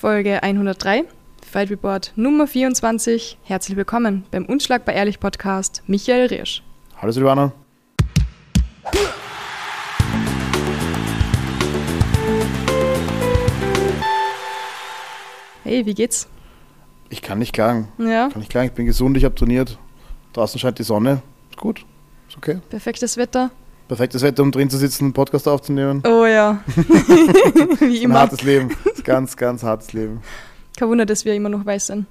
Folge 0.00 0.42
103, 0.42 1.04
Fight 1.46 1.68
Report 1.70 2.10
Nummer 2.16 2.46
24. 2.46 3.36
Herzlich 3.42 3.76
willkommen 3.76 4.24
beim 4.30 4.46
Unschlagbar 4.46 4.94
Ehrlich 4.94 5.20
Podcast 5.20 5.82
Michael 5.88 6.28
Riersch. 6.28 6.62
Hallo 6.96 7.12
Silvana. 7.12 7.52
Hey, 15.64 15.84
wie 15.84 15.92
geht's? 15.92 16.28
Ich 17.10 17.20
kann 17.20 17.38
nicht 17.38 17.52
klagen. 17.52 17.88
Ja, 17.98 18.30
Kann 18.30 18.40
nicht 18.40 18.50
klagen. 18.50 18.68
Ich 18.68 18.74
bin 18.74 18.86
gesund, 18.86 19.18
ich 19.18 19.26
habe 19.26 19.34
trainiert. 19.34 19.78
Draußen 20.32 20.58
scheint 20.58 20.78
die 20.78 20.82
Sonne. 20.82 21.20
Ist 21.50 21.58
gut. 21.58 21.84
Ist 22.26 22.38
okay. 22.38 22.60
perfektes 22.70 23.18
Wetter. 23.18 23.50
Perfektes 23.90 24.22
Wetter, 24.22 24.44
um 24.44 24.52
drin 24.52 24.70
zu 24.70 24.78
sitzen, 24.78 25.06
einen 25.06 25.12
Podcast 25.14 25.48
aufzunehmen. 25.48 26.00
Oh 26.06 26.24
ja, 26.24 26.62
wie 27.80 27.96
Ein 27.98 28.02
immer. 28.02 28.20
hartes 28.20 28.40
Leben. 28.42 28.70
Ganz, 29.02 29.36
ganz 29.36 29.64
hartes 29.64 29.92
Leben. 29.92 30.22
Kein 30.78 30.88
Wunder, 30.90 31.04
dass 31.04 31.24
wir 31.24 31.34
immer 31.34 31.48
noch 31.48 31.66
weiß 31.66 31.88
sind. 31.88 32.06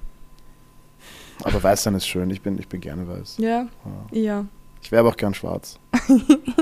Aber 1.42 1.62
weiß 1.62 1.84
sein 1.84 1.94
ist 1.94 2.06
schön. 2.06 2.28
Ich 2.28 2.42
bin, 2.42 2.58
ich 2.58 2.68
bin 2.68 2.82
gerne 2.82 3.08
weiß. 3.08 3.36
Ja, 3.38 3.66
ja. 4.12 4.44
Ich 4.82 4.92
wäre 4.92 5.00
aber 5.00 5.08
auch 5.08 5.16
gern 5.16 5.32
schwarz. 5.32 5.78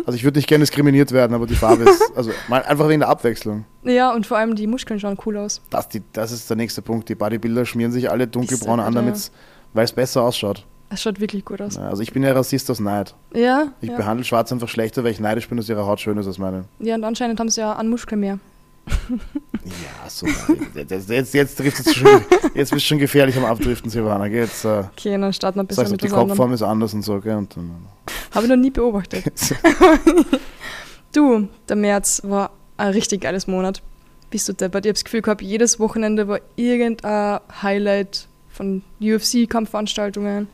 Also 0.06 0.12
ich 0.12 0.22
würde 0.22 0.38
nicht 0.38 0.48
gerne 0.48 0.62
diskriminiert 0.62 1.10
werden, 1.10 1.34
aber 1.34 1.48
die 1.48 1.56
Farbe 1.56 1.82
ist, 1.82 2.00
also 2.14 2.30
einfach 2.48 2.88
wegen 2.88 3.00
der 3.00 3.08
Abwechslung. 3.08 3.64
Ja, 3.82 4.14
und 4.14 4.24
vor 4.24 4.38
allem 4.38 4.54
die 4.54 4.68
Muskeln 4.68 5.00
schauen 5.00 5.18
cool 5.26 5.36
aus. 5.36 5.60
Das, 5.70 5.88
die, 5.88 6.02
das 6.12 6.30
ist 6.30 6.48
der 6.48 6.56
nächste 6.56 6.80
Punkt. 6.80 7.08
Die 7.08 7.16
Bodybuilder 7.16 7.66
schmieren 7.66 7.90
sich 7.90 8.08
alle 8.08 8.28
dunkelbraun 8.28 8.78
an, 8.78 8.92
so, 8.92 8.98
ja. 9.00 9.04
damit's, 9.04 9.32
weil 9.72 9.84
es 9.84 9.90
besser 9.90 10.22
ausschaut. 10.22 10.64
Es 10.90 11.02
schaut 11.02 11.20
wirklich 11.20 11.44
gut 11.44 11.60
aus. 11.60 11.76
Also 11.76 12.02
ich 12.02 12.12
bin 12.12 12.22
ja 12.22 12.32
Rassist 12.32 12.70
aus 12.70 12.80
Neid. 12.80 13.14
Ja, 13.34 13.72
Ich 13.80 13.90
ja. 13.90 13.96
behandle 13.96 14.24
Schwarz 14.24 14.50
einfach 14.52 14.68
schlechter, 14.68 15.04
weil 15.04 15.10
ich 15.12 15.20
neidisch 15.20 15.48
bin, 15.48 15.58
dass 15.58 15.68
ihre 15.68 15.84
Haut 15.86 16.00
schöner 16.00 16.20
ist 16.22 16.26
als 16.26 16.38
meine. 16.38 16.64
ja, 16.78 16.94
und 16.94 17.04
anscheinend 17.04 17.38
haben 17.40 17.48
sie 17.50 17.60
ja 17.60 17.72
an 17.74 17.88
Muskeln 17.88 18.20
mehr. 18.20 18.38
Ja, 19.64 20.08
so. 20.08 20.26
jetzt, 20.74 21.10
jetzt, 21.10 21.34
jetzt 21.34 21.58
trifft 21.58 21.80
es 21.86 21.94
schon, 21.94 22.08
jetzt 22.54 22.70
bist 22.70 22.86
du 22.86 22.88
schon 22.88 22.98
gefährlich 22.98 23.36
am 23.36 23.44
Abdriften, 23.44 23.90
Silvana. 23.90 24.24
Jetzt 24.26 24.64
äh, 24.64 24.84
Okay, 24.96 25.18
dann 25.18 25.30
starten 25.34 25.58
wir 25.58 25.64
besser 25.64 25.82
sagst 25.82 25.90
du, 25.90 25.94
mit 25.94 26.00
die 26.00 26.06
was 26.06 26.12
anderem. 26.12 26.28
Kopfform 26.30 26.52
ist 26.54 26.62
anders 26.62 26.94
und 26.94 27.02
so, 27.02 27.20
gell? 27.20 27.36
Und 27.36 27.54
dann, 27.54 27.70
Habe 28.34 28.46
ich 28.46 28.50
noch 28.50 28.56
nie 28.56 28.70
beobachtet. 28.70 29.24
Du, 31.12 31.48
der 31.68 31.76
März 31.76 32.22
war 32.24 32.50
ein 32.76 32.90
richtig 32.92 33.22
geiles 33.22 33.46
Monat. 33.46 33.82
Bist 34.30 34.48
du 34.48 34.52
deppert? 34.52 34.84
Ich 34.84 34.90
habe 34.90 34.94
das 34.94 35.04
Gefühl 35.04 35.22
gehabt, 35.22 35.40
jedes 35.42 35.78
Wochenende 35.80 36.28
war 36.28 36.40
irgendein 36.56 37.40
Highlight 37.62 38.28
von 38.50 38.82
UFC-Kampfveranstaltungen. 39.00 40.48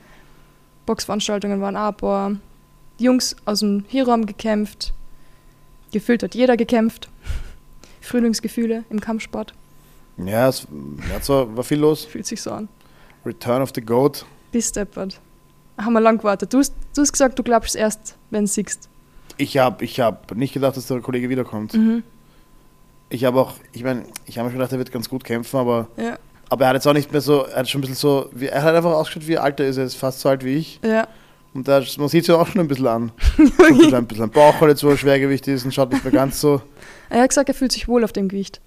Boxveranstaltungen 0.86 1.60
waren 1.60 1.76
auch 1.76 1.88
ein 1.88 1.96
paar. 1.96 2.36
Die 2.98 3.04
Jungs 3.04 3.34
aus 3.44 3.60
dem 3.60 3.84
haben 3.92 4.26
gekämpft. 4.26 4.92
Gefühlt 5.92 6.22
hat 6.22 6.34
jeder 6.34 6.56
gekämpft. 6.56 7.08
Frühlingsgefühle 8.00 8.84
im 8.90 9.00
Kampfsport. 9.00 9.54
ja, 10.18 10.48
es 10.48 10.66
ja, 11.10 11.20
zwar 11.20 11.56
war 11.56 11.64
viel 11.64 11.78
los. 11.78 12.04
Fühlt 12.04 12.26
sich 12.26 12.40
so 12.42 12.50
an. 12.52 12.68
Return 13.24 13.62
of 13.62 13.72
the 13.74 13.80
Goat. 13.80 14.26
Bist 14.52 14.76
deppert. 14.76 15.20
Haben 15.78 15.94
wir 15.94 16.00
lang 16.00 16.18
gewartet. 16.18 16.52
Du 16.52 16.58
hast, 16.58 16.74
du 16.94 17.00
hast 17.00 17.12
gesagt, 17.12 17.38
du 17.38 17.42
glaubst 17.42 17.74
erst, 17.74 18.16
wenn 18.30 18.44
du 18.44 18.48
siehst. 18.50 18.88
Ich 19.38 19.56
habe 19.58 19.84
ich 19.84 19.98
hab 19.98 20.34
nicht 20.36 20.52
gedacht, 20.54 20.76
dass 20.76 20.86
der 20.86 21.00
Kollege 21.00 21.28
wiederkommt. 21.28 21.74
Mhm. 21.74 22.04
Ich 23.08 23.24
habe 23.24 23.40
auch, 23.40 23.54
ich 23.72 23.82
meine, 23.82 24.04
ich 24.26 24.38
habe 24.38 24.46
mir 24.46 24.52
schon 24.52 24.58
gedacht, 24.58 24.72
er 24.72 24.78
wird 24.78 24.92
ganz 24.92 25.08
gut 25.08 25.24
kämpfen, 25.24 25.56
aber, 25.56 25.88
Ja. 25.96 26.18
Aber 26.54 26.64
er 26.64 26.68
hat 26.70 26.74
jetzt 26.76 26.86
auch 26.86 26.92
nicht 26.94 27.12
mehr 27.12 27.20
so, 27.20 27.42
er 27.44 27.56
hat 27.60 27.68
schon 27.68 27.80
ein 27.80 27.82
bisschen 27.82 27.96
so, 27.96 28.28
wie, 28.32 28.46
er 28.46 28.62
hat 28.62 28.74
einfach 28.74 28.92
ausgeschaut, 28.92 29.26
wie 29.28 29.36
alt 29.38 29.60
er 29.60 29.66
ist. 29.68 29.76
Er 29.76 29.84
ist 29.84 29.94
fast 29.96 30.20
so 30.20 30.28
alt 30.28 30.44
wie 30.44 30.56
ich. 30.56 30.80
Ja. 30.84 31.06
Und 31.52 31.68
da, 31.68 31.82
man 31.98 32.08
sieht 32.08 32.22
es 32.22 32.26
ja 32.28 32.36
auch 32.36 32.46
schon 32.46 32.60
ein 32.60 32.68
bisschen 32.68 32.86
an. 32.86 33.12
ein 33.38 33.50
bisschen, 33.76 33.94
ein 33.94 34.06
bisschen 34.06 34.30
Bauch, 34.30 34.60
weil 34.60 34.70
jetzt 34.70 34.80
so 34.80 34.88
ein 34.88 34.98
Schwergewicht 34.98 35.46
ist 35.48 35.64
und 35.64 35.72
schaut 35.74 35.92
nicht 35.92 36.02
mehr 36.04 36.12
ganz 36.12 36.40
so. 36.40 36.62
Er 37.10 37.20
hat 37.22 37.28
gesagt, 37.28 37.48
er 37.48 37.54
fühlt 37.54 37.70
sich 37.70 37.86
wohl 37.86 38.02
auf 38.02 38.12
dem 38.12 38.28
Gewicht. 38.28 38.60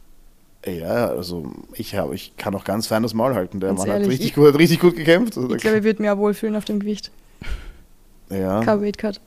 Ja, 0.65 1.07
also 1.07 1.51
ich, 1.73 1.95
hab, 1.95 2.13
ich 2.13 2.37
kann 2.37 2.53
auch 2.55 2.63
ganz 2.63 2.87
fein 2.87 3.03
das 3.03 3.13
Maul 3.13 3.33
halten. 3.33 3.59
Der 3.59 3.69
Ganz 3.69 3.79
Mann 3.79 3.87
hat 3.89 3.95
ehrlich, 3.95 4.09
richtig, 4.11 4.27
ich- 4.27 4.35
gut, 4.35 4.47
hat 4.53 4.59
richtig 4.59 4.79
gut 4.79 4.95
gekämpft. 4.95 5.35
Also, 5.37 5.53
Ich 5.55 5.61
glaube, 5.61 5.77
er 5.77 5.83
wird 5.83 5.99
mir 5.99 6.13
auch 6.13 6.17
wohlfühlen 6.17 6.55
auf 6.55 6.65
dem 6.65 6.79
Gewicht. 6.79 7.11
ja. 8.29 8.61
Kein 8.63 8.81
Weightcut. 8.81 9.19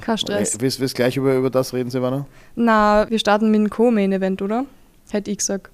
Kein 0.00 0.18
Stress. 0.18 0.54
Äh, 0.56 0.60
Willst 0.60 0.80
willst 0.80 0.94
gleich 0.96 1.16
über, 1.16 1.34
über 1.36 1.50
das 1.50 1.72
reden, 1.72 1.90
Silvana? 1.90 2.26
Na, 2.56 3.06
wir 3.08 3.18
starten 3.18 3.50
mit 3.50 3.60
dem 3.60 3.70
Co-Main-Event, 3.70 4.42
oder? 4.42 4.64
Hätte 5.10 5.30
ich 5.30 5.38
gesagt. 5.38 5.70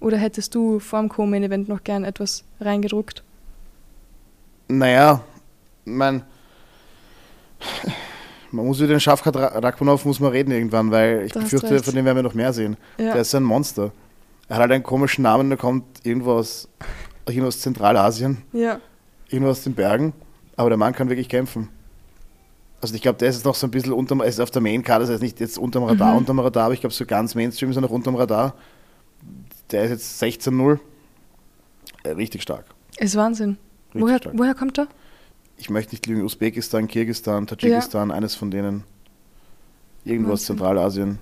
Oder 0.00 0.16
hättest 0.16 0.54
du 0.54 0.78
vor 0.78 1.00
dem 1.00 1.08
Co-Main-Event 1.08 1.68
noch 1.68 1.82
gern 1.82 2.04
etwas 2.04 2.44
reingedruckt? 2.60 3.22
Naja, 4.68 5.22
mein, 5.84 6.22
man 8.50 8.66
muss 8.66 8.78
über 8.78 8.88
den 8.88 9.00
Schafkat 9.00 9.36
Ra- 9.36 9.58
Rakhmonov 9.58 10.04
muss 10.04 10.20
man 10.20 10.30
reden 10.30 10.50
irgendwann, 10.52 10.90
weil 10.90 11.22
ich 11.26 11.32
Da 11.32 11.40
hast 11.40 11.50
befürchte, 11.50 11.82
von 11.82 11.94
dem 11.94 12.04
werden 12.04 12.16
wir 12.16 12.22
noch 12.22 12.34
mehr 12.34 12.52
sehen. 12.52 12.76
Ja. 12.98 13.12
Der 13.12 13.22
ist 13.22 13.34
ein 13.34 13.42
Monster. 13.42 13.90
Er 14.48 14.56
hat 14.56 14.62
halt 14.62 14.72
einen 14.72 14.82
komischen 14.82 15.22
Namen, 15.22 15.48
der 15.48 15.58
kommt 15.58 15.84
irgendwo 16.04 16.32
aus, 16.32 16.68
irgendwo 17.26 17.48
aus 17.48 17.60
Zentralasien, 17.60 18.38
Ja. 18.52 18.78
irgendwo 19.28 19.50
aus 19.50 19.62
den 19.62 19.74
Bergen, 19.74 20.12
aber 20.56 20.70
der 20.70 20.78
Mann 20.78 20.92
kann 20.94 21.08
wirklich 21.08 21.28
kämpfen. 21.28 21.68
Also 22.80 22.94
ich 22.94 23.02
glaube, 23.02 23.18
der 23.18 23.28
ist 23.28 23.36
jetzt 23.36 23.44
noch 23.44 23.56
so 23.56 23.66
ein 23.66 23.70
bisschen 23.72 23.92
unterm, 23.92 24.20
er 24.20 24.26
ist 24.26 24.40
auf 24.40 24.50
der 24.52 24.62
Main-Card, 24.62 25.02
das 25.02 25.10
heißt 25.10 25.22
nicht 25.22 25.40
jetzt 25.40 25.58
unterm 25.58 25.82
Radar, 25.84 26.12
Mhm. 26.12 26.18
unterm 26.18 26.38
Radar, 26.38 26.66
aber 26.66 26.74
ich 26.74 26.80
glaube 26.80 26.94
so 26.94 27.04
ganz 27.04 27.34
Mainstream 27.34 27.70
ist 27.70 27.76
er 27.76 27.82
noch 27.82 27.90
unterm 27.90 28.14
Radar. 28.14 28.54
Der 29.70 29.84
ist 29.84 29.90
jetzt 29.90 30.22
16-0. 30.22 30.78
Äh, 32.02 32.10
richtig 32.10 32.42
stark. 32.42 32.64
Ist 32.96 33.16
Wahnsinn. 33.16 33.58
Richtig 33.88 34.02
Woher, 34.02 34.18
stark. 34.18 34.38
woher 34.38 34.54
kommt 34.54 34.78
er? 34.78 34.88
Ich 35.56 35.70
möchte 35.70 35.92
nicht 35.92 36.06
lügen, 36.06 36.22
Usbekistan, 36.22 36.86
Kirgistan, 36.86 37.46
Tadschikistan, 37.46 38.10
eines 38.10 38.34
von 38.34 38.50
denen. 38.50 38.84
Irgendwo 40.04 40.32
aus. 40.32 40.44
Zentralasien, 40.44 41.18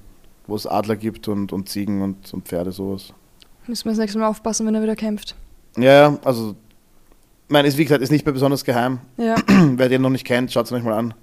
wo 0.46 0.54
es 0.54 0.66
Adler 0.66 0.96
gibt 0.96 1.26
und, 1.28 1.52
und 1.52 1.68
Ziegen 1.68 2.02
und, 2.02 2.32
und 2.34 2.46
Pferde, 2.46 2.70
sowas. 2.70 3.12
Müssen 3.66 3.86
wir 3.86 3.92
das 3.92 3.98
nächste 3.98 4.18
Mal 4.18 4.28
aufpassen, 4.28 4.66
wenn 4.66 4.74
er 4.74 4.82
wieder 4.82 4.94
kämpft. 4.94 5.34
Ja, 5.76 6.10
ja, 6.10 6.18
also, 6.24 6.54
ich 7.48 7.52
meine, 7.52 7.66
ist 7.66 7.78
wie 7.78 7.84
gesagt, 7.84 8.02
ist 8.02 8.12
nicht 8.12 8.24
mehr 8.24 8.32
besonders 8.32 8.64
geheim. 8.64 9.00
Ja. 9.16 9.36
Wer 9.46 9.88
den 9.88 10.02
noch 10.02 10.10
nicht 10.10 10.26
kennt, 10.26 10.52
schaut 10.52 10.66
es 10.66 10.72
euch 10.72 10.82
mal 10.82 10.94
an. 10.94 11.14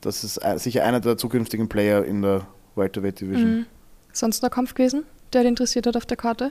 Das 0.00 0.24
ist 0.24 0.36
äh, 0.38 0.58
sicher 0.58 0.84
einer 0.84 1.00
der 1.00 1.16
zukünftigen 1.16 1.68
Player 1.68 2.04
in 2.04 2.22
der 2.22 2.46
Welterweight 2.76 3.20
Division. 3.20 3.58
Mhm. 3.60 3.66
Sonst 4.12 4.42
noch 4.42 4.50
Kampf 4.50 4.74
gewesen, 4.74 5.04
der 5.34 5.42
dich 5.42 5.48
interessiert 5.50 5.86
hat 5.86 5.96
auf 5.96 6.06
der 6.06 6.16
Karte? 6.16 6.50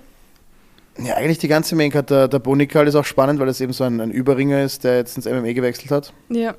Ja, 1.02 1.16
eigentlich 1.16 1.38
die 1.38 1.47
ganze 1.47 1.75
Main 1.75 1.90
Card. 1.92 2.09
Der, 2.09 2.28
der 2.28 2.40
Bonikal 2.40 2.88
ist 2.88 2.96
auch 2.96 3.06
spannend, 3.06 3.40
weil 3.40 3.47
es 3.47 3.62
eben 3.62 3.72
so 3.74 3.84
ein, 3.86 4.02
ein 4.02 4.12
Überringer 4.12 4.62
ist, 4.64 4.84
der 4.84 4.97
jetzt 4.97 5.16
ins 5.16 5.25
MMA 5.25 5.53
gewechselt 5.53 5.92
hat. 5.92 6.14
Ja. 6.30 6.53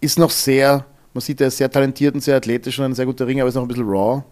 Ist 0.00 0.18
noch 0.18 0.30
sehr, 0.30 0.86
man 1.12 1.20
sieht, 1.20 1.40
er 1.40 1.48
ist 1.48 1.58
sehr 1.58 1.70
talentiert 1.70 2.14
und 2.14 2.20
sehr 2.20 2.36
athletisch 2.36 2.78
und 2.78 2.84
ein 2.86 2.94
sehr 2.94 3.06
guter 3.06 3.26
Ringer, 3.26 3.42
aber 3.42 3.48
ist 3.48 3.54
noch 3.56 3.62
ein 3.62 3.68
bisschen 3.68 3.88
raw. 3.88 4.22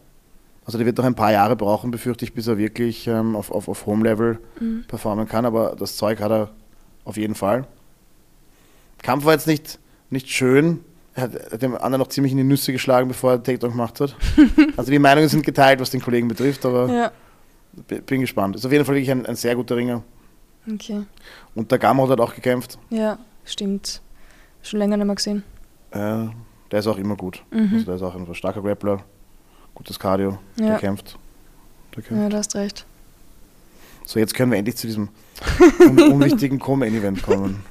Also 0.65 0.78
der 0.78 0.87
wird 0.87 0.97
noch 0.99 1.05
ein 1.05 1.15
paar 1.15 1.33
Jahre 1.33 1.56
brauchen, 1.56 1.91
befürchte 1.91 2.25
ich, 2.25 2.33
bis 2.34 2.47
er 2.47 2.59
wirklich 2.59 3.06
ähm, 3.06 3.37
auf, 3.37 3.50
auf, 3.50 3.69
auf 3.69 3.87
Home-Level 3.87 4.39
Mhm. 4.61 4.84
performen 4.89 5.28
kann, 5.28 5.45
aber 5.45 5.77
das 5.78 5.97
Zeug 5.97 6.21
hat 6.21 6.31
er 6.33 6.50
auf 7.05 7.16
jeden 7.16 7.34
Fall. 7.34 7.66
Kampf 9.03 9.25
war 9.25 9.33
jetzt 9.34 9.47
nicht, 9.47 9.78
nicht 10.11 10.28
schön. 10.31 10.81
Er 11.16 11.22
hat, 11.22 11.62
dem 11.62 11.75
anderen 11.75 11.99
noch 12.00 12.09
ziemlich 12.09 12.32
in 12.32 12.38
die 12.38 12.44
Nüsse 12.44 12.72
geschlagen, 12.72 13.09
bevor 13.09 13.32
er 13.32 13.38
den 13.38 13.44
Takedown 13.44 13.71
gemacht 13.71 13.99
hat. 14.00 14.15
also 14.77 14.91
die 14.91 14.99
Meinungen 14.99 15.28
sind 15.31 15.44
geteilt, 15.44 15.81
was 15.81 15.91
den 15.91 16.03
Kollegen 16.03 16.28
betrifft, 16.28 16.65
aber 16.66 16.88
Ja. 16.93 17.10
bin 18.04 18.21
gespannt. 18.21 18.54
Ist 18.56 18.66
auf 18.66 18.72
jeden 18.72 18.84
Fall 18.84 18.94
wirklich 18.94 19.10
ein, 19.10 19.25
ein 19.25 19.34
sehr 19.34 19.56
guter 19.56 19.77
Ringer. 19.77 20.03
Okay. 20.71 21.03
Und 21.54 21.71
der 21.71 21.78
Gamrot 21.78 22.10
hat 22.10 22.21
auch 22.21 22.34
gekämpft. 22.34 22.78
Ja, 22.91 23.19
stimmt. 23.44 24.03
Schon 24.62 24.78
länger 24.81 24.97
nicht 24.99 25.06
mehr 25.06 25.15
gesehen. 25.16 25.43
Äh, 25.93 26.27
der 26.71 26.81
ist 26.81 26.87
auch 26.87 26.99
immer 26.99 27.16
gut. 27.16 27.43
Mhm. 27.50 27.71
Also 27.72 27.84
der 27.87 27.94
ist 27.94 28.03
auch 28.03 28.15
ein 28.15 28.34
starker 28.34 28.60
Grappler, 28.60 29.03
gutes 29.75 29.98
Cardio, 29.98 30.38
der 30.59 30.66
Ja. 30.66 30.78
kämpft. 30.78 31.19
Der 31.94 32.03
kämpft. 32.03 32.22
Ja, 32.22 32.28
du 32.28 32.37
hast 32.37 32.54
recht. 32.56 32.84
So, 34.06 34.19
jetzt 34.21 34.34
können 34.34 34.50
wir 34.53 34.59
endlich 34.59 34.77
zu 34.77 34.87
diesem 34.87 35.09
un 35.81 36.00
unwichtigen 36.00 36.59
Co-Main-Event 36.59 37.22
kommen. 37.22 37.62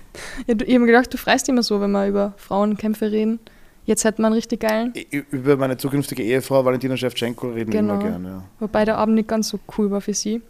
Ja, 0.48 0.54
du, 0.54 0.64
ich 0.66 0.72
habe 0.74 0.82
mir 0.82 0.88
gedacht, 0.88 1.12
du 1.14 1.18
freust 1.18 1.50
immer 1.50 1.64
so, 1.64 1.80
wenn 1.82 1.92
wir 1.92 2.08
über 2.08 2.34
Frauenkämpfe 2.38 3.12
reden. 3.12 3.40
Jetzt 3.86 4.04
hätten 4.04 4.22
wir 4.22 4.28
einen 4.28 4.36
richtig 4.36 4.60
geilen. 4.62 4.94
Über 5.32 5.58
meine 5.58 5.78
zukünftige 5.78 6.24
Ehefrau 6.24 6.66
Valentina 6.66 6.98
Shevchenko 6.98 7.50
reden 7.50 7.72
wir 7.72 7.80
Genau. 7.82 7.94
immer 7.96 8.04
gerne. 8.04 8.28
Ja. 8.30 8.44
Wobei 8.60 8.84
der 8.86 8.98
Abend 8.98 9.16
nicht 9.16 9.28
ganz 9.30 9.50
so 9.50 9.60
cool 9.78 9.92
war 9.92 10.02
für 10.02 10.14
sie. 10.14 10.42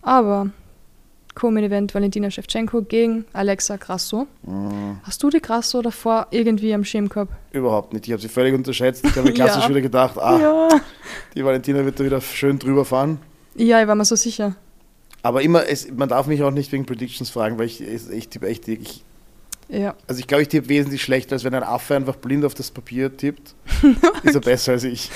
Aber 0.00 0.48
Co-Main-Event 1.34 1.92
Valentina 1.94 2.30
Shevchenko 2.30 2.82
gegen 2.82 3.24
Alexa 3.32 3.76
Grasso. 3.76 4.28
Mm, 4.44 4.92
Hast 5.02 5.20
du 5.22 5.28
die 5.30 5.40
Grasso 5.40 5.82
davor 5.82 6.28
irgendwie 6.30 6.72
am 6.72 6.84
Schirm 6.84 7.08
gehabt? 7.08 7.32
überhaupt 7.52 7.92
nicht. 7.92 8.06
Ich 8.06 8.12
habe 8.12 8.22
sie 8.22 8.28
völlig 8.28 8.54
unterschätzt. 8.54 9.04
Ich 9.04 9.16
habe 9.16 9.26
mir 9.28 9.32
klassisch 9.34 9.64
Ja. 9.64 9.68
wieder 9.70 9.80
gedacht, 9.80 10.16
ah, 10.18 10.38
Ja. 10.40 10.68
die 11.34 11.44
Valentina 11.44 11.84
wird 11.84 11.98
da 11.98 12.04
wieder 12.04 12.20
schön 12.20 12.58
drüber 12.60 12.84
fahren. 12.84 13.18
Ja, 13.56 13.80
ich 13.82 13.88
war 13.88 13.94
mir 13.96 14.04
so 14.04 14.14
sicher. 14.16 14.54
Aber 15.24 15.40
immer, 15.42 15.66
es, 15.66 15.90
man 15.90 16.08
darf 16.08 16.26
mich 16.26 16.42
auch 16.42 16.50
nicht 16.50 16.70
wegen 16.70 16.84
Predictions 16.84 17.30
fragen, 17.30 17.56
weil 17.58 17.64
ich, 17.66 17.80
ich, 17.80 18.10
ich 18.10 18.28
tippe 18.28 18.46
echt, 18.46 18.68
ich, 18.68 19.02
Ja. 19.70 19.94
also 20.06 20.20
ich 20.20 20.26
glaube, 20.26 20.42
ich 20.42 20.48
tippe 20.48 20.68
wesentlich 20.68 21.02
schlechter, 21.02 21.32
als 21.32 21.44
wenn 21.44 21.54
ein 21.54 21.62
Affe 21.62 21.96
einfach 21.96 22.16
blind 22.16 22.44
auf 22.44 22.52
das 22.52 22.70
Papier 22.70 23.16
tippt. 23.16 23.54
ist 24.22 24.34
er 24.34 24.40
besser 24.42 24.72
als 24.72 24.84
ich. 24.84 25.10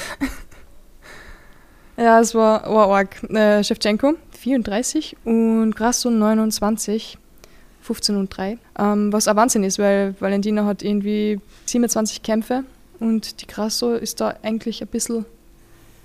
Ja, 1.98 2.20
es 2.20 2.34
war, 2.34 2.62
war 2.72 2.88
arg. 2.88 3.22
Äh, 3.24 3.62
Shevchenko, 3.62 4.14
34 4.38 5.16
und 5.24 5.72
Grasso 5.74 6.10
29, 6.10 7.18
15 7.82 8.16
und 8.16 8.28
3. 8.36 8.56
Ähm, 8.78 9.12
was 9.12 9.28
ein 9.28 9.36
Wahnsinn 9.36 9.64
ist, 9.64 9.78
weil 9.78 10.14
Valentina 10.20 10.64
hat 10.64 10.82
irgendwie 10.82 11.38
27 11.66 12.22
Kämpfe 12.22 12.64
und 13.00 13.42
die 13.42 13.46
Grasso 13.46 13.92
ist 13.94 14.20
da 14.20 14.34
eigentlich 14.42 14.80
ein 14.80 14.88
bisschen 14.88 15.26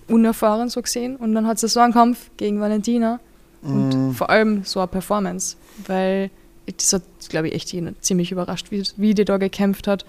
unerfahren 0.09 0.67
so 0.69 0.81
gesehen. 0.81 1.15
Und 1.15 1.33
dann 1.35 1.47
hat 1.47 1.59
sie 1.59 1.67
so 1.67 1.79
einen 1.79 1.94
Kampf 1.94 2.31
gegen 2.38 2.59
Valentina 2.59 3.19
Und 3.63 3.89
Mhm. 3.89 4.13
vor 4.13 4.30
allem 4.30 4.63
so 4.63 4.80
eine 4.80 4.88
Performance, 4.88 5.56
weil 5.88 6.30
das 6.77 6.94
hat, 6.94 7.04
glaube 7.30 7.48
ich, 7.48 7.56
echt 7.56 7.71
jeden 7.74 7.95
ziemlich 8.01 8.31
überrascht, 8.31 8.71
wie, 8.71 8.83
wie 8.98 9.13
die 9.13 9.25
da 9.25 9.38
gekämpft 9.38 9.88
hat. 9.88 10.06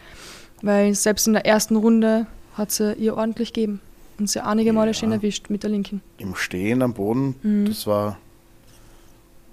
Weil 0.63 0.95
selbst 0.95 1.27
in 1.27 1.33
der 1.35 1.47
ersten 1.47 1.77
Runde 1.77 2.27
hat 2.55 2.71
sie 2.73 2.93
ihr 2.95 3.17
ordentlich 3.17 3.53
gegeben 3.53 3.81
und 4.19 4.31
sie 4.31 4.41
einige 4.45 4.73
Male 4.73 4.91
Ja. 4.91 4.95
schön 4.95 5.13
erwischt 5.13 5.51
mit 5.51 5.63
der 5.63 5.71
linken. 5.71 6.01
Im 6.19 6.35
Stehen 6.35 6.83
am 6.83 6.95
Boden, 6.95 7.35
Mhm. 7.43 7.67
das 7.67 7.87
war. 7.87 8.19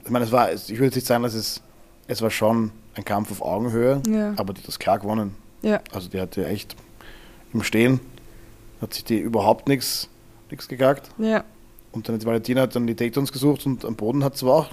Ich 0.04 0.10
meine, 0.10 0.26
es 0.26 0.32
war, 0.32 0.52
ich 0.52 0.70
würde 0.70 0.86
jetzt 0.86 0.96
nicht 0.96 1.08
sagen, 1.08 1.24
dass 1.24 1.34
es. 1.34 1.62
Es 2.08 2.22
war 2.22 2.30
schon 2.32 2.72
ein 2.96 3.06
Kampf 3.06 3.32
auf 3.32 3.42
Augenhöhe, 3.42 4.02
Ja. 4.10 4.34
aber 4.36 4.54
die 4.54 4.62
hat 4.62 4.68
das 4.68 4.80
klar 4.80 5.00
gewonnen. 5.00 5.36
Ja. 5.62 5.80
Also 5.94 6.10
die 6.10 6.20
hatte 6.20 6.46
echt 6.48 6.76
im 7.54 7.64
Stehen, 7.64 8.00
hat 8.82 8.94
sich 8.94 9.04
die 9.06 9.20
überhaupt 9.20 9.68
nichts 9.68 10.10
nichts 10.50 10.68
gegagt. 10.68 11.10
Ja. 11.18 11.44
Und 11.92 12.08
dann 12.08 12.16
hat 12.16 12.22
die 12.22 12.26
Valentina 12.26 12.62
hat 12.62 12.76
dann 12.76 12.88
die 12.88 12.96
Takedowns 12.96 13.32
gesucht 13.32 13.66
und 13.66 13.86
am 13.86 13.96
Boden 13.96 14.24
hat 14.24 14.38
sie 14.38 14.46
aber 14.46 14.56
auch. 14.56 14.70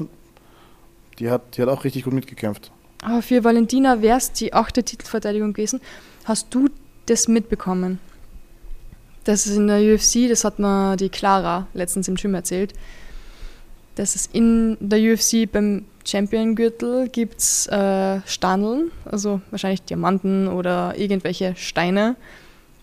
Die 1.19 1.31
hat, 1.31 1.57
die 1.57 1.63
hat 1.63 1.69
auch 1.69 1.85
richtig 1.85 2.05
gut 2.05 2.13
mitgekämpft. 2.13 2.71
Aber 3.03 3.23
für 3.23 3.43
Valentina 3.43 4.03
wäre 4.03 4.19
es 4.19 4.33
die 4.33 4.53
achte 4.53 4.85
Titelverteidigung 4.85 5.53
gewesen. 5.53 5.81
Hast 6.25 6.55
du 6.55 6.69
das 7.07 7.27
mitbekommen? 7.27 7.99
Das 9.25 9.47
ist 9.47 9.57
in 9.57 9.67
der 9.67 9.81
UFC, 9.81 10.29
das 10.29 10.45
hat 10.45 10.59
mir 10.59 10.97
die 10.97 11.09
Clara 11.09 11.67
letztens 11.75 12.09
im 12.09 12.15
Gym 12.15 12.35
erzählt. 12.35 12.73
dass 13.99 14.15
es 14.15 14.27
in 14.33 14.77
der 14.81 15.01
UFC 15.01 15.51
beim 15.51 15.85
Champion-Gürtel 16.05 17.09
gibt 17.09 17.41
es 17.41 17.67
äh, 17.67 18.21
Standeln, 18.27 18.93
also 19.05 19.41
wahrscheinlich 19.51 19.83
Diamanten 19.83 20.47
oder 20.47 20.95
irgendwelche 20.97 21.57
Steine, 21.57 22.15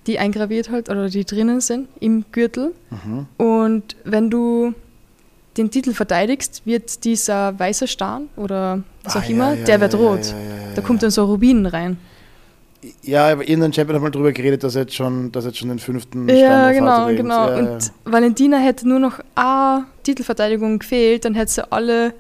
die 0.07 0.19
eingraviert 0.19 0.69
halt 0.69 0.89
oder 0.89 1.09
die 1.09 1.25
drinnen 1.25 1.61
sind 1.61 1.87
im 1.99 2.25
Gürtel. 2.31 2.73
Mhm. 2.89 3.27
Und 3.37 3.95
wenn 4.03 4.29
du 4.29 4.73
den 5.57 5.71
Titel 5.71 5.93
verteidigst, 5.93 6.61
wird 6.65 7.03
dieser 7.05 7.57
weiße 7.57 7.87
Stern 7.87 8.29
oder 8.35 8.83
was 9.03 9.15
Ah, 9.15 9.19
auch 9.19 9.23
ja, 9.23 9.29
immer, 9.29 9.53
ja, 9.55 9.63
der 9.65 9.75
ja, 9.75 9.81
wird 9.81 9.93
ja, 9.93 9.99
rot. 9.99 10.19
ja, 10.25 10.31
ja, 10.31 10.37
ja, 10.39 10.67
da 10.75 10.81
ja. 10.81 10.87
kommt 10.87 11.01
dann 11.03 11.11
so 11.11 11.25
Rubin 11.25 11.65
rein. 11.65 11.97
Ja, 13.01 13.29
aber 13.31 13.47
irgendein 13.47 13.73
Champion 13.73 13.95
hat 13.95 14.03
mal 14.03 14.11
drüber 14.11 14.31
geredet, 14.31 14.63
dass 14.63 14.75
er 14.75 14.81
jetzt 14.81 14.93
schon, 14.93 15.31
dass 15.31 15.45
er 15.45 15.49
jetzt 15.49 15.57
schon 15.57 15.69
den 15.69 15.79
fünften 15.79 16.27
Ja, 16.29 16.35
Stand 16.71 16.87
auf 16.87 17.07
genau, 17.07 17.07
genau. 17.07 17.49
Ja, 17.49 17.55
Und 17.73 17.91
Valentina 18.03 18.57
hätte 18.57 18.87
nur 18.87 18.99
noch 18.99 19.19
eine 19.33 19.85
Titelverteidigung 20.03 20.77
gefehlt, 20.79 21.25
dann 21.25 21.33
hätte 21.33 21.51
sie 21.51 21.71
alle 21.71 22.13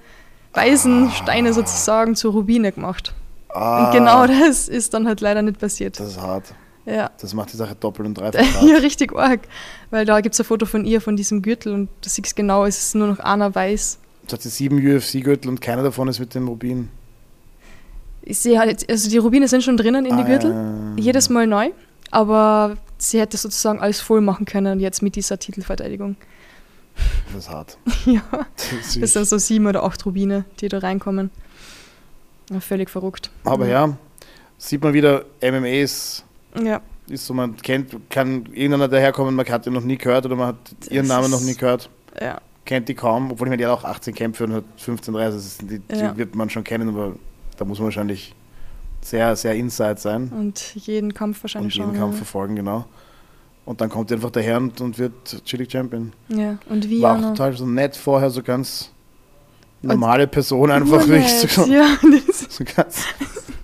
weißen 0.53 1.11
Steine 1.11 1.53
sozusagen 1.53 2.15
zu 2.15 2.29
Rubine 2.29 2.71
gemacht. 2.71 3.13
ja. 3.53 3.61
Ah, 3.61 3.85
Und 3.85 3.91
genau 3.97 4.25
das 4.27 4.67
ist 4.67 4.93
dann 4.93 5.05
halt 5.07 5.21
leider 5.21 5.41
nicht 5.43 5.59
passiert. 5.59 5.99
Das 5.99 6.07
ist 6.07 6.21
hart. 6.21 6.45
Ja. 6.85 7.09
Das 7.19 7.33
macht 7.33 7.51
die 7.51 7.57
Sache 7.57 7.75
doppelt 7.75 8.07
und 8.07 8.13
dreifach 8.17 8.61
ja, 8.63 8.77
richtig 8.77 9.15
arg. 9.15 9.41
Weil 9.89 10.05
da 10.05 10.21
gibt 10.21 10.33
es 10.35 10.41
ein 10.41 10.45
Foto 10.45 10.65
von 10.65 10.85
ihr, 10.85 11.01
von 11.01 11.15
diesem 11.15 11.41
Gürtel 11.41 11.73
und 11.73 11.89
du 12.01 12.09
siehst 12.09 12.35
genau, 12.35 12.65
es 12.65 12.77
ist 12.77 12.95
nur 12.95 13.07
noch 13.07 13.19
einer 13.19 13.53
weiß. 13.53 13.99
Jetzt 14.23 14.33
hat 14.33 14.41
sie 14.41 14.49
sieben 14.49 14.77
UFC-Gürtel 14.77 15.49
und 15.49 15.61
keiner 15.61 15.83
davon 15.83 16.07
ist 16.07 16.19
mit 16.19 16.33
dem 16.35 16.47
Rubin. 16.47 16.89
Ich 18.21 18.39
sehe 18.39 18.57
halt, 18.59 18.89
also 18.89 19.09
die 19.09 19.17
Rubine 19.17 19.47
sind 19.47 19.63
schon 19.63 19.77
drinnen 19.77 20.05
in 20.05 20.17
die 20.17 20.23
Ah, 20.23 20.27
Gürtel, 20.27 20.51
ja. 20.51 21.03
jedes 21.03 21.29
Mal 21.29 21.45
neu, 21.45 21.69
aber 22.09 22.75
sie 22.97 23.19
hätte 23.19 23.37
sozusagen 23.37 23.79
alles 23.79 24.01
voll 24.01 24.21
machen 24.21 24.45
können 24.45 24.79
jetzt 24.79 25.03
mit 25.03 25.15
dieser 25.15 25.37
Titelverteidigung. 25.37 26.15
Das 27.33 27.43
ist 27.45 27.49
hart. 27.51 27.77
ja. 28.05 28.21
Das 28.31 28.97
Das 28.99 29.13
sind 29.13 29.27
so 29.27 29.37
sieben 29.37 29.67
oder 29.67 29.83
acht 29.83 30.03
Rubine, 30.05 30.45
die 30.59 30.69
da 30.69 30.79
reinkommen. 30.79 31.29
Völlig 32.61 32.89
verrückt. 32.89 33.29
Aber 33.43 33.67
ja, 33.67 33.95
sieht 34.57 34.81
man 34.83 34.93
wieder, 34.93 35.25
MMA 35.41 35.81
ist, 35.81 36.23
Ja, 36.63 36.81
ist 37.07 37.25
so, 37.25 37.33
man 37.33 37.55
kennt, 37.57 38.09
kann 38.09 38.45
irgendeiner 38.53 38.87
daherkommen, 38.87 39.35
man 39.35 39.45
hat 39.47 39.67
ihn 39.67 39.73
noch 39.73 39.83
nie 39.83 39.97
gehört 39.97 40.25
oder 40.25 40.35
man 40.35 40.47
hat 40.47 40.55
ihren 40.89 41.07
Das 41.07 41.15
Namen 41.17 41.31
noch 41.31 41.41
nie 41.41 41.53
gehört, 41.55 41.89
ja, 42.19 42.39
kennt 42.65 42.89
die 42.89 42.95
kaum, 42.95 43.31
obwohl 43.31 43.47
ich 43.47 43.49
meine, 43.51 43.57
die 43.57 43.65
hat 43.67 43.73
auch 43.79 43.83
18 43.83 44.13
Kämpfe 44.15 44.45
und 44.45 44.53
hat 44.53 44.63
15, 44.77 45.13
30, 45.13 45.35
das 45.35 45.45
ist, 45.45 45.61
die, 45.69 45.81
Ja. 45.95 46.11
die 46.11 46.17
wird 46.17 46.35
man 46.35 46.49
schon 46.49 46.63
kennen, 46.63 46.89
aber 46.89 47.13
da 47.57 47.65
muss 47.65 47.77
man 47.79 47.85
wahrscheinlich 47.85 48.33
sehr, 49.01 49.35
sehr 49.35 49.53
inside 49.53 49.97
sein 49.97 50.29
und 50.29 50.75
jeden 50.75 51.13
Kampf 51.13 51.37
und 51.37 51.43
wahrscheinlich 51.43 51.75
jeden 51.75 51.89
schon. 51.91 51.97
Kampf 51.99 52.17
verfolgen, 52.17 52.55
genau. 52.55 52.85
Und 53.65 53.81
dann 53.81 53.89
kommt 53.89 54.11
einfach 54.11 54.29
daher 54.31 54.57
und, 54.57 54.79
und 54.81 54.97
wird 54.99 55.43
Chili 55.45 55.67
Champion. 55.69 56.11
ja. 56.29 56.37
ja, 56.37 56.57
und 56.69 56.87
wie 56.89 57.01
War 57.01 57.17
auch 57.17 57.21
total 57.21 57.53
so 57.53 57.65
nett 57.65 57.95
vorher, 57.95 58.29
so 58.29 58.41
ganz 58.43 58.91
normale 59.81 60.25
Person 60.27 60.71
einfach 60.71 61.07
richtig 61.07 61.51
so, 61.51 61.65
Ja, 61.65 61.85
so 62.49 62.63
ganz 62.75 63.05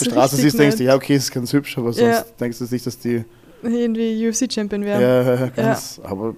der 0.00 0.10
Straße 0.10 0.36
siehst, 0.36 0.58
denkst 0.58 0.76
du, 0.76 0.84
ja, 0.84 0.94
okay, 0.94 1.16
ist 1.16 1.30
ganz 1.30 1.52
hübsch, 1.52 1.76
aber 1.78 1.92
sonst 1.92 2.06
Ja. 2.08 2.24
denkst 2.40 2.58
du 2.58 2.64
nicht, 2.70 2.86
dass 2.86 2.98
die 2.98 3.24
Irgendwie 3.62 4.28
UFC-Champion 4.28 4.82
ja. 4.82 4.98
werden. 4.98 5.52
ganz, 5.56 6.00
aber 6.02 6.34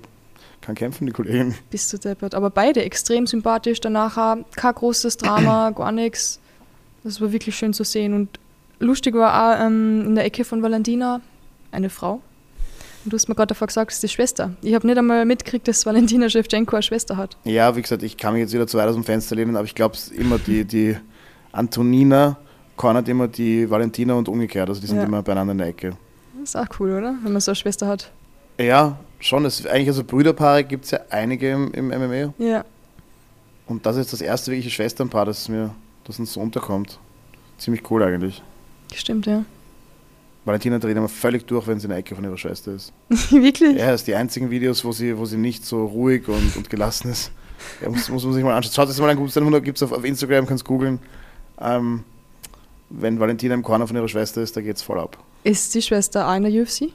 kann 0.60 0.74
kämpfen, 0.74 1.06
die 1.06 1.12
Kollegin. 1.12 1.54
Bist 1.70 1.92
du 1.92 1.98
deppert. 1.98 2.34
Aber 2.34 2.50
beide 2.50 2.82
extrem 2.82 3.26
sympathisch. 3.26 3.80
Danach 3.80 4.36
kein 4.54 4.74
großes 4.74 5.16
Drama, 5.16 5.70
gar 5.76 5.92
nichts. 5.92 6.40
Das 7.04 7.20
war 7.20 7.32
wirklich 7.32 7.56
schön 7.56 7.72
zu 7.72 7.84
sehen. 7.84 8.12
Und 8.12 8.38
lustig 8.78 9.14
war 9.14 9.32
auch 9.58 9.64
ähm, 9.66 10.04
in 10.08 10.14
der 10.14 10.24
Ecke 10.24 10.44
von 10.44 10.62
Valentina 10.62 11.20
eine 11.72 11.88
Frau. 11.88 12.20
Und 13.04 13.12
du 13.12 13.16
hast 13.16 13.28
mir 13.28 13.34
gerade 13.34 13.48
davor 13.48 13.68
gesagt, 13.68 13.90
das 13.90 13.96
ist 13.96 14.02
die 14.02 14.08
Schwester. 14.08 14.50
Ich 14.60 14.74
habe 14.74 14.86
nicht 14.86 14.98
einmal 14.98 15.24
mitgekriegt, 15.24 15.66
dass 15.68 15.86
Valentina 15.86 16.28
Shevchenko 16.28 16.76
eine 16.76 16.82
Schwester 16.82 17.16
hat. 17.16 17.36
Ja, 17.44 17.74
wie 17.76 17.80
gesagt, 17.82 18.02
ich 18.02 18.16
kann 18.18 18.34
mich 18.34 18.40
jetzt 18.40 18.52
wieder 18.52 18.66
zu 18.66 18.76
weit 18.76 18.88
aus 18.88 18.94
dem 18.94 19.04
Fenster 19.04 19.36
lehnen, 19.36 19.56
aber 19.56 19.64
ich 19.64 19.74
glaube, 19.74 19.94
es 19.94 20.08
ist 20.08 20.12
immer 20.12 20.38
die, 20.38 20.64
die 20.64 20.96
Antonina 21.52 22.36
cornert 22.78 23.06
immer 23.08 23.28
die 23.28 23.68
Valentina 23.68 24.14
und 24.14 24.28
umgekehrt, 24.28 24.68
also 24.70 24.80
die 24.80 24.86
sind 24.86 24.96
Ja. 24.96 25.04
immer 25.04 25.22
beieinander 25.22 25.52
in 25.52 25.58
der 25.58 25.66
Ecke. 25.66 25.96
Das 26.40 26.50
ist 26.50 26.56
auch 26.56 26.80
cool, 26.80 26.92
oder? 26.92 27.14
Wenn 27.22 27.32
man 27.32 27.40
so 27.42 27.50
eine 27.50 27.56
Schwester 27.56 27.86
hat. 27.86 28.10
Ja, 28.58 28.98
schon, 29.20 29.44
es, 29.44 29.66
eigentlich 29.66 29.88
also 29.88 30.02
Brüderpaare 30.04 30.64
gibt 30.64 30.86
es 30.86 30.92
ja 30.92 31.00
einige 31.10 31.50
im, 31.52 31.72
im 31.74 31.88
MMA 31.88 32.32
Ja. 32.38 32.64
und 33.66 33.84
das 33.84 33.96
ist 33.96 34.12
das 34.12 34.20
erste 34.22 34.50
wirkliche 34.50 34.70
Schwesternpaar, 34.70 35.26
das 35.26 35.48
mir, 35.48 35.74
das 36.04 36.18
uns 36.18 36.32
so 36.32 36.40
unterkommt. 36.40 36.98
Ziemlich 37.58 37.82
cool 37.90 38.02
eigentlich. 38.02 38.42
Stimmt, 38.94 39.26
ja. 39.26 39.44
Valentina 40.44 40.78
dreht 40.78 40.96
immer 40.96 41.08
völlig 41.08 41.46
durch, 41.46 41.66
wenn 41.66 41.78
sie 41.78 41.84
in 41.86 41.90
der 41.90 41.98
Ecke 41.98 42.14
von 42.14 42.24
ihrer 42.24 42.38
Schwester 42.38 42.72
ist. 42.72 42.92
Wirklich? 43.30 43.76
Ja, 43.76 43.90
das 43.90 44.00
sind 44.00 44.08
die 44.08 44.14
einzigen 44.14 44.50
Videos, 44.50 44.82
wo 44.84 44.92
sie, 44.92 45.18
wo 45.18 45.26
sie 45.26 45.36
nicht 45.36 45.66
so 45.66 45.84
ruhig 45.84 46.26
und, 46.28 46.56
und 46.56 46.70
gelassen 46.70 47.10
ist. 47.10 47.32
Ja, 47.82 47.90
muss, 47.90 48.08
muss 48.08 48.24
man 48.24 48.32
sich 48.32 48.42
mal 48.44 48.54
anschauen. 48.56 48.72
Schaut 48.72 48.88
das 48.88 48.98
mal 49.00 49.10
an, 49.10 49.16
gutes 49.16 49.36
100 49.36 49.62
gibt 49.62 49.76
es 49.76 49.82
auf, 49.82 49.92
auf 49.92 50.04
Instagram, 50.04 50.46
kannst 50.46 50.64
googeln. 50.64 51.00
Ähm, 51.60 52.04
wenn 52.90 53.20
Valentina 53.20 53.54
im 53.54 53.62
Corner 53.62 53.86
von 53.86 53.96
ihrer 53.96 54.08
Schwester 54.08 54.40
ist, 54.42 54.56
da 54.56 54.60
geht's 54.60 54.82
voll 54.82 54.98
ab. 55.00 55.18
Ist 55.44 55.74
die 55.74 55.82
Schwester 55.82 56.28
auch 56.28 56.34
in 56.34 56.42
der 56.44 56.52
UFC? 56.52 56.92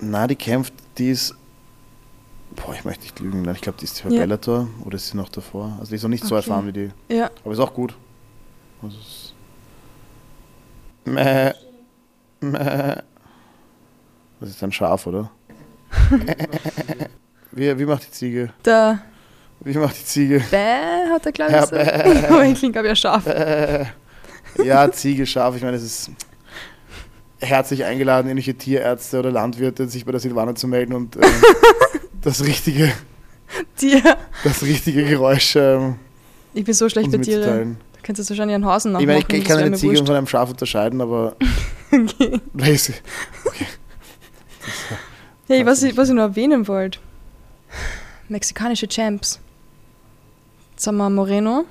Na, 0.00 0.26
die 0.26 0.36
kämpft, 0.36 0.74
die 0.98 1.10
ist. 1.10 1.34
Boah, 2.56 2.74
ich 2.74 2.84
möchte 2.84 3.02
nicht 3.04 3.18
lügen, 3.20 3.48
ich 3.54 3.60
glaube, 3.62 3.78
die 3.78 3.84
ist 3.86 4.02
bei 4.02 4.10
Ja. 4.10 4.20
Bellator 4.20 4.68
oder 4.84 4.96
ist 4.96 5.08
sie 5.08 5.16
noch 5.16 5.28
davor? 5.30 5.76
Also 5.78 5.90
die 5.90 5.96
ist 5.96 6.02
noch 6.02 6.10
nicht 6.10 6.24
so 6.24 6.34
Okay. 6.36 6.44
erfahren 6.44 6.66
wie 6.66 6.72
die. 6.72 6.90
Ja. 7.08 7.30
Aber 7.44 7.52
ist 7.54 7.60
auch 7.60 7.72
gut. 7.72 7.94
Also 8.82 8.96
es 8.98 9.32
Mäh. 11.04 11.52
Mäh. 12.40 12.96
Das 14.40 14.50
ist 14.50 14.62
ein 14.62 14.72
Schaf, 14.72 15.06
oder? 15.06 15.30
wie, 17.52 17.78
wie 17.78 17.84
macht 17.86 18.06
die 18.06 18.10
Ziege? 18.10 18.52
Der 18.64 19.00
Wie 19.60 19.76
macht 19.78 19.98
die 19.98 20.04
Ziege? 20.04 20.40
Bäh 20.50 21.10
hat 21.10 21.24
er, 21.26 21.32
glaube 21.32 21.52
ich, 21.64 21.70
bäh. 21.70 22.26
Aber 22.28 22.44
ich 22.44 22.60
glaube 22.60 22.80
ich, 22.80 22.84
ja 22.88 22.96
scharf. 22.96 23.26
Äh, 23.26 23.86
ja, 24.64 24.90
Ziege, 24.92 25.26
Schaf. 25.26 25.56
Ich 25.56 25.62
meine, 25.62 25.76
es 25.76 25.82
ist 25.82 26.10
herzlich 27.40 27.84
eingeladen, 27.84 28.30
ähnliche 28.30 28.54
Tierärzte 28.54 29.18
oder 29.18 29.30
Landwirte, 29.30 29.88
sich 29.88 30.04
bei 30.04 30.12
der 30.12 30.20
Silvana 30.20 30.54
zu 30.54 30.68
melden 30.68 30.92
und 30.94 31.16
ähm, 31.16 31.22
das, 32.22 32.44
richtige, 32.44 32.92
Tier. 33.76 34.00
das 34.44 34.62
richtige 34.62 35.04
Geräusch 35.04 35.56
ähm, 35.56 35.96
Ich 36.54 36.64
bin 36.64 36.74
so 36.74 36.88
schlecht 36.88 37.10
bei 37.10 37.18
Tieren. 37.18 37.76
Du 37.94 37.98
kannst 38.06 38.18
jetzt 38.18 38.30
wahrscheinlich 38.30 38.54
einen 38.54 38.64
Hasen 38.66 38.90
Ich 38.90 38.92
nachmachen. 38.92 39.06
meine, 39.06 39.18
ich, 39.20 39.34
ich 39.34 39.44
das 39.44 39.56
kann 39.56 39.64
eine 39.64 39.76
Ziege 39.76 39.92
wurscht. 39.92 40.06
von 40.06 40.16
einem 40.16 40.26
Schaf 40.26 40.50
unterscheiden, 40.50 41.00
aber 41.00 41.36
Okay. 41.92 42.40
weiß, 42.54 42.92
Hey, 45.48 45.66
was 45.66 45.82
ich, 45.82 45.96
was 45.96 46.08
ich 46.08 46.14
noch 46.14 46.22
erwähnen 46.22 46.66
wollte. 46.68 46.98
Mexikanische 48.28 48.88
Champs. 48.88 49.38
Haben 50.86 50.96
wir 50.96 51.10
Moreno. 51.10 51.64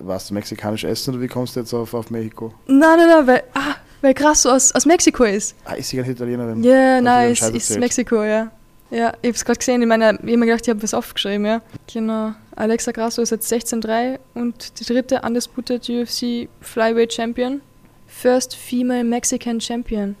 Warst 0.00 0.30
du 0.30 0.34
mexikanisch 0.34 0.84
essen 0.84 1.14
oder 1.14 1.22
wie 1.22 1.28
kommst 1.28 1.56
du 1.56 1.60
jetzt 1.60 1.72
auf, 1.74 1.94
auf 1.94 2.10
Mexiko? 2.10 2.52
Nein, 2.66 2.98
nein, 2.98 3.08
nein, 3.08 3.26
weil, 3.26 3.42
ah, 3.54 3.76
weil 4.00 4.14
krass 4.14 4.42
so 4.42 4.50
aus, 4.50 4.72
aus 4.72 4.86
Mexiko 4.86 5.24
ist. 5.24 5.54
Ah, 5.64 5.74
ist 5.74 5.88
sie 5.88 5.96
gar 5.96 6.04
nicht 6.04 6.12
Italienerin? 6.12 6.62
Ja, 6.62 6.98
ich 6.98 7.04
nein, 7.04 7.32
ist 7.32 7.42
erzählt. 7.42 7.80
Mexiko, 7.80 8.22
ja. 8.22 8.50
Ja, 8.90 9.12
ich 9.20 9.28
hab's 9.28 9.44
gerade 9.44 9.58
gesehen, 9.58 9.82
in 9.82 9.88
meiner, 9.88 10.14
ich 10.14 10.18
hab 10.18 10.24
mir 10.24 10.46
gedacht, 10.46 10.62
ich 10.62 10.70
habe 10.70 10.82
was 10.82 10.94
aufgeschrieben, 10.94 11.44
ja. 11.44 11.60
Genau. 11.92 12.32
Alexa 12.56 12.90
Grasso 12.90 13.20
ist 13.20 13.30
jetzt 13.30 13.52
16-3 13.52 14.18
und 14.34 14.80
die 14.80 14.84
dritte 14.84 15.20
Undisputed 15.20 15.88
UFC 15.88 16.48
Flyweight 16.60 17.12
Champion. 17.12 17.60
First 18.06 18.56
Female 18.56 19.04
Mexican 19.04 19.60
Champion. 19.60 20.16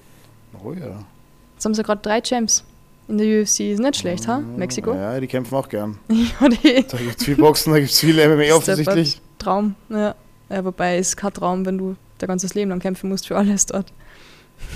Oh 0.62 0.72
ja. 0.72 1.04
Jetzt 1.54 1.64
haben 1.64 1.74
sie 1.74 1.82
gerade 1.82 2.02
drei 2.02 2.20
Champs 2.20 2.62
in 3.08 3.18
der 3.18 3.40
UFC. 3.42 3.60
Ist 3.60 3.80
nicht 3.80 3.96
schlecht, 3.96 4.28
ha? 4.28 4.38
Mexiko? 4.56 4.94
Ja, 4.94 5.18
die 5.18 5.26
kämpfen 5.26 5.54
auch 5.54 5.68
gern. 5.68 5.98
Ja, 6.10 6.48
die 6.48 6.84
Da 6.86 6.98
gibt 6.98 7.18
es 7.18 7.24
viel 7.24 7.36
Boxen, 7.36 7.72
da 7.72 7.78
gibt 7.78 7.90
es 7.90 7.98
viel 8.00 8.14
MMA 8.28 8.54
offensichtlich. 8.54 9.20
Traum, 9.38 9.74
ja. 9.88 10.14
ja. 10.50 10.64
Wobei 10.64 10.98
es 10.98 11.16
kein 11.16 11.32
Traum, 11.32 11.64
wenn 11.66 11.78
du 11.78 11.96
dein 12.18 12.28
ganzes 12.28 12.54
Leben 12.54 12.70
lang 12.70 12.80
kämpfen 12.80 13.08
musst 13.08 13.26
für 13.28 13.36
alles 13.36 13.66
dort. 13.66 13.92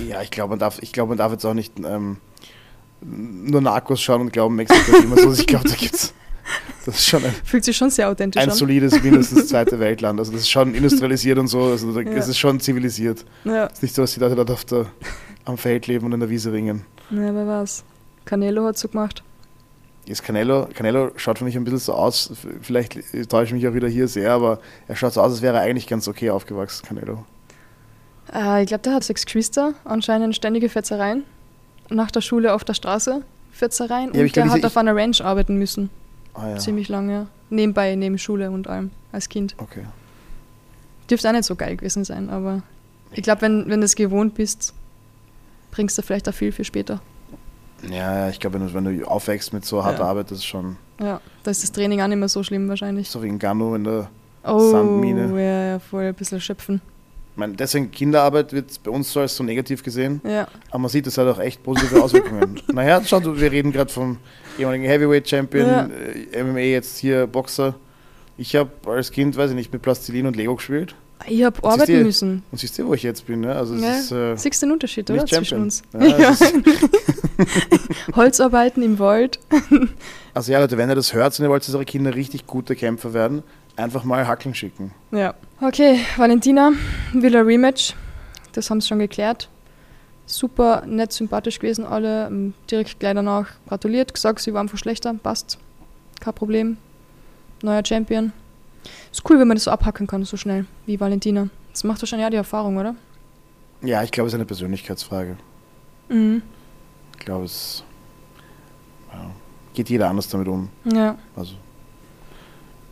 Ja, 0.09 0.23
ich 0.23 0.31
glaube, 0.31 0.51
man 0.51 0.59
darf, 0.59 0.79
ich 0.81 0.93
glaube, 0.93 1.11
man 1.11 1.19
darf 1.19 1.33
jetzt 1.33 1.45
auch 1.45 1.55
nicht 1.55 1.73
ähm, 1.85 2.19
nur 3.01 3.61
Narcos 3.61 4.01
schauen 4.01 4.21
und 4.23 4.33
glauben, 4.33 4.55
Mexiko 4.57 4.97
ist 4.97 5.05
immer 5.05 5.17
so. 5.19 5.33
Ich 5.33 5.47
glaube, 5.47 5.69
da 5.69 5.75
gibt's, 5.75 6.15
Das 6.87 6.95
ist 6.97 7.07
schon 7.07 7.25
ein, 7.25 7.35
Fühlt 7.45 7.65
sich 7.65 7.77
schon 7.77 7.91
sehr 7.91 8.09
authentisch 8.09 8.41
ein 8.41 8.49
an. 8.51 8.55
solides, 8.57 9.03
mindestens 9.03 9.49
zweite 9.49 9.79
Weltland. 9.81 10.21
Also 10.21 10.31
das 10.33 10.43
ist 10.43 10.51
schon 10.51 10.75
industrialisiert 10.75 11.39
und 11.39 11.49
so. 11.49 11.65
Also 11.65 11.99
Ja. 12.01 12.11
es 12.13 12.29
ist 12.29 12.39
schon 12.39 12.61
zivilisiert. 12.61 13.25
Ja. 13.45 13.67
Es 13.67 13.75
ist 13.75 13.83
nicht 13.83 13.95
so, 13.97 14.03
dass 14.03 14.15
die 14.15 14.21
Leute 14.21 14.37
dort 14.37 14.51
auf 14.53 14.65
der, 14.65 14.87
am 15.45 15.59
Feld 15.59 15.89
leben 15.89 16.07
und 16.07 16.13
in 16.13 16.21
der 16.21 16.31
Wiese 16.31 16.53
ringen. 16.53 16.85
ja, 17.11 17.35
wer 17.35 17.47
weiß. 17.47 17.85
Canelo 18.25 18.65
hat 18.65 18.79
so 18.79 18.89
gemacht. 18.89 19.23
Ist 20.07 20.25
Canelo, 20.25 20.67
Canelo 20.75 21.13
schaut 21.17 21.39
für 21.39 21.45
mich 21.45 21.57
ein 21.57 21.63
bisschen 21.65 21.79
so 21.79 21.95
aus, 21.95 22.33
vielleicht 22.61 22.99
täusche 23.29 23.45
ich 23.45 23.53
mich 23.53 23.69
auch 23.69 23.75
wieder 23.75 23.89
hier 23.89 24.09
sehr, 24.09 24.33
aber 24.33 24.61
er 24.89 24.97
schaut 24.97 25.13
so 25.13 25.21
aus, 25.21 25.33
als 25.33 25.43
wäre 25.43 25.57
er 25.59 25.63
eigentlich 25.63 25.87
ganz 25.87 26.09
okay 26.09 26.31
aufgewachsen, 26.31 26.85
Canelo. 26.85 27.25
Äh, 28.33 28.63
ich 28.63 28.69
glaube, 28.69 28.83
der 28.83 28.95
hat 28.95 29.05
sechs 29.05 29.25
Geschwister, 29.25 29.75
anscheinend 29.85 30.35
ständige 30.35 30.69
Fetzereien. 30.69 31.25
Nach 31.89 32.11
der 32.11 32.21
Schule 32.21 32.55
auf 32.55 32.65
der 32.65 32.75
Straße 32.75 33.23
Fetzereien. 33.53 34.13
Ja, 34.15 34.23
und 34.23 34.33
glaub, 34.33 34.47
der 34.47 34.53
hat 34.53 34.65
auf 34.65 34.77
einer 34.77 34.97
Ranch 34.97 35.21
arbeiten 35.23 35.57
müssen. 35.57 35.91
Ah 36.35 36.49
ja, 36.49 36.59
Ziemlich 36.59 36.89
lange. 36.89 37.29
Nebenbei, 37.51 37.95
neben 37.95 38.19
Schule 38.19 38.51
und 38.51 38.67
allem, 38.67 38.91
als 39.13 39.29
Kind. 39.29 39.55
okay. 39.59 39.85
Dürfte 41.11 41.29
auch 41.29 41.33
nicht 41.33 41.45
so 41.45 41.57
geil 41.57 41.77
gewesen 41.77 42.05
sein, 42.05 42.31
aber 42.31 42.63
ich 43.11 43.23
glaube, 43.23 43.43
wenn, 43.43 43.69
wenn 43.69 43.81
du 43.81 43.85
es 43.85 43.95
gewohnt 43.95 44.35
bist, 44.35 44.73
bringst 45.71 45.99
du 45.99 46.03
vielleicht 46.03 46.29
auch 46.29 46.35
viel 46.35 46.53
für 46.53 46.65
später. 46.65 47.03
Ja, 47.91 48.19
ja, 48.25 48.29
ich 48.29 48.39
glaube, 48.41 48.61
wenn 48.61 48.67
du, 48.69 48.75
wenn 48.75 48.85
du 48.99 49.05
aufwächst 49.07 49.53
mit 49.53 49.65
so 49.65 49.85
harter 49.85 50.01
Ja. 50.01 50.07
Arbeit, 50.11 50.31
das 50.31 50.39
ist 50.39 50.47
schon 50.47 50.77
Ja, 51.01 51.21
da 51.43 51.51
ist 51.51 51.63
das 51.63 51.73
Training 51.73 52.01
auch 52.01 52.07
nicht 52.09 52.19
mehr 52.19 52.29
so 52.29 52.43
schlimm 52.43 52.69
wahrscheinlich. 52.69 53.09
so 53.11 53.23
wie 53.23 53.29
in 53.29 53.39
Gano 53.39 53.75
in 53.75 53.85
der 53.85 54.09
Oh, 54.45 54.71
Sandmine. 54.71 55.29
ja, 55.41 55.65
ja, 55.73 55.79
voll 55.79 56.05
ein 56.05 56.15
bisschen 56.15 56.41
schöpfen. 56.41 56.81
Ich 57.35 57.39
meine, 57.39 57.55
deswegen 57.55 57.91
Kinderarbeit 57.91 58.53
wird 58.53 58.83
bei 58.83 58.91
uns 58.91 59.11
so 59.13 59.21
als 59.21 59.35
so 59.37 59.43
negativ 59.43 59.83
gesehen, 59.83 60.21
Ja, 60.23 60.47
aber 60.71 60.79
man 60.81 60.91
sieht, 60.91 61.07
es 61.07 61.17
hat 61.17 61.27
auch 61.29 61.39
echt 61.39 61.63
positive 61.63 62.03
Auswirkungen. 62.03 62.61
naja, 62.73 63.01
schau, 63.05 63.21
wir 63.25 63.51
reden 63.51 63.73
gerade 63.73 63.91
vom 63.91 64.19
ehemaligen 64.59 64.85
Heavyweight 64.85 65.29
Champion, 65.29 65.67
Ja. 65.67 65.89
äh, 66.33 66.43
MMA 66.45 66.59
jetzt 66.61 66.99
hier 66.99 67.27
Boxer. 67.27 67.75
Ich 68.37 68.55
habe 68.57 68.71
als 68.87 69.11
Kind, 69.11 69.37
weiß 69.37 69.51
ich 69.51 69.57
nicht, 69.57 69.73
mit 69.73 69.81
Plastilin 69.83 70.27
und 70.27 70.37
Lego 70.37 70.57
gespielt. 70.57 70.95
ich 71.27 71.43
habe 71.45 71.63
arbeiten 71.67 72.03
müssen. 72.03 72.43
Und 72.51 72.59
siehst 72.59 72.79
du, 72.79 72.87
wo 72.87 72.95
ich 72.95 73.03
jetzt 73.03 73.27
bin? 73.27 73.41
Ne? 73.41 73.55
Also 73.55 73.77
es 73.77 73.83
Ja. 73.83 73.93
ist 73.99 74.13
äh, 74.13 74.37
Siehst 74.37 74.61
du 74.63 74.67
den 74.67 74.73
Unterschied, 74.73 75.09
oder? 75.11 75.23
nicht 75.23 75.35
Zwischen 75.35 75.45
Champion. 75.47 75.63
uns. 75.63 75.83
Ja, 76.19 76.35
Holzarbeiten 78.17 78.83
im 78.83 78.99
Wald. 78.99 79.39
also 80.35 80.53
ja, 80.53 80.61
Leute, 80.61 80.77
wenn 80.79 80.89
ihr 80.89 80.95
das 80.95 81.13
hört 81.13 81.39
und 81.39 81.45
ihr 81.45 81.51
wollt, 81.51 81.67
dass 81.67 81.75
eure 81.75 81.85
Kinder 81.85 82.15
richtig 82.15 82.47
gute 82.47 82.77
Kämpfer 82.77 83.13
werden, 83.13 83.43
einfach 83.77 84.05
mal 84.05 84.27
Hackeln 84.27 84.55
schicken. 84.55 84.93
Ja. 85.11 85.35
Okay, 85.61 86.01
Valentina 86.17 86.73
will 87.13 87.37
ein 87.37 87.47
Rematch. 87.47 87.95
Das 88.53 88.71
haben 88.71 88.81
sie 88.81 88.89
schon 88.89 88.99
geklärt. 88.99 89.49
Super 90.27 90.85
nett, 90.87 91.13
sympathisch 91.13 91.59
gewesen 91.59 91.85
alle. 91.85 92.27
Ähm, 92.27 92.55
Direkt 92.71 93.01
gleich 93.01 93.15
danach 93.15 93.49
gratuliert, 93.69 94.15
gesagt, 94.15 94.41
sie 94.41 94.53
war 94.53 94.61
einfach 94.61 94.79
schlechter. 94.79 95.15
Passt. 95.15 95.59
Kein 96.21 96.35
Problem. 96.35 96.77
Neuer 97.63 97.83
Champion. 97.85 98.33
Ist 99.11 99.29
cool, 99.29 99.39
wenn 99.39 99.49
man 99.49 99.57
das 99.57 99.65
so 99.65 99.71
abhacken 99.71 100.07
kann, 100.07 100.25
so 100.25 100.37
schnell 100.37 100.67
wie 100.87 100.99
Valentina. 100.99 101.49
Das 101.73 101.85
macht 101.85 102.03
wahrscheinlich 102.03 102.27
auch 102.27 102.31
die 102.31 102.37
Erfahrung, 102.37 102.77
oder? 102.77 102.95
Ja, 103.83 104.03
ich 104.03 104.11
glaube, 104.11 104.29
es 104.29 104.33
ist 104.33 104.37
eine 104.37 104.47
Persönlichkeitsfrage. 104.47 105.37
Mhm. 106.09 106.43
Ich 107.23 107.27
glaube, 107.27 107.45
es 107.45 107.85
ja, 109.13 109.31
geht 109.75 109.89
jeder 109.89 110.11
anders 110.11 110.27
damit 110.29 110.49
um. 110.49 110.69
Ja. 110.93 111.17
Also 111.37 111.53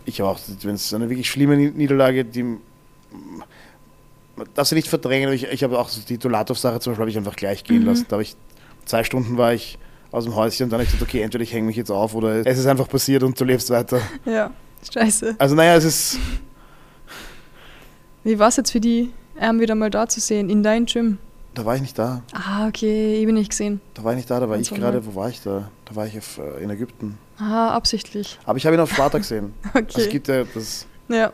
ich 0.04 0.22
auch, 0.22 0.38
wenn 0.62 0.76
es 0.76 0.94
eine 0.94 1.10
wirklich 1.10 1.28
schlimme 1.28 1.56
Ni- 1.56 1.72
Niederlage, 1.72 2.24
die 2.24 2.44
darf 4.54 4.68
sie 4.68 4.76
nicht 4.76 4.86
verdrängen. 4.86 5.26
aber 5.26 5.34
Ich, 5.34 5.48
ich 5.48 5.64
habe 5.64 5.76
auch 5.80 5.90
die 6.08 6.16
Dolatov-Sache 6.16 6.78
zum 6.78 6.92
Beispiel 6.92 7.02
habe 7.02 7.10
ich 7.10 7.18
einfach 7.18 7.34
gleich 7.34 7.64
gehen 7.64 7.80
Mhm. 7.80 7.86
lassen. 7.88 8.06
Da 8.08 8.12
habe 8.14 8.22
ich 8.22 8.36
zwei 8.84 9.02
Stunden 9.02 9.36
war 9.36 9.52
ich 9.52 9.80
aus 10.12 10.22
dem 10.22 10.36
Häuschen 10.36 10.62
und 10.64 10.70
dann 10.70 10.76
habe 10.78 10.84
ich 10.84 10.92
gesagt, 10.92 11.02
okay, 11.10 11.22
entweder 11.22 11.42
ich 11.42 11.52
hänge 11.52 11.66
mich 11.66 11.74
jetzt 11.76 11.90
auf 11.90 12.14
oder 12.14 12.46
es 12.46 12.56
ist 12.56 12.66
einfach 12.66 12.88
passiert 12.88 13.24
und 13.24 13.38
du 13.40 13.44
lebst 13.44 13.68
weiter. 13.70 14.00
Ja. 14.24 14.52
Scheiße. 14.94 15.34
Also 15.38 15.56
naja, 15.56 15.74
es 15.74 15.82
ist 15.84 16.18
Wie 18.22 18.38
war 18.38 18.46
es 18.46 18.56
jetzt 18.58 18.70
für 18.70 18.80
die, 18.80 19.10
ähm, 19.40 19.58
wieder 19.58 19.74
mal 19.74 19.90
da 19.90 20.06
zu 20.08 20.20
sehen, 20.20 20.48
in 20.50 20.62
dein 20.62 20.86
Gym? 20.86 21.18
Da 21.54 21.64
war 21.64 21.74
ich 21.74 21.80
nicht 21.80 21.98
da. 21.98 22.22
Ah, 22.32 22.66
okay, 22.68 23.18
ich 23.20 23.26
bin 23.26 23.34
nicht 23.34 23.50
gesehen. 23.50 23.80
Da 23.94 24.04
war 24.04 24.12
ich 24.12 24.16
nicht 24.16 24.30
da, 24.30 24.40
da 24.40 24.48
war 24.48 24.56
Ganz 24.56 24.70
ich 24.70 24.78
gerade, 24.78 25.04
wo 25.06 25.14
war 25.14 25.28
ich 25.28 25.42
da? 25.42 25.70
Da 25.84 25.96
war 25.96 26.06
ich 26.06 26.16
auf, 26.18 26.38
äh, 26.38 26.62
in 26.62 26.70
Ägypten. 26.70 27.18
Ah, 27.38 27.70
absichtlich. 27.74 28.38
Aber 28.44 28.56
ich 28.58 28.66
habe 28.66 28.76
ihn 28.76 28.80
auf 28.80 28.92
Sparta 28.92 29.18
gesehen. 29.18 29.54
Also 29.74 29.86
es 29.88 29.96
Okay. 29.96 30.08
gibt 30.08 30.28
ja 30.28 30.44
das. 30.44 30.86
Ja. 31.08 31.32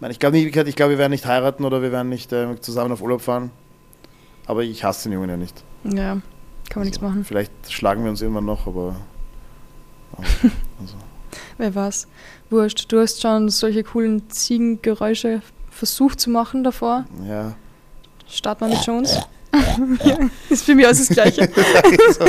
Nein, 0.00 0.10
ich 0.10 0.18
glaube, 0.18 0.44
glaube, 0.50 0.90
wir 0.90 0.98
werden 0.98 1.12
nicht 1.12 1.24
heiraten 1.24 1.64
oder 1.64 1.80
wir 1.80 1.90
werden 1.90 2.10
nicht 2.10 2.32
äh, 2.32 2.60
zusammen 2.60 2.92
auf 2.92 3.00
Urlaub 3.00 3.22
fahren. 3.22 3.50
Aber 4.46 4.62
ich 4.62 4.84
hasse 4.84 5.04
den 5.08 5.14
Jungen 5.14 5.30
ja 5.30 5.36
nicht. 5.36 5.64
Ja, 5.84 5.92
kann 6.12 6.22
man 6.76 6.82
nichts 6.84 6.98
Also, 6.98 7.08
machen. 7.08 7.24
Vielleicht 7.24 7.52
schlagen 7.70 8.04
wir 8.04 8.10
uns 8.10 8.20
irgendwann 8.20 8.44
noch, 8.44 8.66
aber. 8.66 8.96
aber 10.12 10.26
also. 10.80 10.96
Wer 11.58 11.74
weiß. 11.74 12.06
Wurscht. 12.50 12.92
Du 12.92 13.00
hast 13.00 13.22
schon 13.22 13.48
solche 13.48 13.82
coolen 13.84 14.28
Ziegengeräusche 14.28 15.40
versucht 15.70 16.20
zu 16.20 16.30
machen 16.30 16.62
davor. 16.62 17.06
Ja. 17.26 17.54
Start 18.28 18.60
mal 18.60 18.70
mit 18.70 18.84
Jones. 18.84 19.18
ja, 20.04 20.18
ist 20.50 20.64
für 20.64 20.74
mich 20.74 20.86
alles 20.86 21.08
das 21.08 21.08
Gleiche. 21.08 21.48
so. 22.12 22.24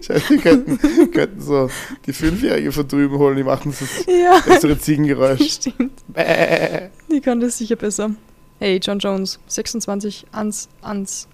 Scheiße, 0.00 0.30
Wir 0.30 0.38
könnten, 0.38 1.10
könnten 1.10 1.40
so 1.40 1.70
die 2.06 2.12
Fünfjährige 2.12 2.72
von 2.72 2.88
drüben 2.88 3.18
holen, 3.18 3.36
die 3.36 3.44
machen 3.44 3.74
das 3.78 4.06
ja, 4.06 4.40
bessere 4.40 4.78
Ziegengeräusch. 4.78 5.52
stimmt. 5.52 5.92
Bäh. 6.08 6.88
Die 7.10 7.20
kann 7.20 7.40
das 7.40 7.58
sicher 7.58 7.76
besser. 7.76 8.10
Hey, 8.58 8.80
John 8.82 8.98
Jones, 8.98 9.38
26, 9.46 10.26
ans, 10.32 10.68
ans. 10.82 11.28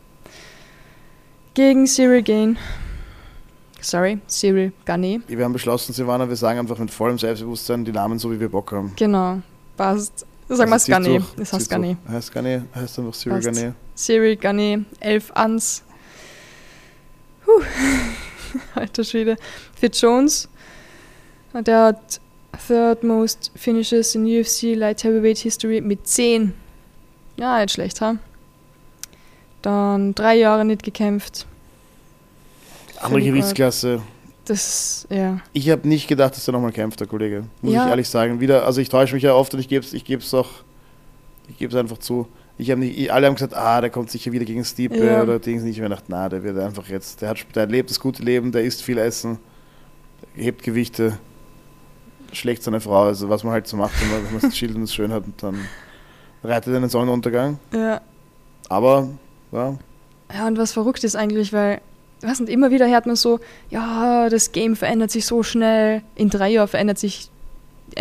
Gegen 1.55 1.87
Cyril 1.87 2.23
Gain. 2.23 2.59
Sorry, 3.81 4.19
Cyril 4.29 4.73
Garnet. 4.85 5.23
Wir 5.29 5.45
haben 5.45 5.53
beschlossen, 5.53 5.93
Silvana, 5.93 6.29
wir 6.29 6.37
sagen 6.37 6.59
einfach 6.59 6.79
mit 6.79 6.91
vollem 6.91 7.19
Selbstbewusstsein 7.19 7.85
die 7.85 7.93
Namen 7.93 8.19
so, 8.19 8.31
wie 8.31 8.41
wir 8.41 8.49
Bock 8.49 8.73
haben. 8.73 8.93
Genau, 8.97 9.41
passt. 9.77 10.27
Sagen 10.49 10.71
wir 10.71 10.75
Also 10.75 10.93
es 11.43 11.53
heißt 11.53 11.73
durch. 11.73 11.97
Heißt 12.09 12.33
Garnet, 12.33 12.63
heißt 12.75 12.99
einfach 12.99 13.15
Cyril 13.15 13.33
Passt. 13.43 13.47
Garnet. 13.59 13.75
Cyril 13.97 14.37
Garnet, 14.37 14.85
11 15.01 15.33
ans. 15.35 15.83
Puh. 17.45 17.63
Alter 18.75 19.05
Schwede. 19.05 19.37
Für 19.79 19.87
Jones, 19.89 20.49
der 21.53 21.85
hat 21.85 22.21
Third 22.67 23.03
Most 23.03 23.51
Finishes 23.55 24.15
in 24.15 24.25
UFC 24.25 24.75
Light 24.77 25.03
Heavyweight 25.05 25.39
History 25.39 25.81
mit 25.81 26.07
10. 26.07 26.53
Ja, 27.37 27.61
nicht 27.61 27.73
schlecht, 27.73 28.01
ha? 28.01 28.17
Dann 29.63 30.15
drei 30.15 30.37
Jahre 30.37 30.65
nicht 30.65 30.83
gekämpft. 30.83 31.47
Andere 33.01 33.21
Fünf 33.21 33.25
Gewichtsklasse. 33.27 34.01
Das, 34.47 35.07
ja. 35.11 35.41
Ich 35.53 35.69
habe 35.71 35.87
nicht 35.89 36.07
gedacht, 36.09 36.37
dass 36.37 36.49
er 36.49 36.53
nochmal 36.53 36.73
kämpft, 36.73 37.01
der 37.01 37.07
Kollege. 37.07 37.45
Muss 37.63 37.75
Ja. 37.75 37.85
ich 37.85 37.91
ehrlich 37.91 38.09
sagen. 38.09 38.41
Wieder, 38.41 38.65
also 38.65 38.81
ich 38.81 38.89
täusche 38.89 39.15
mich 39.15 39.25
ja 39.25 39.35
oft 39.35 39.53
und 39.55 39.61
ich 39.61 39.69
gebe 39.69 39.85
es 39.85 39.93
ich 39.93 40.05
geb's 40.05 40.33
auch, 40.35 40.49
ich 41.49 41.59
gebe 41.59 41.73
es 41.75 41.79
einfach 41.79 41.99
zu. 41.99 42.29
Ich 42.59 42.71
habe 42.71 42.81
nicht, 42.81 43.11
alle 43.13 43.27
haben 43.27 43.35
gesagt, 43.35 43.55
ah, 43.55 43.81
der 43.81 43.91
kommt 43.91 44.11
sicher 44.11 44.33
wieder 44.33 44.45
gegen 44.47 44.65
Stipe 44.65 45.05
Ja. 45.05 45.23
oder 45.23 45.39
Dings 45.39 45.63
nicht. 45.63 45.77
Ich 45.77 45.81
habe 45.83 45.91
gedacht, 45.91 46.05
na, 46.09 46.29
der 46.29 46.43
wird 46.43 46.59
einfach 46.59 46.87
jetzt, 46.89 47.21
der 47.23 47.31
hat, 47.31 47.39
der 47.55 47.67
lebt 47.67 47.91
das 47.91 48.01
gute 48.01 48.23
Leben, 48.23 48.51
der 48.53 48.63
isst 48.65 48.83
viel 48.83 48.99
Essen, 48.99 49.39
hebt 50.35 50.63
Gewichte, 50.63 51.19
schlägt 52.33 52.63
seine 52.63 52.81
Frau, 52.81 53.03
also 53.05 53.29
was 53.29 53.45
man 53.45 53.53
halt 53.53 53.67
so 53.67 53.77
macht, 53.77 54.01
wenn 54.01 54.11
man, 54.11 54.25
wenn 54.25 54.33
man 54.33 54.43
das 54.43 54.57
Schild 54.57 54.75
und 54.75 54.83
das 54.83 54.95
schön 54.95 55.13
hat 55.13 55.25
und 55.25 55.43
dann 55.43 55.57
reitet 56.45 56.69
er 56.73 56.77
in 56.77 56.83
den 56.83 56.91
Sonnenuntergang. 56.91 57.59
Ja. 57.75 58.01
Aber, 58.69 59.09
ja, 59.53 59.77
Ja, 60.35 60.47
und 60.47 60.57
was 60.59 60.73
verrückt 60.73 61.05
ist 61.05 61.15
eigentlich, 61.17 61.53
weil, 61.53 61.81
was 62.23 62.41
nicht, 62.41 62.51
immer 62.53 62.71
wieder 62.71 62.89
hört 62.89 63.07
man 63.07 63.17
so, 63.17 63.41
ja, 63.71 64.29
das 64.29 64.53
Game 64.53 64.77
verändert 64.77 65.11
sich 65.11 65.27
so 65.27 65.43
schnell. 65.43 66.03
In 66.15 66.31
drei 66.31 66.51
Jahren 66.51 66.69
verändert 66.69 66.99
sich 66.99 67.31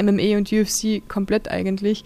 MMA 0.01 0.37
und 0.37 0.51
UFC 0.51 1.07
komplett 1.07 1.47
eigentlich. 1.49 2.03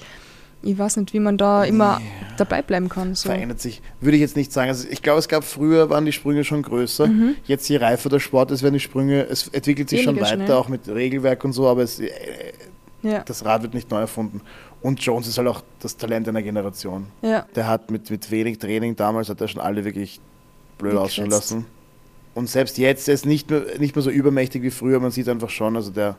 Ich 0.62 0.78
weiß 0.78 0.98
nicht, 0.98 1.14
wie 1.14 1.20
man 1.22 1.38
da 1.38 1.64
immer 1.64 2.02
dabei 2.36 2.62
bleiben 2.62 2.90
kann. 2.90 3.16
So. 3.16 3.30
verändert 3.30 3.62
sich. 3.62 3.82
Würde 4.02 4.18
ich 4.18 4.22
jetzt 4.22 4.36
nicht 4.36 4.52
sagen. 4.52 4.68
Also 4.70 4.88
ich 4.90 5.02
glaube, 5.02 5.20
es 5.20 5.30
gab 5.30 5.46
früher, 5.46 5.90
waren 5.90 6.06
die 6.06 6.12
Sprünge 6.12 6.44
schon 6.44 6.64
größer. 6.64 7.08
Mhm. 7.08 7.36
Jetzt, 7.46 7.70
je 7.70 7.78
reifer 7.78 8.10
der 8.10 8.20
Sport 8.20 8.52
ist, 8.52 8.62
werden 8.62 8.74
die 8.74 8.82
Sprünge, 8.82 9.26
es 9.30 9.48
entwickelt 9.48 9.90
sich 9.90 10.04
schon 10.04 10.16
Weniger 10.16 10.32
weiter, 10.34 10.46
schnell. 10.46 10.58
auch 10.58 10.68
mit 10.68 10.88
Regelwerk 10.90 11.46
und 11.46 11.54
so, 11.54 11.68
aber 11.68 11.84
es, 11.84 12.00
äh, 12.00 12.10
Ja, 13.04 13.20
das 13.24 13.46
Rad 13.46 13.62
wird 13.62 13.74
nicht 13.74 13.90
neu 13.90 14.02
erfunden. 14.02 14.42
Und 14.82 15.00
Jones 15.02 15.28
ist 15.28 15.38
halt 15.38 15.48
auch 15.48 15.62
das 15.80 15.96
Talent 15.96 16.28
einer 16.28 16.42
Generation. 16.42 17.08
ja, 17.22 17.46
Der 17.56 17.68
hat 17.68 17.90
mit, 17.90 18.10
mit 18.10 18.30
wenig 18.30 18.58
Training 18.60 18.98
damals, 18.98 19.30
hat 19.30 19.40
er 19.40 19.48
schon 19.48 19.62
alle 19.62 19.86
wirklich 19.86 20.20
blöd 20.78 20.96
ausschauen 20.96 21.30
lassen. 21.30 21.66
Und 22.40 22.48
selbst 22.48 22.78
jetzt, 22.78 23.10
ist 23.10 23.26
nicht 23.26 23.50
mehr, 23.50 23.66
nicht 23.80 23.98
mehr 23.98 24.02
so 24.02 24.10
übermächtig 24.10 24.64
wie 24.64 24.72
früher, 24.72 25.02
man 25.02 25.12
sieht 25.12 25.28
einfach 25.28 25.50
schon, 25.50 25.76
also 25.76 25.92
der, 25.92 26.16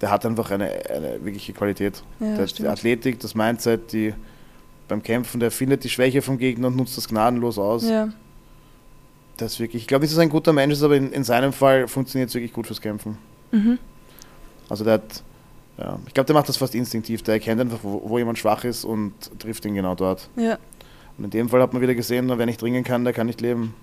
der 0.00 0.10
hat 0.10 0.24
einfach 0.24 0.50
eine, 0.50 0.70
eine 0.88 1.22
wirkliche 1.22 1.52
Qualität. 1.52 2.02
ja, 2.20 2.36
der, 2.36 2.46
die. 2.46 2.66
Athletik, 2.66 3.20
das 3.20 3.34
Mindset, 3.34 3.92
die 3.92 4.14
beim 4.88 5.02
Kämpfen, 5.02 5.40
der 5.40 5.50
findet 5.50 5.84
die 5.84 5.90
Schwäche 5.90 6.22
vom 6.22 6.38
Gegner 6.38 6.68
und 6.68 6.76
nutzt 6.76 6.96
das 6.96 7.06
gnadenlos 7.06 7.58
aus. 7.58 7.86
Ja, 7.86 8.08
Das 9.36 9.52
ist 9.52 9.60
wirklich, 9.60 9.82
ich 9.82 9.88
glaube 9.88 10.04
nicht, 10.04 10.12
dass 10.12 10.18
er 10.18 10.22
ein 10.22 10.30
guter 10.30 10.54
Mensch 10.54 10.72
ist, 10.72 10.82
aber 10.82 10.96
in, 10.96 11.12
in 11.12 11.22
seinem 11.22 11.52
Fall 11.52 11.86
funktioniert 11.86 12.30
es 12.30 12.34
wirklich 12.34 12.54
gut 12.54 12.66
fürs 12.66 12.80
Kämpfen. 12.80 13.18
mhm. 13.50 13.78
Also 14.70 14.84
der 14.84 14.94
hat, 14.94 15.22
ja, 15.76 15.98
ich 16.06 16.14
glaube, 16.14 16.28
der 16.28 16.34
macht 16.34 16.48
das 16.48 16.56
fast 16.56 16.74
instinktiv. 16.74 17.22
Der 17.24 17.34
erkennt 17.34 17.60
einfach, 17.60 17.80
wo, 17.82 18.00
wo 18.06 18.16
jemand 18.16 18.38
schwach 18.38 18.64
ist 18.64 18.86
und 18.86 19.12
trifft 19.38 19.66
ihn 19.66 19.74
genau 19.74 19.94
dort. 19.94 20.30
ja. 20.36 20.58
Und 21.18 21.24
in 21.24 21.30
dem 21.30 21.50
Fall 21.50 21.60
hat 21.60 21.74
man 21.74 21.82
wieder 21.82 21.94
gesehen, 21.94 22.32
wer 22.34 22.46
nicht 22.46 22.62
ringen 22.62 22.84
kann, 22.84 23.04
der 23.04 23.12
kann 23.12 23.26
nicht 23.26 23.42
leben. 23.42 23.74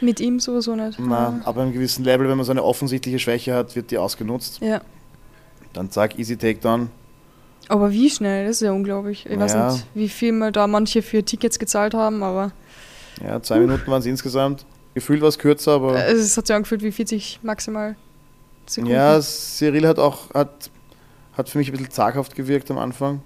Mit 0.00 0.20
ihm 0.20 0.38
sowieso 0.40 0.76
nicht. 0.76 0.98
Na, 1.00 1.40
aber 1.44 1.62
einem 1.62 1.72
gewissen 1.72 2.04
Level, 2.04 2.28
wenn 2.28 2.36
man 2.36 2.44
so 2.46 2.52
eine 2.52 2.62
offensichtliche 2.62 3.18
Schwäche 3.18 3.54
hat, 3.54 3.74
wird 3.76 3.90
die 3.90 3.98
ausgenutzt. 3.98 4.60
Ja. 4.60 4.80
Dann 5.72 5.90
zack, 5.90 6.18
easy 6.18 6.36
Takedown. 6.36 6.90
Aber 7.68 7.90
wie 7.90 8.08
schnell? 8.08 8.46
Das 8.46 8.56
ist 8.56 8.62
ja 8.62 8.72
unglaublich. 8.72 9.26
Ich 9.28 9.38
weiß 9.38 9.54
Naja. 9.54 9.72
nicht, 9.72 9.86
wie 9.94 10.08
viel 10.08 10.32
mal 10.32 10.52
da 10.52 10.66
manche 10.66 11.02
für 11.02 11.22
Tickets 11.22 11.58
gezahlt 11.58 11.94
haben, 11.94 12.22
aber 12.22 12.52
Ja, 13.22 13.42
zwei 13.42 13.58
Minuten 13.58 13.86
waren 13.90 14.00
es 14.00 14.06
insgesamt. 14.06 14.64
Gefühlt 14.94 15.20
war 15.20 15.28
es 15.28 15.38
kürzer, 15.38 15.72
aber. 15.72 15.96
äh, 16.02 16.12
es 16.12 16.36
hat 16.36 16.46
sich 16.46 16.56
angefühlt 16.56 16.82
wie 16.82 16.90
40 16.92 17.40
maximal 17.42 17.94
Sekunden. 18.66 18.94
ja, 18.94 19.20
Cyril 19.20 19.86
hat 19.86 19.98
auch 19.98 20.32
hat, 20.34 20.70
hat 21.34 21.48
für 21.48 21.58
mich 21.58 21.68
ein 21.68 21.72
bisschen 21.72 21.90
zaghaft 21.90 22.34
gewirkt 22.34 22.70
am 22.70 22.78
Anfang. 22.78 23.20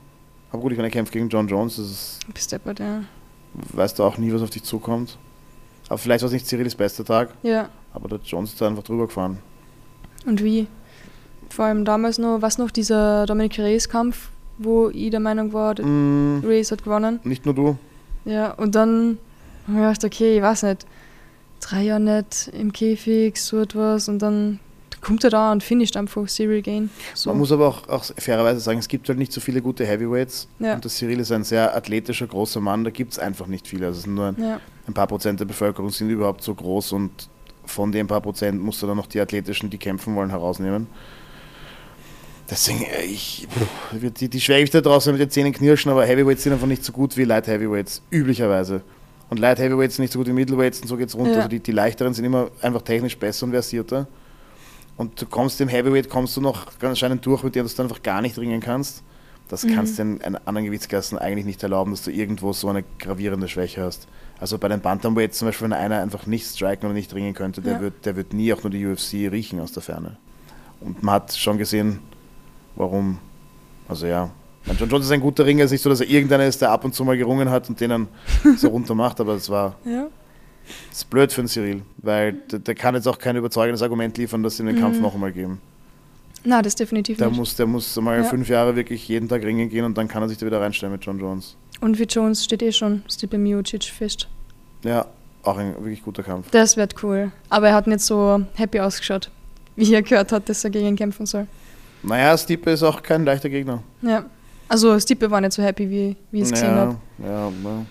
Aber 0.50 0.60
gut, 0.62 0.72
ich 0.72 0.78
meine, 0.78 0.88
er 0.88 0.92
kämpft 0.92 1.12
gegen 1.12 1.28
John 1.28 1.46
Jones, 1.48 1.76
das 1.76 1.86
ist, 1.86 2.18
Bis 2.34 2.46
deppert, 2.48 2.78
ja. 2.80 3.02
weißt 3.72 3.98
du 3.98 4.04
auch 4.04 4.18
nie, 4.18 4.32
was 4.32 4.42
auf 4.42 4.50
dich 4.50 4.64
zukommt. 4.64 5.16
Aber 5.92 5.98
vielleicht 5.98 6.22
war 6.22 6.28
es 6.28 6.32
nicht 6.32 6.46
Cyrils 6.46 6.74
bester 6.74 7.04
Tag, 7.04 7.34
Ja, 7.42 7.68
aber 7.92 8.08
der 8.08 8.18
Jones 8.24 8.52
ist 8.54 8.60
da 8.62 8.66
einfach 8.66 8.82
drüber 8.82 9.08
gefahren. 9.08 9.36
und 10.24 10.42
wie? 10.42 10.66
Vor 11.50 11.66
allem 11.66 11.84
damals 11.84 12.16
noch, 12.16 12.40
was 12.40 12.56
noch, 12.56 12.70
dieser 12.70 13.26
Dominic 13.26 13.58
Reyes-Kampf, 13.58 14.30
wo 14.56 14.88
ich 14.88 15.10
der 15.10 15.20
Meinung 15.20 15.52
war, 15.52 15.74
Mm, 15.78 16.40
Reyes 16.46 16.72
hat 16.72 16.82
gewonnen. 16.82 17.20
nicht 17.24 17.44
nur 17.44 17.54
du. 17.54 17.76
Ja, 18.24 18.52
und 18.52 18.74
dann 18.74 19.18
habe 19.68 19.76
ich 19.80 19.84
gedacht, 19.98 20.04
okay, 20.06 20.36
ich 20.38 20.42
weiß 20.42 20.62
nicht, 20.62 20.86
drei 21.60 21.82
Jahre 21.82 22.00
nicht 22.00 22.48
im 22.58 22.72
Käfig, 22.72 23.36
so 23.36 23.60
etwas, 23.60 24.08
und 24.08 24.20
dann 24.20 24.60
kommt 25.02 25.24
er 25.24 25.30
da 25.30 25.52
und 25.52 25.62
finisht 25.62 25.96
einfach 25.96 26.26
Serial 26.28 26.62
Gain. 26.62 26.88
So. 27.14 27.30
Man 27.30 27.38
muss 27.38 27.52
aber 27.52 27.68
auch, 27.68 27.88
auch 27.88 28.04
fairerweise 28.04 28.60
sagen, 28.60 28.78
es 28.78 28.88
gibt 28.88 29.08
halt 29.08 29.18
nicht 29.18 29.32
so 29.32 29.40
viele 29.40 29.60
gute 29.60 29.84
Heavyweights. 29.84 30.48
Ja. 30.60 30.74
Und 30.74 30.84
der 30.84 30.90
Cyril 30.90 31.20
ist 31.20 31.32
ein 31.32 31.44
sehr 31.44 31.76
athletischer, 31.76 32.26
großer 32.26 32.60
Mann, 32.60 32.84
da 32.84 32.90
gibt 32.90 33.12
es 33.12 33.18
einfach 33.18 33.48
nicht 33.48 33.68
viele. 33.68 33.86
Also 33.86 33.98
es 33.98 34.04
sind 34.04 34.14
nur 34.14 34.28
ein, 34.28 34.36
ja, 34.40 34.60
ein 34.86 34.94
paar 34.94 35.08
Prozent 35.08 35.40
der 35.40 35.44
Bevölkerung 35.44 35.90
sind 35.90 36.08
überhaupt 36.08 36.42
so 36.42 36.54
groß 36.54 36.92
und 36.92 37.28
von 37.64 37.92
den 37.92 38.06
paar 38.06 38.20
Prozent 38.20 38.62
musst 38.62 38.82
du 38.82 38.86
dann 38.86 38.96
noch 38.96 39.06
die 39.06 39.20
athletischen, 39.20 39.70
die 39.70 39.78
kämpfen 39.78 40.14
wollen, 40.14 40.30
herausnehmen. 40.30 40.86
Deswegen, 42.48 42.82
äh, 42.82 43.04
ich, 43.04 43.48
die, 43.92 44.28
die 44.28 44.40
Schwergewichte 44.40 44.82
draußen 44.82 45.12
mit 45.12 45.20
den 45.20 45.30
Zähnen 45.30 45.52
knirschen, 45.52 45.90
aber 45.90 46.04
Heavyweights 46.04 46.42
sind 46.42 46.52
einfach 46.52 46.66
nicht 46.66 46.84
so 46.84 46.92
gut 46.92 47.16
wie 47.16 47.24
Light 47.24 47.46
Heavyweights, 47.46 48.02
üblicherweise. 48.10 48.82
Und 49.30 49.38
Light 49.38 49.58
Heavyweights 49.58 49.96
sind 49.96 50.02
nicht 50.04 50.12
so 50.12 50.18
gut 50.18 50.28
wie 50.28 50.32
Middleweights 50.32 50.82
und 50.82 50.88
so 50.88 50.96
geht's 50.96 51.14
runter. 51.14 51.30
Ja. 51.30 51.36
Also 51.38 51.48
die, 51.48 51.60
die 51.60 51.72
leichteren 51.72 52.12
sind 52.12 52.24
immer 52.24 52.50
einfach 52.60 52.82
technisch 52.82 53.16
besser 53.16 53.46
und 53.46 53.52
versierter. 53.52 54.06
Und 54.96 55.20
du 55.20 55.26
kommst 55.26 55.60
im 55.60 55.68
Heavyweight, 55.68 56.08
kommst 56.10 56.36
du 56.36 56.40
noch 56.40 56.66
anscheinend 56.82 57.24
durch, 57.26 57.42
mit 57.42 57.54
dem 57.54 57.66
du 57.66 57.82
einfach 57.82 58.02
gar 58.02 58.20
nicht 58.20 58.38
ringen 58.38 58.60
kannst. 58.60 59.02
Das 59.48 59.64
Mhm. 59.64 59.74
kannst 59.74 59.98
du 59.98 60.02
in, 60.02 60.16
in 60.18 60.36
anderen 60.36 60.64
Gewichtsklassen 60.66 61.18
eigentlich 61.18 61.44
nicht 61.46 61.62
erlauben, 61.62 61.90
dass 61.90 62.02
du 62.02 62.10
irgendwo 62.10 62.52
so 62.52 62.68
eine 62.68 62.84
gravierende 62.98 63.48
Schwäche 63.48 63.82
hast. 63.82 64.06
Also 64.38 64.58
bei 64.58 64.68
den 64.68 64.80
Bantamweights 64.80 65.38
zum 65.38 65.48
Beispiel, 65.48 65.66
wenn 65.66 65.72
einer 65.72 66.00
einfach 66.00 66.26
nicht 66.26 66.46
striken 66.46 66.86
oder 66.86 66.94
nicht 66.94 67.14
ringen 67.14 67.34
könnte, 67.34 67.60
der, 67.60 67.74
Ja. 67.74 67.80
wird, 67.80 68.04
der 68.06 68.16
wird 68.16 68.32
nie 68.32 68.52
auch 68.52 68.62
nur 68.62 68.70
die 68.70 68.86
UFC 68.86 69.28
riechen 69.30 69.60
aus 69.60 69.72
der 69.72 69.82
Ferne. 69.82 70.16
Und 70.80 71.02
man 71.02 71.14
hat 71.16 71.32
schon 71.34 71.58
gesehen, 71.58 71.98
warum. 72.76 73.18
Also 73.88 74.06
ja. 74.06 74.30
Mein 74.64 74.76
John 74.76 74.88
Jones 74.88 75.06
ist 75.06 75.12
ein 75.12 75.20
guter 75.20 75.44
Ringer, 75.44 75.64
es 75.64 75.66
ist 75.66 75.72
nicht 75.72 75.82
so, 75.82 75.90
dass 75.90 76.00
er 76.00 76.08
irgendeiner 76.08 76.46
ist, 76.46 76.60
der 76.62 76.70
ab 76.70 76.84
und 76.84 76.94
zu 76.94 77.04
mal 77.04 77.16
gerungen 77.16 77.50
hat 77.50 77.68
und 77.68 77.80
den 77.80 77.90
dann 77.90 78.08
so 78.56 78.68
runter 78.70 78.94
macht, 78.94 79.20
aber 79.20 79.34
es 79.34 79.48
war 79.50 79.74
ja. 79.84 80.06
Das 80.90 80.98
ist 80.98 81.10
blöd 81.10 81.32
für 81.32 81.42
den 81.42 81.48
Cyril, 81.48 81.82
weil 81.98 82.32
der, 82.50 82.58
der 82.60 82.74
kann 82.74 82.94
jetzt 82.94 83.06
auch 83.08 83.18
kein 83.18 83.36
überzeugendes 83.36 83.82
Argument 83.82 84.16
liefern, 84.18 84.42
dass 84.42 84.56
sie 84.56 84.64
den 84.64 84.78
Kampf 84.78 84.96
Mhm. 84.96 85.02
noch 85.02 85.14
einmal 85.14 85.32
geben. 85.32 85.60
Na, 86.44 86.60
das 86.62 86.74
definitiv 86.74 87.18
Der 87.18 87.28
nicht. 87.28 87.36
muss, 87.36 87.54
der 87.56 87.66
muss 87.66 87.94
mal 88.00 88.18
Ja. 88.18 88.24
fünf 88.24 88.48
Jahre 88.48 88.74
wirklich 88.74 89.06
jeden 89.08 89.28
Tag 89.28 89.42
ringen 89.44 89.68
gehen 89.68 89.84
und 89.84 89.96
dann 89.96 90.08
kann 90.08 90.22
er 90.22 90.28
sich 90.28 90.38
da 90.38 90.46
wieder 90.46 90.60
reinstellen 90.60 90.92
mit 90.92 91.04
John 91.04 91.18
Jones. 91.20 91.56
Und 91.80 91.96
für 91.96 92.04
Jones 92.04 92.44
steht 92.44 92.62
eh 92.62 92.72
schon 92.72 93.02
Stipe 93.10 93.38
Miocic 93.38 93.84
fest. 93.84 94.28
Ja, 94.84 95.06
auch 95.44 95.56
ein 95.56 95.74
wirklich 95.76 96.02
guter 96.02 96.22
Kampf. 96.22 96.50
Das 96.50 96.76
wird 96.76 97.02
cool. 97.02 97.30
Aber 97.48 97.68
er 97.68 97.74
hat 97.74 97.86
nicht 97.86 98.00
so 98.00 98.44
happy 98.54 98.80
ausgeschaut, 98.80 99.30
wie 99.76 99.92
er 99.94 100.02
gehört 100.02 100.32
hat, 100.32 100.48
dass 100.48 100.64
er 100.64 100.70
gegen 100.70 100.86
ihn 100.88 100.96
kämpfen 100.96 101.26
soll. 101.26 101.46
Naja, 102.02 102.36
Stipe 102.36 102.70
ist 102.70 102.82
auch 102.82 103.00
kein 103.02 103.24
leichter 103.24 103.48
Gegner. 103.48 103.82
Ja. 104.02 104.24
Also 104.68 104.98
Stipe 104.98 105.30
war 105.30 105.40
nicht 105.40 105.52
so 105.52 105.62
happy, 105.62 105.88
wie, 105.90 106.16
wie 106.32 106.38
ich 106.38 106.44
es 106.44 106.50
gesehen 106.52 106.68
ja, 106.70 106.74
habe. 106.76 106.96
ja, 107.22 107.48
ja. 107.48 107.86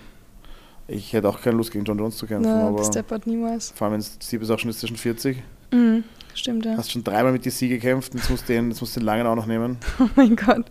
Ich 0.92 1.14
hätte 1.14 1.28
auch 1.30 1.42
keine 1.42 1.58
Lust 1.58 1.72
gegen 1.72 1.86
John 1.86 1.98
Jones 1.98 2.18
zu 2.18 2.26
kämpfen, 2.28 2.52
Na, 2.52 2.68
aber 2.68 2.78
bis 2.78 2.90
deppert 2.90 3.26
niemals. 3.28 3.72
vor 3.76 3.88
allem 3.88 3.96
wenn 3.96 4.02
Stipe 4.04 4.44
ist 4.44 4.50
auch 4.50 4.60
schon 4.60 4.72
zwischen 4.74 4.98
40. 4.98 5.42
Mhm. 5.72 6.04
Stimmt, 6.34 6.66
ja. 6.66 6.78
Hast 6.78 6.92
schon 6.92 7.04
dreimal 7.04 7.32
mit 7.34 7.46
DC 7.46 7.60
gekämpft, 7.70 8.14
jetzt 8.14 8.30
musst 8.30 8.48
du 8.48 8.54
den, 8.54 8.70
jetzt 8.70 8.80
musst 8.80 8.96
du 8.96 9.00
den 9.02 9.06
langen 9.06 9.28
auch 9.28 9.36
noch 9.36 9.46
nehmen. 9.46 9.78
Oh 10.00 10.08
mein 10.16 10.36
Gott. 10.36 10.66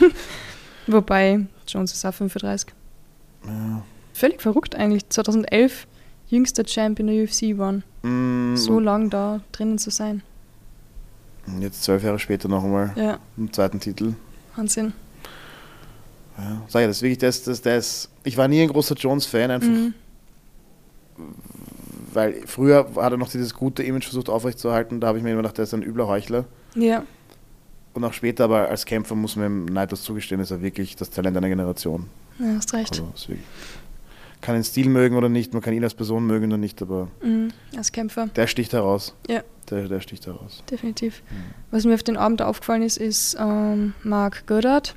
Wobei, 0.86 1.46
Jones 1.66 1.92
ist 1.92 2.04
auch 2.04 2.12
35. 2.14 2.74
Ja. 3.46 3.82
Völlig 4.12 4.42
verrückt 4.42 4.74
eigentlich. 4.76 5.08
2011 5.08 5.86
jüngster 6.28 6.64
Champ 6.64 6.98
in 7.00 7.06
der 7.06 7.24
UFC 7.24 7.56
waren. 7.58 7.82
Mm, 8.02 8.56
So 8.56 8.78
lang 8.80 9.10
da 9.10 9.40
drinnen 9.52 9.78
zu 9.78 9.90
sein. 9.90 10.22
Jetzt 11.60 11.82
zwölf 11.82 12.02
Jahre 12.02 12.18
später 12.18 12.48
noch 12.48 12.64
einmal 12.64 12.92
Ja, 12.96 13.18
einen 13.36 13.52
zweiten 13.52 13.80
Titel. 13.80 14.14
Wahnsinn. 14.56 14.92
Ja, 16.36 16.62
sag 16.68 16.80
ja, 16.80 16.86
das 16.88 16.96
ist 16.96 17.02
wirklich 17.02 17.18
das, 17.18 17.42
das, 17.44 17.62
das. 17.62 18.08
Ich 18.24 18.36
war 18.36 18.48
nie 18.48 18.60
ein 18.62 18.68
großer 18.68 18.94
Jones-Fan, 18.96 19.50
einfach 19.50 19.68
Mhm. 19.68 19.94
weil 22.12 22.42
früher 22.46 22.86
hat 22.96 23.12
er 23.12 23.16
noch 23.16 23.28
dieses 23.30 23.54
gute 23.54 23.82
Image 23.82 24.04
versucht 24.04 24.28
aufrechtzuerhalten. 24.28 25.00
Da 25.00 25.08
habe 25.08 25.18
ich 25.18 25.24
mir 25.24 25.30
immer 25.30 25.42
gedacht, 25.42 25.58
der 25.58 25.64
ist 25.64 25.74
ein 25.74 25.82
übler 25.82 26.06
Heuchler. 26.08 26.44
Ja, 26.74 27.04
Und 27.92 28.02
auch 28.04 28.12
später, 28.12 28.44
aber 28.44 28.68
als 28.68 28.84
Kämpfer 28.84 29.14
muss 29.14 29.36
man 29.36 29.46
ihm 29.46 29.64
neidlos 29.66 30.02
zugestehen, 30.02 30.40
ist 30.40 30.50
er 30.50 30.60
wirklich 30.62 30.96
das 30.96 31.10
Talent 31.10 31.36
einer 31.36 31.48
Generation. 31.48 32.06
ja, 32.40 32.46
hast 32.56 32.72
recht. 32.74 33.00
Also, 33.00 33.28
wirklich, 33.28 33.46
kann 34.40 34.56
den 34.56 34.64
Stil 34.64 34.88
mögen 34.88 35.16
oder 35.16 35.28
nicht, 35.28 35.52
man 35.54 35.62
kann 35.62 35.72
ihn 35.72 35.84
als 35.84 35.94
Person 35.94 36.26
mögen 36.26 36.46
oder 36.48 36.56
nicht, 36.58 36.82
aber 36.82 37.08
Mhm. 37.22 37.50
Als 37.76 37.92
Kämpfer, 37.92 38.26
der 38.34 38.46
sticht 38.48 38.72
heraus. 38.72 39.14
Ja. 39.28 39.42
Der, 39.70 39.88
der 39.88 40.00
sticht 40.00 40.26
heraus. 40.26 40.62
definitiv. 40.70 41.22
Was 41.70 41.84
mir 41.84 41.94
auf 41.94 42.02
den 42.02 42.16
Abend 42.18 42.42
aufgefallen 42.42 42.82
ist, 42.82 42.98
ist 42.98 43.36
ähm, 43.40 43.94
Mark 44.02 44.46
Goddard. 44.48 44.94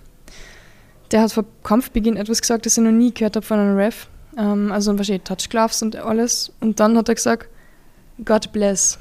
Der 1.12 1.22
hat 1.22 1.32
vor 1.32 1.46
Kampfbeginn 1.64 2.18
etwas 2.18 2.42
gesagt, 2.42 2.66
das 2.66 2.78
ich 2.78 2.84
noch 2.84 2.92
nie 2.92 3.14
gehört 3.14 3.36
habe 3.36 3.46
von 3.46 3.60
einem 3.60 3.78
Ref. 3.78 4.08
Ähm, 4.38 4.72
also 4.72 4.98
wahrscheinlich 4.98 5.24
Touch 5.24 5.50
Gloves 5.50 5.82
und 5.82 5.96
alles. 5.96 6.52
Und 6.60 6.80
dann 6.80 6.98
hat 6.98 7.08
er 7.10 7.16
gesagt, 7.16 7.48
God 8.26 8.52
bless. 8.52 8.98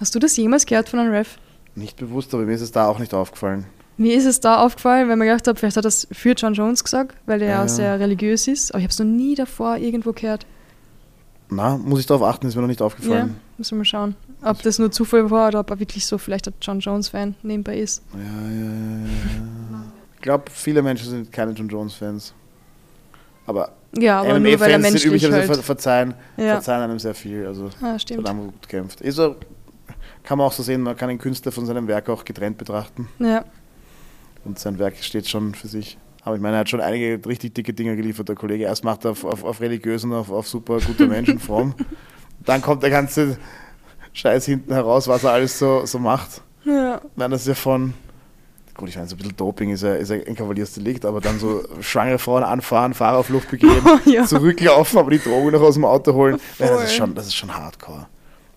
Hast 0.00 0.14
du 0.14 0.18
das 0.18 0.36
jemals 0.36 0.66
gehört 0.66 0.88
von 0.88 0.98
einem 0.98 1.12
Ref? 1.12 1.38
Nicht 1.74 1.96
bewusst, 1.96 2.32
aber 2.34 2.44
mir 2.44 2.54
ist 2.54 2.60
es 2.60 2.72
da 2.72 2.86
auch 2.86 2.98
nicht 2.98 3.14
aufgefallen. 3.14 3.66
Mir 3.98 4.14
ist 4.14 4.26
es 4.26 4.40
da 4.40 4.58
aufgefallen, 4.62 5.08
weil 5.08 5.16
mir 5.16 5.24
gedacht 5.24 5.46
habe, 5.48 5.58
vielleicht 5.58 5.76
hat 5.78 5.84
er 5.84 5.88
das 5.88 6.06
für 6.12 6.32
John 6.32 6.52
Jones 6.52 6.84
gesagt, 6.84 7.14
weil 7.24 7.40
er 7.40 7.48
ja, 7.48 7.62
Ja. 7.62 7.68
sehr 7.68 7.98
religiös 7.98 8.46
ist. 8.46 8.72
Aber 8.72 8.80
ich 8.80 8.84
habe 8.84 8.92
es 8.92 8.98
noch 8.98 9.06
nie 9.06 9.34
davor 9.34 9.76
irgendwo 9.78 10.12
gehört. 10.12 10.44
Na, 11.48 11.78
muss 11.78 12.00
ich 12.00 12.06
darauf 12.06 12.22
achten, 12.22 12.46
ist 12.46 12.56
mir 12.56 12.60
noch 12.60 12.68
nicht 12.68 12.80
Ja, 12.80 12.86
aufgefallen. 12.86 13.36
müssen 13.56 13.70
wir 13.72 13.78
mal 13.78 13.84
schauen. 13.84 14.16
Ob 14.42 14.60
das 14.62 14.78
nur 14.78 14.90
Zufall 14.90 15.30
war 15.30 15.48
oder 15.48 15.60
ob 15.60 15.70
er 15.70 15.78
wirklich 15.80 16.04
so 16.04 16.18
vielleicht 16.18 16.48
ein 16.48 16.54
John 16.60 16.80
Jones-Fan 16.80 17.36
nebenbei 17.42 17.78
ist. 17.78 18.02
Ja, 18.12 18.20
ja, 18.20 18.64
ja, 18.64 19.06
ja. 19.06 19.82
Ich 20.26 20.28
glaube, 20.28 20.50
viele 20.50 20.82
Menschen 20.82 21.08
sind 21.08 21.30
keine 21.30 21.52
John 21.52 21.68
Jones-Fans. 21.68 22.34
Aber, 23.46 23.70
Ja, 23.96 24.22
aber 24.22 24.40
nur 24.40 24.58
weil 24.58 24.72
er 24.72 24.78
MMA-Fans 24.80 25.00
sind 25.02 25.04
üblicherweise 25.04 25.52
halt. 25.52 25.62
verzeihen, 25.62 26.14
Ja, 26.36 26.54
verzeihen 26.54 26.82
einem 26.82 26.98
sehr 26.98 27.14
viel. 27.14 27.46
Also, 27.46 27.70
ah, 27.80 27.96
stimmt. 27.96 28.22
verdammt 28.26 28.52
gut 28.54 28.68
kämpft. 28.68 29.00
Ist 29.02 29.20
er, 29.20 29.36
kann 30.24 30.38
man 30.38 30.48
auch 30.48 30.52
so 30.52 30.64
sehen, 30.64 30.82
man 30.82 30.96
kann 30.96 31.10
den 31.10 31.18
Künstler 31.18 31.52
von 31.52 31.64
seinem 31.64 31.86
Werk 31.86 32.08
auch 32.08 32.24
getrennt 32.24 32.58
betrachten. 32.58 33.08
Ja, 33.20 33.44
Und 34.44 34.58
sein 34.58 34.80
Werk 34.80 34.96
steht 34.96 35.28
schon 35.28 35.54
für 35.54 35.68
sich. 35.68 35.96
Aber 36.24 36.34
ich 36.34 36.42
meine, 36.42 36.56
er 36.56 36.60
hat 36.62 36.70
schon 36.70 36.80
einige 36.80 37.24
richtig 37.24 37.54
dicke 37.54 37.72
Dinge 37.72 37.94
geliefert, 37.94 38.28
der 38.28 38.34
Kollege. 38.34 38.64
Erst 38.64 38.82
macht 38.82 39.04
er 39.04 39.12
auf, 39.12 39.24
auf, 39.24 39.44
auf 39.44 39.60
religiösen, 39.60 40.12
auf, 40.12 40.28
auf 40.32 40.48
super 40.48 40.80
guter 40.80 41.06
Menschen 41.16 41.38
fromm. 41.38 41.72
Dann 42.44 42.60
kommt 42.62 42.82
der 42.82 42.90
ganze 42.90 43.38
Scheiß 44.12 44.44
hinten 44.46 44.72
heraus, 44.72 45.06
was 45.06 45.22
er 45.22 45.30
alles 45.30 45.56
so, 45.56 45.86
so 45.86 46.00
macht. 46.00 46.42
ja. 46.64 47.00
Nein, 47.14 47.30
das 47.30 47.42
ist 47.42 47.46
ja 47.46 47.54
von. 47.54 47.94
Gut, 48.76 48.90
ich 48.90 48.96
meine, 48.96 49.08
so 49.08 49.14
ein 49.14 49.18
bisschen 49.18 49.36
Doping 49.36 49.70
ist 49.70 49.82
ja, 49.82 49.94
ist 49.94 50.10
ja 50.10 50.16
ein 50.16 50.34
Kavaliersdelikt, 50.34 51.06
aber 51.06 51.20
dann 51.22 51.38
so 51.38 51.64
schwangere 51.80 52.18
Frauen 52.18 52.42
anfahren, 52.42 52.92
Fahrer 52.92 53.18
auf 53.18 53.30
Luft 53.30 53.50
begehen, 53.50 53.82
ja. 54.04 54.24
zurücklaufen, 54.24 54.98
aber 54.98 55.10
die 55.10 55.18
Drogen 55.18 55.52
noch 55.52 55.62
aus 55.62 55.74
dem 55.74 55.86
Auto 55.86 56.12
holen. 56.12 56.38
Nein, 56.58 56.68
das, 56.68 56.84
ist 56.84 56.94
schon, 56.94 57.14
das 57.14 57.26
ist 57.26 57.34
schon 57.34 57.54
hardcore. 57.56 58.06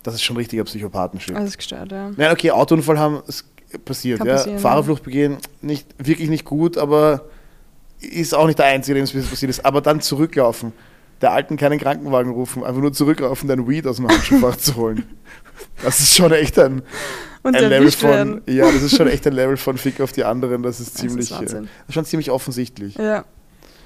Das 0.04 0.16
ist 0.16 0.24
schon 0.24 0.36
richtiger 0.36 0.66
Psychopathenshit. 0.66 1.36
Alles 1.36 1.56
gestört, 1.56 1.92
ja. 1.92 2.12
Nein, 2.16 2.32
okay, 2.32 2.52
Autounfall 2.52 3.00
haben, 3.00 3.22
es 3.28 3.46
passiert. 3.86 4.24
Ja. 4.26 4.38
Fahrerflucht 4.58 5.04
begehen, 5.04 5.38
nicht, 5.62 5.88
wirklich 5.98 6.30
nicht 6.30 6.44
gut, 6.44 6.78
aber 6.78 7.22
ist 8.02 8.36
auch 8.36 8.48
nicht 8.48 8.60
der 8.60 8.66
Einzige, 8.66 8.96
dem 8.96 9.04
es 9.04 9.12
passiert 9.12 9.50
ist. 9.50 9.66
Aber 9.66 9.82
dann 9.82 10.02
zurücklaufen, 10.02 10.74
der 11.22 11.32
Alten 11.32 11.58
keinen 11.58 11.80
Krankenwagen 11.80 12.32
rufen, 12.32 12.64
einfach 12.64 12.82
nur 12.82 12.94
zurücklaufen, 12.94 13.48
deinen 13.48 13.68
Weed 13.68 13.88
aus 13.88 13.98
dem 13.98 14.08
Handschuhfach 14.08 14.58
zu 14.58 14.76
holen. 14.76 15.04
Das 15.84 16.00
ist 16.00 16.16
schon 16.16 16.32
echt 16.32 16.58
ein, 16.58 16.82
Und 17.44 17.56
ein 17.56 17.70
Level 17.70 17.92
von, 17.92 18.10
werden. 18.10 18.42
ja, 18.48 18.66
das 18.72 18.82
ist 18.82 18.96
schon 18.98 19.08
echt 19.08 19.26
ein 19.28 19.34
Level 19.42 19.58
von 19.58 19.78
Fick 19.78 20.02
auf 20.02 20.12
die 20.12 20.24
anderen. 20.24 20.62
Das 20.64 20.80
ist 20.80 20.96
Das 20.96 21.02
ziemlich, 21.02 21.32
ist 21.32 21.54
äh, 21.54 21.62
ist 21.88 21.94
schon 21.94 22.06
ziemlich 22.06 22.32
offensichtlich. 22.32 22.96
Ja, 22.96 23.24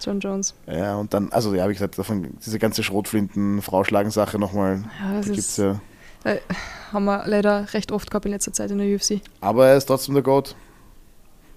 John 0.01 0.19
Jones. 0.19 0.53
Ja, 0.67 0.95
und 0.95 1.13
dann, 1.13 1.31
also 1.31 1.53
ja, 1.53 1.67
wie 1.69 1.73
gesagt, 1.73 1.97
davon, 1.97 2.35
diese 2.45 2.59
ganze 2.59 2.83
Schrotflinten-Frauschlagen-Sache 2.83 4.39
nochmal, 4.39 4.83
Ja, 5.01 5.13
das 5.17 5.25
da 5.27 5.31
gibt's 5.31 5.49
ist, 5.49 5.57
ja. 5.59 5.79
äh, 6.23 6.37
haben 6.91 7.05
wir 7.05 7.23
leider 7.27 7.67
recht 7.73 7.91
oft 7.91 8.09
gehabt 8.09 8.25
in 8.25 8.31
letzter 8.31 8.53
Zeit 8.53 8.71
in 8.71 8.77
der 8.79 8.87
UFC. 8.87 9.21
Aber 9.41 9.67
er 9.67 9.77
ist 9.77 9.85
trotzdem 9.85 10.13
der 10.15 10.23
Goat. 10.23 10.55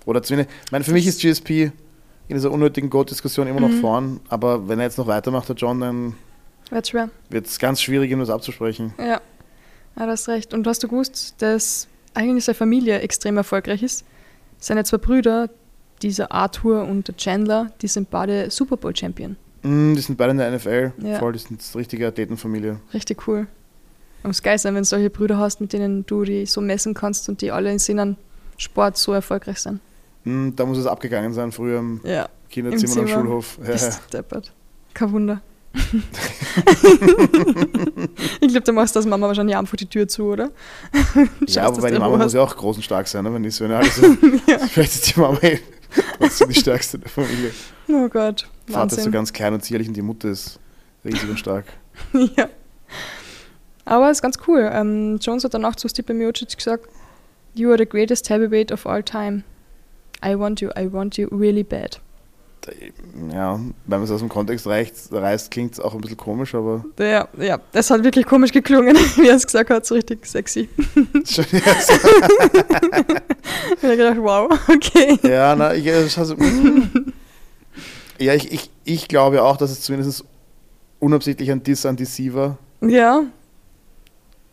Oder 0.04 0.22
zumindest, 0.22 0.54
ich 0.66 0.72
meine, 0.72 0.84
für 0.84 0.92
mich 0.92 1.06
ist 1.06 1.20
GSP 1.20 1.72
in 2.28 2.36
dieser 2.36 2.50
unnötigen 2.50 2.90
Goat-Diskussion 2.90 3.46
immer 3.48 3.60
noch 3.60 3.68
Mhm. 3.68 3.80
vorn, 3.80 4.20
aber 4.28 4.68
wenn 4.68 4.78
er 4.78 4.84
jetzt 4.84 4.98
noch 4.98 5.06
weitermacht, 5.06 5.48
der 5.48 5.56
John, 5.56 5.80
dann. 5.80 6.14
Wird 6.70 7.46
es 7.46 7.58
ganz 7.58 7.80
schwierig, 7.80 8.10
ihm 8.10 8.18
das 8.18 8.30
abzusprechen. 8.30 8.92
Ja. 8.98 9.20
Ja, 9.96 10.04
du 10.06 10.12
hast 10.12 10.28
recht. 10.28 10.54
Und 10.54 10.66
hast 10.66 10.82
du 10.82 10.88
gewusst, 10.88 11.34
dass 11.38 11.88
eigentlich 12.14 12.44
seine 12.44 12.54
Familie 12.54 13.00
extrem 13.00 13.36
erfolgreich 13.36 13.82
ist? 13.82 14.04
Seine 14.58 14.84
zwei 14.84 14.98
Brüder, 14.98 15.50
dieser 16.02 16.32
Arthur 16.32 16.84
und 16.84 17.08
der 17.08 17.16
Chandler, 17.16 17.72
die 17.82 17.88
sind 17.88 18.10
beide 18.10 18.50
Super 18.50 18.76
Bowl 18.76 18.94
Champion. 18.94 19.36
Mm, 19.62 19.94
die 19.94 20.00
sind 20.00 20.16
beide 20.16 20.32
in 20.32 20.38
der 20.38 20.50
NFL. 20.50 20.92
Ja. 20.98 21.18
Voll, 21.18 21.32
die 21.32 21.38
sind 21.38 21.62
eine 21.62 21.74
richtige 21.80 22.06
Athletenfamilie. 22.06 22.80
Richtig 22.94 23.26
cool. 23.26 23.46
Muss 24.22 24.42
geil 24.42 24.58
sein, 24.58 24.74
wenn 24.74 24.82
du 24.82 24.86
solche 24.88 25.08
Brüder 25.08 25.38
hast, 25.38 25.60
mit 25.60 25.72
denen 25.72 26.04
du 26.04 26.24
die 26.24 26.46
so 26.46 26.60
messen 26.60 26.94
kannst 26.94 27.28
und 27.28 27.40
die 27.42 27.52
alle 27.52 27.70
in 27.70 27.78
Sinnen 27.78 28.16
Sport 28.56 28.96
so 28.96 29.12
erfolgreich 29.12 29.58
sind. 29.58 29.80
Mm, 30.24 30.50
da 30.56 30.64
muss 30.66 30.78
es 30.78 30.86
abgegangen 30.86 31.32
sein, 31.32 31.52
früher 31.52 31.78
im 31.78 32.00
Ja, 32.02 32.28
Kinderzimmer 32.50 33.02
am. 33.02 33.08
Schulhof. 33.08 33.58
Ja. 33.62 33.72
bist 33.72 34.00
deppert. 34.12 34.52
Kein 34.94 35.12
Wunder. 35.12 35.40
Ich 38.40 38.48
glaube, 38.48 38.64
du 38.64 38.72
machst 38.72 38.96
das 38.96 39.06
Mama 39.06 39.26
wahrscheinlich 39.26 39.56
einfach 39.56 39.76
die 39.76 39.86
Tür 39.86 40.08
zu, 40.08 40.24
oder? 40.24 40.50
ja 41.46 41.74
wobei 41.74 41.88
die 41.88 41.94
du 41.94 42.00
Mama 42.00 42.16
muss 42.16 42.32
ja 42.32 42.42
auch 42.42 42.56
groß 42.56 42.76
und 42.76 42.82
stark 42.82 43.08
sein, 43.08 43.24
ne? 43.24 43.34
wenn 43.34 43.42
die 43.42 43.50
Söhne 43.50 43.76
alle 43.76 43.90
so. 43.90 44.02
Vielleicht 44.68 44.94
ist 44.94 45.06
die 45.16 45.20
Mama 45.20 45.38
trotzdem 46.18 46.48
die 46.48 46.54
stärkste 46.60 46.98
der 46.98 47.10
Familie. 47.10 47.50
Oh 47.88 48.08
Gott, 48.08 48.48
Vater 48.66 48.86
ist 48.86 48.92
so 48.92 48.96
Wahnsinn. 48.96 49.12
ganz 49.12 49.32
klein 49.32 49.54
und 49.54 49.62
zierlich 49.62 49.88
und 49.88 49.94
die 49.94 50.02
Mutter 50.02 50.28
ist 50.28 50.58
riesig 51.04 51.28
und 51.28 51.38
stark. 51.38 51.66
ja. 52.36 52.48
Aber 53.84 54.10
es 54.10 54.18
ist 54.18 54.22
ganz 54.22 54.38
cool. 54.48 54.68
Ähm, 54.72 55.18
Jones 55.20 55.44
hat 55.44 55.54
danach 55.54 55.76
zu 55.76 55.88
Stipe 55.88 56.12
Miocic 56.12 56.56
gesagt, 56.56 56.88
You 57.54 57.70
are 57.70 57.78
the 57.78 57.86
greatest 57.86 58.28
heavyweight 58.28 58.72
of 58.72 58.86
all 58.86 59.02
time. 59.02 59.44
I 60.24 60.38
want 60.38 60.60
you, 60.60 60.70
I 60.76 60.92
want 60.92 61.16
you 61.16 61.28
really 61.30 61.62
bad. 61.62 62.00
Ja, 63.32 63.54
wenn 63.86 63.98
man 63.98 64.02
es 64.02 64.10
aus 64.10 64.20
dem 64.20 64.28
Kontext 64.28 64.66
reicht, 64.66 64.94
reißt, 65.10 65.50
klingt 65.50 65.74
es 65.74 65.80
auch 65.80 65.94
ein 65.94 66.00
bisschen 66.00 66.16
komisch, 66.16 66.54
aber 66.54 66.84
Ja, 66.98 67.28
ja, 67.38 67.58
das 67.72 67.90
hat 67.90 68.02
wirklich 68.04 68.26
komisch 68.26 68.52
geklungen, 68.52 68.96
wie 69.16 69.28
er 69.28 69.36
es 69.36 69.46
gesagt 69.46 69.70
hat, 69.70 69.86
so 69.86 69.94
richtig 69.94 70.26
sexy. 70.26 70.68
schon, 71.24 71.44
ja, 71.52 71.60
so, 71.80 71.92
Ich 73.76 73.82
habe 73.82 73.96
gedacht, 73.96 74.16
wow, 74.18 74.50
okay. 74.68 75.18
ja, 75.22 75.54
na, 75.56 75.74
ich, 75.74 75.88
schau 76.12 76.24
so, 76.24 76.34
mm. 76.36 77.12
ja 78.18 78.34
ich, 78.34 78.52
ich, 78.52 78.70
ich 78.84 79.08
glaube 79.08 79.42
auch, 79.42 79.56
dass 79.56 79.70
es 79.70 79.80
zumindest 79.82 80.24
unabsichtlich 80.98 81.50
ein 81.50 81.62
Diss 81.62 81.86
an 81.86 81.96
DC 81.96 82.34
war, 82.34 82.58
Ja, 82.80 83.22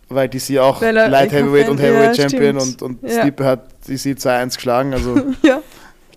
weil 0.10 0.30
DC 0.30 0.58
auch 0.60 0.82
Light 0.82 1.32
Heavyweight 1.32 1.69
und 1.69 1.80
ja, 1.80 1.86
Heavyweight 1.88 2.17
Champion 2.17 2.60
stimmt. 2.60 2.82
und, 2.84 3.02
und 3.02 3.10
Ja. 3.12 3.21
Stipe 3.21 3.45
hat 3.45 3.65
DC 3.88 4.17
2-1 4.17 4.56
geschlagen, 4.56 4.93
also 4.93 5.15
ja. 5.41 5.62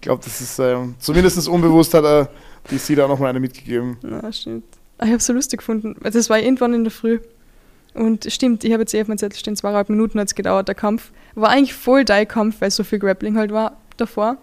Ich 0.07 0.09
glaube, 0.09 0.23
das 0.23 0.41
ist, 0.41 0.61
ähm, 0.61 0.95
zumindest 1.01 1.49
unbewusst 1.49 1.93
hat 1.93 2.05
er 2.05 2.29
DC 2.71 2.95
da 2.95 3.09
nochmal 3.09 3.31
eine 3.31 3.41
mitgegeben. 3.41 3.97
Na, 4.03 4.33
stimmt. 4.33 4.63
Ah, 4.99 5.05
Ich 5.07 5.09
habe 5.09 5.17
es 5.17 5.27
so 5.27 5.33
lustig 5.33 5.59
gefunden. 5.59 5.97
Das 6.01 6.31
war 6.31 6.39
irgendwann 6.39 6.75
in 6.75 6.85
der 6.85 6.93
Früh. 6.93 7.19
Und 7.93 8.25
stimmt, 8.31 8.63
ich 8.63 8.73
habe 8.73 8.85
jetzt 8.85 8.95
eh 8.95 9.01
auf 9.03 9.09
meinem 9.09 9.19
Zettel 9.19 9.37
stehen, 9.37 9.57
zweieinhalb 9.57 9.89
Minuten 9.89 10.21
hat 10.21 10.29
es 10.29 10.37
gedauert, 10.37 10.69
der 10.69 10.77
Kampf. 10.77 11.11
War 11.35 11.49
eigentlich 11.49 11.75
voll 11.75 12.05
dein 12.05 12.29
Kampf, 12.29 12.61
weil 12.61 12.71
so 12.71 12.85
viel 12.85 13.01
Grappling 13.01 13.37
halt 13.37 13.51
war 13.51 13.79
davor. 13.97 14.37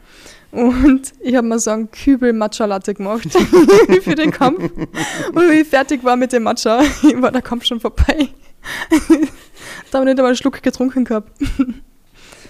Und 0.52 1.14
ich 1.22 1.34
habe 1.34 1.48
mir 1.48 1.60
so 1.60 1.72
einen 1.72 1.90
Kübel 1.90 2.34
Matcha 2.34 2.66
Latte 2.66 2.94
gemacht 2.94 3.30
für 4.02 4.16
den 4.16 4.32
Kampf. 4.32 4.64
Und 4.64 5.50
wie 5.50 5.62
ich 5.62 5.68
fertig 5.70 6.04
war 6.04 6.18
mit 6.18 6.34
dem 6.34 6.44
Matcha, 6.44 6.82
war 7.22 7.32
der 7.32 7.42
Kampf 7.42 7.64
schon 7.64 7.80
vorbei. 7.80 8.28
da 8.90 8.98
habe 9.08 9.20
ich 9.20 9.20
nicht 9.94 10.10
einmal 10.10 10.26
einen 10.26 10.36
Schluck 10.36 10.62
getrunken 10.62 11.06
gehabt. 11.06 11.32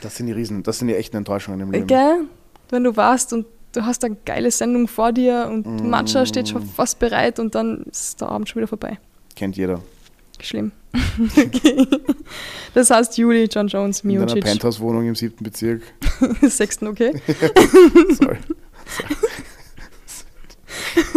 Das 0.01 0.15
sind 0.15 0.25
die 0.25 0.33
Riesen, 0.33 0.63
das 0.63 0.79
sind 0.79 0.87
die 0.87 0.95
echten 0.95 1.17
Enttäuschungen 1.17 1.59
im 1.59 1.71
Leben. 1.71 1.85
Gell? 1.85 2.25
Wenn 2.73 2.83
du 2.83 2.95
warst 2.97 3.33
und 3.33 3.45
du 3.73 3.85
hast 3.85 4.03
eine 4.03 4.15
geile 4.25 4.49
Sendung 4.51 4.87
vor 4.87 5.11
dir 5.11 5.47
und 5.49 5.65
Mm. 5.67 5.89
Matcha 5.89 6.25
steht 6.25 6.49
schon 6.49 6.65
fast 6.65 6.97
bereit 6.99 7.37
und 7.39 7.53
dann 7.55 7.83
ist 7.91 8.19
der 8.19 8.29
Abend 8.29 8.49
schon 8.49 8.61
wieder 8.61 8.67
vorbei. 8.67 8.97
Kennt 9.35 9.55
jeder. 9.57 9.79
Schlimm. 10.41 10.71
Das 12.73 12.89
heißt 12.89 13.17
Juli, 13.19 13.43
John 13.51 13.67
Jones, 13.67 13.99
In 14.01 14.09
deiner 14.09 14.25
Miocic. 14.25 14.43
Penthouse-Wohnung 14.43 15.07
im 15.07 15.13
siebten 15.15 15.43
Bezirk. 15.43 15.83
Sechsten, 16.41 16.87
okay? 16.87 17.13
Sorry. 18.19 18.37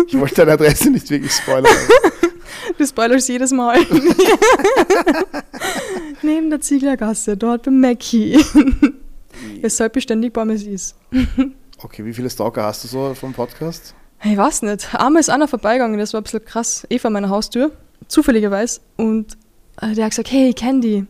Ich 0.07 0.19
wollte 0.19 0.35
deine 0.35 0.53
Adresse 0.53 0.91
nicht 0.91 1.09
wirklich 1.09 1.33
spoilern. 1.33 1.73
Du 2.77 2.87
spoilerst 2.87 3.29
jedes 3.31 3.53
Mal. 3.53 3.79
Neben 6.23 6.51
der 6.51 6.61
Zieglergasse, 6.61 7.39
dort 7.39 7.63
beim 7.63 7.81
Mackie. 7.81 8.39
Weshalb 9.61 9.95
beständig 9.95 10.33
Pommes 10.33 10.63
ist. 10.65 10.97
Okay, 11.83 12.07
wie 12.07 12.15
viele 12.15 12.31
Stalker 12.31 12.65
hast 12.65 12.85
du 12.85 12.89
so 12.89 13.13
vom 13.13 13.35
Podcast? 13.35 13.95
Ich 14.25 14.37
weiß 14.37 14.63
nicht. 14.63 14.95
Einmal 14.95 15.21
ist 15.21 15.29
einer 15.29 15.47
vorbeigegangen, 15.47 15.99
das 15.99 16.15
war 16.15 16.21
ein 16.21 16.25
bisschen 16.25 16.43
krass. 16.43 16.87
Vor 16.99 17.11
meiner 17.11 17.29
Haustür, 17.29 17.71
zufälligerweise. 18.09 18.81
Und 18.97 19.37
äh, 19.83 19.93
der 19.93 20.07
hat 20.07 20.13
gesagt, 20.13 20.33
hey, 20.33 20.49
ich 20.49 20.57
kenn 20.57 20.81
die. 20.81 21.05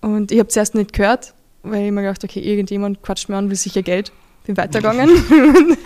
Und 0.00 0.32
ich 0.32 0.40
habe 0.40 0.48
zuerst 0.48 0.74
nicht 0.74 0.92
gehört, 0.92 1.34
weil 1.62 1.86
ich 1.86 1.92
mir 1.92 2.02
gedacht 2.02 2.24
okay, 2.24 2.40
irgendjemand 2.40 3.00
quatscht 3.02 3.28
mir 3.28 3.36
an, 3.36 3.48
will 3.48 3.56
sicher 3.56 3.82
Geld. 3.82 4.12
Bin 4.44 4.56
weitergegangen. 4.56 5.08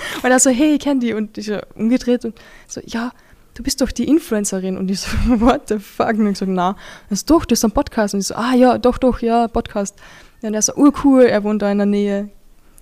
und 0.22 0.30
er 0.30 0.38
so, 0.40 0.48
hey, 0.48 0.76
ich 0.76 0.80
kenn 0.80 0.98
die. 0.98 1.12
Und 1.12 1.36
ich 1.36 1.46
so 1.46 1.58
umgedreht 1.74 2.24
und 2.24 2.40
so, 2.66 2.80
ja, 2.86 3.12
du 3.52 3.62
bist 3.62 3.82
doch 3.82 3.92
die 3.92 4.08
Influencerin. 4.08 4.78
Und 4.78 4.90
ich 4.90 5.00
so, 5.00 5.10
what 5.26 5.68
the 5.68 5.78
fuck? 5.78 6.14
Und 6.14 6.28
ich 6.28 6.38
so, 6.38 6.46
na. 6.46 6.74
Er 7.10 7.16
so, 7.16 7.26
doch, 7.26 7.44
das 7.44 7.58
ist 7.58 7.64
ein 7.64 7.72
Podcast. 7.72 8.14
Und 8.14 8.20
ich 8.20 8.28
so, 8.28 8.34
ah 8.34 8.54
ja, 8.54 8.78
doch, 8.78 8.96
doch, 8.96 9.20
ja, 9.20 9.46
Podcast. 9.48 9.96
Und 10.42 10.55
er 10.55 10.62
so, 10.62 10.75
urcool, 10.75 11.25
er 11.25 11.42
wohnt 11.44 11.62
da 11.62 11.70
in 11.72 11.79
der 11.79 11.87
Nähe, 11.87 12.29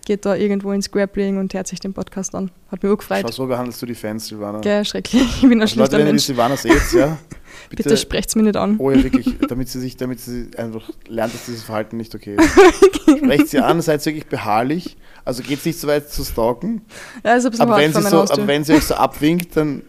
geht 0.05 0.27
da 0.27 0.35
irgendwo 0.35 0.73
ins 0.73 0.91
Grappling 0.91 1.39
und 1.39 1.55
hört 1.55 1.67
sich 1.67 1.81
den 1.81 1.95
Podcast 1.95 2.35
an. 2.35 2.51
Hat 2.71 2.83
mich 2.83 2.91
urgefreut. 2.91 3.23
Schau, 3.23 3.31
so 3.33 3.47
behandelst 3.47 3.81
du 3.81 3.87
die 3.87 3.95
Fans, 3.95 4.27
Silvana. 4.27 4.61
Gell, 4.61 4.85
schrecklich. 4.85 5.23
Ich 5.23 5.41
bin 5.49 5.53
ein 5.59 5.63
Also 5.63 5.79
Leute, 5.79 5.93
schlechter 5.93 6.07
wenn 6.09 6.15
ihr. 6.15 6.21
Silvana 6.21 6.57
seht, 6.57 6.93
ja, 6.93 7.17
bitte, 7.71 7.85
Bitte, 7.85 7.97
sprecht's 7.97 8.35
mir 8.37 8.43
nicht 8.43 8.57
an. 8.57 8.77
oh 8.79 8.91
ja, 8.91 9.03
wirklich, 9.03 9.39
damit 9.49 9.69
sie 9.69 9.81
sich, 9.81 9.97
damit 9.97 10.21
sie 10.21 10.51
einfach 10.59 10.91
lernt, 11.09 11.33
dass 11.33 11.47
dieses 11.47 11.63
Verhalten 11.63 11.97
nicht 11.97 12.15
okay 12.15 12.37
ist. 12.37 12.51
Sprecht 13.19 13.49
sie 13.49 13.59
an, 13.61 13.81
seid 13.81 14.05
wirklich 14.05 14.27
beharrlich. 14.27 14.97
Also 15.25 15.43
geht 15.43 15.65
nicht 15.65 15.79
so 15.81 15.89
weit 15.89 16.11
zu 16.11 16.23
stalken. 16.25 16.83
Ja, 17.25 17.35
ist 17.37 17.45
ein 17.47 17.51
bisschen 17.53 17.67
Aber 17.67 17.79
wenn, 17.79 17.93
sie 17.93 18.03
so, 18.03 18.19
Haustür. 18.19 18.39
aber 18.39 18.47
wenn 18.47 18.65
sie 18.65 18.75
euch 18.75 18.85
so 18.85 18.95
abwinkt, 18.97 19.57
dann 19.57 19.83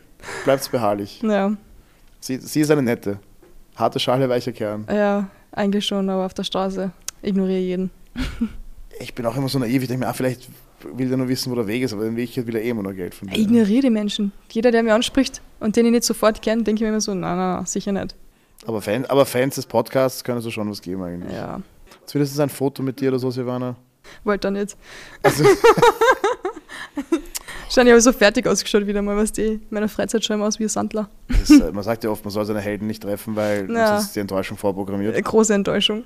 bleibt 0.46 0.70
beharrlich. 0.72 1.22
ja, 1.24 1.52
Sie, 2.22 2.38
sie 2.38 2.62
ist 2.62 2.72
eine 2.72 2.82
nette. 2.82 3.20
Harte 3.76 4.00
Schale, 4.00 4.30
weicher 4.30 4.52
Kern. 4.54 4.88
ja, 4.90 5.28
eigentlich 5.52 5.86
schon, 5.86 6.10
aber 6.10 6.26
auf 6.26 6.34
der 6.34 6.44
Straße 6.44 6.92
ignoriere 7.22 7.60
jeden. 7.60 7.92
Ich 9.00 9.14
bin 9.14 9.26
auch 9.26 9.36
immer 9.36 9.50
so 9.50 9.60
naiv, 9.60 9.82
ich 9.82 9.88
denke 9.88 10.06
mir, 10.06 10.10
ah, 10.10 10.14
vielleicht 10.14 10.48
will 10.94 11.08
der 11.08 11.18
nur 11.18 11.28
wissen, 11.28 11.52
wo 11.52 11.56
der 11.56 11.68
Weg 11.68 11.82
ist, 11.84 11.94
aber 11.94 12.06
in 12.06 12.16
Wirklichkeit 12.16 12.48
will 12.48 12.56
er 12.56 12.64
eh 12.64 12.70
immer 12.70 12.84
nur 12.84 12.94
Geld 12.94 13.14
von 13.16 13.28
Ich 13.30 13.38
mir. 13.38 13.44
ignoriere 13.44 13.82
die 13.82 13.90
Menschen. 13.90 14.32
Jeder, 14.52 14.72
der 14.72 14.84
mich 14.84 14.92
anspricht 14.94 15.42
und 15.60 15.76
den 15.76 15.86
ich 15.88 15.92
nicht 15.92 16.04
sofort 16.04 16.42
kenne, 16.42 16.64
denke 16.64 16.80
ich 16.80 16.84
mir 16.84 16.90
immer 16.90 17.02
so, 17.02 17.14
nein, 17.14 17.38
nein, 17.38 17.66
sicher 17.66 17.92
nicht. 17.92 18.16
Aber, 18.66 18.82
Fan, 18.82 19.06
aber 19.06 19.26
Fans 19.26 19.56
des 19.56 19.66
Podcasts 19.66 20.24
können 20.24 20.42
so 20.42 20.52
schon 20.52 20.70
was 20.70 20.82
geben 20.82 21.04
eigentlich. 21.04 21.34
Ja, 21.34 21.62
Zumindest 22.06 22.40
ein 22.40 22.50
Foto 22.50 22.84
mit 22.84 23.00
dir 23.00 23.10
oder 23.10 23.20
so, 23.20 23.32
Silvana. 23.32 23.76
wollte 24.24 24.48
er 24.48 24.52
nicht. 24.52 24.78
Also, 25.24 25.44
habe 27.78 27.90
ich 27.98 28.04
so 28.04 28.12
fertig 28.14 28.48
ausgeschaut 28.48 28.88
wieder 28.88 29.02
mal, 29.02 29.18
was 29.18 29.32
die 29.32 29.44
in 29.46 29.62
meiner 29.70 29.90
Freizeit 29.90 30.24
schauen 30.24 30.40
wir 30.40 30.46
aus 30.46 30.60
wie 30.60 30.64
ein 30.64 30.70
Sandler. 30.70 31.10
das, 31.28 31.50
äh, 31.50 31.72
man 31.72 31.84
sagt 31.84 32.04
ja 32.04 32.10
oft, 32.10 32.24
man 32.24 32.32
soll 32.32 32.46
seine 32.46 32.62
Helden 32.62 32.88
nicht 32.88 33.04
treffen, 33.04 33.36
weil 33.36 33.70
Ja. 33.72 33.88
sonst 33.98 34.08
ist 34.08 34.16
die 34.16 34.20
Enttäuschung 34.22 34.58
vorprogrammiert. 34.58 35.16
Äh, 35.16 35.22
Große 35.22 35.54
Enttäuschung 35.54 36.04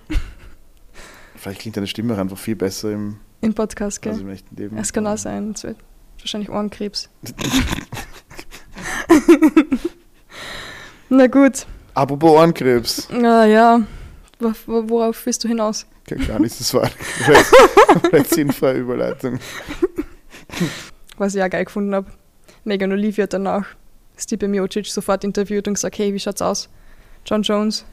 Vielleicht 1.41 1.61
klingt 1.61 1.77
deine 1.77 1.87
Stimme 1.87 2.17
einfach 2.17 2.37
viel 2.37 2.55
besser 2.57 2.91
im, 2.91 3.17
im 3.41 3.53
Podcast, 3.53 4.01
gell? 4.01 4.11
als 4.13 4.21
im 4.21 4.29
echten 4.29 4.55
Leben. 4.57 4.77
Es 4.77 4.91
kann 4.91 5.07
auch 5.07 5.17
sein. 5.17 5.51
Es 5.55 5.63
wird 5.63 5.77
wahrscheinlich 6.19 6.49
Ohrenkrebs. 6.49 7.09
Na 11.09 11.27
gut. 11.27 11.65
Apropos 11.93 12.31
Ohrenkrebs. 12.31 13.07
Ah, 13.11 13.45
ja. 13.45 13.81
Wo- 14.39 14.53
wo- 14.67 14.89
Worauf 14.89 15.25
willst 15.25 15.43
du 15.43 15.47
hinaus? 15.47 15.85
Gar 16.27 16.39
nichts, 16.39 16.57
das 16.57 16.73
war 16.73 16.89
eine 18.11 18.25
sinnfreie 18.25 18.79
Überleitung. 18.79 19.37
Was 21.17 21.35
ich 21.35 21.43
auch 21.43 21.49
geil 21.49 21.65
gefunden 21.65 21.93
habe. 21.93 22.07
Megan 22.63 22.91
Olivia 22.91 23.23
hat 23.23 23.33
danach 23.33 23.65
Stipe 24.17 24.47
Miocic 24.47 24.87
sofort 24.87 25.23
interviewt 25.23 25.67
und 25.67 25.75
gesagt, 25.75 25.97
hey, 25.99 26.13
wie 26.13 26.19
schaut's 26.19 26.41
aus? 26.41 26.67
John 27.25 27.43
Jones. 27.43 27.85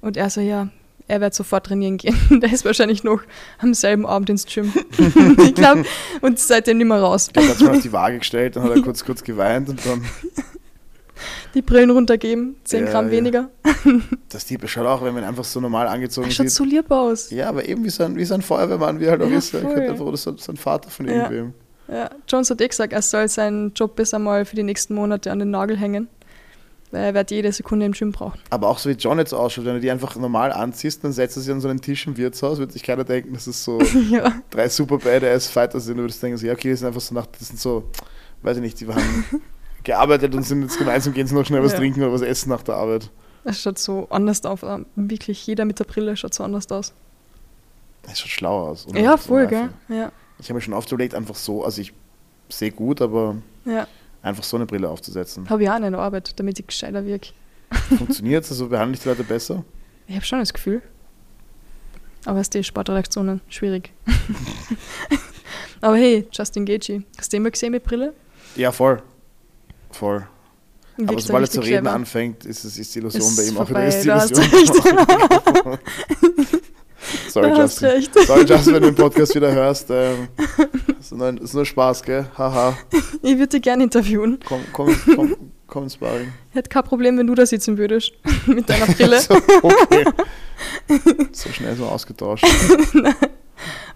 Und 0.00 0.16
er 0.16 0.28
so, 0.28 0.40
ja, 0.40 0.68
er 1.12 1.20
wird 1.20 1.34
sofort 1.34 1.66
trainieren 1.66 1.98
gehen. 1.98 2.16
Der 2.40 2.50
ist 2.52 2.64
wahrscheinlich 2.64 3.04
noch 3.04 3.20
am 3.58 3.74
selben 3.74 4.06
Abend 4.06 4.30
ins 4.30 4.46
Gym. 4.46 4.72
ich 5.44 5.54
glaube, 5.54 5.84
und 6.22 6.38
seitdem 6.38 6.78
nicht 6.78 6.86
mehr 6.86 7.00
raus. 7.00 7.28
Er 7.34 7.46
hat 7.48 7.56
sich 7.58 7.66
mal 7.66 7.76
auf 7.76 7.82
die 7.82 7.92
Waage 7.92 8.18
gestellt, 8.18 8.56
dann 8.56 8.62
hat 8.64 8.70
er 8.76 8.82
kurz, 8.82 9.04
kurz 9.04 9.22
geweint 9.22 9.68
und 9.68 9.84
dann, 9.84 10.02
Die 11.54 11.60
Brillen 11.62 11.90
runtergeben, 11.90 12.56
10 12.64 12.86
Ja, 12.86 12.90
Gramm 12.90 13.06
ja. 13.06 13.10
weniger. 13.12 13.50
das 14.30 14.46
Typ 14.46 14.66
schaut 14.68 14.86
auch, 14.86 15.04
wenn 15.04 15.12
man 15.14 15.22
einfach 15.24 15.44
so 15.44 15.60
normal 15.60 15.86
angezogen 15.86 16.28
Er 16.28 16.32
schaut 16.32 16.48
sieht. 16.48 16.56
so 16.56 16.64
lieb 16.64 16.90
aus. 16.90 17.30
Ja, 17.30 17.50
aber 17.50 17.68
eben 17.68 17.84
wie 17.84 17.90
so 17.90 18.04
ein, 18.04 18.16
wie 18.16 18.24
so 18.24 18.32
ein 18.34 18.42
Feuerwehrmann, 18.42 18.98
wie 18.98 19.04
er 19.04 19.12
halt 19.12 19.22
auch 19.22 19.28
Ja, 19.30 19.36
ist. 19.36 19.52
Er 19.52 19.60
könnte 19.60 19.90
einfach, 19.90 20.04
oder 20.06 20.16
so, 20.16 20.34
so 20.36 20.50
ein 20.50 20.56
Vater 20.56 20.88
von 20.90 21.06
Ja. 21.06 21.12
irgendwem. 21.14 21.54
Ja, 21.88 22.08
Jones 22.26 22.48
hat 22.48 22.60
eh 22.62 22.68
gesagt, 22.68 22.94
er 22.94 23.02
soll 23.02 23.28
seinen 23.28 23.74
Job 23.74 23.96
bis 23.96 24.14
einmal 24.14 24.46
für 24.46 24.56
die 24.56 24.62
nächsten 24.62 24.94
Monate 24.94 25.30
an 25.30 25.40
den 25.40 25.50
Nagel 25.50 25.76
hängen. 25.76 26.08
Weil 26.92 27.04
er 27.04 27.14
wird 27.14 27.30
jede 27.30 27.50
Sekunde 27.50 27.86
im 27.86 27.92
Gym 27.92 28.12
brauchen. 28.12 28.38
Aber 28.50 28.68
auch 28.68 28.78
so 28.78 28.88
wie 28.90 28.94
John 28.94 29.18
jetzt 29.18 29.32
ausschaut, 29.32 29.64
wenn 29.64 29.74
du 29.74 29.80
die 29.80 29.90
einfach 29.90 30.14
normal 30.16 30.52
anziehst, 30.52 31.02
dann 31.02 31.12
setzt 31.12 31.36
er 31.38 31.42
sich 31.42 31.50
an 31.52 31.60
so 31.60 31.68
einen 31.68 31.80
Tisch 31.80 32.06
im 32.06 32.16
Wirtshaus, 32.16 32.58
wird 32.58 32.70
sich 32.72 32.82
keiner 32.82 33.02
denken, 33.04 33.32
dass 33.32 33.46
es 33.46 33.64
so 33.64 33.80
ja. 34.10 34.32
drei 34.50 34.68
super 34.68 34.98
Badass 34.98 35.48
Fighter 35.48 35.80
sind. 35.80 35.96
Du 35.96 36.02
würdest 36.02 36.22
denken, 36.22 36.36
so, 36.38 36.46
ja, 36.46 36.52
okay, 36.52 36.68
die 36.68 36.76
sind 36.76 36.86
einfach 36.86 37.00
so 37.00 37.14
nach, 37.14 37.26
das 37.26 37.48
sind 37.48 37.58
so, 37.58 37.84
weiß 38.42 38.58
ich 38.58 38.62
nicht, 38.62 38.78
die 38.78 38.86
waren 38.88 39.02
gearbeitet 39.84 40.34
und 40.34 40.42
sind 40.44 40.62
jetzt 40.62 40.78
gemeinsam 40.78 41.12
gehen 41.14 41.26
sie 41.26 41.34
noch 41.34 41.44
schnell 41.46 41.62
was 41.62 41.72
Ja. 41.72 41.78
trinken 41.78 42.02
oder 42.02 42.12
was 42.12 42.20
essen 42.20 42.50
nach 42.50 42.62
der 42.62 42.76
Arbeit. 42.76 43.10
Es 43.44 43.60
schaut 43.60 43.78
so 43.78 44.06
anders 44.10 44.44
aus. 44.44 44.62
ähm, 44.62 44.86
Wirklich, 44.94 45.44
jeder 45.46 45.64
mit 45.64 45.78
der 45.80 45.84
Brille 45.84 46.16
schaut 46.16 46.34
so 46.34 46.44
anders 46.44 46.70
aus. 46.70 46.92
Das 48.02 48.20
schaut 48.20 48.28
schlau 48.30 48.68
aus. 48.68 48.86
oder? 48.86 49.00
Ja, 49.00 49.16
voll, 49.16 49.46
gell? 49.46 49.70
Ja. 49.88 50.12
Ich 50.38 50.48
habe 50.48 50.54
mir 50.54 50.60
schon 50.60 50.74
oft 50.74 50.92
überlegt, 50.92 51.14
einfach 51.14 51.34
so, 51.36 51.64
also 51.64 51.80
ich 51.80 51.92
sehe 52.50 52.70
gut, 52.70 53.00
aber 53.00 53.36
ja. 53.64 53.86
Einfach 54.22 54.44
so 54.44 54.56
eine 54.56 54.66
Brille 54.66 54.88
aufzusetzen. 54.88 55.48
Habe 55.48 55.62
ich 55.64 55.70
auch 55.70 55.76
in 55.76 55.82
der 55.82 55.98
Arbeit, 55.98 56.38
damit 56.38 56.58
ich 56.58 56.66
gescheiter 56.66 57.04
wirke. 57.04 57.30
Funktioniert 57.96 58.44
es? 58.44 58.50
Also 58.50 58.68
behandle 58.68 58.94
ich 58.96 59.02
die 59.02 59.08
Leute 59.08 59.24
besser? 59.24 59.64
Ich 60.06 60.14
habe 60.14 60.24
schon 60.24 60.38
das 60.38 60.52
Gefühl. 60.52 60.82
Aber 62.24 62.38
es 62.38 62.46
ist 62.46 62.54
die 62.54 62.62
Sportreaktionen 62.64 63.40
schwierig. 63.48 63.92
Aber 65.80 65.96
hey, 65.96 66.26
Justin 66.30 66.64
Gaethje, 66.64 67.02
hast 67.18 67.32
du 67.32 67.36
den 67.36 67.42
mal 67.42 67.50
gesehen 67.50 67.72
mit 67.72 67.82
Brille? 67.82 68.14
Ja, 68.54 68.70
voll. 68.70 69.02
Voll. 69.90 70.26
Aber 70.98 71.08
Wirkst 71.08 71.26
sobald 71.26 71.46
er 71.46 71.50
zu 71.50 71.60
reden 71.60 71.82
clever. 71.82 71.92
anfängt, 71.92 72.44
ist, 72.44 72.64
es, 72.64 72.78
ist 72.78 72.94
die 72.94 72.98
Illusion 73.00 73.22
Ist 73.22 73.36
bei 73.36 73.42
ihm 73.44 73.56
auch 73.56 73.66
vorbei, 73.66 74.02
wieder 74.02 74.24
ist 74.24 74.36
die 74.36 74.40
Illusion. 74.40 75.78
Sorry, 77.32 77.48
Da 77.48 77.62
Justin. 77.62 77.88
recht. 77.88 78.14
Sorry, 78.26 78.44
Justin, 78.44 78.74
wenn 78.74 78.82
du 78.82 78.92
den 78.92 78.94
Podcast 79.02 79.34
wieder 79.34 79.50
hörst. 79.52 79.88
Ähm, 79.90 80.28
ist, 81.00 81.12
nur, 81.12 81.40
ist 81.40 81.54
nur 81.54 81.64
Spaß, 81.64 82.02
gell? 82.02 82.26
Haha. 82.36 82.76
Ich 83.22 83.38
würde 83.38 83.46
dich 83.48 83.62
gerne 83.62 83.84
interviewen. 83.84 84.38
Komm, 84.44 84.60
komm, 84.70 84.94
komm, 85.14 85.36
komm 85.66 85.82
ins 85.84 85.94
Sparring. 85.94 86.30
Ich 86.50 86.56
hätte 86.56 86.68
kein 86.68 86.84
Problem, 86.84 87.16
wenn 87.16 87.26
du 87.26 87.34
da 87.34 87.46
sitzen 87.46 87.78
würdest. 87.78 88.12
mit 88.46 88.68
deiner 88.68 88.84
Brille. 88.84 89.18
so, 89.20 89.34
okay. 89.62 90.04
so 91.32 91.48
schnell 91.48 91.74
so 91.74 91.86
ausgetauscht. 91.86 92.44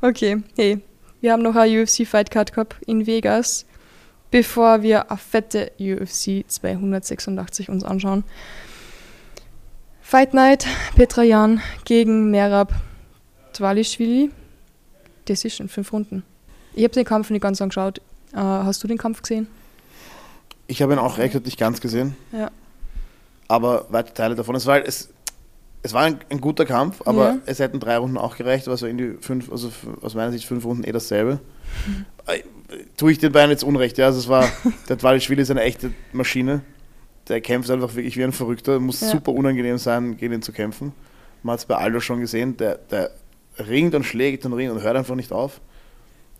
Okay, 0.00 0.42
hey, 0.56 0.80
wir 1.20 1.32
haben 1.32 1.42
noch 1.42 1.56
eine 1.56 1.82
UFC 1.82 2.06
Fight 2.06 2.30
Card 2.30 2.52
gehabt 2.54 2.76
in 2.86 3.06
Vegas, 3.06 3.66
bevor 4.30 4.80
wir 4.80 5.10
eine 5.10 5.18
fette 5.18 5.72
UFC 5.78 6.42
286 6.48 7.68
uns 7.68 7.84
anschauen. 7.84 8.24
Fight 10.00 10.32
Night, 10.32 10.66
Petra 10.94 11.22
Jan 11.22 11.60
gegen 11.84 12.30
Merab 12.30 12.72
Dvalishvili. 13.58 14.30
Decision, 15.28 15.68
fünf 15.68 15.92
Runden. 15.92 16.22
Ich 16.74 16.84
habe 16.84 16.94
den 16.94 17.04
Kampf 17.04 17.30
nicht 17.30 17.42
ganz 17.42 17.60
angeschaut. 17.60 17.98
Äh, 18.32 18.36
hast 18.38 18.82
du 18.84 18.88
den 18.88 18.98
Kampf 18.98 19.22
gesehen? 19.22 19.48
Ich 20.68 20.82
habe 20.82 20.92
ihn 20.92 20.98
auch 20.98 21.18
recht 21.18 21.34
nicht 21.44 21.58
ganz 21.58 21.80
gesehen, 21.80 22.16
Ja. 22.32 22.50
aber 23.48 23.86
weite 23.90 24.12
Teile 24.14 24.34
davon. 24.34 24.54
Es 24.56 24.66
war, 24.66 24.84
es, 24.84 25.08
es 25.82 25.92
war 25.92 26.02
ein, 26.02 26.18
ein 26.28 26.40
guter 26.40 26.64
Kampf, 26.64 27.02
aber 27.04 27.24
Ja. 27.28 27.38
es 27.46 27.58
hätten 27.60 27.78
drei 27.80 27.96
Runden 27.98 28.18
auch 28.18 28.36
gereicht, 28.36 28.66
aber 28.66 28.76
so 28.76 28.86
in 28.86 28.98
die 28.98 29.16
fünf, 29.20 29.50
also 29.50 29.70
aus 30.02 30.14
meiner 30.14 30.32
Sicht 30.32 30.44
fünf 30.46 30.64
Runden 30.64 30.84
eh 30.84 30.92
dasselbe. 30.92 31.40
Äh, 32.26 32.42
Tue 32.96 33.12
ich 33.12 33.18
den 33.18 33.30
beiden 33.30 33.50
jetzt 33.50 33.62
Unrecht, 33.62 33.96
ja. 33.98 34.06
Also 34.06 34.18
es 34.18 34.28
war, 34.28 34.48
der 34.88 34.96
Dvalishvili 34.96 35.40
ist 35.42 35.50
eine 35.52 35.62
echte 35.62 35.92
Maschine. 36.12 36.62
Der 37.28 37.40
kämpft 37.40 37.70
einfach 37.70 37.94
wirklich 37.94 38.16
wie 38.16 38.24
ein 38.24 38.32
Verrückter. 38.32 38.80
Muss 38.80 39.00
Ja. 39.00 39.08
super 39.08 39.32
unangenehm 39.32 39.78
sein, 39.78 40.16
gegen 40.16 40.34
ihn 40.34 40.42
zu 40.42 40.52
kämpfen. 40.52 40.92
Man 41.44 41.52
hat 41.54 41.60
es 41.60 41.66
bei 41.66 41.76
Aldo 41.76 42.00
schon 42.00 42.18
gesehen, 42.20 42.56
der, 42.56 42.76
der 42.90 43.12
ringt 43.58 43.94
und 43.94 44.04
schlägt 44.04 44.44
und 44.46 44.52
ringt 44.52 44.72
und 44.72 44.82
hört 44.82 44.96
einfach 44.96 45.14
nicht 45.14 45.32
auf. 45.32 45.60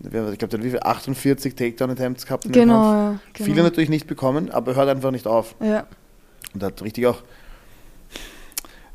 Ich 0.01 0.11
glaube, 0.11 0.37
der 0.37 0.59
hat 0.59 0.63
wie 0.65 0.71
viel? 0.71 0.81
48 0.81 1.55
Takedown-Attempts 1.55 2.27
gehabt 2.27 2.45
in 2.45 2.53
dem 2.53 2.61
Genau, 2.63 2.83
Kampf. 2.83 2.95
ja. 2.95 3.21
Genau. 3.33 3.45
Viele 3.47 3.63
natürlich 3.63 3.89
nicht 3.89 4.07
bekommen, 4.07 4.51
aber 4.51 4.73
er 4.73 4.77
hört 4.77 4.89
einfach 4.91 5.11
nicht 5.11 5.27
auf. 5.27 5.55
Ja, 5.61 5.87
Und 6.53 6.63
hat 6.63 6.83
richtig 6.83 7.07
auch. 7.07 7.23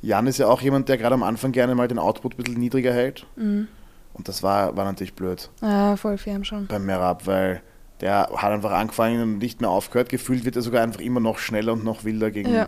Jan 0.03 0.25
ist 0.27 0.37
ja 0.39 0.47
auch 0.47 0.61
jemand, 0.61 0.89
der 0.89 0.97
gerade 0.97 1.13
am 1.13 1.23
Anfang 1.23 1.51
gerne 1.51 1.75
mal 1.75 1.87
den 1.87 1.99
Output 1.99 2.33
ein 2.33 2.37
bisschen 2.43 2.59
niedriger 2.59 2.93
hält. 2.93 3.25
mhm. 3.35 3.67
Und 4.13 4.27
das 4.27 4.43
war, 4.43 4.75
war 4.75 4.83
natürlich 4.83 5.13
blöd 5.13 5.49
ja, 5.61 5.95
voll 5.95 6.17
fair 6.17 6.43
schon. 6.43 6.67
beim 6.67 6.85
Merab, 6.85 7.27
weil 7.27 7.61
der 8.01 8.29
hat 8.35 8.51
einfach 8.51 8.71
angefangen 8.71 9.21
und 9.23 9.37
nicht 9.37 9.61
mehr 9.61 9.69
aufgehört. 9.69 10.09
Gefühlt 10.09 10.43
wird 10.43 10.57
er 10.57 10.61
sogar 10.61 10.83
einfach 10.83 10.99
immer 10.99 11.21
noch 11.21 11.37
schneller 11.39 11.71
und 11.73 11.85
noch 11.85 12.03
wilder 12.03 12.29
gegen, 12.29 12.53
Ja. 12.53 12.67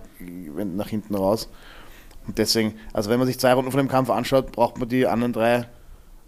nach 0.64 0.88
hinten 0.88 1.16
raus. 1.16 1.50
Und 2.28 2.38
deswegen, 2.38 2.74
also 2.94 3.10
wenn 3.10 3.20
man 3.20 3.28
sich 3.28 3.38
zwei 3.40 3.54
Runden 3.54 3.72
von 3.72 3.80
dem 3.80 3.88
Kampf 3.90 4.10
anschaut, 4.10 4.52
braucht 4.52 4.78
man 4.78 4.88
die 4.88 5.06
anderen 5.08 5.34
drei 5.34 5.68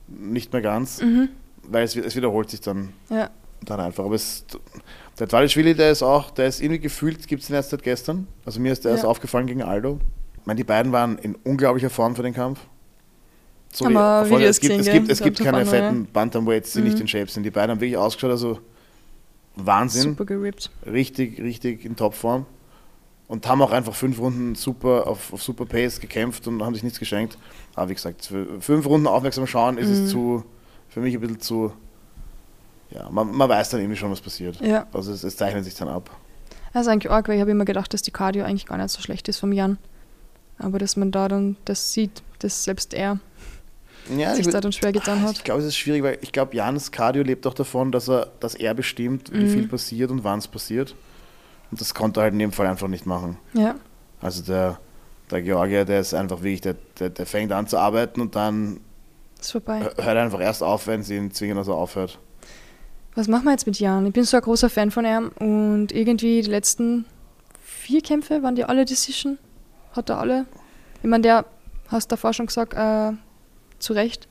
nicht 0.07 0.51
mehr 0.53 0.61
ganz, 0.61 1.01
Mhm. 1.01 1.29
weil 1.63 1.83
es, 1.83 1.95
es 1.95 2.15
wiederholt 2.15 2.49
sich 2.49 2.61
dann, 2.61 2.89
Ja, 3.09 3.29
dann 3.63 3.79
einfach. 3.79 4.03
Aber 4.05 4.15
es, 4.15 4.45
der 5.19 5.27
Dvalishvili, 5.27 5.73
der 5.73 5.91
ist 5.91 6.03
auch, 6.03 6.31
der 6.31 6.47
ist 6.47 6.61
irgendwie 6.61 6.79
gefühlt, 6.81 7.25
gibt 7.27 7.41
es 7.41 7.47
den 7.47 7.55
erst 7.55 7.69
seit 7.69 7.81
gestern. 7.83 8.27
Also 8.45 8.59
mir 8.59 8.71
ist 8.73 8.83
der 8.83 8.91
Ja. 8.91 8.97
erst 8.97 9.05
aufgefallen 9.05 9.47
gegen 9.47 9.63
Aldo. 9.63 9.99
Ich 10.41 10.45
meine, 10.45 10.57
die 10.57 10.63
beiden 10.63 10.91
waren 10.91 11.17
in 11.17 11.35
unglaublicher 11.35 11.89
Form 11.89 12.15
für 12.15 12.23
den 12.23 12.33
Kampf. 12.33 12.59
So 13.73 13.85
Haben 13.85 14.29
wie- 14.29 14.43
es 14.43 14.59
gibt, 14.59 14.73
es 14.79 14.89
gibt, 14.89 15.09
es 15.09 15.21
gibt 15.21 15.39
keine 15.39 15.65
fetten 15.65 16.05
Bantamweights, 16.11 16.73
die 16.73 16.79
Mhm. 16.79 16.85
nicht 16.85 16.99
in 16.99 17.07
Shape 17.07 17.29
sind. 17.31 17.43
Die 17.43 17.51
beiden 17.51 17.71
haben 17.71 17.81
wirklich 17.81 17.97
ausgeschaut, 17.97 18.31
also 18.31 18.59
Wahnsinn. 19.55 20.01
super 20.11 20.25
gerippt. 20.25 20.69
Richtig, 20.85 21.39
richtig 21.41 21.83
in 21.85 21.95
Topform. 21.95 22.45
Und 23.27 23.47
haben 23.47 23.61
auch 23.63 23.71
einfach 23.71 23.95
fünf 23.95 24.19
Runden 24.19 24.53
super 24.53 25.07
auf, 25.07 25.33
auf 25.33 25.41
super 25.41 25.65
Pace 25.65 25.99
gekämpft 25.99 26.47
und 26.47 26.61
haben 26.63 26.75
sich 26.75 26.83
nichts 26.83 26.99
geschenkt. 26.99 27.37
Aber 27.73 27.89
wie 27.89 27.95
gesagt, 27.95 28.25
für 28.25 28.61
fünf 28.61 28.85
Runden 28.85 29.07
aufmerksam 29.07 29.47
schauen 29.47 29.77
ist 29.79 29.87
Mhm. 29.89 29.93
es 30.05 30.09
zu, 30.11 30.43
für 30.89 30.99
mich 30.99 31.15
ein 31.15 31.21
bisschen 31.21 31.39
zu, 31.39 31.73
ja, 32.91 33.09
man, 33.09 33.31
man 33.35 33.49
weiß 33.49 33.69
dann 33.71 33.79
irgendwie 33.81 33.97
schon, 33.97 34.11
was 34.11 34.21
passiert. 34.21 34.61
Ja. 34.61 34.85
Also 34.93 35.11
es, 35.11 35.23
es 35.23 35.35
zeichnet 35.37 35.65
sich 35.65 35.73
dann 35.75 35.87
ab. 35.87 36.09
Das 36.73 36.83
ist 36.83 36.87
eigentlich 36.87 37.11
arg, 37.11 37.27
weil 37.27 37.35
ich 37.35 37.41
habe 37.41 37.51
immer 37.51 37.65
gedacht, 37.65 37.93
dass 37.93 38.01
die 38.03 38.11
Cardio 38.11 38.43
eigentlich 38.45 38.67
gar 38.67 38.77
nicht 38.77 38.89
so 38.89 39.01
schlecht 39.01 39.27
ist 39.27 39.39
vom 39.39 39.51
Jan. 39.51 39.77
Aber 40.59 40.77
dass 40.77 40.95
man 40.95 41.11
da 41.11 41.27
dann 41.27 41.57
das 41.65 41.93
sieht, 41.93 42.21
dass 42.39 42.63
selbst 42.63 42.93
er 42.93 43.19
Ja, 44.15 44.35
sich 44.35 44.45
ich, 44.45 44.51
da 44.53 44.61
dann 44.61 44.71
schwer 44.71 44.91
getan 44.91 45.19
ich 45.19 45.25
hat. 45.25 45.43
glaube, 45.43 45.61
es 45.61 45.67
ist 45.67 45.77
schwierig, 45.77 46.03
weil 46.03 46.17
ich 46.21 46.31
glaube, 46.31 46.55
Jans 46.55 46.91
Cardio 46.91 47.23
lebt 47.23 47.47
auch 47.47 47.53
davon, 47.55 47.91
dass 47.91 48.07
er, 48.07 48.27
dass 48.39 48.53
er 48.55 48.73
bestimmt, 48.75 49.31
wie 49.33 49.45
Mhm. 49.45 49.49
viel 49.49 49.67
passiert 49.67 50.11
und 50.11 50.23
wann 50.23 50.37
es 50.39 50.47
passiert. 50.47 50.95
Und 51.75 51.81
das 51.81 51.93
konnte 51.93 52.21
er 52.21 52.23
halt 52.23 52.31
in 52.33 52.39
dem 52.39 52.53
Fall 52.53 52.67
einfach 52.67 52.87
nicht 52.87 53.05
machen. 53.05 53.37
Ja, 53.51 53.75
Also 54.21 54.41
der, 54.43 54.79
der 55.29 55.41
Georgier, 55.41 55.83
der 55.83 55.99
ist 55.99 56.13
einfach 56.13 56.37
wirklich, 56.41 56.61
der, 56.61 56.77
der, 56.97 57.09
der 57.09 57.25
fängt 57.25 57.51
an 57.51 57.67
zu 57.67 57.77
arbeiten 57.77 58.21
und 58.21 58.33
dann 58.37 58.79
ist 59.41 59.51
vorbei. 59.51 59.81
hört 59.81 59.97
er 59.97 60.23
einfach 60.23 60.39
erst 60.39 60.63
auf, 60.63 60.87
wenn 60.87 61.03
sie 61.03 61.17
ihn 61.17 61.31
zwingen, 61.31 61.57
dass 61.57 61.67
er 61.67 61.73
aufhört. 61.73 62.17
Was 63.15 63.27
machen 63.27 63.43
wir 63.43 63.51
jetzt 63.51 63.67
mit 63.67 63.77
Jan? 63.77 64.05
Ich 64.05 64.13
bin 64.13 64.23
so 64.23 64.37
ein 64.37 64.43
großer 64.43 64.69
Fan 64.69 64.89
von 64.89 65.03
ihm 65.03 65.31
und 65.37 65.91
irgendwie 65.91 66.41
die 66.41 66.49
letzten 66.49 67.03
vier 67.61 67.99
Kämpfe 67.99 68.41
waren 68.41 68.55
die 68.55 68.63
alle 68.63 68.85
Decision. 68.85 69.37
Hat 69.91 70.09
er 70.09 70.19
alle. 70.19 70.45
Ich 71.03 71.09
meine, 71.09 71.23
der 71.23 71.45
hast 71.89 72.09
davor 72.09 72.31
schon 72.31 72.45
gesagt, 72.45 72.73
äh, 72.73 73.11
zu 73.79 73.91
Recht. 73.91 74.29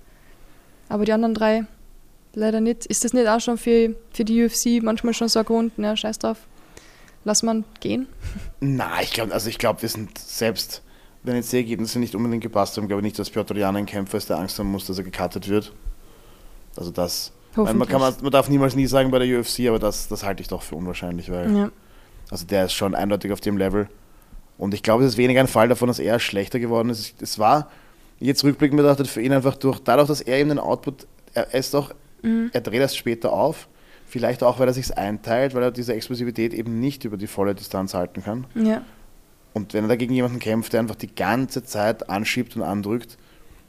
Aber 0.88 1.04
die 1.04 1.12
anderen 1.12 1.34
drei 1.34 1.66
leider 2.32 2.62
nicht. 2.62 2.86
Ist 2.86 3.04
das 3.04 3.12
nicht 3.12 3.28
auch 3.28 3.40
schon 3.40 3.58
für, 3.58 3.94
für 4.14 4.24
die 4.24 4.42
UFC 4.46 4.82
manchmal 4.82 5.12
schon 5.12 5.28
so 5.28 5.40
ein 5.40 5.44
Grund? 5.44 5.78
Ne, 5.78 5.94
scheiß 5.94 6.18
drauf. 6.20 6.38
Lass 7.24 7.42
man 7.42 7.64
gehen. 7.80 8.06
Na, 8.60 9.00
ich 9.02 9.12
glaube, 9.12 9.32
also 9.32 9.48
ich 9.48 9.58
glaube, 9.58 9.82
wir 9.82 9.88
sind 9.88 10.18
selbst, 10.18 10.82
wenn 11.22 11.36
jetzt 11.36 11.52
die 11.52 11.56
Ergebnisse 11.56 11.98
nicht 11.98 12.14
unbedingt 12.14 12.42
gepasst 12.42 12.76
haben, 12.76 12.86
glaube 12.86 13.00
ich 13.00 13.04
nicht, 13.04 13.18
dass 13.18 13.30
Piotr 13.30 13.56
Jan 13.56 13.76
ein 13.76 13.86
Kämpfer 13.86 14.18
ist, 14.18 14.28
der 14.28 14.38
Angst 14.38 14.58
haben 14.58 14.70
muss, 14.70 14.86
dass 14.86 14.98
er 14.98 15.04
gecuttet 15.04 15.48
wird. 15.48 15.72
Also 16.76 16.90
das, 16.90 17.32
man, 17.56 17.86
kann, 17.86 18.00
man, 18.00 18.30
darf 18.30 18.48
niemals 18.48 18.74
nie 18.74 18.86
sagen 18.86 19.10
bei 19.10 19.20
der 19.20 19.40
UFC, 19.40 19.60
aber 19.68 19.78
das, 19.78 20.08
das 20.08 20.24
halte 20.24 20.42
ich 20.42 20.48
doch 20.48 20.62
für 20.62 20.74
unwahrscheinlich, 20.76 21.30
weil 21.30 21.54
Ja. 21.56 21.70
also 22.30 22.44
der 22.46 22.66
ist 22.66 22.72
schon 22.72 22.94
eindeutig 22.94 23.32
auf 23.32 23.40
dem 23.40 23.56
Level. 23.56 23.88
Und 24.58 24.74
ich 24.74 24.82
glaube, 24.82 25.04
es 25.04 25.12
ist 25.12 25.18
weniger 25.18 25.40
ein 25.40 25.48
Fall 25.48 25.68
davon, 25.68 25.88
dass 25.88 25.98
er 25.98 26.18
schlechter 26.20 26.58
geworden 26.60 26.90
ist. 26.90 27.20
Es 27.22 27.38
war, 27.38 27.70
jetzt 28.20 28.44
rückblickend 28.44 28.76
betrachtet, 28.76 29.08
für 29.08 29.20
ihn 29.22 29.32
einfach 29.32 29.56
durch, 29.56 29.78
dadurch, 29.80 30.08
dass 30.08 30.20
er 30.20 30.38
eben 30.38 30.50
den 30.50 30.58
Output, 30.58 31.06
er, 31.32 31.52
er 31.52 31.58
ist 31.58 31.74
doch, 31.74 31.94
Mhm. 32.22 32.50
er 32.52 32.60
dreht 32.62 32.80
erst 32.80 32.96
später 32.96 33.32
auf. 33.32 33.68
Vielleicht 34.14 34.44
auch, 34.44 34.60
weil 34.60 34.68
er 34.68 34.72
sich 34.72 34.96
einteilt, 34.96 35.56
weil 35.56 35.64
er 35.64 35.72
diese 35.72 35.92
Explosivität 35.92 36.54
eben 36.54 36.78
nicht 36.78 37.04
über 37.04 37.16
die 37.16 37.26
volle 37.26 37.52
Distanz 37.52 37.94
halten 37.94 38.22
kann. 38.22 38.46
Ja. 38.54 38.82
Und 39.54 39.74
wenn 39.74 39.82
er 39.86 39.88
dagegen 39.88 40.14
jemanden 40.14 40.38
kämpft, 40.38 40.72
der 40.72 40.78
einfach 40.78 40.94
die 40.94 41.12
ganze 41.12 41.64
Zeit 41.64 42.08
anschiebt 42.08 42.54
und 42.54 42.62
andrückt, 42.62 43.18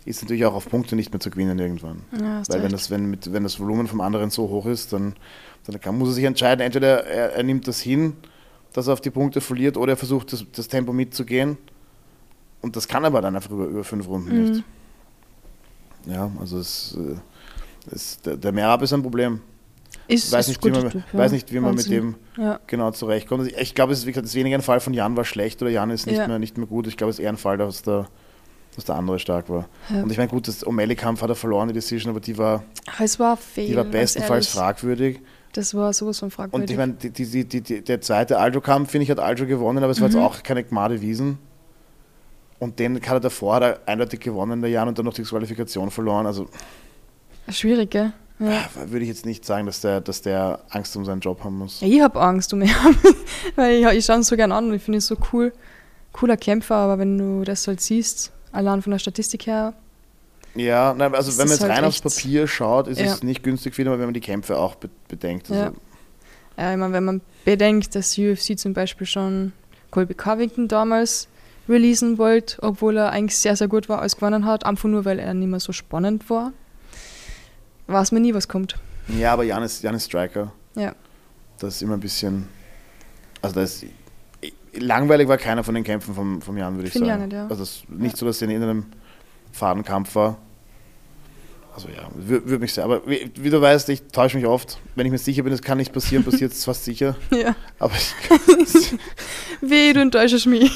ist 0.06 0.22
natürlich 0.22 0.46
auch 0.46 0.54
auf 0.54 0.70
Punkte 0.70 0.96
nicht 0.96 1.12
mehr 1.12 1.20
zu 1.20 1.32
gewinnen 1.32 1.58
irgendwann. 1.58 2.02
Ja, 2.22 2.44
Weil 2.48 2.62
wenn 2.62 2.72
das, 2.72 2.92
wenn, 2.92 3.10
mit, 3.10 3.34
wenn 3.34 3.42
das 3.42 3.60
Volumen 3.60 3.88
vom 3.88 4.02
anderen 4.02 4.30
so 4.30 4.48
hoch 4.50 4.68
ist, 4.68 4.94
dann, 4.94 5.16
dann 5.66 5.82
kann, 5.82 5.98
muss 5.98 6.10
er 6.10 6.14
sich 6.14 6.26
entscheiden, 6.26 6.62
entweder 6.64 7.04
er, 7.08 7.34
er 7.34 7.42
nimmt 7.42 7.68
das 7.68 7.80
hin, 7.80 8.14
dass 8.74 8.86
er 8.86 8.94
auf 8.94 9.02
die 9.02 9.10
Punkte 9.10 9.42
verliert, 9.42 9.78
oder 9.78 9.94
er 9.94 9.98
versucht, 9.98 10.32
das, 10.32 10.46
das 10.52 10.68
Tempo 10.68 10.94
mitzugehen. 10.94 11.58
Und 12.62 12.76
das 12.76 12.88
kann 12.88 13.04
er 13.04 13.08
aber 13.08 13.22
dann 13.22 13.36
einfach 13.36 13.50
über, 13.50 13.66
über 13.66 13.84
fünf 13.84 14.08
Runden 14.08 14.30
Mhm. 14.30 14.44
nicht. 14.52 14.64
Ja, 16.06 16.30
also 16.40 16.60
es, 16.60 16.96
äh, 17.00 17.16
es, 17.92 18.22
der, 18.22 18.38
der 18.38 18.52
Merab 18.52 18.84
ist 18.84 18.94
ein 18.94 19.02
Problem. 19.02 19.42
Ist, 20.08 20.32
weiß 20.32 20.48
nicht, 20.50 20.64
wie 20.64 20.70
man, 20.72 20.90
Typ, 20.90 21.04
ja. 21.14 21.20
weiß 21.20 21.32
nicht, 21.32 21.52
wie 21.52 21.60
man 21.60 21.72
mit 21.76 21.86
Wahnsinn. 21.86 22.16
dem 22.36 22.44
Ja. 22.44 22.60
genau 22.68 22.92
zurechtkommt. 22.92 23.42
Also 23.42 23.56
ich, 23.56 23.62
ich 23.62 23.76
glaube, 23.76 23.94
es 23.94 24.00
ist, 24.00 24.06
wie 24.06 24.12
gesagt, 24.12 24.26
es 24.26 24.32
ist 24.32 24.36
weniger 24.36 24.58
ein 24.58 24.62
Fall 24.62 24.80
von 24.80 24.94
Jan 24.94 25.18
war 25.18 25.26
schlecht 25.26 25.62
oder 25.62 25.72
Jan 25.72 25.90
ist 25.90 26.06
nicht, 26.06 26.18
Ja. 26.18 26.28
mehr, 26.28 26.38
nicht 26.40 26.58
mehr 26.58 26.68
gut. 26.68 26.88
Ich 26.88 26.98
glaube, 26.98 27.10
es 27.12 27.18
ist 27.20 27.24
eher 27.24 27.30
ein 27.32 27.38
Fall, 27.38 27.58
dass 27.58 27.82
der, 27.82 28.08
dass 28.76 28.86
der 28.86 28.96
andere 28.96 29.18
stark 29.20 29.50
war. 29.50 29.68
Und 29.90 30.12
ich 30.12 30.18
meine, 30.18 30.30
gut, 30.30 30.48
das 30.48 30.66
O'Malley-Kampf 30.66 31.22
hat 31.22 31.30
er 31.30 31.36
verloren, 31.36 31.68
die 31.70 31.74
Decision, 31.74 32.12
aber 32.12 32.20
die 32.20 32.38
war, 32.38 32.64
Ah, 32.88 33.04
Es 33.04 33.20
war 33.20 33.36
fail. 33.38 33.68
die 33.68 33.76
war 33.76 33.84
bestenfalls 33.86 34.48
fragwürdig. 34.50 35.22
Das 35.54 35.74
war 35.74 35.92
sowas 35.94 36.20
von 36.20 36.30
fragwürdig. 36.30 36.64
Und 36.64 36.70
ich 36.72 36.78
meine, 36.78 36.94
die, 36.94 37.10
die, 37.12 37.46
die, 37.46 37.62
die, 37.62 37.82
der 37.82 38.02
zweite 38.02 38.38
Aljo-Kampf, 38.38 38.92
finde 38.92 39.04
ich, 39.06 39.12
hat 39.12 39.20
Aljo 39.20 39.46
gewonnen, 39.48 39.78
aber 39.84 39.92
es 39.92 40.02
war 40.02 40.10
Mhm. 40.10 40.16
jetzt 40.16 40.24
auch 40.24 40.44
keine 40.44 40.64
Gmade 40.64 41.02
Wiesen. 41.02 41.38
Und 42.60 42.80
den 42.80 42.96
hat 42.98 43.06
er 43.08 43.20
davor 43.20 43.56
hat 43.56 43.64
er 43.64 43.80
eindeutig 43.88 44.20
gewonnen, 44.20 44.62
der 44.62 44.70
Jan, 44.70 44.88
und 44.88 44.98
dann 44.98 45.06
noch 45.06 45.14
die 45.14 45.24
Qualifikation 45.24 45.90
verloren. 45.92 46.26
Also, 46.26 46.48
Schwierig, 47.50 47.92
gell? 47.92 48.12
Ja. 48.40 48.66
würde 48.88 49.04
ich 49.04 49.08
jetzt 49.10 49.26
nicht 49.26 49.46
sagen, 49.46 49.66
dass 49.66 49.80
der, 49.82 50.02
dass 50.02 50.22
der 50.22 50.60
Angst 50.70 50.96
um 50.98 51.06
seinen 51.06 51.22
Job 51.22 51.44
haben 51.44 51.58
muss. 51.58 51.80
Ja, 51.82 51.88
ich 51.88 52.02
habe 52.02 52.20
Angst 52.20 52.52
um 52.54 52.62
ihn, 52.62 52.70
weil 53.56 53.76
ich, 53.82 53.86
ich 54.00 54.06
schaue 54.06 54.18
ihn 54.18 54.24
so 54.24 54.36
gern 54.36 54.52
an 54.52 54.68
und 54.70 54.74
ich 54.74 54.82
finde 54.84 54.98
ihn 54.98 55.02
so 55.02 55.16
cool. 55.32 55.54
Cooler 56.12 56.38
Kämpfer, 56.38 56.76
aber 56.76 56.98
wenn 57.00 57.18
du 57.18 57.44
das 57.44 57.68
halt 57.68 57.82
siehst, 57.82 58.32
allein 58.52 58.82
von 58.82 58.92
der 58.92 59.00
Statistik 59.00 59.48
her, 59.48 59.74
Ja, 60.56 60.94
nein, 60.94 61.14
also 61.16 61.32
wenn 61.38 61.48
man 61.48 61.56
jetzt 61.58 61.62
halt 61.64 61.72
rein 61.74 61.84
aufs 61.86 62.02
Papier 62.02 62.48
schaut, 62.48 62.88
ist 62.88 63.00
Ja. 63.00 63.08
es 63.08 63.24
nicht 63.24 63.44
günstig 63.44 63.76
für 63.76 63.82
ihn, 63.82 63.88
aber 63.90 64.00
wenn 64.00 64.06
man 64.08 64.14
die 64.14 64.22
Kämpfe 64.22 64.58
auch 64.58 64.76
be 64.76 64.90
bedenkt. 65.08 65.50
Also, 65.52 65.64
Ja. 65.64 65.72
Ja, 66.58 66.72
ich 66.72 66.78
meine, 66.78 66.94
wenn 66.94 67.04
man 67.04 67.22
bedenkt, 67.44 67.96
dass 67.96 68.18
UFC 68.18 68.58
zum 68.58 68.74
Beispiel 68.74 69.06
schon 69.06 69.52
Colby 69.92 70.14
Covington 70.14 70.70
damals 70.70 71.28
releasen 71.68 72.18
wollte, 72.18 72.62
obwohl 72.64 72.96
er 72.98 73.10
eigentlich 73.12 73.38
sehr, 73.38 73.56
sehr 73.58 73.68
gut 73.68 73.90
war, 73.90 74.00
als 74.02 74.16
gewonnen 74.16 74.46
hat, 74.46 74.66
einfach 74.66 74.88
nur, 74.88 75.04
weil 75.04 75.20
er 75.20 75.34
nicht 75.34 75.50
mehr 75.50 75.60
so 75.60 75.74
spannend 75.74 76.30
war, 76.30 76.54
weiß 77.88 78.12
man 78.12 78.22
nie, 78.22 78.34
was 78.34 78.48
kommt. 78.48 78.76
ja, 79.08 79.34
aber 79.34 79.44
Janis, 79.44 79.82
Janis 79.82 80.06
Striker, 80.06 80.52
Ja. 80.76 80.94
das 81.60 81.76
ist 81.76 81.82
immer 81.82 81.94
ein 81.96 82.00
bisschen. 82.00 82.48
Also 83.42 83.60
das 83.60 83.86
langweilig 84.74 85.28
war 85.28 85.38
keiner 85.38 85.64
von 85.64 85.76
den 85.76 85.84
Kämpfen 85.84 86.14
vom, 86.16 86.42
vom 86.42 86.58
Jan, 86.58 86.76
würde 86.76 86.88
ich 86.88 86.94
Finde 86.94 87.08
ich 87.08 87.12
sagen. 87.12 87.22
auch 87.24 87.26
nicht, 87.28 87.34
ja. 87.36 87.48
Also 87.48 87.64
es 87.64 87.70
ist 87.78 87.90
nicht 87.90 88.18
so, 88.18 88.26
dass 88.26 88.42
er 88.42 88.46
in 88.46 88.52
irgendeinem 88.56 88.86
Fadenkampf 89.52 90.16
war. 90.16 90.38
Also 91.76 91.90
ja, 91.90 92.08
würde 92.16 92.50
würd 92.50 92.62
mich 92.62 92.74
sehr. 92.74 92.86
Aber 92.86 93.06
wie, 93.06 93.30
wie 93.36 93.50
du 93.50 93.60
weißt, 93.62 93.90
ich 93.90 94.02
täusche 94.08 94.38
mich 94.38 94.46
oft. 94.46 94.80
Wenn 94.96 95.06
ich 95.06 95.12
mir 95.12 95.18
sicher 95.18 95.44
bin, 95.44 95.52
es 95.52 95.62
kann 95.62 95.78
nicht 95.78 95.92
passieren, 95.94 96.24
passiert 96.26 96.54
es 96.54 96.64
fast 96.64 96.86
sicher. 96.86 97.16
ja. 97.32 97.54
Aber 97.80 97.94
ich, 97.96 98.14
Weh, 99.62 99.92
du 99.94 100.00
enttäuschst 100.02 100.46
mich. 100.48 100.72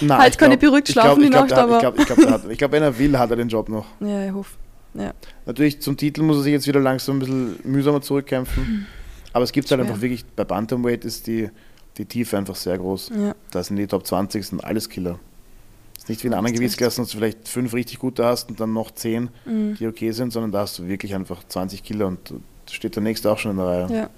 Nein, 0.00 0.18
Halt 0.18 0.32
ich 0.34 0.38
kann 0.38 0.50
ich 0.52 0.58
beruhigt 0.58 0.88
ich 0.88 0.94
glaub- 0.94 1.04
schlafen 1.06 1.20
ich 1.22 1.26
die 1.26 1.30
glaub, 1.30 1.48
Nacht, 1.48 1.52
hat- 1.56 1.64
aber- 1.64 1.96
Ich 1.98 2.06
glaube, 2.06 2.26
glaub, 2.46 2.58
glaub, 2.58 2.72
wenn 2.72 2.82
er 2.82 2.98
will, 2.98 3.18
hat 3.18 3.30
er 3.30 3.36
den 3.36 3.48
Job 3.48 3.68
noch. 3.68 3.86
ja, 4.00 4.26
ich 4.26 4.32
hoffe. 4.32 4.50
Ja. 4.94 5.12
Natürlich 5.46 5.80
zum 5.80 5.96
Titel 5.96 6.22
muss 6.22 6.36
er 6.38 6.42
sich 6.42 6.52
jetzt 6.52 6.66
wieder 6.66 6.80
langsam 6.80 7.16
ein 7.16 7.18
bisschen 7.20 7.58
mühsamer 7.64 8.02
zurückkämpfen. 8.02 8.86
Aber 9.32 9.44
es 9.44 9.52
gibt 9.52 9.70
halt 9.70 9.80
einfach 9.80 10.00
wirklich, 10.02 10.24
bei 10.36 10.44
Bantamweight 10.44 11.04
ist 11.06 11.26
die, 11.26 11.48
die 11.96 12.04
Tiefe 12.04 12.36
einfach 12.36 12.54
sehr 12.56 12.76
groß. 12.78 13.10
ja. 13.18 13.34
Da 13.50 13.62
sind 13.64 13.76
die 13.76 13.86
Top 13.86 14.06
20 14.06 14.44
sind 14.44 14.62
alles 14.62 14.88
Killer. 14.90 15.18
ist 15.96 16.08
nicht 16.08 16.22
wie 16.22 16.26
in 16.28 16.34
anderen 16.34 16.54
Gewichtsklassen, 16.54 17.04
dass 17.04 17.12
du 17.12 17.18
vielleicht 17.18 17.48
fünf 17.48 17.72
richtig 17.72 17.98
gute 18.00 18.24
hast 18.24 18.50
und 18.50 18.60
dann 18.60 18.72
noch 18.74 18.90
zehn, 18.90 19.30
Mhm. 19.46 19.76
die 19.78 19.86
okay 19.86 20.10
sind, 20.12 20.32
sondern 20.32 20.52
da 20.52 20.60
hast 20.60 20.78
du 20.78 20.86
wirklich 20.88 21.14
einfach 21.14 21.42
20 21.48 21.82
Killer 21.82 22.06
und 22.08 22.34
steht 22.70 22.94
der 22.96 23.02
nächste 23.02 23.30
auch 23.30 23.38
schon 23.38 23.52
in 23.52 23.56
der 23.58 23.66
Reihe. 23.66 23.86
Ja. 23.94 24.10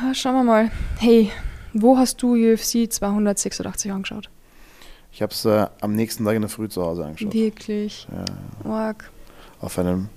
Ah, 0.00 0.14
Schauen 0.14 0.34
wir 0.34 0.42
mal. 0.44 0.70
Hey, 0.98 1.30
wo 1.72 1.96
hast 1.98 2.22
du 2.22 2.34
UFC 2.34 2.88
286 2.90 3.92
angeschaut? 3.92 4.28
Ich 5.14 5.22
habe 5.22 5.32
es 5.32 5.44
äh, 5.44 5.68
am 5.80 5.94
nächsten 5.94 6.24
Tag 6.24 6.34
in 6.34 6.42
der 6.42 6.48
Früh 6.48 6.68
zu 6.68 6.82
Hause 6.82 7.04
angeschaut. 7.04 7.32
Wirklich. 7.32 8.08
Ja, 8.64 8.68
Arg. 8.68 9.08
auf 9.60 9.78
einem 9.78 10.08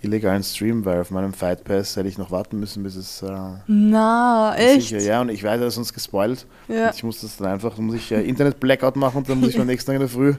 illegalen 0.00 0.42
Stream, 0.42 0.82
weil 0.86 0.98
auf 1.02 1.10
meinem 1.10 1.34
Fight 1.34 1.62
Pass 1.62 1.94
hätte 1.96 2.08
ich 2.08 2.16
noch 2.16 2.30
warten 2.30 2.58
müssen, 2.58 2.82
bis 2.82 2.96
es 2.96 3.20
äh, 3.20 3.36
Na, 3.66 4.54
echt? 4.56 4.88
sicher, 4.88 5.00
ja, 5.02 5.20
und 5.20 5.28
ich 5.28 5.42
weiß, 5.44 5.60
er 5.60 5.66
ist 5.66 5.76
uns 5.76 5.92
gespoilt. 5.92 6.46
Ja. 6.68 6.90
Ich 6.94 7.04
muss 7.04 7.20
das 7.20 7.36
dann 7.36 7.48
einfach, 7.48 7.74
dann 7.76 7.84
muss 7.84 7.96
ich 7.96 8.10
äh, 8.10 8.22
Internet-Blackout 8.22 8.96
machen 8.96 9.18
und 9.18 9.28
dann 9.28 9.40
muss 9.40 9.50
ich 9.50 9.60
am 9.60 9.66
nächsten 9.66 9.88
Tag 9.88 9.96
in 9.96 10.00
der 10.00 10.08
Früh, 10.08 10.34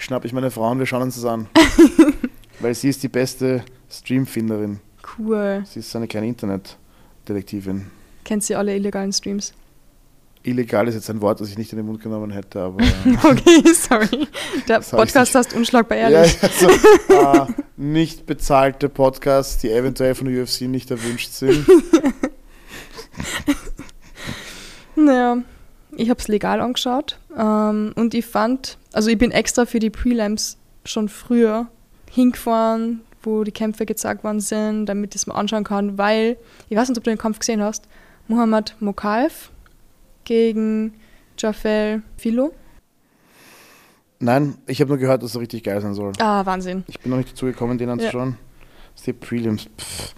schnapp 0.00 0.24
ich 0.24 0.32
meine 0.32 0.50
Frau 0.50 0.68
und 0.68 0.80
wir 0.80 0.86
schauen 0.86 1.02
uns 1.02 1.14
das 1.14 1.24
an. 1.24 1.46
Weil 2.58 2.74
sie 2.74 2.88
ist 2.88 3.04
die 3.04 3.08
beste 3.08 3.62
Streamfinderin. 3.88 4.80
Cool. 5.16 5.62
Sie 5.64 5.78
ist 5.78 5.92
so 5.92 5.98
eine 5.98 6.08
kleine 6.08 6.26
Internetdetektivin. 6.26 7.86
Kennt 8.24 8.42
sie 8.42 8.56
alle 8.56 8.74
illegalen 8.74 9.12
Streams? 9.12 9.52
Illegal 10.42 10.88
ist 10.88 10.94
jetzt 10.94 11.10
ein 11.10 11.20
Wort, 11.20 11.40
das 11.40 11.50
ich 11.50 11.58
nicht 11.58 11.72
in 11.72 11.76
den 11.76 11.86
Mund 11.86 12.00
genommen 12.02 12.30
hätte, 12.30 12.60
aber. 12.60 12.82
äh, 12.84 13.16
Okay, 13.22 13.62
sorry. 13.74 14.26
Der 14.68 14.80
Podcast 14.80 15.34
heißt 15.34 15.54
unschlagbar 15.54 15.98
ja, 15.98 16.08
ehrlich. 16.10 16.42
also, 16.42 16.68
äh, 17.08 17.46
nicht 17.76 18.26
bezahlte 18.26 18.88
Podcasts, 18.88 19.58
die 19.58 19.70
eventuell 19.70 20.14
von 20.14 20.32
der 20.32 20.42
UFC 20.42 20.62
nicht 20.62 20.90
erwünscht 20.90 21.32
sind. 21.32 21.66
Naja, 24.96 25.38
ich 25.96 26.10
habe 26.10 26.20
es 26.20 26.28
legal 26.28 26.60
angeschaut 26.60 27.18
ähm, 27.36 27.92
und 27.96 28.14
ich 28.14 28.26
fand, 28.26 28.76
also 28.92 29.08
ich 29.08 29.18
bin 29.18 29.30
extra 29.30 29.64
für 29.64 29.78
die 29.78 29.90
Prelims 29.90 30.58
schon 30.84 31.08
früher 31.08 31.68
hingefahren, 32.10 33.00
wo 33.22 33.44
die 33.44 33.52
Kämpfe 33.52 33.86
gezeigt 33.86 34.24
worden 34.24 34.40
sind, 34.40 34.86
damit 34.86 35.14
ich 35.14 35.22
es 35.22 35.26
mal 35.26 35.34
anschauen 35.34 35.64
kann, 35.64 35.98
weil, 35.98 36.36
ich 36.68 36.76
weiß 36.76 36.88
nicht, 36.88 36.98
ob 36.98 37.04
du 37.04 37.10
den 37.10 37.18
Kampf 37.18 37.38
gesehen 37.38 37.62
hast, 37.62 37.84
Muhammad 38.28 38.74
Mokaev 38.80 39.50
gegen 40.24 40.94
Jafel 41.38 42.02
Filo. 42.16 42.52
Nein, 44.18 44.58
ich 44.66 44.80
habe 44.80 44.88
nur 44.90 44.98
gehört, 44.98 45.22
dass 45.22 45.34
er 45.34 45.40
richtig 45.40 45.64
geil 45.64 45.80
sein 45.80 45.94
soll. 45.94 46.12
Ah, 46.18 46.44
Wahnsinn. 46.44 46.84
Ich 46.88 47.00
bin 47.00 47.10
noch 47.10 47.16
nicht 47.18 47.32
dazu 47.32 47.46
gekommen, 47.46 47.78
den 47.78 47.88
Ja. 47.88 47.94
anzuschauen. 47.94 48.36
Das 48.92 49.00
ist 49.00 49.06
die 49.06 49.12
Prelims. 49.14 49.68
Pff. 49.78 50.14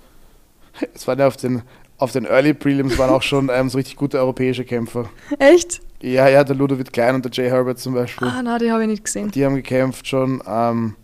Es 0.94 1.06
waren 1.06 1.18
ja 1.20 1.28
auf 1.28 1.36
den, 1.36 1.62
auf 1.98 2.10
den 2.10 2.24
Early 2.24 2.54
Prelims 2.54 2.98
waren 2.98 3.10
auch 3.10 3.22
schon 3.22 3.48
ähm, 3.52 3.68
so 3.68 3.78
richtig 3.78 3.94
gute 3.96 4.18
europäische 4.18 4.64
Kämpfer. 4.64 5.08
Echt? 5.38 5.80
Ja, 6.00 6.26
ja, 6.28 6.42
der 6.42 6.56
Ludovic 6.56 6.92
Klein 6.92 7.14
und 7.14 7.24
der 7.24 7.30
Jay 7.30 7.48
Herbert 7.48 7.78
zum 7.78 7.94
Beispiel. 7.94 8.26
Ah, 8.26 8.40
na, 8.42 8.58
die 8.58 8.72
habe 8.72 8.82
ich 8.82 8.88
nicht 8.88 9.04
gesehen. 9.04 9.30
Die 9.30 9.44
haben 9.44 9.54
gekämpft 9.54 10.08
schon. 10.08 10.42
Ähm, 10.44 10.96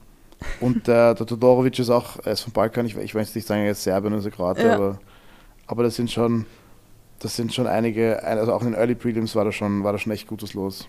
und 0.60 0.88
der, 0.88 1.14
der 1.14 1.26
Todorovic 1.26 1.78
ist 1.78 1.90
auch, 1.90 2.16
er 2.24 2.32
ist 2.32 2.40
vom 2.40 2.52
Balkan, 2.52 2.86
ich, 2.86 2.96
ich 2.96 3.14
weiß 3.14 3.32
nicht 3.36 3.46
sagen, 3.46 3.62
er 3.62 3.70
ist 3.72 3.84
Serbien 3.84 4.14
oder 4.14 4.30
Kroate, 4.30 4.62
Ja. 4.66 4.74
aber, 4.74 4.98
aber 5.68 5.84
das 5.84 5.94
sind 5.94 6.10
schon, 6.10 6.46
das 7.20 7.36
sind 7.36 7.52
schon 7.54 7.66
einige, 7.66 8.22
also 8.22 8.52
auch 8.52 8.62
in 8.62 8.72
den 8.72 8.74
Early 8.74 8.94
Prelims 8.94 9.34
war 9.34 9.44
da 9.44 9.52
schon, 9.52 9.84
war 9.84 9.92
da 9.92 9.98
schon 9.98 10.12
echt 10.12 10.26
Gutes 10.28 10.54
los. 10.54 10.86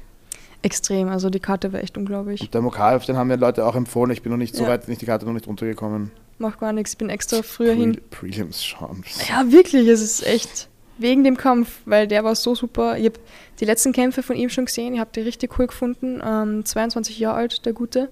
Extrem, 0.61 1.07
also 1.07 1.29
die 1.29 1.39
Karte 1.39 1.71
war 1.71 1.81
echt 1.81 1.97
unglaublich. 1.97 2.41
Und 2.41 2.53
der 2.53 2.61
Mokaev, 2.61 3.05
den 3.05 3.15
haben 3.15 3.27
mir 3.29 3.37
Leute 3.37 3.65
auch 3.65 3.75
empfohlen, 3.75 4.11
ich 4.11 4.21
bin 4.21 4.31
noch 4.31 4.37
nicht 4.37 4.55
so 4.55 4.63
Ja. 4.63 4.69
weit, 4.69 4.87
nicht 4.87 5.01
die 5.01 5.05
Karte 5.05 5.25
noch 5.25 5.33
nicht 5.33 5.47
runtergekommen. 5.47 6.11
Macht 6.37 6.59
gar 6.59 6.73
nichts, 6.73 6.91
ich 6.91 6.97
bin 6.97 7.09
extra 7.09 7.41
früher 7.41 7.73
hin. 7.73 7.93
Pre 8.09 8.27
Prelims 8.27 8.63
schauen. 8.63 9.03
Ja, 9.29 9.51
wirklich, 9.51 9.87
es 9.87 10.01
ist 10.01 10.25
echt 10.25 10.67
wegen 10.97 11.23
dem 11.23 11.37
Kampf, 11.37 11.79
weil 11.85 12.07
der 12.07 12.25
war 12.25 12.35
so 12.35 12.55
super. 12.55 12.97
Ich 12.97 13.05
habe 13.05 13.19
die 13.61 13.65
letzten 13.65 13.93
Kämpfe 13.93 14.21
von 14.21 14.35
ihm 14.35 14.49
schon 14.49 14.65
gesehen, 14.65 14.93
ich 14.93 14.99
habe 14.99 15.09
die 15.15 15.21
richtig 15.21 15.57
cool 15.57 15.67
gefunden. 15.67 16.21
Ähm, 16.25 16.65
22 16.65 17.19
Jahre 17.19 17.37
alt, 17.37 17.65
der 17.65 17.71
Gute. 17.73 18.09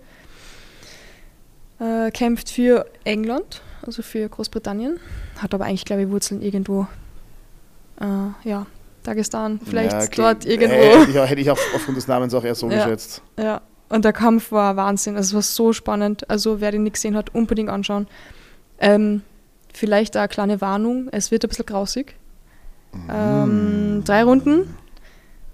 Äh, 1.80 2.12
kämpft 2.12 2.50
für 2.50 2.86
England, 3.04 3.62
also 3.86 4.02
für 4.02 4.28
Großbritannien. 4.28 5.00
Hat 5.38 5.54
aber 5.54 5.66
eigentlich, 5.66 5.86
glaube 5.86 6.04
ich, 6.04 6.10
Wurzeln 6.10 6.42
irgendwo. 6.42 6.88
Äh, 8.00 8.48
ja, 8.50 8.66
Dagestan, 9.04 9.60
vielleicht 9.64 9.92
Ja, 9.94 10.00
okay. 10.00 10.10
dort 10.16 10.46
Äh, 10.46 10.50
irgendwo. 10.54 10.76
Hätte 10.76 11.12
ich, 11.12 11.20
auch- 11.20 11.28
hätte 11.28 11.42
ich 11.42 11.52
auch 11.52 11.60
aufgrund 11.76 11.98
des 11.98 12.08
Namens 12.08 12.34
auch 12.34 12.44
eher 12.44 12.56
so 12.56 12.70
Ja. 12.70 12.84
geschätzt. 12.84 13.22
Ja, 13.40 13.62
und 13.90 14.04
der 14.06 14.14
Kampf 14.14 14.52
war 14.52 14.76
Wahnsinn. 14.76 15.16
Also 15.16 15.30
es 15.30 15.34
war 15.36 15.42
so 15.66 15.74
spannend. 15.74 16.30
Also 16.30 16.60
wer 16.62 16.72
den 16.72 16.84
nicht 16.84 16.94
gesehen 16.94 17.16
hat, 17.16 17.34
unbedingt 17.34 17.70
anschauen. 17.70 18.08
Ähm, 18.80 19.22
vielleicht 19.74 20.18
eine 20.18 20.28
kleine 20.28 20.60
Warnung, 20.62 21.08
es 21.12 21.32
wird 21.32 21.46
ein 21.46 21.50
bisschen 21.50 21.66
grausig. 21.66 22.16
Ähm, 23.10 24.02
drei 24.06 24.24
Runden. 24.24 24.76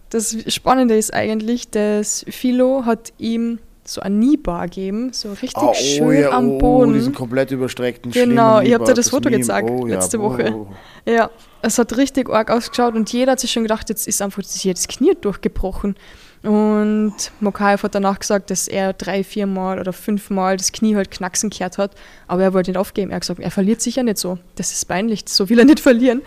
Das 0.10 0.36
Spannende 0.54 0.96
ist 0.96 1.14
eigentlich, 1.14 1.70
dass 1.70 2.26
Philo 2.30 2.86
hat 2.86 3.14
ihm 3.18 3.60
so 3.86 4.02
ein 4.02 4.20
Kniebar 4.20 4.68
gegeben, 4.68 5.12
so 5.14 5.32
richtig 5.32 5.56
Ah, 5.58 5.74
schön 5.74 6.26
am 6.28 6.58
Boden. 6.58 6.94
diesen 6.94 7.14
komplett 7.14 7.52
überstreckten 7.52 8.12
Genau, 8.12 8.62
ich 8.62 8.74
hab 8.74 8.86
dir 8.86 8.94
das 8.94 9.10
Foto 9.10 9.30
Meme. 9.30 9.42
gezeigt, 9.42 9.70
Oh, 9.70 9.86
ja, 9.88 9.96
letzte 9.96 10.20
Woche. 10.20 10.54
oh. 10.56 10.68
Ja, 11.06 11.30
es 11.62 11.78
hat 11.78 11.96
richtig 11.98 12.30
arg 12.30 12.50
ausgeschaut 12.50 12.96
und 12.96 13.12
jeder 13.12 13.34
hat 13.34 13.40
sich 13.40 13.52
schon 13.52 13.64
gedacht, 13.64 13.90
jetzt 13.90 14.08
ist 14.08 14.22
einfach 14.22 14.42
das, 14.42 14.88
Knie 14.88 15.16
durchgebrochen. 15.20 15.96
Und 16.44 17.14
Mokaev 17.40 17.84
hat 17.84 17.96
danach 17.96 18.20
gesagt, 18.20 18.52
dass 18.52 18.68
er 18.68 18.92
drei, 18.94 19.24
vier 19.24 19.48
Mal 19.48 19.80
oder 19.80 19.94
fünf 19.94 20.30
Mal 20.30 20.58
das 20.58 20.72
Knie 20.74 20.96
halt 20.96 21.10
knacksen 21.10 21.50
gehört 21.50 21.78
hat, 21.78 21.92
aber 22.28 22.44
er 22.44 22.54
wollte 22.54 22.72
nicht 22.72 22.78
aufgeben. 22.78 23.12
Er 23.12 23.16
hat 23.16 23.22
gesagt, 23.22 23.40
er 23.40 23.52
verliert 23.52 23.82
sicher 23.82 24.04
nicht 24.04 24.18
so. 24.18 24.38
Das 24.56 24.72
ist 24.74 24.86
peinlich, 24.86 25.24
so 25.28 25.50
will 25.50 25.60
er 25.60 25.66
nicht 25.66 25.80
verlieren. 25.82 26.22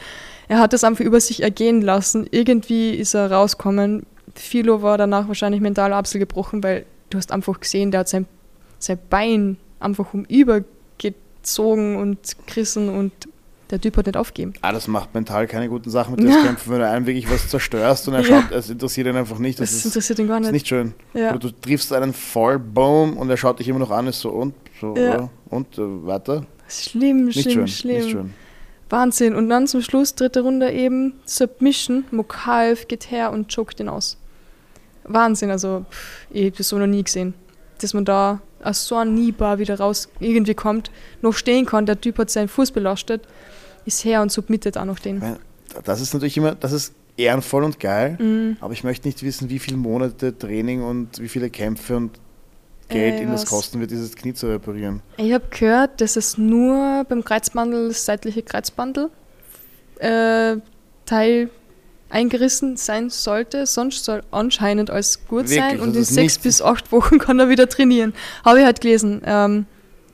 Er 0.49 0.59
hat 0.61 0.73
das 0.73 0.85
einfach 0.85 1.05
über 1.05 1.21
sich 1.21 1.42
ergehen 1.42 1.83
lassen. 1.83 2.27
Irgendwie 2.31 2.90
ist 2.90 3.14
er 3.14 3.31
rausgekommen. 3.31 4.07
Philo 4.35 4.81
war 4.83 4.97
danach 4.97 5.29
wahrscheinlich 5.29 5.61
mental 5.61 5.92
absolut 5.92 6.29
gebrochen, 6.29 6.62
weil 6.62 6.87
du 7.11 7.19
hast 7.19 7.33
einfach 7.33 7.61
gesehen, 7.61 7.90
der 7.90 8.01
hat 8.01 8.09
sein, 8.09 8.27
sein 8.79 8.99
Bein 9.11 9.57
einfach 9.81 10.12
umübergezogen 10.14 11.97
und 11.97 12.19
gerissen 12.47 12.88
und 12.88 13.12
der 13.71 13.81
Typ 13.81 13.97
hat 13.97 14.07
nicht 14.07 14.16
aufgegeben. 14.16 14.53
Ah, 14.62 14.71
das 14.73 14.87
macht 14.87 15.12
mental 15.12 15.49
keine 15.49 15.69
guten 15.69 15.90
Sachen 15.90 16.14
mit 16.14 16.25
Ja. 16.25 16.40
kämpfen, 16.42 16.73
wenn 16.73 16.79
du 16.79 16.88
einem 16.88 17.05
wirklich 17.07 17.29
was 17.29 17.49
zerstörst 17.49 18.07
und 18.07 18.14
er 18.14 18.21
Ja. 18.21 18.42
schaut, 18.42 18.53
es 18.53 18.71
interessiert 18.71 19.09
ihn 19.09 19.16
einfach 19.16 19.38
nicht. 19.40 19.59
Das, 19.59 19.71
Das, 19.71 19.79
ist, 19.81 19.87
interessiert 19.87 20.19
ihn 20.21 20.29
gar 20.29 20.38
das 20.38 20.48
ist 20.48 20.52
nicht. 20.52 20.63
nicht 20.63 20.69
schön. 20.69 20.94
Ja. 21.15 21.31
Oder 21.31 21.38
du 21.40 21.50
triffst 21.50 21.92
einen 21.92 22.13
voll, 22.13 22.61
boom, 22.61 23.17
und 23.17 23.29
er 23.29 23.37
schaut 23.37 23.59
dich 23.59 23.67
immer 23.69 23.81
noch 23.81 23.90
an, 23.90 24.07
ist 24.07 24.21
so 24.21 24.31
und, 24.31 24.54
so, 24.81 24.94
Ja. 24.96 25.29
und, 25.50 25.79
äh, 25.79 26.07
weiter. 26.07 26.46
Schlimm, 26.69 27.25
Nicht 27.27 27.40
schlimm, 27.42 27.52
schön, 27.54 27.69
schlimm. 27.69 27.96
nicht 27.96 28.11
schön. 28.11 28.35
Wahnsinn. 28.88 29.35
Und 29.35 29.48
dann 29.48 29.67
zum 29.67 29.83
Schluss, 29.83 30.15
dritte 30.15 30.42
Runde 30.42 30.71
eben, 30.71 31.15
Submission, 31.25 32.04
Mokaev 32.13 32.87
geht 32.87 33.11
her 33.11 33.33
und 33.33 33.52
choked 33.52 33.81
ihn 33.81 33.88
aus. 33.88 34.17
Wahnsinn, 35.09 35.50
also 35.50 35.85
pff, 35.90 36.27
ich 36.31 36.46
habe 36.46 36.57
das 36.57 36.69
so 36.69 36.79
noch 36.79 36.87
nie 36.87 37.02
gesehen. 37.02 37.35
Dass 37.81 37.94
man 37.94 38.04
da 38.04 38.40
aus 38.63 38.87
so 38.87 38.96
einem 38.96 39.15
Kniebar 39.15 39.59
wieder 39.59 39.79
raus 39.79 40.09
irgendwie 40.19 40.54
kommt, 40.54 40.90
noch 41.23 41.33
stehen 41.33 41.67
kann, 41.67 41.87
der 41.87 42.00
Typ 42.00 42.19
hat 42.19 42.31
seinen 42.31 42.48
Fuß 42.48 42.71
belastet, 42.73 43.23
ist 43.85 44.04
her 44.04 44.23
und 44.23 44.33
submittet 44.33 44.77
auch 44.79 44.85
noch 44.85 44.98
den. 44.98 45.23
Das 45.85 46.00
ist 46.00 46.15
natürlich 46.15 46.37
immer, 46.37 46.54
das 46.54 46.73
ist 46.73 46.94
ehrenvoll 47.17 47.65
und 47.65 47.79
geil, 47.81 48.17
Mhm. 48.21 48.57
aber 48.61 48.73
ich 48.73 48.83
möchte 48.85 49.07
nicht 49.09 49.23
wissen, 49.23 49.48
wie 49.50 49.59
viele 49.59 49.77
Monate 49.77 50.37
Training 50.37 50.83
und 50.83 51.19
wie 51.21 51.29
viele 51.29 51.50
Kämpfe 51.50 51.96
und 51.96 52.19
Geld 52.88 53.15
Ey, 53.17 53.23
ihm 53.25 53.31
das 53.33 53.46
kosten 53.46 53.81
wird, 53.81 53.90
dieses 53.90 54.15
Knie 54.15 54.33
zu 54.33 54.46
reparieren. 54.46 55.02
Ich 55.17 55.33
habe 55.33 55.44
gehört, 55.50 56.00
dass 56.00 56.15
es 56.17 56.38
nur 56.38 57.04
beim 57.09 57.25
Kreuzbandel, 57.25 57.88
das 57.88 58.04
seitliche 58.04 58.42
Kreuzbandel, 58.42 59.11
äh, 59.98 60.57
Teil 61.04 61.50
eingerissen 62.17 62.77
sein 62.77 63.10
sollte. 63.10 63.67
Sonst 63.67 64.04
soll 64.04 64.23
anscheinend 64.31 64.90
alles 64.90 65.27
gut 65.27 65.48
Wirklich? 65.50 65.58
sein 65.58 65.81
und 65.81 65.94
in 65.94 66.04
sechs 66.04 66.38
bis 66.38 66.62
acht 66.62 66.90
Wochen 66.92 67.19
kann 67.25 67.38
er 67.38 67.48
wieder 67.48 67.69
trainieren. 67.69 68.14
Habe 68.44 68.60
ich 68.60 68.64
halt 68.64 68.81
gelesen. 68.81 69.23
Ähm, 69.25 69.67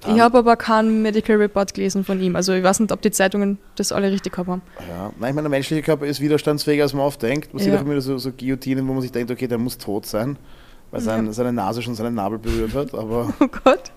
ich 0.05 0.18
habe 0.20 0.38
aber 0.38 0.57
keinen 0.57 1.00
Medical 1.00 1.36
Report 1.36 1.72
gelesen 1.74 2.05
von 2.05 2.20
ihm. 2.20 2.34
Also 2.34 2.53
ich 2.55 2.64
weiß 2.64 2.80
nicht, 2.80 2.90
ob 2.90 3.00
die 3.03 3.12
Zeitungen 3.12 3.59
das 3.76 3.92
alle 3.92 4.11
richtig 4.11 4.32
gehabt 4.32 4.48
haben. 4.48 4.62
Ja, 4.88 5.12
nein, 5.20 5.30
ich 5.30 5.34
meine, 5.36 5.42
der 5.42 5.50
menschliche 5.50 5.80
Körper 5.80 6.07
ist 6.07 6.20
widerstandsfähiger, 6.20 6.82
als 6.82 6.92
man 6.92 7.03
oft 7.07 7.22
denkt. 7.22 7.55
Man 7.55 7.62
sieht 7.62 7.72
Ja. 7.72 7.78
auch 7.78 7.84
immer 7.84 8.00
so, 8.00 8.18
so 8.18 8.32
Guillotinen, 8.32 8.88
wo 8.88 8.94
man 8.94 9.03
sich 9.03 9.12
denkt, 9.12 9.30
okay, 9.30 9.46
der 9.46 9.59
muss 9.59 9.78
tot 9.78 10.05
sein, 10.07 10.36
weil 10.90 11.00
sein, 11.03 11.26
Ja. 11.26 11.32
seine 11.32 11.53
Nase 11.53 11.82
schon 11.82 11.94
seinen 11.94 12.16
Nabel 12.16 12.40
berührt 12.40 12.74
hat. 12.74 12.94
Aber 12.94 13.32
Oh 13.40 13.46
Gott. 13.62 13.92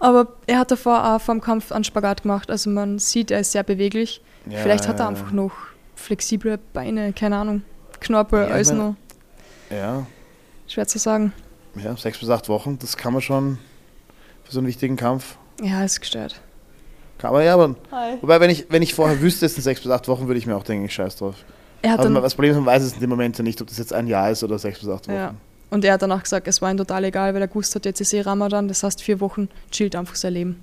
Aber 0.00 0.26
er 0.48 0.58
hat 0.58 0.72
davor 0.72 1.08
auch 1.14 1.20
vor 1.20 1.36
dem 1.36 1.40
Kampf 1.40 1.70
einen 1.70 1.84
Spagat 1.84 2.22
gemacht. 2.22 2.50
Also 2.50 2.68
man 2.70 2.98
sieht, 2.98 3.30
er 3.30 3.38
ist 3.38 3.52
sehr 3.52 3.62
beweglich. 3.62 4.20
ja, 4.50 4.58
Vielleicht 4.58 4.88
hat 4.88 4.98
er 4.98 5.06
einfach 5.08 5.30
noch 5.30 5.52
flexible 5.98 6.58
Beine, 6.72 7.12
keine 7.12 7.36
Ahnung. 7.36 7.62
Knorpel, 8.00 8.46
Ja, 8.48 8.54
alles 8.54 8.72
noch. 8.72 8.94
Ja, 9.70 10.06
Schwer 10.66 10.86
zu 10.86 10.98
sagen. 10.98 11.32
ja, 11.82 11.96
sechs 11.96 12.18
bis 12.18 12.28
acht 12.30 12.48
Wochen, 12.48 12.78
das 12.78 12.96
kann 12.96 13.12
man 13.12 13.22
schon 13.22 13.58
für 14.44 14.52
so 14.52 14.58
einen 14.60 14.68
wichtigen 14.68 14.96
Kampf. 14.96 15.36
Ja, 15.62 15.84
ist 15.84 16.00
gestört. 16.00 16.40
Kann 17.18 17.32
man 17.32 17.44
ja, 17.44 17.54
aber. 17.54 17.74
Hi. 17.90 18.16
Wobei, 18.20 18.38
wenn 18.40 18.50
ich, 18.50 18.66
wenn 18.70 18.80
ich 18.82 18.94
vorher 18.94 19.20
wüsste, 19.20 19.46
es 19.46 19.54
sind 19.54 19.64
sechs 19.64 19.80
bis 19.82 19.90
acht 19.90 20.06
Wochen, 20.08 20.28
würde 20.28 20.38
ich 20.38 20.46
mir 20.46 20.56
auch 20.56 20.62
denken, 20.62 20.84
ich 20.86 20.94
scheiß 20.94 21.16
drauf. 21.16 21.34
Er 21.82 21.92
hat 21.92 22.00
Aber 22.00 22.10
dann, 22.10 22.22
das 22.22 22.34
Problem 22.34 22.52
ist, 22.52 22.56
man 22.56 22.66
weiß 22.66 22.82
es 22.82 22.92
in 22.94 23.00
dem 23.00 23.10
Moment 23.10 23.36
ja 23.38 23.44
nicht, 23.44 23.60
ob 23.60 23.68
das 23.68 23.78
jetzt 23.78 23.92
ein 23.92 24.06
Jahr 24.06 24.30
ist 24.30 24.42
oder 24.44 24.58
sechs 24.58 24.78
bis 24.80 24.88
acht 24.88 25.08
Wochen. 25.08 25.16
Ja. 25.16 25.34
und 25.70 25.84
er 25.84 25.94
hat 25.94 26.02
danach 26.02 26.22
gesagt, 26.22 26.46
es 26.48 26.62
war 26.62 26.70
ihm 26.70 26.76
total 26.76 27.04
egal, 27.04 27.34
weil 27.34 27.40
er 27.42 27.48
gewusst 27.48 27.74
hat, 27.74 27.84
jetzt 27.84 28.00
ist 28.00 28.12
eh 28.12 28.20
Ramadan, 28.20 28.68
das 28.68 28.82
heißt 28.82 29.02
vier 29.02 29.20
Wochen 29.20 29.48
chillt 29.70 29.94
einfach 29.96 30.14
sein 30.14 30.32
Leben. 30.34 30.62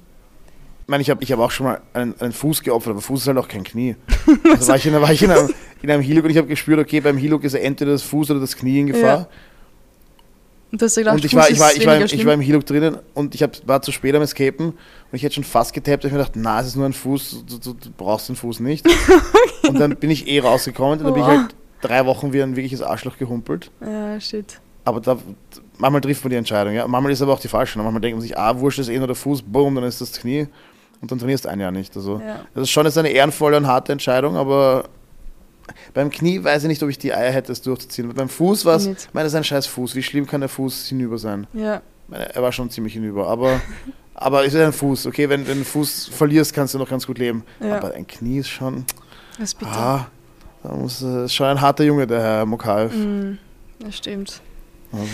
Ich 0.86 0.90
meine, 0.90 1.02
ich 1.02 1.10
habe 1.10 1.24
ich 1.24 1.32
hab 1.32 1.40
auch 1.40 1.50
schon 1.50 1.66
mal 1.66 1.82
einen, 1.94 2.14
einen 2.22 2.32
Fuß 2.32 2.62
geopfert, 2.62 2.92
aber 2.92 3.02
Fuß 3.02 3.22
ist 3.22 3.28
halt 3.28 3.40
auch 3.40 3.48
kein 3.48 3.64
Knie. 3.64 3.96
Also 4.52 4.68
war 4.68 4.76
ich 4.76 4.86
in, 4.86 4.94
war 4.94 5.12
ich 5.12 5.24
in 5.24 5.32
einem, 5.32 5.50
in 5.82 5.90
einem 5.92 6.04
Hilug 6.04 6.26
und 6.26 6.30
ich 6.30 6.38
habe 6.38 6.48
gespürt, 6.48 6.80
okay, 6.80 7.00
beim 7.00 7.18
Hilug 7.18 7.44
ist 7.44 7.56
entweder 7.56 7.92
das 7.92 8.04
Fuß 8.04 8.30
oder 8.32 8.40
das 8.40 8.56
Knie 8.56 8.82
in 8.82 8.88
Gefahr. 8.88 9.28
Und 10.72 10.82
gedacht, 10.82 11.16
und 11.16 11.26
ich 11.26 11.36
war, 11.36 11.50
ich, 11.50 11.60
war, 11.60 11.74
ich, 11.74 11.86
war, 11.86 11.96
im- 11.98 12.06
ich 12.06 12.26
war 12.26 12.34
im 12.34 12.42
drinnen 12.66 12.98
und 13.16 13.34
ich 13.34 13.42
hab, 13.42 13.68
war 13.68 13.82
zu 13.82 13.92
spät 13.92 14.14
am 14.14 14.22
Escapen 14.22 14.68
und 14.68 14.76
ich 15.12 15.24
hätte 15.24 15.36
schon 15.36 15.44
fast 15.44 15.74
getappt. 15.74 16.04
und 16.04 16.10
Ich 16.10 16.14
mir 16.14 16.20
gedacht, 16.20 16.34
na, 16.36 16.60
es 16.60 16.68
ist 16.68 16.76
nur 16.76 16.86
ein 16.86 16.94
Fuß, 16.94 17.46
du, 17.48 17.58
du, 17.58 17.74
du 17.74 17.90
brauchst 17.98 18.30
den 18.30 18.36
Fuß 18.36 18.60
nicht. 18.60 18.86
und 19.68 19.80
dann 19.80 19.96
bin 19.96 20.12
ich 20.12 20.28
eh 20.28 20.40
rausgekommen 20.40 21.00
und 21.00 21.06
dann 21.06 21.14
bin 21.14 21.24
ich 21.24 21.28
halt 21.30 21.56
drei 21.82 22.06
Wochen 22.06 22.32
wie 22.34 22.44
ein 22.44 22.56
wirkliches 22.56 22.82
Arschloch 22.84 23.18
gehumpelt. 23.18 23.72
Ja, 23.82 24.20
shit. 24.20 24.60
Aber 24.84 25.00
da, 25.02 25.18
manchmal 25.80 26.02
trifft 26.02 26.24
man 26.24 26.32
die 26.32 26.38
Entscheidung, 26.38 26.74
ja. 26.74 26.88
Manchmal 26.88 27.12
ist 27.14 27.22
aber 27.22 27.34
auch 27.34 27.40
die 27.40 27.48
falsche. 27.48 27.80
Manchmal 27.80 28.02
denkt 28.02 28.18
man 28.18 28.22
sich, 28.22 28.38
ah, 28.38 28.60
wurscht 28.60 28.78
ist 28.80 28.90
eh 28.90 28.98
nur 28.98 29.08
der 29.08 29.16
Fuß, 29.16 29.42
boom, 29.44 29.74
dann 29.76 29.84
ist 29.86 30.00
das 30.02 30.12
Knie 30.14 30.48
und 31.02 31.12
dann 31.12 31.20
trainierst 31.20 31.46
du 31.46 31.50
ein 31.50 31.60
Jahr 31.60 31.72
nicht. 31.72 31.96
Also, 31.96 32.20
Ja. 32.26 32.42
das 32.54 32.64
ist 32.64 32.70
schon 32.72 32.86
jetzt 32.86 32.98
eine 32.98 33.10
ehrenvolle 33.10 33.58
und 33.58 33.68
harte 33.68 33.92
Entscheidung, 33.92 34.36
aber 34.38 34.86
beim 35.94 36.10
Knie 36.10 36.44
weiß 36.44 36.64
ich 36.64 36.68
nicht, 36.68 36.84
ob 36.84 36.90
ich 36.90 36.98
die 36.98 37.14
Eier 37.14 37.32
hätte, 37.32 37.52
es 37.52 37.62
durchzuziehen. 37.62 38.14
Beim 38.14 38.30
Fuß 38.30 38.66
war 38.66 38.76
es, 38.76 38.86
ich 38.86 39.14
meine, 39.14 39.26
das 39.26 39.34
ist 39.34 39.38
ein 39.38 39.44
scheiß 39.44 39.66
Fuß. 39.68 39.96
Wie 39.96 40.04
schlimm 40.04 40.28
kann 40.28 40.42
der 40.42 40.50
Fuß 40.50 40.88
hinüber 40.88 41.18
sein? 41.18 41.48
Ja, 41.54 41.82
meine, 42.08 42.34
er 42.36 42.42
war 42.42 42.52
schon 42.52 42.70
ziemlich 42.70 42.94
hinüber, 42.94 43.28
aber, 43.28 43.60
aber 44.14 44.46
es 44.46 44.54
ist 44.54 44.62
ein 44.62 44.74
Fuß. 44.74 45.08
Okay, 45.08 45.28
wenn, 45.30 45.42
wenn 45.42 45.54
du 45.54 45.54
den 45.62 45.66
Fuß 45.66 46.10
verlierst, 46.14 46.54
kannst 46.54 46.74
du 46.74 46.78
noch 46.78 46.90
ganz 46.90 47.08
gut 47.08 47.18
leben. 47.18 47.44
Ja. 47.60 47.78
Aber 47.78 47.94
ein 47.94 48.06
Knie 48.06 48.40
ist 48.40 48.50
schon, 48.50 48.86
das 49.40 49.50
ist 49.50 49.60
bitter. 49.60 49.72
ah, 49.72 50.08
da 50.64 50.74
muss, 50.74 51.02
äh, 51.02 51.26
ist 51.26 51.34
schon 51.34 51.48
ein 51.48 51.60
harter 51.62 51.84
Junge, 51.84 52.06
der 52.08 52.22
Herr 52.22 52.46
Mokaev. 52.46 52.94
Mm, 52.96 53.38
das 53.80 53.98
stimmt. 53.98 54.42
Also, 54.92 55.06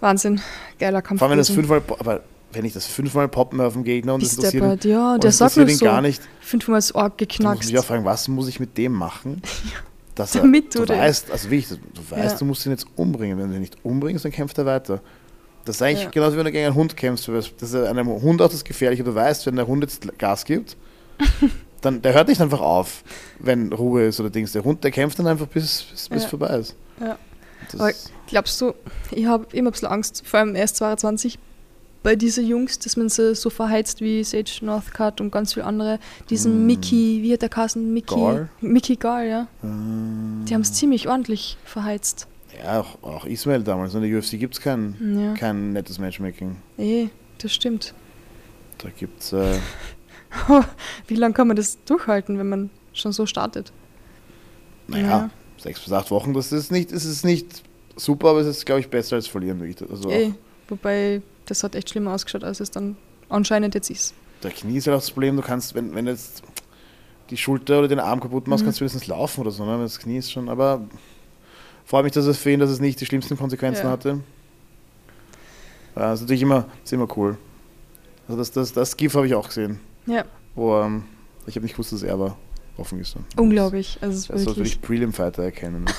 Wahnsinn. 0.00 0.40
Geiler 0.78 1.02
Kampf. 1.02 1.18
vor 1.18 1.26
allem, 1.26 1.32
wenn 1.32 1.38
das 1.38 1.50
fünfmal, 1.50 1.82
aber 1.98 2.20
wenn 2.52 2.64
ich 2.64 2.72
das 2.72 2.86
fünfmal 2.86 3.28
poppen 3.28 3.60
auf 3.60 3.72
dem 3.72 3.84
Gegner 3.84 4.14
und 4.14 4.22
das 4.22 4.30
Ist 4.32 4.36
interessiert 4.38 4.62
ihn, 4.62 4.70
deppert. 4.70 4.84
Ja, 4.84 5.14
und 5.14 5.24
der 5.24 5.32
sagt 5.32 5.56
ihn 5.56 5.68
so. 5.68 5.84
gar 5.84 6.00
nicht, 6.00 6.22
Fünfmal 6.40 6.78
das 6.78 6.92
muss 6.94 7.10
geknackst. 7.16 7.64
ich 7.64 7.72
mich 7.72 7.78
auch 7.80 7.84
fragen, 7.84 8.04
was 8.04 8.28
muss 8.28 8.48
ich 8.48 8.60
mit 8.60 8.76
dem 8.78 8.92
machen? 8.92 9.42
Dass 10.14 10.34
er, 10.34 10.42
Damit 10.42 10.74
du 10.74 10.84
du 10.84 10.94
weißt, 10.94 11.30
also 11.30 11.50
wie 11.50 11.56
ich, 11.56 11.68
du 11.68 11.76
weißt, 12.10 12.32
Ja. 12.32 12.38
du 12.38 12.44
musst 12.44 12.66
ihn 12.66 12.72
jetzt 12.72 12.86
umbringen. 12.96 13.38
Wenn 13.38 13.48
du 13.48 13.54
ihn 13.54 13.60
nicht 13.62 13.78
umbringst, 13.82 14.24
dann 14.26 14.32
kämpft 14.32 14.58
er 14.58 14.66
weiter. 14.66 15.00
Das 15.64 15.76
ist 15.76 15.82
eigentlich 15.82 16.02
Ja. 16.04 16.10
genauso, 16.10 16.34
wie 16.34 16.38
wenn 16.38 16.44
du 16.44 16.52
gegen 16.52 16.66
einen 16.66 16.74
Hund 16.74 16.96
kämpfst. 16.96 17.28
Das 17.28 17.48
ist 17.60 17.74
einem 17.74 18.08
Hund 18.08 18.42
auch 18.42 18.50
das 18.50 18.62
Gefährliche. 18.62 19.04
Du 19.04 19.14
weißt, 19.14 19.46
wenn 19.46 19.56
der 19.56 19.66
Hund 19.66 19.82
jetzt 19.84 20.18
Gas 20.18 20.44
gibt, 20.44 20.76
dann 21.80 22.02
der 22.02 22.12
hört 22.12 22.28
nicht 22.28 22.40
einfach 22.42 22.60
auf, 22.60 23.04
wenn 23.38 23.72
Ruhe 23.72 24.04
ist 24.06 24.20
oder 24.20 24.28
Dings. 24.28 24.52
Der 24.52 24.64
Hund, 24.64 24.84
der 24.84 24.90
kämpft 24.90 25.18
dann 25.18 25.26
einfach, 25.26 25.46
bis 25.46 25.84
bis 26.10 26.22
Ja. 26.24 26.28
vorbei 26.28 26.58
ist. 26.58 26.74
Ja. 27.00 27.16
Aber 27.74 27.92
Glaubst 28.26 28.60
du, 28.60 28.74
ich 29.12 29.24
habe 29.26 29.46
immer 29.52 29.70
ein 29.70 29.72
bisschen 29.72 29.88
Angst, 29.88 30.22
vor 30.26 30.40
allem 30.40 30.54
erst 30.56 30.76
22, 30.76 31.38
bei 32.02 32.16
diesen 32.16 32.46
Jungs, 32.46 32.78
dass 32.78 32.96
man 32.96 33.08
sie 33.08 33.34
so 33.34 33.48
verheizt 33.50 34.00
wie 34.00 34.24
Sage 34.24 34.50
Northcutt 34.62 35.20
und 35.20 35.30
ganz 35.30 35.54
viele 35.54 35.66
andere. 35.66 35.98
Diesen 36.30 36.64
Mm. 36.64 36.66
Mickey, 36.66 37.20
wie 37.22 37.32
hat 37.32 37.42
der 37.42 37.48
Kassen? 37.48 37.92
Mickey. 37.94 38.14
Gall? 38.14 38.48
Mickey 38.60 38.96
Gall, 38.96 39.26
ja. 39.28 39.42
äh, 39.62 40.44
Die 40.46 40.54
haben 40.54 40.62
es 40.62 40.72
ziemlich 40.72 41.08
ordentlich 41.08 41.56
verheizt. 41.64 42.26
ja, 42.62 42.80
auch, 42.80 43.02
auch 43.02 43.24
Ismail 43.24 43.62
damals. 43.62 43.94
In 43.94 44.02
der 44.02 44.18
UFC 44.18 44.38
gibt 44.38 44.54
es 44.54 44.60
kein, 44.60 44.96
Ja. 45.18 45.34
kein 45.34 45.72
nettes 45.72 45.98
Matchmaking. 45.98 46.56
Eh, 46.78 47.06
das 47.38 47.54
stimmt. 47.54 47.94
Da 48.78 48.88
gibt 48.90 49.20
es. 49.22 49.32
Äh, 49.32 49.54
Wie 51.06 51.14
lange 51.14 51.34
kann 51.34 51.46
man 51.46 51.56
das 51.56 51.78
durchhalten, 51.84 52.38
wenn 52.38 52.48
man 52.48 52.70
schon 52.92 53.12
so 53.12 53.26
startet? 53.26 53.72
naja, 54.88 55.06
Ja. 55.06 55.30
sechs 55.58 55.80
bis 55.80 55.92
acht 55.92 56.10
Wochen, 56.10 56.34
das 56.34 56.50
ist 56.52 56.72
nicht, 56.72 56.90
es 56.92 57.04
ist 57.04 57.24
nicht 57.24 57.62
super, 57.96 58.30
aber 58.30 58.40
es 58.40 58.46
ist, 58.48 58.66
glaube 58.66 58.80
ich, 58.80 58.88
besser 58.88 59.16
als 59.16 59.26
verlieren. 59.28 59.62
Also 59.90 60.08
auch 60.08 60.12
Eh, 60.12 60.32
wobei, 60.68 61.22
das 61.52 61.62
hat 61.64 61.74
echt 61.74 61.90
schlimmer 61.90 62.14
ausgeschaut, 62.14 62.44
als 62.44 62.60
es 62.60 62.70
dann 62.70 62.96
anscheinend 63.28 63.74
jetzt 63.74 63.90
ist. 63.90 64.14
der 64.42 64.50
Knie 64.50 64.76
ist 64.78 64.86
halt 64.86 64.96
auch 64.96 65.00
das 65.00 65.10
Problem, 65.10 65.36
du 65.36 65.42
kannst, 65.42 65.74
wenn, 65.74 65.94
wenn 65.94 66.06
jetzt 66.06 66.42
die 67.30 67.36
Schulter 67.36 67.78
oder 67.78 67.88
den 67.88 68.00
Arm 68.00 68.20
kaputt 68.20 68.46
machst, 68.48 68.62
Mhm. 68.62 68.66
kannst 68.66 68.80
du 68.80 68.82
wenigstens 68.82 69.06
laufen 69.06 69.40
oder 69.42 69.50
so, 69.50 69.64
ne? 69.64 69.78
Das 69.82 69.98
Knie 69.98 70.18
ist 70.18 70.30
schon, 70.32 70.48
aber 70.48 70.82
freue 71.84 72.02
mich, 72.02 72.12
dass 72.12 72.26
es 72.26 72.38
für 72.38 72.50
ihn, 72.50 72.60
dass 72.60 72.70
es 72.70 72.80
nicht 72.80 73.00
die 73.00 73.06
schlimmsten 73.06 73.36
Konsequenzen 73.38 73.84
Ja. 73.84 73.90
hatte. 73.90 74.20
Ja, 75.96 76.12
ist 76.12 76.22
natürlich 76.22 76.42
immer, 76.42 76.66
ist 76.84 76.92
immer 76.92 77.08
cool. 77.16 77.36
Also 78.26 78.38
das, 78.38 78.50
das, 78.50 78.72
das 78.72 78.96
GIF 78.96 79.14
habe 79.14 79.26
ich 79.26 79.34
auch 79.34 79.46
gesehen, 79.48 79.78
Ja, 80.06 80.24
wo 80.54 80.78
ähm, 80.80 81.04
ich 81.46 81.54
habe 81.56 81.64
nicht 81.64 81.72
gewusst, 81.72 81.92
dass 81.92 82.02
er 82.02 82.18
war 82.18 82.36
offen 82.78 82.98
gestanden. 82.98 83.28
unglaublich. 83.38 83.98
Also, 84.00 84.14
ist 84.16 84.30
Das 84.30 84.42
sollte 84.44 84.60
wirklich. 84.60 84.74
ich 84.76 84.80
Prelim-Fighter 84.82 85.42
erkennen. 85.42 85.84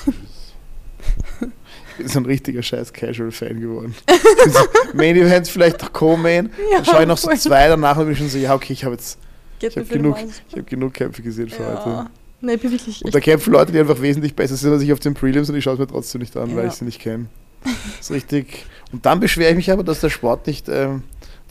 ich 1.94 1.98
bin 2.04 2.08
so 2.08 2.18
ein 2.20 2.26
richtiger 2.26 2.62
scheiß 2.62 2.92
Casual-Fan 2.92 3.60
geworden. 3.60 3.94
Main 4.94 5.16
Events, 5.16 5.50
vielleicht 5.50 5.80
noch 5.82 5.92
Co-Main. 5.92 6.50
Ja, 6.70 6.76
dann 6.78 6.84
schaue 6.84 7.02
ich 7.02 7.08
noch 7.08 7.18
so 7.18 7.30
zwei, 7.34 7.68
danach 7.68 7.96
bin 7.98 8.12
ich 8.12 8.18
schon 8.18 8.28
so, 8.28 8.38
ja, 8.38 8.54
okay, 8.54 8.72
ich 8.72 8.84
habe 8.84 8.94
jetzt 8.94 9.18
ich 9.60 9.72
den 9.72 9.88
genug, 9.88 10.16
ich 10.50 10.56
hab 10.58 10.66
genug 10.66 10.94
Kämpfe 10.94 11.22
gesehen 11.22 11.48
für 11.48 11.62
Ja. 11.62 11.84
heute. 11.84 12.10
Nee, 12.40 12.62
wirklich. 12.62 13.02
Und 13.04 13.14
da 13.14 13.20
kämpfen 13.20 13.52
Leute, 13.52 13.72
die 13.72 13.78
einfach 13.78 14.00
wesentlich 14.02 14.34
besser 14.36 14.56
sind 14.56 14.72
als 14.72 14.82
ich 14.82 14.92
auf 14.92 15.00
den 15.00 15.14
Prelims 15.14 15.48
und 15.48 15.56
ich 15.56 15.64
schaue 15.64 15.74
es 15.74 15.80
mir 15.80 15.86
trotzdem 15.86 16.20
nicht 16.20 16.36
an, 16.36 16.54
weil 16.54 16.64
Ja. 16.64 16.68
ich 16.70 16.74
sie 16.74 16.84
nicht 16.84 17.00
kenne. 17.00 17.26
Das 17.64 17.72
ist 18.00 18.10
richtig. 18.10 18.66
Und 18.92 19.06
dann 19.06 19.20
beschwere 19.20 19.50
ich 19.50 19.56
mich 19.56 19.70
aber, 19.72 19.82
dass 19.82 20.00
der 20.00 20.10
Sport 20.10 20.46
nicht 20.46 20.68
ähm, 20.68 21.02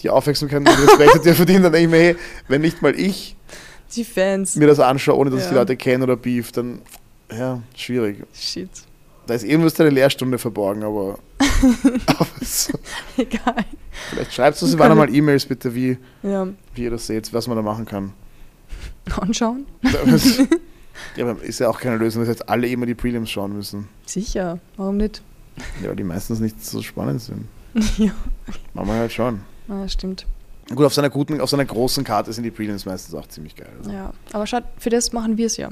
die 0.03 0.11
Aufmerksamkeit 0.11 0.59
und 0.59 0.67
Respekt 0.67 1.15
hat, 1.15 1.25
der 1.25 1.33
verdient. 1.33 1.65
Dann 1.65 1.71
denke 1.73 1.85
ich 1.85 1.91
mir, 1.91 1.97
hey, 1.97 2.15
wenn 2.47 2.61
nicht 2.61 2.83
mal 2.83 2.93
ich 2.99 3.35
Die 3.95 4.05
mir 4.59 4.67
das 4.67 4.79
anschaue, 4.79 5.17
ohne 5.17 5.31
dass 5.31 5.41
ich 5.43 5.49
die. 5.49 5.55
Leute 5.55 5.75
kenne 5.75 6.03
oder 6.03 6.15
beef, 6.15 6.51
dann 6.51 6.81
ja, 7.35 7.63
schwierig. 7.75 8.17
Shit. 8.33 8.69
Da 9.25 9.33
ist 9.35 9.43
irgendwas 9.43 9.79
eine 9.79 9.89
Lehrstunde 9.89 10.37
verborgen, 10.37 10.83
aber, 10.83 11.17
aber 12.07 12.27
so, 12.41 12.73
Egal. 13.17 13.55
vielleicht 14.01 14.37
uns 14.39 14.59
Kann 14.59 14.69
Silvana 14.69 14.95
mal 14.95 15.09
ich- 15.09 15.15
E-Mails 15.15 15.45
bitte, 15.45 15.73
wie, 15.73 15.97
Ja. 16.23 16.47
wie 16.75 16.83
ihr 16.83 16.91
das 16.91 17.07
seht, 17.07 17.31
was 17.33 17.47
man 17.47 17.55
da 17.55 17.63
machen 17.63 17.85
kann. 17.85 18.11
Anschauen? 19.19 19.65
ja, 21.15 21.25
aber 21.25 21.41
ist 21.41 21.59
ja 21.59 21.69
auch 21.69 21.79
keine 21.79 21.97
Lösung, 21.97 22.21
dass 22.21 22.29
jetzt 22.29 22.49
alle 22.49 22.67
immer 22.67 22.85
die 22.85 22.95
Prelims 22.95 23.29
schauen 23.29 23.53
müssen. 23.53 23.87
Sicher. 24.05 24.59
Warum 24.77 24.97
nicht? 24.97 25.21
Ja, 25.81 25.89
weil 25.89 25.95
die 25.95 26.03
meistens 26.03 26.39
nicht 26.39 26.63
so 26.63 26.81
spannend 26.81 27.21
sind. 27.21 27.47
ja. 27.97 28.11
Machen 28.73 28.87
wir 28.87 28.95
halt 28.95 29.11
schon. 29.11 29.41
Ah, 29.69 29.87
stimmt. 29.87 30.25
Gut, 30.73 30.85
auf 30.85 30.93
seiner 30.93 31.09
guten, 31.09 31.41
auf 31.41 31.49
seiner 31.49 31.65
großen 31.65 32.03
Karte 32.03 32.31
sind 32.33 32.43
die 32.43 32.51
Prelims 32.51 32.85
meistens 32.85 33.13
auch 33.15 33.27
ziemlich 33.27 33.55
geil. 33.55 33.69
Also. 33.79 33.91
Ja. 33.91 34.13
Aber 34.31 34.47
schaut, 34.47 34.63
für 34.77 34.89
das 34.89 35.11
machen 35.13 35.37
wir 35.37 35.45
es 35.47 35.57
ja. 35.57 35.69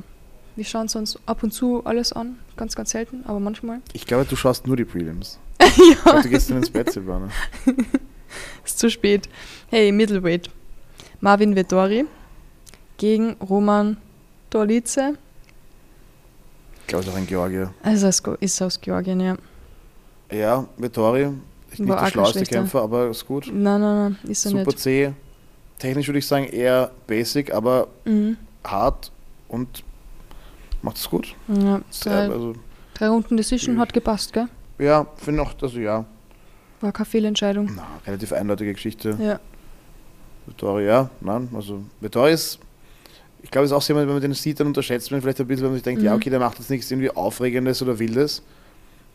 Wir 0.55 0.65
schauen 0.65 0.85
es 0.87 0.95
uns 0.95 1.17
ab 1.25 1.43
und 1.43 1.51
zu 1.53 1.83
alles 1.85 2.11
an. 2.13 2.37
Ganz, 2.57 2.75
ganz 2.75 2.91
selten, 2.91 3.23
aber 3.25 3.39
manchmal. 3.39 3.79
Ich 3.93 4.05
glaube, 4.05 4.25
du 4.25 4.35
schaust 4.35 4.67
nur 4.67 4.75
die 4.77 4.85
Prelims. 4.85 5.39
Ich 5.59 5.75
glaube, 6.03 6.17
ja. 6.17 6.21
du 6.23 6.29
gehst 6.29 6.49
dann 6.49 6.57
ins 6.57 6.69
Bett, 6.69 6.91
Silvana. 6.91 7.29
Ist 8.65 8.79
zu 8.79 8.89
spät. 8.89 9.27
Hey, 9.69 9.91
Middleweight. 9.91 10.49
Marvin 11.19 11.55
Vettori 11.55 12.05
gegen 12.97 13.33
Roman 13.33 13.97
Dolice. 14.49 15.15
Ich 16.81 16.87
glaube, 16.87 17.01
es 17.03 17.07
ist 17.07 17.13
auch 17.13 17.17
ein 17.17 17.27
Georgier. 17.27 17.73
Also 17.83 18.07
es 18.07 18.21
ist 18.39 18.61
aus 18.61 18.79
Georgien, 18.81 19.19
ja. 19.19 19.37
Ja, 20.31 20.67
Vittori, 20.77 21.29
ist 21.71 21.79
nicht 21.79 21.89
War 21.89 22.01
der 22.03 22.11
schlauste 22.11 22.39
schlechter. 22.39 22.55
Kämpfer, 22.55 22.81
aber 22.81 23.09
ist 23.09 23.25
gut. 23.27 23.47
Nein, 23.47 23.81
nein, 23.81 23.95
nein, 24.21 24.29
ist 24.29 24.45
er 24.45 24.51
Super 24.51 24.65
nicht. 24.65 24.79
zäh. 24.79 25.11
Technisch 25.79 26.07
würde 26.07 26.19
ich 26.19 26.27
sagen 26.27 26.45
eher 26.45 26.91
basic, 27.07 27.53
aber 27.53 27.87
Mhm. 28.05 28.37
hart 28.63 29.11
und 29.47 29.83
macht 30.81 30.97
es 30.97 31.09
gut. 31.09 31.35
Ja, 31.47 31.81
Sehr, 31.89 32.27
drei, 32.27 32.33
also, 32.33 32.55
drei 32.93 33.07
Runden 33.09 33.37
Decision 33.37 33.79
hat 33.79 33.93
gepasst, 33.93 34.33
gell? 34.33 34.47
ja, 34.79 35.05
finde 35.17 35.41
auch, 35.43 35.53
also 35.61 35.79
ja. 35.79 36.05
War 36.81 36.91
keine 36.91 37.05
Fehlentscheidung. 37.05 37.71
Na, 37.75 37.85
relativ 38.07 38.33
eindeutige 38.33 38.73
Geschichte. 38.73 39.17
Ja. 39.21 39.39
Vittori, 40.47 40.85
ja, 40.87 41.09
nein, 41.21 41.49
also 41.53 41.83
Vittori 41.99 42.33
ist, 42.33 42.57
ich 43.43 43.51
glaube, 43.51 43.65
es 43.65 43.71
ist 43.71 43.77
auch 43.77 43.87
jemand, 43.87 44.07
wenn 44.07 44.13
man 44.15 44.21
den 44.21 44.33
sieht, 44.33 44.59
dann 44.59 44.67
unterschätzt 44.67 45.11
man 45.11 45.21
vielleicht 45.21 45.39
ein 45.39 45.47
bisschen, 45.47 45.63
wenn 45.63 45.71
man 45.71 45.75
sich 45.77 45.83
denkt, 45.83 46.01
Mhm. 46.01 46.07
ja, 46.07 46.15
okay, 46.15 46.29
der 46.31 46.39
macht 46.39 46.57
jetzt 46.57 46.69
nichts 46.69 46.89
irgendwie 46.89 47.11
Aufregendes 47.11 47.81
oder 47.83 47.99
Wildes, 47.99 48.41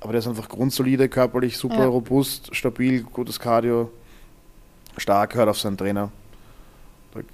aber 0.01 0.13
der 0.13 0.21
ist 0.21 0.29
einfach 0.29 0.49
grundsolide, 0.49 1.09
körperlich 1.09 1.57
super 1.59 1.81
Ja. 1.81 1.87
robust, 1.87 2.55
stabil, 2.55 3.03
gutes 3.03 3.41
Cardio, 3.41 3.91
stark, 4.97 5.35
hört 5.35 5.49
auf 5.49 5.59
seinen 5.59 5.77
Trainer. 5.77 6.11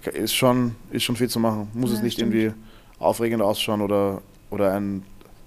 Da 0.05 0.11
ist 0.13 0.33
schon, 0.35 0.75
ist 0.91 1.03
schon 1.03 1.17
viel 1.17 1.29
zu 1.29 1.39
machen. 1.41 1.69
Muss 1.75 1.91
Ja, 1.91 1.97
es 1.97 2.03
nicht 2.03 2.15
stimmt. 2.15 2.33
irgendwie 2.35 2.55
aufregend 3.03 3.43
ausschauen 3.43 3.81
oder, 3.81 4.23
oder 4.51 4.73
ein 4.75 5.03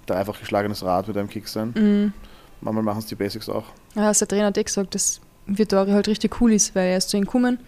dreifach 0.05 0.39
geschlagenes 0.39 0.83
Rad 0.83 1.07
mit 1.07 1.17
einem 1.17 1.29
Kick 1.29 1.47
sein. 1.47 1.73
Mhm. 1.75 2.13
Manchmal 2.61 2.83
machen 2.83 2.99
es 2.99 3.05
die 3.07 3.15
Basics 3.15 3.49
auch. 3.49 3.65
Ja, 3.95 4.11
der 4.11 4.27
Trainer 4.27 4.47
hat 4.47 4.57
eh 4.57 4.63
gesagt, 4.63 4.95
dass 4.95 5.19
Vittori 5.45 5.91
halt 5.91 6.07
richtig 6.07 6.41
cool 6.41 6.53
ist, 6.53 6.75
weil 6.75 6.87
er 6.89 6.97
ist 6.97 7.09
zu 7.09 7.17
ihm 7.17 7.25
gekommen, 7.25 7.59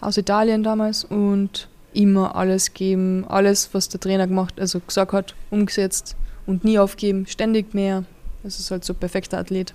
aus 0.00 0.16
Italien 0.16 0.62
damals, 0.62 1.04
und 1.04 1.68
immer 1.92 2.36
alles 2.36 2.72
geben, 2.74 3.24
alles, 3.28 3.70
was 3.72 3.88
der 3.88 4.00
Trainer 4.00 4.26
gemacht, 4.26 4.60
also 4.60 4.80
gesagt 4.80 5.12
hat, 5.12 5.34
umgesetzt 5.50 6.16
und 6.46 6.64
nie 6.64 6.78
aufgeben, 6.78 7.26
ständig 7.26 7.74
mehr. 7.74 8.04
Das 8.42 8.58
ist 8.60 8.70
halt 8.70 8.84
so 8.84 8.92
ein 8.92 8.96
perfekter 8.96 9.38
Athlet. 9.38 9.74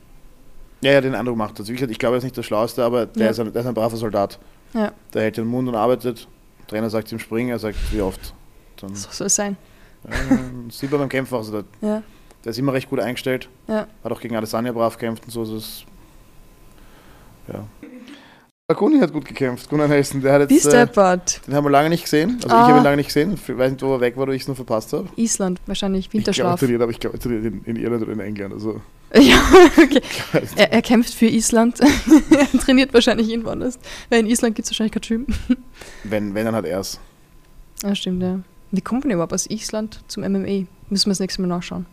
Ja, 0.82 0.92
ja, 0.92 1.02
den 1.02 1.16
Eindruck 1.16 1.38
macht 1.38 1.60
das. 1.60 1.68
Wie 1.68 1.74
gesagt, 1.74 1.92
ich 1.92 2.00
glaube, 2.00 2.16
er 2.16 2.18
ist 2.18 2.24
nicht 2.24 2.38
der 2.38 2.44
Schlauste, 2.44 2.84
aber 2.84 3.06
der, 3.06 3.26
Ja. 3.26 3.32
ist, 3.32 3.40
ein, 3.40 3.52
der 3.52 3.62
ist 3.62 3.68
ein 3.68 3.74
braver 3.74 3.98
Soldat. 3.98 4.40
Ja. 4.74 4.92
Der 5.14 5.22
hält 5.24 5.38
den 5.38 5.46
Mund 5.48 5.68
und 5.68 5.76
arbeitet. 5.76 6.28
Der 6.60 6.68
Trainer 6.68 6.90
sagt 6.90 7.12
ihm 7.12 7.20
springen, 7.20 7.50
er 7.50 7.60
sagt, 7.60 7.78
wie 7.92 8.02
oft. 8.02 8.34
Dann, 8.84 8.96
So 8.96 9.10
soll 9.12 9.28
es 9.28 9.36
sein. 9.36 9.58
ja, 10.10 10.12
sieht 10.70 10.92
man 10.92 11.00
beim 11.02 11.10
Kämpfen 11.10 11.34
auch. 11.36 11.40
Also 11.40 11.52
der, 11.62 11.64
Ja, 11.82 12.04
der 12.44 12.50
ist 12.52 12.60
immer 12.60 12.74
recht 12.74 12.90
gut 12.90 13.00
eingestellt. 13.00 13.50
ja. 13.68 13.88
Hat 14.04 14.12
auch 14.12 14.20
gegen 14.22 14.36
Adesanya 14.36 14.72
brav 14.72 14.98
gekämpft 14.98 15.24
und 15.26 15.32
so. 15.32 15.40
Also 15.42 15.58
es, 15.58 15.84
ja. 17.52 17.66
Kuni 18.76 19.00
hat 19.00 19.14
gut 19.14 19.26
gekämpft. 19.26 19.70
Gunnar 19.70 19.88
Nelson, 19.88 20.20
der 20.22 20.34
hat 20.34 20.50
Wie 20.50 20.56
jetzt. 20.56 20.66
Äh, 20.66 20.88
den 20.88 21.54
haben 21.54 21.64
wir 21.64 21.70
lange 21.70 21.90
nicht 21.90 22.04
gesehen. 22.06 22.36
Also 22.38 22.48
ich 22.48 22.54
Ah. 22.54 22.68
habe 22.70 22.80
ihn 22.80 22.84
lange 22.84 22.96
nicht 22.98 23.06
gesehen. 23.08 23.34
Ich 23.36 23.56
weiß 23.56 23.72
nicht, 23.72 23.84
wo 23.84 23.94
er 23.94 24.02
weg 24.02 24.16
war 24.18 24.24
oder 24.24 24.34
ich 24.34 24.42
es 24.42 24.48
nur 24.48 24.56
verpasst 24.56 24.94
habe. 24.94 25.08
Island, 25.16 25.62
wahrscheinlich 25.68 26.06
Ich 26.06 26.10
glaube, 26.12 26.18
er 26.18 26.26
Winterschlaf. 26.26 26.60
trainiert, 26.60 26.82
aber 26.82 26.90
ich 26.92 27.00
glaube, 27.00 27.18
er 27.18 27.20
trainiert 27.20 27.46
in, 27.46 27.64
in 27.66 27.76
Irland 27.76 28.02
oder 28.02 28.14
in 28.14 28.20
England. 28.20 28.52
Also, 28.56 28.82
ja, 29.14 29.38
okay. 29.78 30.02
ich 30.42 30.58
Er, 30.58 30.72
er 30.74 30.82
kämpft 30.82 31.14
für 31.14 31.28
Island. 31.28 31.82
er 32.32 32.60
trainiert 32.60 32.92
wahrscheinlich 32.96 33.30
irgendwo 33.30 33.52
anders. 33.52 33.78
Weil 34.10 34.22
in 34.22 34.26
Island 34.28 34.56
gibt 34.56 34.66
es 34.66 34.72
wahrscheinlich 34.72 34.94
kein 34.94 35.02
Gym. 35.04 35.28
wenn, 36.04 36.34
wenn, 36.34 36.46
dann 36.46 36.56
hat 36.56 36.66
er 36.66 36.80
es. 36.80 37.00
Ja, 37.84 37.94
stimmt, 37.94 38.24
ja. 38.24 38.40
Wie 38.74 38.82
kommt 38.82 39.04
man 39.06 39.12
überhaupt 39.14 39.34
aus 39.34 39.48
Island 39.50 40.00
zum 40.08 40.24
MMA? 40.24 40.66
Müssen 40.90 41.06
wir 41.06 41.12
das 41.12 41.20
nächste 41.20 41.42
Mal 41.44 41.48
nachschauen. 41.48 41.86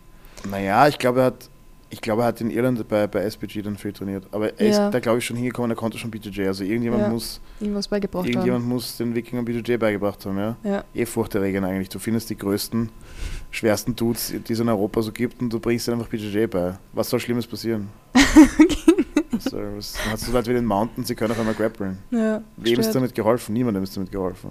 Naja, 0.51 0.89
ich 0.89 0.99
glaube, 0.99 1.20
er 1.20 1.26
hat, 1.26 1.51
ich 1.91 2.01
glaube, 2.01 2.22
er 2.22 2.28
hat 2.28 2.41
in 2.41 2.51
Irland 2.51 2.89
bei, 2.89 3.07
bei 3.07 3.20
SPG 3.20 3.61
dann 3.61 3.76
viel 3.76 3.93
trainiert. 3.93 4.24
Aber 4.33 4.59
er 4.59 4.66
Ja. 4.66 4.87
ist 4.87 4.95
da, 4.95 4.99
glaube 4.99 5.18
ich, 5.18 5.26
schon 5.26 5.37
hingekommen, 5.37 5.70
er 5.70 5.76
konnte 5.76 5.99
schon 5.99 6.11
BJJ. 6.11 6.47
Also 6.47 6.64
irgendjemand, 6.64 7.03
Ja. 7.03 7.09
muss, 7.11 7.39
Irgendwas 7.61 7.87
beigebracht 7.89 8.26
irgendjemand 8.26 8.64
muss 8.66 8.97
den 8.97 9.14
Wikingern 9.14 9.45
BJJ 9.45 9.76
beigebracht 9.76 10.24
haben. 10.24 10.39
Ja? 10.39 10.45
haben. 10.45 10.57
Ja. 10.64 10.85
Eh 10.95 11.05
furchterregend 11.05 11.66
eigentlich. 11.66 11.91
Du 11.91 11.99
findest 11.99 12.31
die 12.31 12.37
größten, 12.39 12.89
schwersten 13.51 13.95
Dudes, 13.95 14.33
die 14.49 14.53
es 14.53 14.61
in 14.61 14.68
Europa 14.70 15.03
so 15.03 15.12
gibt 15.12 15.43
und 15.43 15.53
du 15.53 15.61
bringst 15.61 15.87
ihnen 15.87 15.99
einfach 15.99 16.09
BJJ 16.11 16.47
bei. 16.47 16.78
Was 16.95 17.11
soll 17.11 17.20
Schlimmes 17.20 17.47
passieren? 17.47 17.89
so, 19.39 19.59
was, 19.76 19.93
dann 20.03 20.12
hast 20.12 20.26
du 20.26 20.33
Leute 20.33 20.51
wie 20.51 20.55
den 20.55 20.64
Mountain, 20.64 21.05
sie 21.05 21.14
können 21.14 21.33
auf 21.33 21.39
einmal 21.39 21.55
grappeln. 21.55 21.99
ja 22.11 22.43
Wem 22.57 22.81
ist 22.81 22.95
damit 22.95 23.14
geholfen? 23.14 23.53
Niemandem 23.53 23.83
ist 23.83 23.95
damit 23.97 24.11
geholfen. 24.11 24.51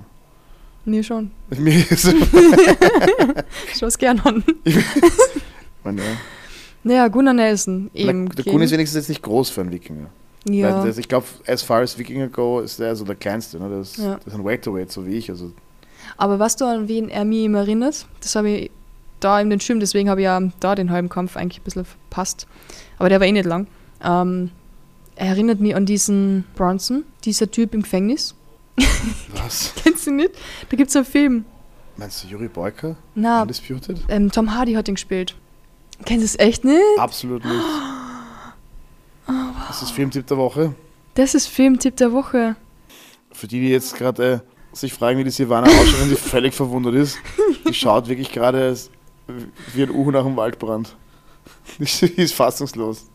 Mir 0.90 1.04
schon. 1.04 1.32
Mir 1.58 1.90
ist, 1.92 2.06
Ich 3.74 3.82
es 3.82 3.98
gern 3.98 4.20
an. 4.22 4.44
meine, 5.84 6.02
ja. 6.02 6.08
Naja, 6.84 7.08
Gunnar 7.08 7.34
Nelson. 7.34 7.90
Eben. 7.94 8.30
der 8.30 8.46
Kun 8.46 8.62
ist 8.62 8.72
wenigstens 8.72 8.96
jetzt 9.02 9.10
nicht 9.10 9.22
groß 9.22 9.50
für 9.50 9.62
einen 9.62 9.72
Wikinger. 9.72 10.08
ja. 10.46 10.84
Weil 10.84 10.98
ich 10.98 11.08
glaube, 11.08 11.26
as 11.46 11.62
far 11.62 11.82
as 11.82 11.98
Wikinger 11.98 12.28
go, 12.28 12.62
ist 12.62 12.80
der 12.80 12.96
so 12.96 13.04
der 13.06 13.16
kleinste. 13.16 13.60
Ne? 13.60 13.70
Das, 13.70 13.98
Ja. 13.98 14.16
das 14.16 14.28
ist 14.28 14.40
ein 14.40 14.46
Welterweight, 14.46 14.92
so 14.92 15.06
wie 15.06 15.16
ich. 15.16 15.30
Also, 15.30 15.52
Aber 16.18 16.40
was 16.40 16.56
du 16.56 16.66
an 16.66 16.88
wen 16.88 17.10
er 17.10 17.26
mich 17.26 17.46
immer 17.46 17.60
erinnert, 17.60 18.06
das 18.22 18.36
habe 18.36 18.50
ich 18.50 18.72
da 19.20 19.40
in 19.42 19.50
den 19.50 19.60
Schirm, 19.60 19.80
deswegen 19.82 20.10
habe 20.10 20.22
ich 20.22 20.26
ja 20.26 20.42
da 20.62 20.76
den 20.76 20.92
halben 20.92 21.10
Kampf 21.10 21.36
eigentlich 21.36 21.60
ein 21.60 21.64
bisschen 21.66 21.86
verpasst. 21.86 22.48
Aber 22.98 23.10
der 23.10 23.20
war 23.20 23.28
eh 23.28 23.32
nicht 23.34 23.46
lang. 23.46 23.68
Ähm, 24.04 24.52
er 25.18 25.28
erinnert 25.28 25.60
mich 25.60 25.76
an 25.76 25.86
diesen 25.86 26.46
Bronson, 26.56 27.04
dieser 27.26 27.52
Typ 27.52 27.74
im 27.74 27.82
Gefängnis. 27.82 28.34
Was? 29.34 29.74
Kennst 29.84 30.08
du 30.08 30.12
nicht? 30.12 30.32
Da 30.70 30.78
gibt 30.78 30.90
es 30.90 30.96
einen 30.96 31.06
Film. 31.06 31.46
Meinst 31.98 32.24
du 32.24 32.28
Juri 32.28 32.48
Boyka? 32.48 32.96
Na, 33.16 33.42
Undisputed? 33.42 34.00
ähm, 34.08 34.32
Tom 34.32 34.54
Hardy 34.56 34.74
hat 34.74 34.88
ihn 34.88 34.96
gespielt. 34.96 35.36
Kennst 36.06 36.22
du 36.22 36.26
es 36.26 36.40
echt 36.40 36.64
nicht? 36.64 36.80
Absolut 36.98 37.44
nicht. 37.46 37.64
Oh, 39.28 39.32
Das 39.68 39.84
ist 39.84 39.92
Filmtipp 39.92 40.26
der 40.26 40.38
Woche. 40.38 40.74
Das 41.14 41.36
ist 41.36 41.46
Filmtipp 41.48 41.96
der 41.98 42.12
Woche. 42.14 42.56
Für 43.32 43.48
die, 43.48 43.60
die 43.60 43.70
jetzt 43.70 43.96
gerade 43.96 44.42
äh, 44.74 44.76
sich 44.76 44.92
fragen, 44.92 45.20
wie 45.20 45.24
die 45.24 45.30
Silvana 45.30 45.68
ausschaut, 45.68 46.02
wenn 46.02 46.10
sie 46.10 46.16
völlig 46.16 46.54
verwundert 46.56 46.96
ist, 46.96 47.18
die 47.68 47.74
schaut 47.76 48.08
wirklich 48.08 48.32
gerade 48.32 48.76
wie 49.76 49.84
ein 49.84 49.92
Uhu 49.92 50.10
nach 50.10 50.24
dem 50.24 50.36
Waldbrand. 50.36 50.96
Die 51.78 51.84
ist 51.84 52.34
fassungslos. 52.34 53.06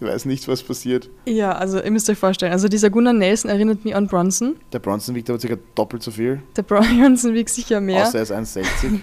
Ich 0.00 0.06
weiß 0.06 0.24
nicht, 0.26 0.46
was 0.48 0.62
passiert. 0.62 1.10
Ja, 1.26 1.52
also 1.52 1.82
ihr 1.82 1.90
müsst 1.90 2.08
euch 2.08 2.18
vorstellen, 2.18 2.52
also 2.52 2.68
dieser 2.68 2.90
Gunnar 2.90 3.12
Nelson 3.12 3.50
erinnert 3.50 3.84
mich 3.84 3.94
an 3.94 4.06
Bronson. 4.06 4.56
Der 4.72 4.78
Bronson 4.78 5.14
wiegt 5.14 5.28
aber 5.30 5.38
ca. 5.38 5.56
doppelt 5.74 6.02
so 6.02 6.10
viel, 6.10 6.42
Der 6.56 6.62
Bronson 6.64 7.34
wiegt 7.34 7.50
sicher 7.50 7.80
mehr. 7.80 8.06
außer 8.06 8.18
er 8.18 8.22
ist 8.22 8.32
1,60. 8.32 9.00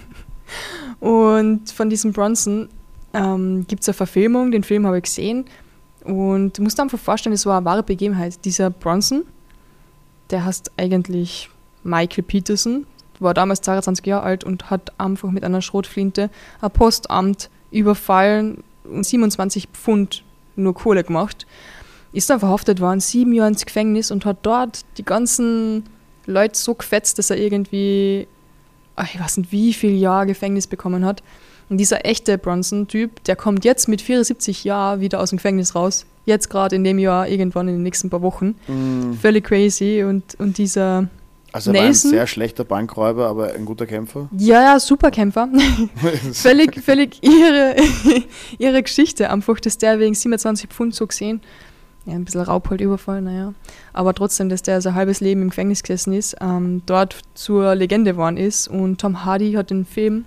Und 0.99 1.69
von 1.71 1.89
diesem 1.89 2.13
Bronson 2.13 2.69
ähm, 3.13 3.65
gibt 3.67 3.81
es 3.81 3.89
eine 3.89 3.93
Verfilmung, 3.93 4.51
den 4.51 4.63
Film 4.63 4.85
habe 4.85 4.97
ich 4.97 5.03
gesehen. 5.03 5.45
Und 6.03 6.57
du 6.57 6.61
musst 6.61 6.77
dir 6.77 6.83
einfach 6.83 6.99
vorstellen, 6.99 7.33
es 7.33 7.45
war 7.45 7.57
eine 7.57 7.65
wahre 7.65 7.83
Begebenheit. 7.83 8.43
Dieser 8.45 8.69
Bronson, 8.69 9.23
der 10.29 10.45
heißt 10.45 10.71
eigentlich 10.77 11.49
Michael 11.83 12.23
Peterson, 12.23 12.85
war 13.19 13.33
damals 13.33 13.61
22 13.61 14.05
Jahre 14.05 14.23
alt 14.23 14.43
und 14.43 14.69
hat 14.69 14.93
einfach 14.99 15.31
mit 15.31 15.43
einer 15.43 15.61
Schrotflinte 15.61 16.29
ein 16.61 16.71
Postamt 16.71 17.49
überfallen 17.71 18.63
und 18.83 19.05
27 19.05 19.69
Pfund 19.73 20.23
nur 20.55 20.73
Kohle 20.73 21.03
gemacht. 21.03 21.45
Ist 22.13 22.29
dann 22.29 22.39
verhaftet 22.39 22.79
worden, 22.79 22.99
sieben 22.99 23.33
Jahre 23.33 23.49
ins 23.49 23.65
Gefängnis 23.65 24.11
und 24.11 24.25
hat 24.25 24.37
dort 24.43 24.85
die 24.97 25.03
ganzen 25.03 25.83
Leute 26.25 26.57
so 26.57 26.73
gefetzt, 26.73 27.19
dass 27.19 27.29
er 27.29 27.37
irgendwie, 27.37 28.27
ach, 28.95 29.13
ich 29.13 29.19
weiß 29.19 29.37
nicht, 29.37 29.51
wie 29.51 29.73
viel 29.73 29.95
Jahre 29.97 30.27
Gefängnis 30.27 30.67
bekommen 30.67 31.05
hat. 31.05 31.23
Und 31.69 31.77
dieser 31.77 32.05
echte 32.05 32.37
Bronson-Typ, 32.37 33.23
der 33.23 33.35
kommt 33.35 33.65
jetzt 33.65 33.87
mit 33.87 34.01
74 34.01 34.63
Jahren 34.63 35.01
wieder 35.01 35.19
aus 35.19 35.29
dem 35.29 35.37
Gefängnis 35.37 35.75
raus. 35.75 36.05
Jetzt 36.25 36.49
gerade 36.49 36.75
in 36.75 36.83
dem 36.83 36.99
Jahr, 36.99 37.27
irgendwann 37.27 37.67
in 37.67 37.75
den 37.75 37.83
nächsten 37.83 38.09
paar 38.09 38.21
Wochen. 38.21 38.55
Mm. 38.67 39.13
Völlig 39.13 39.45
crazy. 39.45 40.03
Und, 40.03 40.35
und 40.39 40.57
dieser, 40.57 41.07
Also 41.55 41.71
er 41.71 41.79
war 41.79 41.85
ein 41.87 41.93
sehr 41.93 42.27
schlechter 42.27 42.65
Bankräuber, 42.65 43.27
aber 43.27 43.53
ein 43.53 43.63
guter 43.63 43.85
Kämpfer. 43.85 44.27
ja, 44.37 44.61
ja, 44.61 44.77
Superkämpfer. 44.77 45.47
völlig, 46.33 46.81
völlig 46.83 47.23
ihre, 47.23 47.77
ihre 48.57 48.83
Geschichte. 48.83 49.29
Einfach, 49.29 49.61
dass 49.61 49.77
der 49.77 49.97
wegen 49.99 50.13
27 50.13 50.69
Pfund 50.69 50.93
so 50.93 51.07
gesehen, 51.07 51.39
ja, 52.05 52.13
ein 52.13 52.25
bisschen 52.25 52.41
Raub 52.41 52.69
halt 52.69 52.81
überfallen, 52.81 53.23
naja. 53.23 53.53
Aber 53.93 54.13
trotzdem, 54.13 54.49
dass 54.49 54.63
der 54.63 54.81
sein 54.81 54.95
halbes 54.95 55.21
Leben 55.21 55.43
im 55.43 55.49
Gefängnis 55.49 55.81
gesessen 55.81 56.11
ist, 56.11 56.35
ähm, 56.41 56.81
dort 56.87 57.21
zur 57.35 57.73
Legende 57.73 58.11
geworden 58.11 58.35
ist. 58.35 58.67
Und 58.67 58.99
Tom 58.99 59.23
Hardy 59.23 59.53
hat 59.53 59.69
den 59.69 59.85
Film 59.85 60.25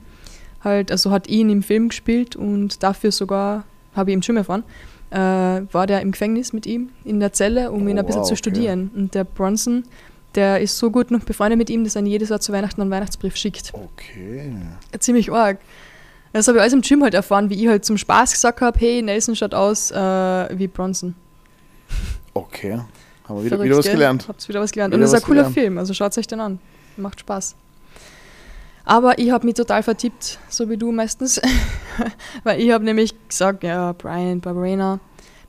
halt, 0.65 0.91
also 0.91 1.11
hat 1.11 1.29
ihn 1.29 1.51
im 1.51 1.63
Film 1.63 1.91
gespielt 1.91 2.37
und 2.37 2.83
dafür 2.83 3.13
sogar, 3.13 3.65
habe 3.95 4.11
ich 4.11 4.15
ihm 4.17 4.23
schon 4.23 4.39
erfahren, 4.39 4.65
äh, 5.11 5.19
war 5.19 5.87
der 5.87 6.01
im 6.01 6.13
Gefängnis 6.13 6.55
mit 6.55 6.65
ihm 6.65 6.89
in 7.05 7.21
der 7.21 7.35
Zelle, 7.35 7.71
um 7.71 7.85
Oh, 7.85 7.89
ihn 7.91 7.99
ein 7.99 8.07
bisschen 8.07 8.23
wow, 8.23 8.29
zu 8.29 8.33
okay. 8.33 8.39
studieren. 8.39 8.91
Und 8.97 9.15
der 9.15 9.25
Bronson, 9.25 9.85
der 10.35 10.61
ist 10.61 10.79
so 10.79 10.91
gut 10.91 11.11
noch 11.11 11.25
befreundet 11.25 11.59
mit 11.59 11.71
ihm, 11.71 11.85
dass 11.85 11.97
er 11.97 12.03
ihn 12.03 12.07
jedes 12.07 12.29
Jahr 12.29 12.41
zu 12.41 12.53
Weihnachten 12.53 12.81
einen 12.81 12.91
Weihnachtsbrief 12.91 13.37
schickt. 13.37 13.73
Okay. 13.73 14.53
Ziemlich 14.99 15.33
arg. 15.33 15.59
Das 16.33 16.47
habe 16.47 16.59
ich 16.59 16.63
alles 16.63 16.75
im 16.75 16.83
Gym 16.83 17.03
halt 17.03 17.15
erfahren, 17.15 17.51
wie 17.51 17.63
ich 17.63 17.69
halt 17.69 17.85
zum 17.85 17.97
Spaß 17.97 18.33
gesagt 18.33 18.61
habe, 18.61 18.79
hey, 18.79 19.03
Nelson 19.03 19.35
schaut 19.35 19.55
aus 19.55 19.91
äh, 19.91 19.97
wie 19.97 20.69
Bronson. 20.69 21.15
Okay. 22.35 22.81
Haben 23.25 23.39
wir 23.39 23.45
wieder, 23.45 23.63
wieder 23.63 23.79
was 23.79 23.91
gelernt. 23.91 24.27
Habt 24.29 24.49
wieder 24.49 24.61
was 24.61 24.73
gelernt. 24.73 24.93
Wieder 24.93 24.97
Und 24.97 25.01
das 25.03 25.13
ist 25.13 25.17
ein 25.17 25.23
cooler 25.23 25.43
gelernt. 25.43 25.55
Film, 25.55 25.79
also 25.79 25.95
schaut 25.95 26.17
euch 26.17 26.27
den 26.27 26.41
an. 26.41 26.59
Macht 26.97 27.21
Spaß. 27.21 27.57
Aber 28.85 29.19
ich 29.19 29.31
habe 29.31 29.45
mich 29.45 29.55
total 29.55 29.83
vertippt, 29.83 30.39
so 30.49 30.71
wie 30.71 30.79
du 30.79 30.93
meistens. 30.93 31.41
Weil 32.45 32.61
ich 32.61 32.71
habe 32.71 32.85
nämlich 32.85 33.15
gesagt, 33.29 33.63
ja, 33.63 33.93
Brian 33.93 34.41
Barberena, 34.41 34.99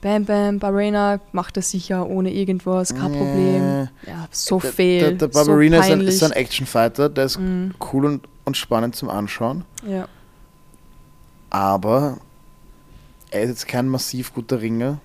Bam 0.02 0.24
Bam, 0.26 0.60
Barberena 0.60 1.20
macht 1.34 1.58
das 1.58 1.72
sicher 1.72 2.08
ohne 2.08 2.34
irgendwas, 2.34 2.96
kein 2.96 3.12
Problem. 3.12 3.90
Ja, 4.08 4.28
so 4.32 4.60
Der- 4.60 4.72
fehl, 4.72 5.00
Der, 5.02 5.12
der 5.14 5.28
Barbarina 5.28 5.78
so 5.78 5.84
ist, 5.84 5.92
ein, 5.92 6.02
ist 6.02 6.24
ein 6.24 6.32
Actionfighter, 6.32 7.10
der 7.10 7.26
ist 7.26 7.38
Mm, 7.40 7.72
cool 7.92 8.06
und, 8.06 8.28
und 8.46 8.56
spannend 8.56 8.96
zum 8.96 9.10
Anschauen, 9.10 9.66
ja. 9.86 10.08
aber 11.50 12.18
er 13.32 13.44
ist 13.44 13.50
jetzt 13.50 13.68
kein 13.68 13.88
massiv 13.90 14.34
guter 14.34 14.62
Ringer 14.62 15.00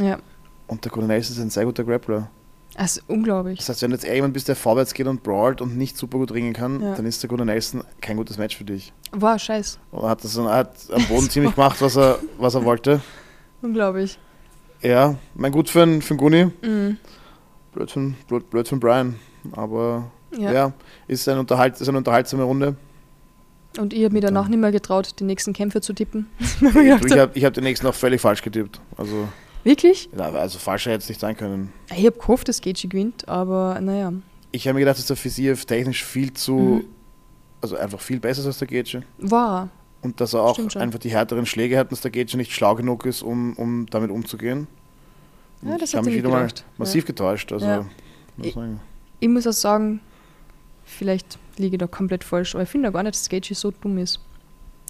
ja, 0.00 0.18
und 0.66 0.84
der 0.84 0.90
Colonel 0.90 1.18
ist 1.20 1.38
ein 1.38 1.50
sehr 1.50 1.64
guter 1.64 1.84
Grappler. 1.84 2.28
also 2.74 3.00
unglaublich. 3.06 3.58
Das 3.60 3.68
heißt, 3.68 3.82
wenn 3.82 3.92
jetzt 3.92 4.04
jemand 4.04 4.34
bist, 4.34 4.48
der 4.48 4.56
vorwärts 4.56 4.94
geht 4.94 5.06
und 5.06 5.22
brawlt 5.22 5.60
und 5.60 5.76
nicht 5.76 5.96
super 5.96 6.18
gut 6.18 6.32
ringen 6.32 6.52
kann, 6.52 6.80
Ja. 6.82 6.94
dann 6.96 7.06
ist 7.06 7.22
der 7.22 7.28
Colonel 7.30 7.54
Nelson 7.54 7.84
kein 8.00 8.16
gutes 8.16 8.36
Match 8.38 8.56
für 8.56 8.64
dich. 8.64 8.92
Wow, 9.12 9.38
scheiß. 9.40 9.78
Und 9.92 10.02
hat, 10.08 10.24
das, 10.24 10.36
hat 10.36 10.74
am 10.92 11.04
Boden 11.06 11.30
ziemlich 11.30 11.54
gemacht, 11.54 11.80
was 11.80 11.96
er, 11.96 12.18
was 12.38 12.54
er 12.54 12.64
wollte. 12.64 13.00
Unglaublich. 13.62 14.18
Ja, 14.84 15.16
mein 15.34 15.50
gut 15.52 15.68
für 15.70 15.82
einen 15.82 16.02
für 16.02 16.14
Guni. 16.16 16.50
Mhm. 16.62 16.98
Blöd 17.72 17.90
für, 17.90 18.12
blöd, 18.28 18.50
blöd 18.50 18.68
für 18.68 18.76
Brian. 18.76 19.16
Aber 19.52 20.10
Ja. 20.36 20.52
ja, 20.52 20.72
ist, 21.08 21.28
ein 21.28 21.38
Unterhalt, 21.38 21.80
ist 21.80 21.88
eine 21.88 21.98
unterhaltsame 21.98 22.42
Runde. 22.44 22.76
Und 23.78 23.92
ich 23.92 24.04
habe 24.04 24.12
mir 24.14 24.20
danach 24.20 24.46
nicht 24.48 24.60
mehr 24.60 24.70
getraut, 24.70 25.16
die 25.18 25.24
nächsten 25.24 25.52
Kämpfe 25.52 25.80
zu 25.80 25.92
tippen. 25.94 26.26
Ich 26.60 27.18
habe 27.18 27.30
ich 27.34 27.44
hab 27.44 27.54
den 27.54 27.64
nächsten 27.64 27.86
auch 27.88 27.94
völlig 27.94 28.20
falsch 28.20 28.42
getippt. 28.42 28.80
Also, 28.96 29.28
Wirklich? 29.64 30.08
ja, 30.16 30.30
also 30.30 30.58
falscher 30.58 30.90
hätte 30.92 31.02
es 31.02 31.08
nicht 31.08 31.20
sein 31.20 31.36
können. 31.36 31.72
Ich 31.96 32.06
habe 32.06 32.16
gehofft, 32.18 32.48
dass 32.48 32.60
Gaethje 32.60 32.88
gewinnt, 32.88 33.26
aber 33.28 33.80
naja. 33.80 34.12
Ich 34.52 34.68
habe 34.68 34.74
mir 34.74 34.80
gedacht, 34.80 34.98
dass 34.98 35.06
der 35.06 35.16
Fisiev 35.16 35.64
technisch 35.64 36.04
viel 36.04 36.32
zu, 36.32 36.52
Mhm. 36.56 36.84
also 37.60 37.76
einfach 37.76 38.00
viel 38.00 38.20
besser 38.20 38.40
ist 38.42 38.46
als 38.46 38.58
der 38.58 38.68
Gaethje. 38.68 39.02
War. 39.18 39.68
Und 40.04 40.20
dass 40.20 40.34
er 40.34 40.42
auch 40.42 40.58
einfach 40.76 40.98
die 40.98 41.10
härteren 41.10 41.46
Schläge 41.46 41.78
hat 41.78 41.86
und 41.86 41.92
dass 41.92 42.02
der 42.02 42.10
Gaethje 42.10 42.36
nicht 42.36 42.52
schlau 42.52 42.74
genug 42.74 43.06
ist, 43.06 43.22
um, 43.22 43.54
um 43.54 43.86
damit 43.86 44.10
umzugehen. 44.10 44.66
Ja, 45.62 45.78
das 45.78 45.90
ich 45.90 45.96
habe 45.96 46.04
mich 46.06 46.16
ich 46.16 46.22
wieder 46.22 46.30
mal 46.30 46.42
gedacht. 46.42 46.64
massiv 46.76 47.06
getäuscht. 47.06 47.52
Also, 47.52 47.66
Ja. 47.66 47.86
muss 48.36 48.46
Ich-. 48.46 48.56
Ich 49.20 49.28
muss 49.28 49.46
auch 49.46 49.52
sagen, 49.52 50.00
vielleicht 50.84 51.38
liege 51.56 51.76
ich 51.76 51.80
da 51.80 51.86
komplett 51.86 52.22
falsch, 52.22 52.54
aber 52.54 52.64
ich 52.64 52.68
finde 52.68 52.92
gar 52.92 53.02
nicht, 53.02 53.14
dass 53.14 53.28
Gaethje 53.30 53.56
so 53.56 53.70
dumm 53.70 53.96
ist, 53.96 54.20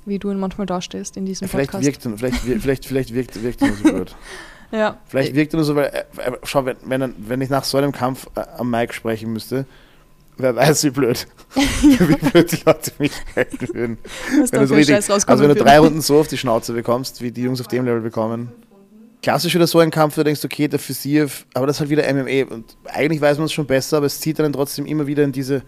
wie 0.05 0.19
du 0.19 0.31
ihn 0.33 0.41
manchmal 0.41 0.67
darstellst 0.67 1.17
in 1.17 1.27
diesem 1.27 1.49
vielleicht 1.49 1.71
Podcast. 1.71 2.03
wirkt 2.05 2.19
vielleicht, 2.19 2.37
vielleicht, 2.63 2.85
vielleicht 2.87 3.15
wirkt, 3.15 3.43
wirkt 3.43 3.63
er 3.63 3.69
nur 3.69 3.77
so 3.77 3.83
blöd. 3.85 4.17
ja. 4.73 4.99
Vielleicht 5.07 5.35
wirkt 5.37 5.55
er 5.55 5.59
nur 5.59 5.65
so, 5.65 5.77
weil, 5.77 5.87
äh, 5.87 5.99
äh, 6.31 6.33
schau, 6.43 6.65
wenn, 6.65 6.77
wenn, 6.87 7.15
wenn 7.19 7.41
ich 7.41 7.51
nach 7.51 7.63
so 7.65 7.79
einem 7.79 7.93
Kampf 7.93 8.27
äh, 8.35 8.41
am 8.59 8.69
Mic 8.71 8.93
sprechen 8.93 9.33
müsste, 9.33 9.67
wer 10.37 10.57
weiß, 10.57 10.85
wie 10.85 10.91
blöd, 10.91 11.27
wie 11.55 12.17
blöd 12.17 12.53
die 12.53 12.63
Leute 12.65 12.93
mich 12.99 13.13
halten 13.37 13.69
würden. 13.75 13.99
Wenn 14.51 14.61
du, 14.61 14.67
so 14.67 14.75
richtig, 14.75 14.97
also 14.97 15.43
wenn 15.43 15.49
du 15.49 15.55
drei 15.55 15.79
Runden 15.79 16.01
so 16.01 16.19
auf 16.19 16.29
die 16.29 16.39
Schnauze 16.39 16.73
bekommst, 16.73 17.21
wie 17.23 17.31
die 17.31 17.43
Jungs 17.43 17.61
auf 17.61 17.69
dem 17.69 17.85
Level 17.85 18.01
bekommen. 18.01 18.53
Klassisch 19.23 19.55
wieder 19.55 19.67
so 19.67 19.79
ein 19.79 19.91
Kampf, 19.91 20.17
wo 20.17 20.21
du 20.21 20.25
denkst, 20.25 20.45
okay, 20.45 20.69
der 20.69 20.79
Fisiev, 20.79 21.47
aber 21.55 21.67
das 21.67 21.77
ist 21.77 21.81
halt 21.81 21.91
wieder 21.91 22.03
MMA 22.13 22.55
und 22.55 22.77
eigentlich 22.85 23.21
weiß 23.21 23.39
man 23.39 23.47
es 23.47 23.53
schon 23.53 23.67
besser, 23.67 23.97
aber 23.97 24.07
es 24.07 24.21
zieht 24.21 24.39
dann 24.39 24.53
trotzdem 24.53 24.85
immer 24.85 25.07
wieder 25.07 25.25
in 25.25 25.33
diese, 25.33 25.63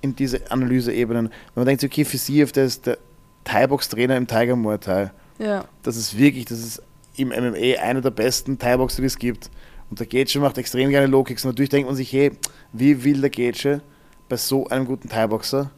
in 0.00 0.16
diese 0.16 0.50
Analyseebenen. 0.50 1.26
Wenn 1.26 1.32
man 1.54 1.66
denkt, 1.66 1.84
okay, 1.84 2.04
Fisiev, 2.04 2.52
der 2.52 2.64
ist 2.64 2.86
der 2.86 2.96
Thai-Box-Trainer 3.44 4.16
im 4.16 4.26
Tiger 4.26 4.56
Muay 4.56 4.78
Thai. 4.78 5.10
Ja, 5.38 5.66
Das 5.82 5.96
ist 5.96 6.16
wirklich, 6.16 6.46
das 6.46 6.58
ist 6.58 6.82
im 7.16 7.28
MMA 7.28 7.80
einer 7.82 8.00
der 8.00 8.10
besten 8.10 8.58
Thai-Boxer, 8.58 9.02
die 9.02 9.06
es 9.06 9.18
gibt. 9.18 9.50
Und 9.90 10.00
der 10.00 10.06
Gaethje 10.06 10.40
macht 10.40 10.58
extrem 10.58 10.90
gerne 10.90 11.06
Low-Kicks. 11.06 11.44
Und 11.44 11.50
natürlich 11.50 11.70
denkt 11.70 11.86
man 11.86 11.96
sich, 11.96 12.12
hey, 12.12 12.32
wie 12.72 13.04
will 13.04 13.20
der 13.20 13.30
Gaethje 13.30 13.82
bei 14.28 14.36
so 14.36 14.66
einem 14.68 14.86
guten 14.86 15.08
Thai-Boxer 15.08 15.70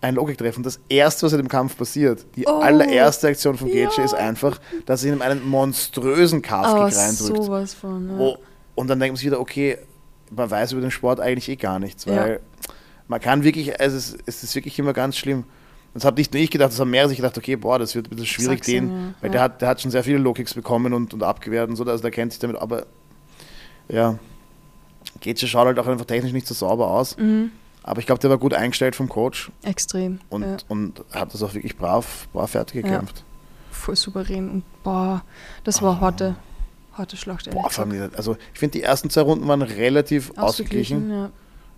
einen 0.00 0.16
Low-Kick 0.16 0.38
treffen? 0.38 0.62
Das 0.62 0.80
Erste, 0.88 1.26
was 1.26 1.32
in 1.32 1.38
dem 1.38 1.48
Kampf 1.48 1.76
passiert, 1.76 2.24
die 2.36 2.46
Oh. 2.46 2.60
allererste 2.60 3.28
Aktion 3.28 3.56
von 3.56 3.68
Gaethje 3.68 3.98
Ja. 3.98 4.04
ist 4.04 4.14
einfach, 4.14 4.60
dass 4.86 5.04
er 5.04 5.14
ihm 5.14 5.22
einen 5.22 5.46
monströsen 5.48 6.42
Calf-Kick 6.42 6.98
reindrückt. 6.98 7.44
sowas 7.44 7.74
von. 7.74 8.08
Ja. 8.10 8.18
Wo, 8.18 8.36
und 8.74 8.88
dann 8.88 9.00
denkt 9.00 9.12
man 9.12 9.16
sich 9.16 9.26
wieder, 9.26 9.40
okay, 9.40 9.78
man 10.30 10.50
weiß 10.50 10.72
über 10.72 10.80
den 10.82 10.90
Sport 10.90 11.20
eigentlich 11.20 11.48
eh 11.48 11.56
gar 11.56 11.78
nichts, 11.78 12.04
Ja. 12.04 12.16
weil 12.16 12.40
man 13.08 13.20
kann 13.20 13.42
wirklich, 13.42 13.80
also 13.80 13.96
es, 13.96 14.16
es 14.26 14.42
ist 14.44 14.54
wirklich 14.54 14.78
immer 14.78 14.92
ganz 14.92 15.16
schlimm. 15.16 15.44
Das 15.94 16.04
hat 16.04 16.18
nicht 16.18 16.34
nur 16.34 16.42
ich 16.42 16.50
gedacht, 16.50 16.70
das 16.70 16.78
haben 16.78 16.90
mehrere 16.90 17.08
sich 17.08 17.16
gedacht, 17.16 17.36
okay, 17.38 17.56
boah, 17.56 17.78
das 17.78 17.94
wird 17.94 18.06
ein 18.06 18.10
bisschen 18.10 18.26
schwierig, 18.26 18.58
Sag's 18.58 18.66
den, 18.66 18.88
ja. 18.90 18.96
weil 19.22 19.28
Ja. 19.28 19.32
der 19.32 19.40
hat, 19.40 19.62
der 19.62 19.68
hat 19.70 19.80
schon 19.80 19.90
sehr 19.90 20.04
viele 20.04 20.18
Low-Kicks 20.18 20.52
bekommen 20.54 20.92
und, 20.92 21.14
und 21.14 21.22
abgewehrt 21.22 21.70
und 21.70 21.76
so, 21.76 21.84
also 21.84 22.02
der 22.02 22.10
kennt 22.10 22.32
sich 22.32 22.38
damit, 22.38 22.58
aber 22.58 22.84
ja, 23.88 24.18
Gaethje 25.22 25.48
schaut 25.48 25.66
halt 25.66 25.78
auch 25.78 25.86
einfach 25.86 26.04
technisch 26.04 26.32
nicht 26.32 26.46
so 26.46 26.54
sauber 26.54 26.88
aus, 26.88 27.16
Mhm. 27.16 27.50
Aber 27.88 28.00
ich 28.00 28.06
glaube, 28.06 28.20
der 28.20 28.30
war 28.30 28.38
gut 28.38 28.54
eingestellt 28.54 28.94
vom 28.94 29.08
Coach 29.08 29.50
Extrem. 29.62 30.20
und, 30.28 30.42
ja. 30.42 30.56
und 30.68 31.04
hat 31.12 31.32
das 31.32 31.42
auch 31.42 31.54
wirklich 31.54 31.76
brav, 31.76 32.28
brav 32.32 32.50
fertig 32.50 32.82
gekämpft. 32.82 33.24
Voll 33.70 33.96
souverän. 33.96 34.50
Und 34.50 34.82
boah, 34.82 35.24
das 35.64 35.80
war 35.82 36.00
harte, 36.00 36.36
harte 36.92 37.16
Schlacht, 37.16 37.48
Ah. 37.48 37.52
Boah, 37.52 37.70
also 38.16 38.36
ich 38.52 38.58
finde, 38.58 38.78
die 38.78 38.82
ersten 38.84 39.08
zwei 39.10 39.22
Runden 39.22 39.48
waren 39.48 39.62
relativ 39.62 40.32
ausgeglichen. 40.36 41.10
Ja. 41.10 41.30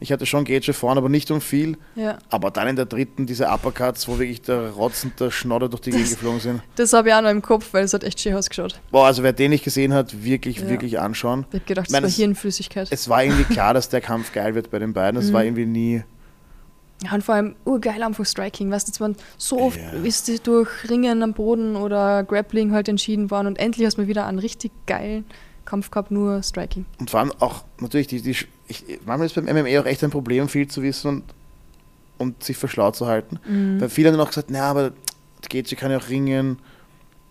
Ich 0.02 0.10
hatte 0.10 0.24
schon 0.24 0.44
Gaethje 0.44 0.72
vorne, 0.72 0.98
aber 0.98 1.10
nicht 1.10 1.30
um 1.30 1.40
viel. 1.42 1.76
ja. 1.94 2.18
Aber 2.30 2.50
dann 2.50 2.68
in 2.68 2.76
der 2.76 2.86
dritten 2.86 3.26
diese 3.26 3.46
Uppercuts, 3.48 4.08
wo 4.08 4.18
wirklich 4.18 4.40
der 4.42 4.70
Rotz 4.70 5.04
und 5.04 5.20
der 5.20 5.30
Schnodder 5.30 5.68
durch 5.68 5.82
die 5.82 5.90
Gegend 5.90 6.08
geflogen 6.08 6.40
sind. 6.40 6.62
Das 6.76 6.92
habe 6.94 7.08
ich 7.10 7.14
auch 7.14 7.20
noch 7.20 7.30
im 7.30 7.42
Kopf, 7.42 7.68
weil 7.72 7.84
es 7.84 7.92
hat 7.92 8.02
echt 8.02 8.18
schön 8.18 8.34
ausgeschaut. 8.34 8.80
Boah, 8.90 9.06
also 9.06 9.22
wer 9.22 9.32
den 9.34 9.50
nicht 9.50 9.62
gesehen 9.62 9.92
hat, 9.92 10.24
wirklich, 10.24 10.58
Ja. 10.58 10.68
wirklich 10.70 10.98
anschauen. 10.98 11.44
Ich 11.50 11.54
habe 11.56 11.64
gedacht, 11.66 11.86
Ich 11.88 11.92
meine, 11.92 12.04
das 12.06 12.12
es- 12.12 12.18
war 12.18 12.24
Hirnflüssigkeit. 12.24 12.88
Es 12.90 13.08
war 13.10 13.22
irgendwie 13.22 13.44
klar, 13.44 13.74
dass 13.74 13.90
der 13.90 14.00
Kampf 14.00 14.32
geil 14.32 14.54
wird 14.54 14.70
bei 14.70 14.78
den 14.78 14.92
beiden. 14.94 15.20
Es 15.20 15.28
Mhm. 15.28 15.32
war 15.34 15.44
irgendwie 15.44 15.66
nie. 15.66 16.02
Ja, 17.02 17.12
und 17.14 17.22
vor 17.24 17.34
allem 17.34 17.54
urgeil 17.64 18.02
einfach 18.02 18.24
Striking. 18.26 18.70
Weißt 18.70 18.86
du, 19.00 19.04
es 19.04 19.16
so 19.38 19.58
oft, 19.60 19.78
Ja. 19.78 19.90
ist 20.02 20.28
die 20.28 20.38
durch 20.38 20.68
Ringen 20.88 21.22
am 21.22 21.32
Boden 21.34 21.76
oder 21.76 22.24
Grappling 22.24 22.72
halt 22.72 22.88
entschieden 22.88 23.30
worden 23.30 23.46
und 23.48 23.58
endlich 23.58 23.86
hast 23.86 23.96
du 23.96 24.02
mal 24.02 24.08
wieder 24.08 24.26
einen 24.26 24.38
richtig 24.38 24.70
geilen 24.86 25.24
Kampf 25.64 25.90
gehabt, 25.90 26.10
nur 26.10 26.42
Striking. 26.42 26.84
Und 26.98 27.10
vor 27.10 27.20
allem 27.20 27.32
auch 27.38 27.64
natürlich, 27.80 28.06
die, 28.08 28.20
die, 28.20 28.36
ich, 28.70 28.84
manchmal 29.04 29.26
ist 29.26 29.34
beim 29.34 29.44
MMA 29.44 29.80
auch 29.80 29.86
echt 29.86 30.02
ein 30.04 30.10
Problem, 30.10 30.48
viel 30.48 30.68
zu 30.68 30.82
wissen 30.82 31.08
und, 31.08 31.24
und 32.18 32.42
sich 32.44 32.56
für 32.56 32.68
schlau 32.68 32.90
zu 32.90 33.06
halten. 33.06 33.38
Mhm. 33.46 33.80
Weil 33.80 33.88
viele 33.88 34.08
haben 34.08 34.16
dann 34.16 34.24
auch 34.26 34.30
gesagt, 34.30 34.48
na, 34.50 34.62
aber 34.70 34.92
Gaethje 35.48 35.76
kann 35.76 35.90
ja 35.90 35.98
auch 35.98 36.08
ringen. 36.08 36.58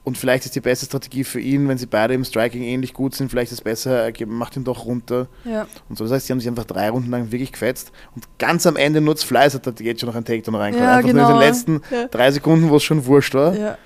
Und 0.06 0.18
vielleicht 0.18 0.46
ist 0.46 0.56
die 0.56 0.62
beste 0.62 0.86
Strategie 0.88 1.24
für 1.24 1.40
ihn, 1.40 1.68
wenn 1.68 1.78
sie 1.78 1.86
beide 1.86 2.14
im 2.16 2.24
Striking 2.24 2.64
ähnlich 2.64 2.94
gut 2.94 3.14
sind, 3.14 3.30
vielleicht 3.30 3.52
ist 3.52 3.64
besser, 3.64 4.02
er 4.06 4.12
gibt- 4.12 4.32
macht 4.32 4.56
ihn 4.58 4.64
doch 4.64 4.86
runter. 4.86 5.28
Ja, 5.46 5.68
Und 5.88 5.98
so, 5.98 6.06
das 6.06 6.14
heißt, 6.14 6.28
sie 6.28 6.34
haben 6.34 6.40
sich 6.40 6.50
einfach 6.50 6.64
drei 6.66 6.90
Runden 6.90 7.12
lang 7.12 7.32
wirklich 7.32 7.52
gefetzt. 7.52 7.92
Und 8.16 8.26
ganz 8.40 8.66
am 8.66 8.76
Ende 8.76 9.02
nur 9.02 9.14
das 9.14 9.24
Fleiß 9.24 9.54
hat 9.54 9.64
Gaethje 9.66 10.08
noch 10.08 10.16
einen 10.16 10.26
Takedown 10.26 10.56
reingekommen. 10.56 10.90
Ja, 10.90 10.98
einfach 10.98 11.12
nur 11.14 11.22
in 11.22 11.28
genau. 11.28 11.40
den 11.40 11.48
letzten 11.48 11.82
Ja. 11.92 12.08
drei 12.08 12.32
Sekunden, 12.32 12.70
wo 12.70 12.78
es 12.78 12.84
schon 12.84 13.06
wurscht 13.06 13.34
war. 13.36 13.54
ja. 13.56 13.78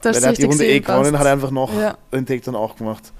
weil 0.00 0.12
Das 0.12 0.22
er 0.22 0.28
hat 0.30 0.38
die 0.38 0.44
Runde 0.44 0.64
eh 0.64 0.78
gewonnen, 0.80 1.18
hat 1.18 1.26
er 1.26 1.32
einfach 1.32 1.50
noch 1.50 1.70
den 2.12 2.24
Takedown 2.24 2.54
auch 2.54 2.76
gemacht. 2.76 3.12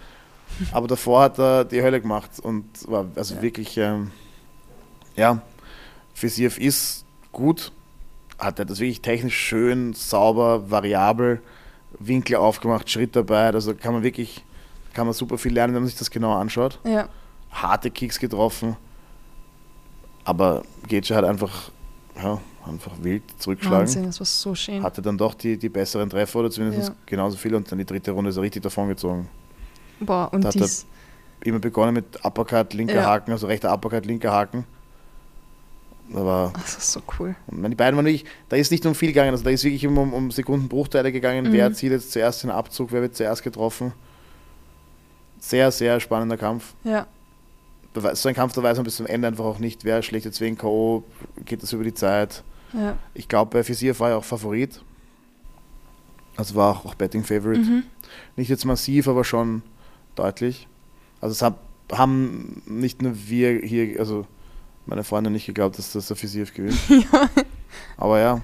Aber 0.73 0.87
davor 0.89 1.23
hat 1.23 1.39
er 1.39 1.65
die 1.65 1.83
Hölle 1.83 2.01
gemacht 2.01 2.31
und 2.43 2.65
war 2.91 3.07
also 3.15 3.35
Ja. 3.37 3.43
wirklich, 3.43 3.77
ähm, 3.77 4.11
ja, 5.17 5.41
Fisiev 6.15 6.59
ist 6.59 7.05
gut, 7.33 7.73
hat 8.39 8.59
er 8.59 8.65
das 8.65 8.81
wirklich 8.81 9.01
technisch 9.01 9.37
schön, 9.37 9.93
sauber, 9.95 10.71
variabel, 10.71 11.41
Winkel 11.99 12.37
aufgemacht, 12.37 12.91
Schritt 12.91 13.15
dabei, 13.17 13.47
also 13.47 13.75
kann 13.75 13.93
man 13.95 14.03
wirklich, 14.03 14.45
kann 14.95 15.07
man 15.07 15.15
super 15.15 15.39
viel 15.39 15.53
lernen, 15.53 15.75
wenn 15.75 15.83
man 15.83 15.89
sich 15.89 15.99
das 15.99 16.11
genau 16.11 16.35
anschaut. 16.35 16.79
Ja, 16.85 17.09
Harte 17.51 17.91
Kicks 17.91 18.19
getroffen, 18.19 18.77
aber 20.25 20.63
Gaethje 20.89 21.17
hat 21.17 21.25
einfach, 21.25 21.71
ja, 22.21 22.41
einfach 22.67 22.93
wild 23.01 23.23
zurückgeschlagen 23.39 23.81
Wahnsinn, 23.87 24.05
das 24.05 24.21
war 24.21 24.27
so 24.27 24.55
schön. 24.55 24.83
hatte 24.83 25.01
dann 25.01 25.17
doch 25.17 25.35
die, 25.35 25.57
die 25.57 25.69
besseren 25.69 26.11
Treffer 26.11 26.41
oder 26.41 26.51
zumindest 26.51 26.89
Ja. 26.91 26.95
genauso 27.07 27.37
viele 27.37 27.57
und 27.57 27.71
dann 27.71 27.79
die 27.79 27.87
dritte 27.87 28.11
Runde 28.11 28.31
ist 28.31 28.37
er 28.37 28.43
richtig 28.43 28.63
davongezogen. 28.63 29.29
Boah, 30.01 30.29
und 30.33 30.43
Da 30.43 30.49
hat 30.49 30.57
er- 30.57 30.63
dies, 30.63 30.87
Immer 31.45 31.61
begonnen 31.61 31.95
mit 31.95 32.25
Uppercut, 32.25 32.75
linker 32.75 32.95
Ja. 32.97 33.05
Haken, 33.07 33.31
also 33.31 33.47
rechter 33.47 33.73
Uppercut, 33.73 34.05
linker 34.07 34.33
Haken. 34.33 34.65
War, 36.11 36.53
das 36.55 36.79
ist 36.79 36.93
so 36.93 37.01
cool. 37.19 37.37
und 37.49 37.63
die 37.71 37.75
beiden 37.77 37.95
waren 37.97 38.07
wirklich, 38.07 38.25
da 38.49 38.57
ist 38.57 38.71
nicht 38.71 38.85
um 38.87 38.95
viel 38.95 39.09
gegangen, 39.09 39.31
also 39.31 39.45
da 39.45 39.51
ist 39.51 39.63
wirklich 39.63 39.85
immer 39.85 40.01
um, 40.01 40.15
um 40.15 40.31
Sekundenbruchteile 40.31 41.13
gegangen, 41.13 41.47
Mhm. 41.49 41.53
wer 41.53 41.73
zieht 41.75 41.93
jetzt 41.93 42.13
zuerst 42.13 42.43
den 42.43 42.51
Abzug, 42.51 42.91
wer 42.93 43.03
wird 43.03 43.15
zuerst 43.15 43.43
getroffen. 43.43 43.93
Sehr, 45.39 45.71
sehr 45.71 46.01
spannender 46.01 46.37
Kampf. 46.39 46.75
Ja, 46.83 47.07
So 48.15 48.29
ein 48.29 48.35
Kampf, 48.35 48.55
da 48.55 48.63
weiß 48.63 48.77
man 48.79 48.85
bis 48.85 48.97
zum 48.97 49.07
Ende 49.07 49.29
einfach 49.29 49.45
auch 49.45 49.59
nicht, 49.59 49.85
wer 49.85 50.03
schlägt 50.03 50.25
jetzt 50.25 50.41
wen 50.41 50.57
K.O., 50.57 51.05
geht 51.45 51.63
das 51.63 51.73
über 51.73 51.85
die 51.85 51.95
Zeit. 51.95 52.43
ja. 52.73 52.97
Ich 53.15 53.29
glaube, 53.29 53.51
bei 53.53 53.63
Fisiev 53.63 54.01
war 54.01 54.11
er 54.11 54.17
auch 54.19 54.25
Favorit. 54.25 54.81
Also 56.37 56.55
war 56.55 56.71
auch, 56.77 56.85
auch 56.87 56.95
Betting 56.95 57.23
Favorite. 57.25 57.61
Mhm. 57.61 57.83
Nicht 58.37 58.49
jetzt 58.49 58.65
massiv, 58.65 59.09
aber 59.09 59.25
schon 59.25 59.63
deutlich. 60.19 60.67
Also 61.21 61.33
es 61.33 61.43
hab, 61.43 61.59
haben 61.93 62.63
nicht 62.67 63.03
nur 63.03 63.13
wir 63.29 63.61
hier, 63.61 63.99
also 63.99 64.27
meine 64.87 65.05
Freunde 65.05 65.31
nicht 65.31 65.47
geglaubt, 65.47 65.79
dass 65.79 65.93
das 65.93 66.07
der 66.09 66.17
Fisiev 66.17 66.55
gewinnt. 66.55 66.79
ja. 66.89 67.29
Aber 67.97 68.19
ja. 68.21 68.41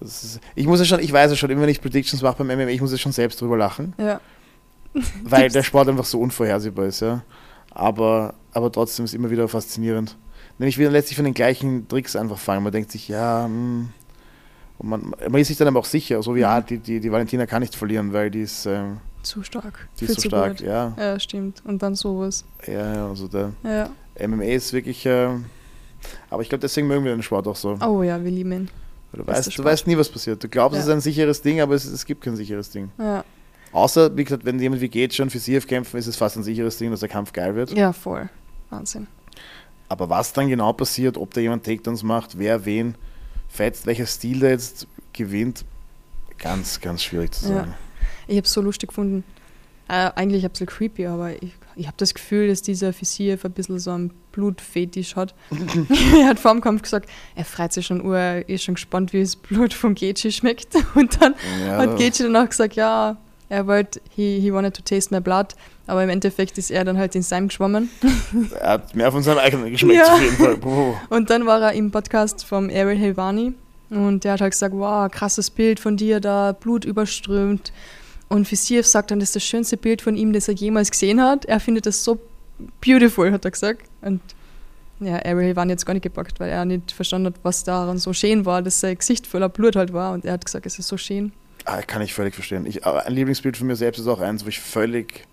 Ist, 0.00 0.40
ich 0.54 0.66
muss 0.66 0.78
ja 0.78 0.84
schon, 0.84 1.00
ich 1.00 1.12
weiß 1.12 1.30
ja 1.30 1.36
schon, 1.36 1.50
immer 1.50 1.62
wenn 1.62 1.68
ich 1.70 1.80
Predictions 1.80 2.22
mache 2.22 2.42
beim 2.44 2.48
MMA, 2.48 2.68
ich 2.68 2.80
muss 2.80 2.92
ja 2.92 2.98
schon 2.98 3.12
selbst 3.12 3.40
drüber 3.40 3.56
lachen, 3.56 3.94
ja. 3.98 4.20
weil 5.24 5.40
Gibt's- 5.42 5.54
der 5.54 5.62
Sport 5.62 5.88
einfach 5.88 6.04
so 6.04 6.20
unvorhersehbar 6.20 6.86
ist, 6.86 7.00
ja. 7.00 7.22
Aber, 7.70 8.34
aber 8.52 8.70
trotzdem 8.72 9.04
ist 9.04 9.14
immer 9.14 9.30
wieder 9.30 9.48
faszinierend. 9.48 10.16
Nämlich 10.58 10.78
wieder 10.78 10.90
letztlich 10.90 11.16
von 11.16 11.24
den 11.26 11.34
gleichen 11.34 11.86
Tricks 11.88 12.16
einfach 12.16 12.38
fangen. 12.38 12.62
Man 12.62 12.72
denkt 12.72 12.90
sich, 12.90 13.08
ja, 13.08 13.44
hm. 13.44 13.90
Und 14.78 14.88
man, 14.88 15.12
man 15.28 15.40
ist 15.40 15.48
sich 15.48 15.56
dann 15.56 15.68
aber 15.68 15.80
auch 15.80 15.84
sicher, 15.86 16.22
so 16.22 16.34
wie, 16.34 16.40
ja, 16.40 16.60
die, 16.60 16.78
die, 16.78 17.00
die 17.00 17.10
Valentina 17.12 17.46
kann 17.46 17.60
nicht 17.60 17.74
verlieren, 17.74 18.12
weil 18.12 18.30
die 18.30 18.42
ist, 18.42 18.66
ähm, 18.66 18.98
Zu 19.22 19.42
stark. 19.42 19.88
die 20.00 20.06
Viel 20.06 20.14
ist 20.14 20.20
zu 20.22 20.28
stark, 20.28 20.58
gut. 20.58 20.66
ja. 20.66 20.92
Ja, 20.98 21.18
stimmt. 21.18 21.62
Und 21.64 21.82
dann 21.82 21.94
sowas. 21.94 22.44
Ja, 22.66 23.08
also 23.08 23.28
der 23.28 23.52
Ja. 23.62 23.90
MMA 24.28 24.44
ist 24.44 24.72
wirklich, 24.72 25.04
äh, 25.06 25.28
aber 26.30 26.42
ich 26.42 26.48
glaube, 26.48 26.60
deswegen 26.62 26.86
mögen 26.86 27.04
wir 27.04 27.12
den 27.14 27.22
Sport 27.22 27.46
auch 27.48 27.56
so. 27.56 27.76
Oh 27.84 28.02
ja, 28.02 28.22
wir 28.22 28.30
lieben 28.30 28.52
ihn. 28.52 28.70
Du 29.12 29.26
weißt, 29.26 29.56
du 29.58 29.64
weißt 29.64 29.86
nie, 29.86 29.96
was 29.96 30.08
passiert. 30.10 30.42
Du 30.44 30.48
glaubst, 30.48 30.74
Ja. 30.74 30.80
es 30.80 30.86
ist 30.86 30.92
ein 30.92 31.00
sicheres 31.00 31.40
Ding, 31.40 31.60
aber 31.60 31.74
es, 31.74 31.84
es 31.86 32.04
gibt 32.04 32.22
kein 32.22 32.36
sicheres 32.36 32.70
Ding. 32.70 32.90
Ja, 32.98 33.24
Außer, 33.72 34.14
wie 34.16 34.24
gesagt, 34.24 34.44
wenn 34.44 34.58
jemand 34.60 34.80
wie 34.80 34.88
geht 34.88 35.12
schon 35.14 35.28
für 35.28 35.38
CF 35.38 35.66
kämpfen, 35.66 35.96
ist 35.98 36.06
es 36.06 36.16
fast 36.16 36.36
ein 36.36 36.42
sicheres 36.42 36.78
Ding, 36.78 36.90
dass 36.90 37.00
der 37.00 37.08
Kampf 37.08 37.32
geil 37.32 37.54
wird. 37.54 37.72
ja 37.72 37.92
voll. 37.92 38.28
Wahnsinn. 38.70 39.06
Aber 39.88 40.08
was 40.10 40.32
dann 40.32 40.48
genau 40.48 40.72
passiert, 40.72 41.16
ob 41.16 41.32
da 41.34 41.40
jemand 41.40 41.64
Takedowns 41.64 42.02
macht, 42.02 42.38
wer 42.38 42.64
wen 42.64 42.94
fetzt, 43.48 43.86
welcher 43.86 44.06
Stil 44.06 44.40
da 44.40 44.48
jetzt 44.48 44.86
gewinnt, 45.12 45.64
ganz, 46.38 46.80
ganz 46.80 47.02
schwierig 47.02 47.32
zu 47.34 47.48
Ja. 47.48 47.54
sagen. 47.56 47.74
Ich 48.28 48.36
habe 48.36 48.44
es 48.46 48.52
so 48.52 48.60
lustig 48.60 48.88
gefunden. 48.88 49.24
Äh, 49.88 50.10
eigentlich 50.16 50.44
ein 50.44 50.50
bisschen 50.50 50.66
creepy, 50.66 51.06
aber 51.06 51.40
ich, 51.40 51.54
ich 51.76 51.86
habe 51.86 51.96
das 51.96 52.12
Gefühl, 52.12 52.48
dass 52.48 52.60
dieser 52.60 52.92
Fisiev 52.92 53.44
ein 53.44 53.52
bisschen 53.52 53.78
so 53.78 53.92
einen 53.92 54.10
Blutfetisch 54.32 55.14
hat. 55.14 55.32
er 56.18 56.26
hat 56.26 56.40
vor 56.40 56.50
dem 56.52 56.60
Kampf 56.60 56.82
gesagt, 56.82 57.08
er 57.36 57.44
freut 57.44 57.72
sich 57.72 57.86
schon, 57.86 58.04
ur, 58.04 58.16
er 58.18 58.48
ist 58.48 58.64
schon 58.64 58.74
gespannt, 58.74 59.12
wie 59.12 59.20
das 59.20 59.36
Blut 59.36 59.72
von 59.72 59.94
Gechi 59.94 60.32
schmeckt. 60.32 60.74
Und 60.96 61.22
dann 61.22 61.34
Ja, 61.64 61.76
hat 61.78 61.96
Gechi 61.98 62.24
danach 62.24 62.48
gesagt, 62.48 62.74
ja, 62.74 63.16
er 63.48 63.66
wollte, 63.66 64.00
he, 64.14 64.40
he 64.40 64.52
wanted 64.52 64.74
to 64.74 64.82
taste 64.82 65.14
my 65.14 65.20
blood, 65.20 65.54
aber 65.86 66.02
im 66.02 66.10
Endeffekt 66.10 66.58
ist 66.58 66.70
er 66.70 66.84
dann 66.84 66.98
halt 66.98 67.14
in 67.14 67.22
seinem 67.22 67.48
geschwommen. 67.48 67.90
er 68.60 68.70
hat 68.70 68.94
mehr 68.94 69.12
von 69.12 69.22
seinem 69.22 69.38
eigenen 69.38 69.70
geschmeckt, 69.70 69.98
Ja. 70.04 70.14
auf 70.14 70.20
jeden 70.22 70.36
Fall. 70.36 70.94
Und 71.10 71.30
dann 71.30 71.46
war 71.46 71.60
er 71.62 71.72
im 71.72 71.90
Podcast 71.90 72.44
vom 72.44 72.68
Ariel 72.70 72.98
Helvani 72.98 73.54
und 73.90 74.24
der 74.24 74.32
hat 74.32 74.40
halt 74.40 74.52
gesagt, 74.52 74.74
wow, 74.74 75.10
krasses 75.10 75.50
Bild 75.50 75.78
von 75.78 75.96
dir 75.96 76.18
da, 76.20 76.52
Blut 76.52 76.84
überströmt. 76.84 77.72
Und 78.28 78.48
Fisiev 78.48 78.84
sagt 78.86 79.12
dann, 79.12 79.20
das 79.20 79.28
ist 79.28 79.36
das 79.36 79.44
schönste 79.44 79.76
Bild 79.76 80.02
von 80.02 80.16
ihm, 80.16 80.32
das 80.32 80.48
er 80.48 80.54
jemals 80.54 80.90
gesehen 80.90 81.22
hat. 81.22 81.44
Er 81.44 81.60
findet 81.60 81.86
das 81.86 82.02
so 82.02 82.18
beautiful, 82.84 83.30
hat 83.30 83.44
er 83.44 83.52
gesagt. 83.52 83.82
Und 84.02 84.20
ja, 84.98 85.24
Ariel 85.24 85.54
hat 85.54 85.70
es 85.70 85.86
gar 85.86 85.92
nicht 85.94 86.02
gepackt, 86.02 86.40
weil 86.40 86.48
er 86.50 86.64
nicht 86.64 86.90
verstanden 86.90 87.26
hat, 87.28 87.34
was 87.44 87.62
daran 87.62 87.98
so 87.98 88.12
schön 88.12 88.44
war, 88.44 88.62
dass 88.62 88.80
sein 88.80 88.96
Gesicht 88.98 89.26
voller 89.28 89.48
Blut 89.48 89.76
halt 89.76 89.92
war. 89.92 90.12
Und 90.14 90.24
er 90.24 90.32
hat 90.32 90.44
gesagt, 90.44 90.66
es 90.66 90.78
ist 90.78 90.88
so 90.88 90.96
schön. 90.96 91.32
Ah, 91.66 91.82
kann 91.82 92.00
ich 92.00 92.14
völlig 92.14 92.34
verstehen. 92.34 92.64
Ich, 92.64 92.86
ein 92.86 93.12
Lieblingsbild 93.12 93.56
von 93.56 93.66
mir 93.66 93.76
selbst 93.76 93.98
ist 93.98 94.06
auch 94.06 94.20
eins, 94.20 94.44
wo 94.44 94.48
ich 94.48 94.60
völlig, 94.60 95.26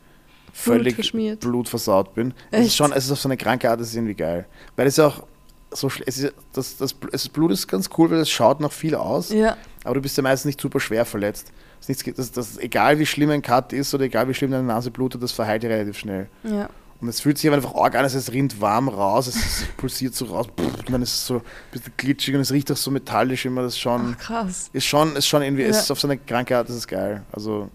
völlig 0.51 0.95
verschmiert. 0.95 1.41
blutversaut 1.41 2.15
bin. 2.15 2.33
Es 2.49 2.61
ist 2.61 2.65
Echt? 2.67 2.77
schon, 2.77 2.91
es 2.91 3.05
ist 3.05 3.11
auf 3.11 3.19
so 3.19 3.27
eine 3.29 3.37
kranke 3.37 3.69
Art, 3.69 3.79
das 3.79 3.89
ist 3.89 3.95
irgendwie 3.95 4.15
geil. 4.15 4.45
Weil 4.75 4.87
es 4.87 4.97
auch 4.99 5.23
so 5.71 5.91
es 6.05 6.17
ist, 6.17 6.33
das, 6.53 6.77
das, 6.77 6.95
das 7.11 7.29
Blut 7.29 7.51
ist 7.51 7.67
ganz 7.67 7.89
cool, 7.97 8.09
weil 8.11 8.19
es 8.19 8.29
schaut 8.29 8.59
noch 8.59 8.71
viel 8.71 8.95
aus, 8.95 9.29
Ja, 9.29 9.57
aber 9.83 9.95
du 9.95 10.01
bist 10.01 10.15
ja 10.17 10.23
meistens 10.23 10.45
nicht 10.45 10.61
super 10.61 10.79
schwer 10.79 11.05
verletzt. 11.05 11.51
Das, 11.79 11.89
ist 11.89 12.05
nichts, 12.05 12.17
das, 12.17 12.31
das, 12.31 12.57
egal 12.59 12.99
wie 12.99 13.05
schlimm 13.05 13.29
ein 13.29 13.41
Cut 13.41 13.73
ist 13.73 13.93
oder 13.93 14.05
egal 14.05 14.27
wie 14.29 14.33
schlimm 14.33 14.51
deine 14.51 14.63
Nase 14.63 14.91
blutet, 14.91 15.21
das 15.21 15.31
verheilt 15.31 15.63
relativ 15.63 15.97
schnell. 15.97 16.27
ja. 16.43 16.69
Und 17.03 17.09
es 17.09 17.19
fühlt 17.19 17.37
sich 17.37 17.51
einfach 17.51 17.75
arg 17.75 17.95
an, 17.95 18.05
es 18.05 18.31
rinnt 18.31 18.61
warm 18.61 18.87
raus, 18.87 19.27
es, 19.27 19.65
pulsiert 19.75 20.15
so 20.15 20.23
raus, 20.23 20.47
und 20.57 20.89
dann 20.89 21.01
ist 21.01 21.13
es 21.13 21.27
so 21.27 21.35
ein 21.35 21.41
bisschen 21.73 21.91
glitschig 21.97 22.33
und 22.33 22.39
es 22.39 22.49
riecht 22.53 22.71
auch 22.71 22.77
so 22.77 22.91
metallisch 22.91 23.45
immer, 23.45 23.61
das 23.61 23.73
ist 23.73 23.79
schon, 23.79 24.15
Ach, 24.17 24.23
krass. 24.23 24.69
ist 24.71 24.85
schon, 24.85 25.13
ist 25.17 25.27
schon 25.27 25.41
irgendwie, 25.41 25.63
es 25.63 25.75
Ja. 25.75 25.81
ist 25.81 25.91
auf 25.91 25.99
so 25.99 26.07
eine 26.07 26.17
kranke 26.17 26.55
Art, 26.57 26.69
das 26.69 26.77
ist 26.77 26.87
geil. 26.87 27.23
Also, 27.33 27.67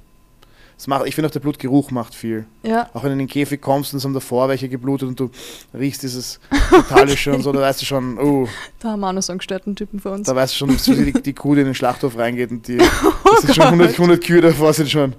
es 0.79 0.87
macht, 0.87 1.07
ich 1.07 1.15
finde 1.15 1.29
auch 1.29 1.33
der 1.33 1.41
Blutgeruch 1.41 1.91
macht 1.91 2.15
viel. 2.15 2.47
Ja, 2.63 2.89
Auch 2.95 3.03
wenn 3.03 3.09
du 3.11 3.13
in 3.15 3.19
den 3.19 3.29
Käfig 3.29 3.61
kommst 3.61 3.93
und 3.93 3.99
es 3.99 4.05
haben 4.07 4.15
davor 4.15 4.49
welche 4.49 4.71
geblutet 4.71 5.09
und 5.11 5.21
du 5.21 5.31
riechst 5.75 6.03
dieses 6.05 6.41
metallische 6.71 7.35
und 7.35 7.43
so, 7.43 7.53
da 7.53 7.61
weißt 7.61 7.83
du 7.83 7.85
schon, 7.85 8.17
oh, 8.19 8.49
da 8.81 8.93
haben 8.93 9.01
wir 9.01 9.09
auch 9.09 9.13
noch 9.13 9.23
so 9.23 9.33
einen 9.33 9.41
gestörten 9.41 9.77
Typen 9.77 10.01
für 10.01 10.11
uns. 10.11 10.27
da 10.27 10.35
weißt 10.35 10.55
du 10.55 10.57
schon, 10.59 10.69
dass 10.71 10.85
die, 10.85 11.13
die 11.13 11.33
Kuh, 11.35 11.55
die 11.55 11.61
in 11.61 11.67
den 11.67 11.75
Schlachthof 11.75 12.17
reingeht 12.17 12.51
und 12.51 12.67
die, 12.67 12.79
das 13.25 13.43
sind 13.43 13.55
schon 13.57 13.65
100, 13.67 13.91
100 13.91 14.25
Kühe 14.25 14.41
davor, 14.41 14.73
sind 14.73 14.89
schon. 14.89 15.13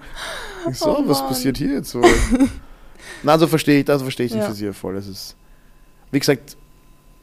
Ich 0.71 0.79
so, 0.79 0.97
Oh 0.97 1.03
was 1.05 1.21
passiert 1.27 1.57
hier 1.59 1.73
jetzt 1.75 1.91
so? 1.91 2.01
Na, 3.23 3.37
so 3.37 3.47
verstehe 3.47 3.81
ich, 3.81 3.89
also 3.89 4.05
verstehe 4.05 4.25
ich 4.27 4.31
den 4.31 4.41
Ja. 4.41 4.49
Visier 4.49 4.73
voll. 4.73 4.95
Es 4.97 5.07
ist, 5.07 5.35
wie 6.11 6.19
gesagt, 6.19 6.55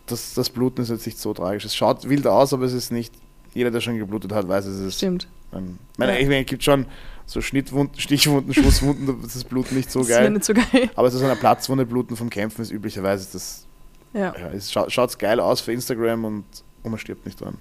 das, 0.07 0.35
das 0.35 0.51
Bluten 0.51 0.83
ist 0.83 0.91
jetzt 0.91 1.07
nicht 1.07 1.19
so 1.19 1.33
tragisch. 1.35 1.65
Es 1.65 1.75
schaut 1.75 2.09
wild 2.09 2.27
aus, 2.27 2.53
aber 2.53 2.65
es 2.65 2.73
ist 2.73 2.93
nicht, 2.93 3.13
jeder, 3.55 3.71
der 3.71 3.81
schon 3.81 3.99
geblutet 3.99 4.33
hat, 4.33 4.47
weiß, 4.49 4.67
es 4.67 4.79
ist. 4.81 4.97
Stimmt. 4.97 5.27
Ein, 5.53 5.79
meine, 5.97 6.13
Ja. 6.15 6.19
ich 6.19 6.27
meine, 6.27 6.41
es 6.41 6.47
gibt 6.47 6.63
schon 6.63 6.87
so 7.25 7.41
Schnittwunden, 7.41 7.99
Stichwunden, 7.99 8.53
Schusswunden, 8.55 9.07
da 9.07 9.27
ist 9.27 9.35
das 9.35 9.45
Blut 9.45 9.73
nicht 9.73 9.91
so 9.91 10.01
das 10.01 10.09
wäre 10.09 10.21
geil. 10.23 10.31
nicht 10.31 10.45
so 10.45 10.55
geil. 10.55 10.91
Aber 10.95 11.11
so 11.11 11.25
eine 11.25 11.35
Platzwunde 11.37 11.87
bluten 11.87 12.17
vom 12.17 12.31
Kämpfen 12.31 12.63
ist 12.63 12.71
üblicherweise 12.71 13.27
das. 13.33 13.65
Ja. 14.13 14.35
Ja, 14.39 14.49
es 14.55 14.71
schaut 14.73 14.93
schaut's 14.93 15.19
geil 15.19 15.41
aus 15.41 15.61
für 15.61 15.73
Instagram 15.73 16.25
und, 16.25 16.45
und 16.83 16.91
man 16.91 16.99
stirbt 17.01 17.27
nicht 17.27 17.41
dran. 17.41 17.57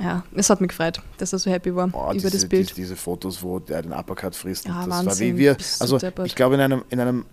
Ja, 0.00 0.24
es 0.34 0.50
hat 0.50 0.60
mich 0.60 0.68
gefreut, 0.70 1.00
dass 1.18 1.32
er 1.32 1.38
so 1.38 1.48
happy 1.50 1.74
war 1.74 1.88
Oh, 1.92 2.06
über 2.06 2.14
diese, 2.14 2.30
das 2.30 2.46
Bild. 2.48 2.70
Diese, 2.70 2.74
diese 2.74 2.96
Fotos, 2.96 3.40
wo 3.42 3.60
der 3.60 3.82
den 3.82 3.92
Uppercut 3.92 4.34
frisst. 4.34 4.66
Ja, 4.66 4.80
das 4.80 4.88
war 4.90 5.06
Wahnsinn, 5.06 5.36
wie 5.36 5.38
wir. 5.38 5.56
Also 5.78 5.98
ich 6.24 6.34
glaube, 6.34 6.56
in 6.56 6.60
einem, 6.60 6.82
in 6.90 6.98
einem 6.98 7.24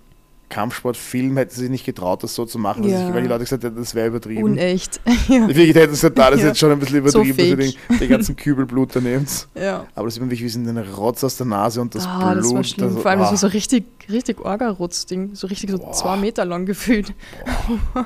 Kampfsportfilm 0.51 1.35
hätten 1.37 1.49
sie 1.55 1.61
sich 1.61 1.69
nicht 1.71 1.85
getraut, 1.85 2.21
das 2.21 2.35
so 2.35 2.45
zu 2.45 2.59
machen, 2.59 2.83
Ja. 2.87 3.05
sich, 3.05 3.13
weil 3.15 3.23
die 3.23 3.27
Leute 3.27 3.45
gesagt 3.45 3.63
hätten, 3.63 3.77
das 3.77 3.95
wäre 3.95 4.07
übertrieben. 4.09 4.43
Unecht. 4.43 5.01
ja. 5.27 5.47
Die 5.47 5.55
Wirklichkeit 5.55 5.83
hätten 5.83 5.95
sie 5.95 6.01
gesagt, 6.01 6.19
da, 6.19 6.29
das 6.29 6.37
ist 6.39 6.43
Ja. 6.43 6.47
jetzt 6.49 6.59
schon 6.59 6.71
ein 6.71 6.79
bisschen 6.79 7.07
So 7.09 7.23
übertrieben, 7.23 7.57
dass 7.59 7.67
ihr 7.73 7.73
den, 7.89 7.99
den 7.99 8.09
ganzen 8.09 8.35
Kübel 8.35 8.65
Blut 8.67 8.95
da 8.95 8.99
nehmt. 9.01 9.47
ja. 9.55 9.87
Aber 9.95 10.05
das 10.07 10.19
man 10.19 10.29
wirklich, 10.29 10.53
wie 10.53 10.59
in 10.59 10.65
den 10.65 10.77
Rotz 10.77 11.23
aus 11.23 11.37
der 11.37 11.47
Nase 11.47 11.81
und 11.81 11.95
das 11.95 12.05
ah, 12.05 12.33
Blut. 12.33 12.43
das 12.45 12.53
war 12.53 12.63
schlimm. 12.63 12.93
das- 12.93 13.01
Vor 13.01 13.09
allem, 13.11 13.19
das 13.21 13.29
ah. 13.29 13.31
war 13.31 13.37
so 13.37 13.47
richtig, 13.47 13.85
richtig 14.09 14.39
Orga-Rutz-Ding. 14.39 15.33
So 15.33 15.47
richtig 15.47 15.71
so 15.71 15.79
Boah. 15.79 15.91
zwei 15.93 16.17
Meter 16.17 16.45
lang 16.45 16.65
gefühlt. 16.67 17.13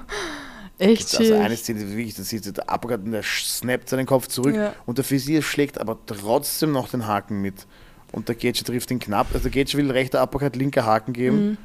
Echt 0.78 1.16
Also 1.18 1.24
schick. 1.24 1.34
eine 1.41 1.56
Szene, 1.56 1.80
wie 1.89 1.98
wirklich, 1.98 2.16
das 2.16 2.28
sieht 2.30 2.46
der 2.58 2.66
Uppercut 2.74 3.06
und 3.06 3.12
der 3.12 3.24
snappt 3.24 3.88
seinen 3.89 4.06
Kopf 4.06 4.28
zurück 4.28 4.56
Ja. 4.56 4.74
und 4.86 4.98
der 4.98 5.10
Visier 5.10 5.41
schlägt 5.41 5.80
aber 5.80 5.98
trotzdem 6.06 6.72
noch 6.74 6.89
den 6.89 7.08
Haken 7.08 7.41
mit. 7.41 7.66
Und 8.12 8.28
der 8.28 8.36
Gage 8.36 8.64
trifft 8.64 8.91
ihn 8.91 9.00
knapp. 9.00 9.28
Also 9.34 9.50
der 9.50 9.52
Gage 9.64 9.78
will 9.78 9.89
rechter 9.91 10.22
Uppercut, 10.22 10.56
linker 10.56 10.86
Haken 10.86 11.14
geben 11.14 11.50
Mhm. 11.52 11.58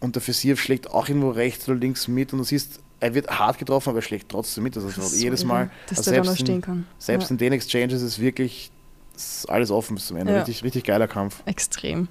Und 0.00 0.14
der 0.16 0.26
Visier 0.26 0.56
schlägt 0.56 0.90
auch 0.90 1.08
irgendwo 1.08 1.30
rechts 1.30 1.68
oder 1.68 1.78
links 1.78 2.08
mit 2.08 2.32
und 2.32 2.38
du 2.38 2.44
siehst, 2.44 2.80
er 3.00 3.14
wird 3.14 3.28
hart 3.30 3.58
getroffen, 3.58 3.90
aber 3.90 3.98
er 3.98 4.02
schlägt 4.02 4.28
trotzdem 4.30 4.64
mit. 4.64 4.76
Also 4.76 4.88
Das 4.88 4.98
ist 4.98 5.10
so 5.12 5.16
jedes 5.24 5.44
Mal, 5.44 5.70
Dass 5.88 5.98
also 5.98 6.10
der 6.10 6.20
da 6.22 6.24
noch 6.24 6.36
selbst, 6.36 6.40
stehen 6.42 6.54
in, 6.56 6.60
kann. 6.62 6.86
selbst 6.98 7.26
ja. 7.28 7.30
in 7.34 7.38
den 7.38 7.52
Exchanges 7.52 8.02
ist 8.02 8.18
wirklich 8.18 8.70
ist 9.14 9.48
alles 9.50 9.70
offen 9.70 9.96
bis 9.96 10.06
zum 10.06 10.16
Ende. 10.16 10.32
Ja. 10.32 10.38
Richtig, 10.38 10.62
richtig 10.62 10.84
geiler 10.84 11.08
Kampf. 11.08 11.42
Extrem. 11.44 12.06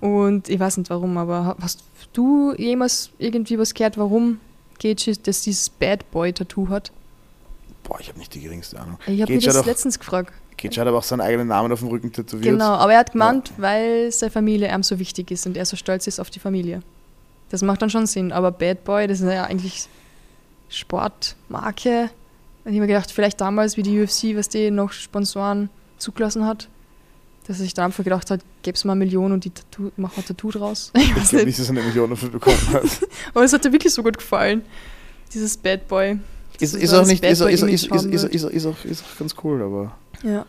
Und 0.00 0.48
ich 0.48 0.58
weiß 0.58 0.76
nicht 0.78 0.90
warum, 0.90 1.16
aber 1.16 1.44
ha- 1.44 1.56
hast 1.60 1.84
du 2.12 2.54
jemals 2.56 3.10
irgendwie 3.18 3.58
was 3.58 3.74
gehört, 3.74 3.96
warum 3.98 4.40
Gage 4.80 5.16
das 5.22 5.42
dieses 5.42 5.68
Bad 5.70 6.08
Boy-Tattoo 6.10 6.68
hat? 6.68 6.90
Boah, 7.84 7.98
ich 8.00 8.08
habe 8.08 8.18
nicht 8.18 8.34
die 8.34 8.40
geringste 8.40 8.78
Ahnung. 8.80 8.98
Ich 9.06 9.20
habe 9.22 9.32
mich 9.32 9.44
das 9.44 9.64
letztens 9.66 9.98
gefragt. 9.98 10.32
Gage 10.62 10.80
hat 10.80 10.86
aber 10.88 10.98
auch 10.98 11.02
seinen 11.02 11.20
eigenen 11.20 11.48
Namen 11.48 11.70
auf 11.72 11.80
dem 11.80 11.88
Rücken 11.88 12.12
tätowiert. 12.12 12.44
Genau, 12.54 12.70
aber 12.74 12.92
er 12.94 13.00
hat 13.00 13.12
gemeint, 13.12 13.52
weil 13.58 14.10
seine 14.12 14.30
Familie 14.30 14.72
ihm 14.74 14.82
so 14.82 14.98
wichtig 14.98 15.30
ist 15.30 15.46
und 15.46 15.56
er 15.56 15.64
so 15.66 15.76
stolz 15.76 16.06
ist 16.06 16.20
auf 16.20 16.30
die 16.30 16.38
Familie. 16.40 16.82
Das 17.50 17.62
macht 17.62 17.82
dann 17.82 17.90
schon 17.90 18.06
Sinn, 18.06 18.32
aber 18.32 18.50
Bad 18.50 18.84
Boy, 18.84 19.06
das 19.06 19.20
ist 19.20 19.30
ja 19.30 19.44
eigentlich 19.44 19.86
Sportmarke. 20.68 22.10
Und 22.64 22.70
ich 22.72 22.78
habe 22.78 22.80
mir 22.80 22.86
gedacht, 22.86 23.10
vielleicht 23.10 23.40
damals, 23.40 23.76
wie 23.76 23.82
die 23.82 24.00
UFC, 24.00 24.36
was 24.36 24.48
die 24.48 24.70
noch 24.70 24.92
Sponsoren 24.92 25.68
zugelassen 25.98 26.46
hat, 26.46 26.68
dass 27.46 27.58
er 27.58 27.64
sich 27.64 27.74
da 27.74 27.84
einfach 27.84 28.04
gedacht 28.04 28.30
hat, 28.30 28.40
gäbe 28.62 28.76
es 28.76 28.84
mal 28.84 28.92
eine 28.92 29.00
Million 29.00 29.32
und 29.32 29.44
die 29.44 29.50
Tattoo, 29.50 29.90
mach 29.96 30.12
mal 30.16 30.22
ein 30.22 30.26
Tattoo 30.26 30.50
draus. 30.50 30.92
Ich 30.96 31.02
Ich 31.10 31.16
weiß 31.16 31.30
glaube 31.30 31.36
nicht. 31.44 31.46
nicht, 31.46 31.58
dass 31.58 31.66
er 31.66 31.70
eine 31.76 31.82
Million 31.82 32.10
dafür 32.10 32.28
bekommen 32.30 32.68
hat. 32.72 32.82
Aber 33.34 33.44
es 33.44 33.52
hat 33.52 33.64
dir 33.64 33.72
wirklich 33.72 33.92
so 33.92 34.02
gut 34.02 34.16
gefallen, 34.16 34.62
dieses 35.34 35.56
Bad 35.56 35.88
Boy. 35.88 36.18
Ist, 36.60 36.74
ist 36.74 36.92
auch 36.92 37.06
nicht, 37.06 37.24
ist, 37.24 37.40
ist, 37.40 37.62
ist, 37.62 37.62
ist, 37.62 38.04
ist, 38.04 38.24
ist, 38.24 38.44
ist, 38.44 38.66
auch, 38.66 38.84
ist 38.84 39.02
auch 39.02 39.18
ganz 39.18 39.34
cool, 39.42 39.62
aber 39.62 39.96
Ja. 40.22 40.46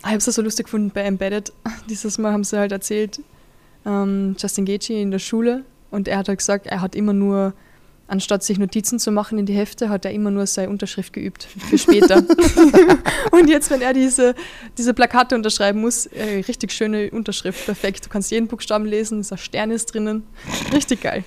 Ich 0.00 0.06
habe 0.06 0.18
es 0.18 0.24
so 0.26 0.42
lustig 0.42 0.66
gefunden 0.66 0.90
bei 0.94 1.02
Embedded. 1.02 1.52
Dieses 1.88 2.18
Mal 2.18 2.32
haben 2.32 2.44
sie 2.44 2.56
halt 2.56 2.72
erzählt, 2.72 3.20
ähm, 3.84 4.36
Justin 4.38 4.64
Gaethje 4.64 5.00
in 5.00 5.10
der 5.10 5.18
Schule 5.18 5.64
und 5.90 6.08
er 6.08 6.18
hat 6.18 6.28
halt 6.28 6.38
gesagt, 6.38 6.66
er 6.66 6.80
hat 6.80 6.94
immer 6.94 7.12
nur, 7.12 7.52
anstatt 8.06 8.44
sich 8.44 8.58
Notizen 8.58 8.98
zu 8.98 9.10
machen 9.10 9.38
in 9.38 9.46
die 9.46 9.54
Hefte, 9.54 9.88
hat 9.88 10.04
er 10.04 10.12
immer 10.12 10.30
nur 10.30 10.46
seine 10.46 10.70
Unterschrift 10.70 11.12
geübt 11.12 11.44
für 11.44 11.78
später. 11.78 12.22
und 13.32 13.48
jetzt, 13.48 13.70
wenn 13.70 13.80
er 13.80 13.92
diese, 13.92 14.34
diese 14.76 14.94
Plakate 14.94 15.34
unterschreiben 15.34 15.80
muss, 15.80 16.06
äh, 16.06 16.44
richtig 16.46 16.72
schöne 16.72 17.10
Unterschrift, 17.10 17.64
perfekt. 17.64 18.06
Du 18.06 18.08
kannst 18.08 18.30
jeden 18.30 18.46
Buchstaben 18.46 18.86
lesen, 18.86 19.26
ein 19.28 19.38
Stern 19.38 19.70
ist 19.70 19.86
drinnen. 19.86 20.22
Richtig 20.72 21.00
geil. 21.00 21.24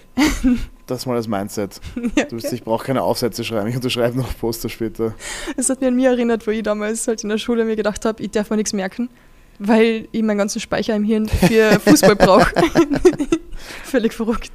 Das 0.92 1.00
ist 1.02 1.06
mal 1.08 1.16
das 1.16 1.28
Mindset. 1.28 1.80
Ja, 2.16 2.26
Du 2.26 2.36
bist, 2.36 2.52
ich 2.54 2.64
brauche 2.64 2.86
keine 2.86 3.02
Aufsätze 3.02 3.44
schreiben, 3.44 3.68
ich 3.70 3.76
unterschreibe 3.76 4.18
noch 4.18 4.38
Poster 4.38 4.70
später. 4.70 5.14
Es 5.58 5.70
hat 5.70 5.82
mir 5.82 5.88
an 5.88 5.96
mich 5.96 6.06
erinnert, 6.06 6.46
wo 6.46 6.52
ich 6.52 6.64
damals 6.64 7.08
halt 7.08 7.24
in 7.24 7.30
der 7.30 7.38
Schule 7.38 7.66
mir 7.66 7.76
gedacht 7.76 8.06
habe, 8.06 8.22
ich 8.22 8.32
darf 8.32 8.50
mir 8.50 8.58
nichts 8.58 8.74
merken, 8.74 9.10
weil 9.60 10.08
ich 10.12 10.22
meinen 10.24 10.38
ganzen 10.38 10.60
Speicher 10.60 10.96
im 10.96 11.04
Hirn 11.04 11.28
für 11.28 11.80
Fußball 11.86 12.16
brauche. 12.16 12.54
Völlig 13.84 14.14
verrückt. 14.14 14.52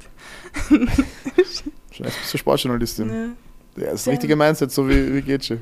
Erst 1.99 2.19
bist 2.19 2.33
du 2.33 2.37
Sportjournalistin. 2.37 3.09
Ja, 3.09 3.83
Ja, 3.83 3.91
das 3.91 4.01
ist 4.01 4.05
Ja. 4.07 4.11
richtige 4.11 4.35
Mindset, 4.35 4.71
so 4.71 4.87
wie, 4.89 5.13
wie 5.13 5.21
Getsche. 5.21 5.61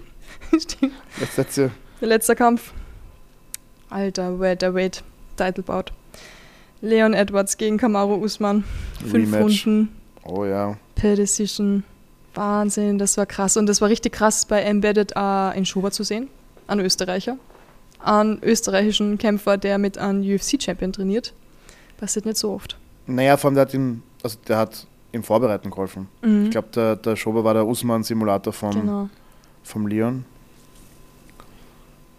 stimmt. 0.60 0.94
Letzte 2.02 2.36
Kampf. 2.36 2.74
Alter, 3.90 4.40
Welterweight, 4.40 5.04
Titelbout. 5.38 5.86
Leon 6.82 7.14
Edwards 7.14 7.58
gegen 7.58 7.78
Kamaru 7.78 8.16
Usman. 8.16 8.64
Fünf 9.00 9.34
Rematch. 9.34 9.66
Runden 9.66 9.90
Oh 10.26 10.46
ja. 10.46 10.78
per 10.96 11.16
Decision. 11.16 11.84
Wahnsinn, 12.34 12.98
das 12.98 13.18
war 13.18 13.26
krass. 13.26 13.58
Und 13.58 13.68
das 13.68 13.82
war 13.82 13.90
richtig 13.90 14.14
krass 14.14 14.46
bei 14.46 14.62
Embedded 14.62 15.14
äh, 15.16 15.58
in 15.58 15.66
Schober 15.66 15.92
zu 15.92 16.04
sehen. 16.04 16.28
Ein 16.68 16.80
Österreicher. 16.80 17.38
Einen 18.00 18.40
österreichischen 18.44 19.18
Kämpfer, 19.18 19.58
der 19.58 19.78
mit 19.78 19.98
einem 19.98 20.22
UFC-Champion 20.22 20.92
trainiert. 20.92 21.34
Passiert 21.98 22.26
nicht 22.26 22.38
so 22.38 22.52
oft. 22.52 22.78
Naja, 23.08 23.38
vor 23.38 23.50
allem 23.50 23.56
der 23.56 23.62
hat 23.62 23.74
ihm, 23.74 24.04
also 24.22 24.38
der 24.48 24.58
hat 24.58 24.86
ihm 25.14 25.24
vorbereiten 25.24 25.70
geholfen. 25.70 26.08
Mhm. 26.22 26.46
Ich 26.46 26.52
glaube, 26.52 26.68
der, 26.76 26.96
der 26.98 27.16
Schober 27.16 27.44
war 27.44 27.54
der 27.54 27.66
Usman-Simulator 27.66 28.52
vom, 28.52 28.72
genau. 28.72 29.10
vom 29.64 29.88
Leon. 29.88 30.26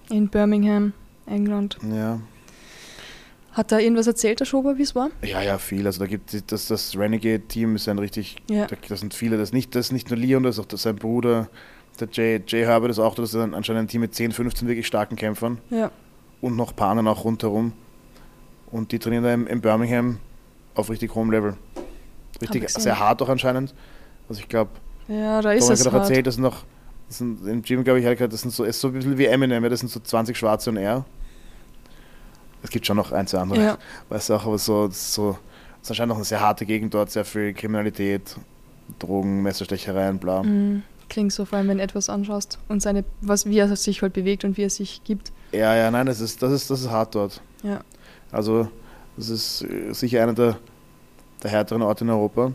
In 0.08 0.28
Birmingham, 0.28 0.92
England. 1.26 1.78
Ja. 1.92 2.20
Hat 3.56 3.72
da 3.72 3.78
irgendwas 3.78 4.06
erzählt, 4.06 4.38
der 4.40 4.44
Schober, 4.44 4.76
wie 4.76 4.82
es 4.82 4.94
war? 4.94 5.08
Ja, 5.22 5.40
ja, 5.40 5.56
viel. 5.56 5.86
Also 5.86 6.00
da 6.00 6.06
gibt 6.06 6.34
es 6.34 6.44
das, 6.44 6.66
das 6.68 6.94
Renegade-Team 6.96 7.76
ist 7.76 7.88
ein 7.88 7.98
richtig, 7.98 8.36
Ja. 8.50 8.66
da, 8.66 8.76
da 8.86 8.96
sind 8.96 9.14
viele, 9.14 9.38
das 9.38 9.48
ist 9.48 9.52
nicht, 9.54 9.74
das 9.74 9.86
ist 9.86 9.92
nicht 9.92 10.10
nur 10.10 10.18
Leon, 10.18 10.42
das 10.42 10.56
ist 10.56 10.60
auch 10.60 10.66
das 10.66 10.82
sein 10.82 10.96
Bruder, 10.96 11.48
der 11.98 12.08
Jay, 12.12 12.42
Jay 12.46 12.64
Herbert 12.66 12.90
ist 12.90 12.98
auch, 12.98 13.14
da, 13.14 13.22
das 13.22 13.32
ist 13.32 13.40
ein, 13.40 13.54
anscheinend 13.54 13.84
ein 13.84 13.88
Team 13.88 14.02
mit 14.02 14.14
10, 14.14 14.32
15 14.32 14.68
wirklich 14.68 14.86
starken 14.86 15.16
Kämpfern 15.16 15.56
Ja. 15.70 15.90
und 16.42 16.54
noch 16.54 16.76
anderen 16.76 17.08
auch 17.08 17.24
rundherum. 17.24 17.72
Und 18.70 18.92
die 18.92 18.98
trainieren 18.98 19.24
da 19.24 19.32
im, 19.32 19.46
in 19.46 19.62
Birmingham 19.62 20.18
auf 20.74 20.90
richtig 20.90 21.14
hohem 21.14 21.30
Level. 21.30 21.56
Richtig 22.42 22.62
ich 22.64 22.68
sehr 22.74 22.98
hart 22.98 23.22
auch 23.22 23.30
anscheinend. 23.30 23.74
Also 24.28 24.42
ich 24.42 24.48
glaube, 24.48 24.72
Ja, 25.08 25.40
da 25.40 25.52
ist 25.52 25.70
es 25.70 25.80
hat 25.86 25.94
auch 25.94 25.98
erzählt, 25.98 26.26
das 26.26 26.34
sind 26.34 26.42
noch, 26.42 26.64
das 27.08 27.18
sind, 27.18 27.46
im 27.46 27.62
Gym, 27.62 27.84
glaube 27.84 28.00
ich, 28.00 28.04
hat 28.04 28.12
gesagt, 28.18 28.34
das 28.34 28.42
sind 28.42 28.52
so, 28.52 28.64
ist 28.64 28.78
so 28.80 28.88
ein 28.88 28.92
bisschen 28.94 29.16
wie 29.16 29.24
Eminem, 29.24 29.62
das 29.70 29.80
sind 29.80 29.88
so 29.88 30.00
20 30.00 30.36
Schwarze 30.36 30.68
und 30.68 30.76
er. 30.76 31.06
Es 32.66 32.70
gibt 32.70 32.84
schon 32.84 32.96
noch 32.96 33.12
ein, 33.12 33.28
zwei 33.28 33.38
andere, 33.38 33.62
Ja. 33.62 33.78
weißt 34.08 34.28
du 34.28 34.34
auch, 34.34 34.44
aber 34.44 34.58
so, 34.58 34.88
das 34.88 34.96
ist 34.96 35.14
so, 35.14 35.38
das 35.80 35.82
ist 35.82 35.90
anscheinend 35.90 36.08
noch 36.08 36.16
eine 36.16 36.24
sehr 36.24 36.40
harte 36.40 36.66
Gegend 36.66 36.92
dort, 36.94 37.12
sehr 37.12 37.24
viel 37.24 37.54
Kriminalität, 37.54 38.34
Drogen, 38.98 39.40
Messerstechereien, 39.42 40.18
bla. 40.18 40.42
Mhm. 40.42 40.82
Klingt 41.08 41.32
so, 41.32 41.44
vor 41.44 41.58
allem 41.58 41.68
wenn 41.68 41.78
du 41.78 41.84
etwas 41.84 42.08
anschaust 42.10 42.58
und 42.68 42.82
seine, 42.82 43.04
was, 43.20 43.46
wie 43.46 43.58
er 43.58 43.74
sich 43.76 44.02
halt 44.02 44.14
bewegt 44.14 44.42
und 44.44 44.56
wie 44.56 44.64
er 44.64 44.70
sich 44.70 45.02
gibt. 45.04 45.30
Ja, 45.52 45.76
ja, 45.76 45.88
nein, 45.92 46.06
das 46.06 46.20
ist, 46.20 46.42
das 46.42 46.50
ist, 46.52 46.68
das 46.68 46.80
ist 46.80 46.90
hart 46.90 47.14
dort. 47.14 47.40
Ja. 47.62 47.82
Also, 48.32 48.68
das 49.16 49.28
ist 49.28 49.64
sicher 49.92 50.24
einer 50.24 50.32
der, 50.34 50.58
der 51.44 51.50
härteren 51.52 51.82
Orte 51.82 52.02
in 52.02 52.10
Europa. 52.10 52.50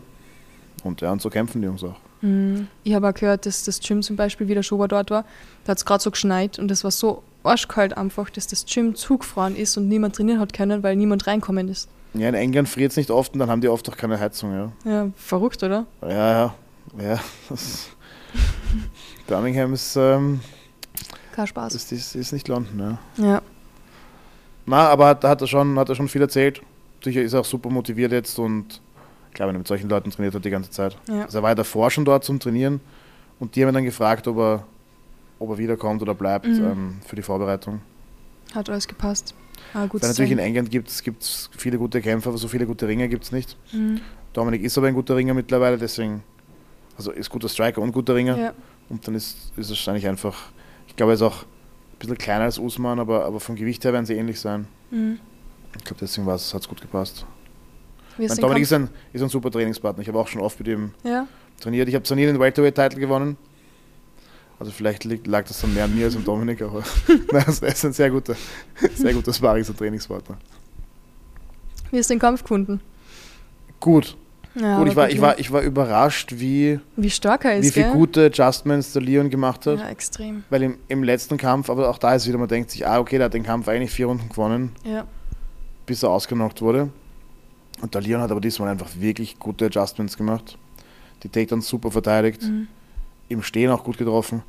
Und 0.84 1.00
ja, 1.00 1.10
und 1.10 1.22
so 1.22 1.30
kämpfen 1.30 1.62
die 1.62 1.66
Jungs 1.68 1.82
auch. 1.82 1.96
Mhm. 2.20 2.68
Ich 2.84 2.92
habe 2.92 3.08
auch 3.08 3.14
gehört, 3.14 3.46
dass 3.46 3.64
das 3.64 3.80
Gym 3.80 4.02
zum 4.02 4.16
Beispiel, 4.16 4.46
wie 4.48 4.54
der 4.54 4.62
Schober 4.62 4.88
dort 4.88 5.10
war, 5.10 5.24
da 5.64 5.70
hat 5.70 5.78
es 5.78 5.86
gerade 5.86 6.02
so 6.02 6.10
geschneit 6.10 6.58
und 6.58 6.70
es 6.70 6.84
war 6.84 6.90
so 6.90 7.22
arschkalt 7.44 7.96
einfach, 7.96 8.30
dass 8.30 8.46
das 8.46 8.64
Gym 8.66 8.94
zugefroren 8.94 9.56
ist 9.56 9.76
und 9.76 9.88
niemand 9.88 10.16
trainieren 10.16 10.40
hat 10.40 10.52
können, 10.52 10.82
weil 10.82 10.96
niemand 10.96 11.26
reinkommen 11.26 11.68
ist. 11.68 11.88
Ja, 12.14 12.28
in 12.28 12.34
England 12.34 12.68
friert 12.68 12.90
es 12.90 12.96
nicht 12.96 13.10
oft 13.10 13.32
und 13.32 13.38
dann 13.38 13.50
haben 13.50 13.60
die 13.60 13.68
oft 13.68 13.88
auch 13.88 13.96
keine 13.96 14.20
Heizung, 14.20 14.52
ja. 14.52 14.72
Ja, 14.84 15.08
verrückt, 15.16 15.62
oder? 15.62 15.86
Ja, 16.02 16.08
ja. 16.08 16.54
ja 16.98 17.20
Birmingham 19.26 19.72
ist, 19.72 19.96
ähm, 19.96 20.40
Kein 21.34 21.46
Spaß. 21.46 21.74
ist, 21.74 21.90
ist, 21.92 22.14
ist 22.14 22.32
nicht 22.32 22.48
London, 22.48 22.98
ja. 23.18 23.24
Ja. 23.24 23.42
Na, 24.66 24.88
aber 24.88 25.06
hat, 25.06 25.24
hat, 25.24 25.40
er 25.40 25.46
schon, 25.46 25.78
hat 25.78 25.88
er 25.88 25.94
schon 25.94 26.08
viel 26.08 26.20
erzählt. 26.20 26.60
Sicher 27.02 27.22
ist 27.22 27.32
er 27.32 27.40
auch 27.40 27.44
super 27.44 27.70
motiviert 27.70 28.12
jetzt 28.12 28.38
und 28.38 28.80
ich 29.28 29.34
glaube, 29.34 29.48
wenn 29.48 29.56
er 29.56 29.60
mit 29.60 29.68
solchen 29.68 29.88
Leuten 29.88 30.10
trainiert 30.10 30.34
hat 30.34 30.44
die 30.44 30.50
ganze 30.50 30.70
Zeit. 30.70 30.96
ja. 31.08 31.24
Also 31.24 31.38
er 31.38 31.42
war 31.42 31.50
ja 31.50 31.54
davor 31.54 31.90
schon 31.90 32.04
dort 32.04 32.24
zum 32.24 32.38
Trainieren 32.38 32.80
und 33.40 33.56
die 33.56 33.62
haben 33.62 33.70
ihn 33.70 33.74
dann 33.74 33.84
gefragt, 33.84 34.28
ob 34.28 34.38
er, 34.38 34.66
ob 35.42 35.50
er 35.50 35.58
wiederkommt 35.58 36.00
oder 36.02 36.14
bleibt 36.14 36.46
Mhm. 36.46 36.64
ähm, 36.64 36.96
für 37.06 37.16
die 37.16 37.22
Vorbereitung. 37.22 37.80
Hat 38.54 38.68
alles 38.70 38.86
gepasst. 38.88 39.34
Ah, 39.74 39.86
gut 39.86 40.02
Weil 40.02 40.08
natürlich 40.10 40.32
in 40.32 40.38
England 40.38 40.70
gibt 40.70 40.88
es 40.90 41.50
viele 41.56 41.78
gute 41.78 42.00
Kämpfer, 42.00 42.30
aber 42.30 42.38
so 42.38 42.48
viele 42.48 42.66
gute 42.66 42.86
Ringer 42.88 43.08
gibt 43.08 43.24
es 43.24 43.32
nicht. 43.32 43.56
mhm. 43.72 44.00
Dominik 44.32 44.62
ist 44.62 44.78
aber 44.78 44.86
ein 44.86 44.94
guter 44.94 45.14
Ringer 45.16 45.34
mittlerweile, 45.34 45.76
deswegen, 45.76 46.22
also 46.96 47.10
ist 47.12 47.28
guter 47.28 47.48
Striker 47.50 47.82
und 47.82 47.92
guter 47.92 48.14
Ringer. 48.14 48.38
ja. 48.38 48.52
Und 48.88 49.06
dann 49.06 49.14
ist, 49.14 49.52
ist 49.56 49.66
es 49.66 49.70
wahrscheinlich 49.70 50.06
einfach, 50.06 50.36
ich 50.88 50.96
glaube, 50.96 51.12
er 51.12 51.14
ist 51.14 51.22
auch 51.22 51.42
ein 51.42 51.98
bisschen 51.98 52.18
kleiner 52.18 52.44
als 52.44 52.58
Usman, 52.58 52.98
aber, 52.98 53.24
aber 53.26 53.40
vom 53.40 53.56
Gewicht 53.56 53.84
her 53.84 53.92
werden 53.92 54.06
sie 54.06 54.14
ähnlich 54.14 54.40
sein. 54.40 54.66
Mhm. 54.90 55.18
Ich 55.76 55.84
glaube, 55.84 56.00
deswegen 56.00 56.26
hat 56.26 56.36
es 56.40 56.68
gut 56.68 56.80
gepasst. 56.80 57.24
Mein 58.18 58.28
Dominik 58.28 58.40
Kampf? 58.40 58.60
ist 58.60 58.72
ein, 58.72 58.88
ist 59.14 59.22
ein 59.22 59.28
super 59.30 59.50
Trainingspartner. 59.50 60.02
Ich 60.02 60.08
habe 60.08 60.18
auch 60.18 60.28
schon 60.28 60.40
oft 60.42 60.58
mit 60.58 60.68
ihm 60.68 60.92
Ja, 61.04 61.26
trainiert. 61.60 61.88
Ich 61.88 61.94
habe 61.94 62.02
zwar 62.04 62.16
nie 62.16 62.26
den 62.26 62.38
Welterweight-Titel 62.38 63.00
gewonnen, 63.00 63.36
also 64.62 64.72
vielleicht 64.72 65.04
liegt, 65.04 65.26
lag 65.26 65.44
das 65.46 65.60
dann 65.60 65.74
mehr 65.74 65.84
an 65.84 65.94
mir 65.94 66.04
als 66.06 66.16
an 66.16 66.24
Dominik, 66.24 66.62
aber 66.62 66.82
Nein, 67.32 67.44
er 67.60 67.68
ist 67.68 67.84
ein 67.84 67.92
sehr 67.92 68.10
guter, 68.10 68.34
sehr 68.94 69.12
guter 69.12 69.32
Sparings- 69.32 69.68
und 69.68 69.76
Trainingspartner. 69.78 70.36
wie 71.90 71.98
ist 71.98 72.08
den 72.10 72.18
Kampf 72.18 72.42
gefunden? 72.42 72.80
Gut, 73.80 74.16
Ja, 74.54 74.78
gut, 74.78 74.88
ich 74.88 74.96
war, 74.96 75.10
ich, 75.10 75.20
war, 75.20 75.38
ich 75.38 75.50
war 75.52 75.62
überrascht, 75.62 76.34
wie, 76.36 76.78
Wie 76.96 77.10
stark 77.10 77.44
er 77.44 77.56
ist, 77.56 77.66
wie 77.66 77.70
viele 77.82 77.90
gute 77.92 78.26
Adjustments 78.26 78.92
der 78.92 79.02
Leon 79.02 79.28
gemacht 79.30 79.66
hat. 79.66 79.78
Ja, 79.80 79.88
extrem. 79.88 80.44
Weil 80.50 80.62
im, 80.62 80.78
im 80.88 81.02
letzten 81.02 81.36
Kampf, 81.38 81.68
aber 81.68 81.88
auch 81.90 81.98
da 81.98 82.14
ist 82.14 82.28
wieder, 82.28 82.38
man 82.38 82.48
denkt 82.48 82.70
sich, 82.70 82.86
ah, 82.86 83.00
okay, 83.00 83.16
der 83.18 83.24
hat 83.26 83.34
den 83.34 83.42
Kampf 83.42 83.66
eigentlich 83.68 83.90
vier 83.90 84.06
Runden 84.06 84.28
gewonnen, 84.28 84.70
Ja. 84.84 85.04
bis 85.86 86.02
er 86.02 86.10
ausgenockt 86.10 86.60
wurde. 86.62 86.90
Und 87.80 87.94
der 87.94 88.00
Leon 88.02 88.20
hat 88.20 88.30
aber 88.30 88.40
diesmal 88.40 88.68
einfach 88.68 88.90
wirklich 88.96 89.38
gute 89.40 89.66
Adjustments 89.66 90.16
gemacht. 90.16 90.56
Die 91.24 91.28
Takedowns 91.28 91.66
super 91.68 91.90
verteidigt, 91.90 92.42
Mhm. 92.42 92.68
Im 93.28 93.42
Stehen 93.42 93.70
auch 93.70 93.84
gut 93.84 93.98
getroffen. 93.98 94.42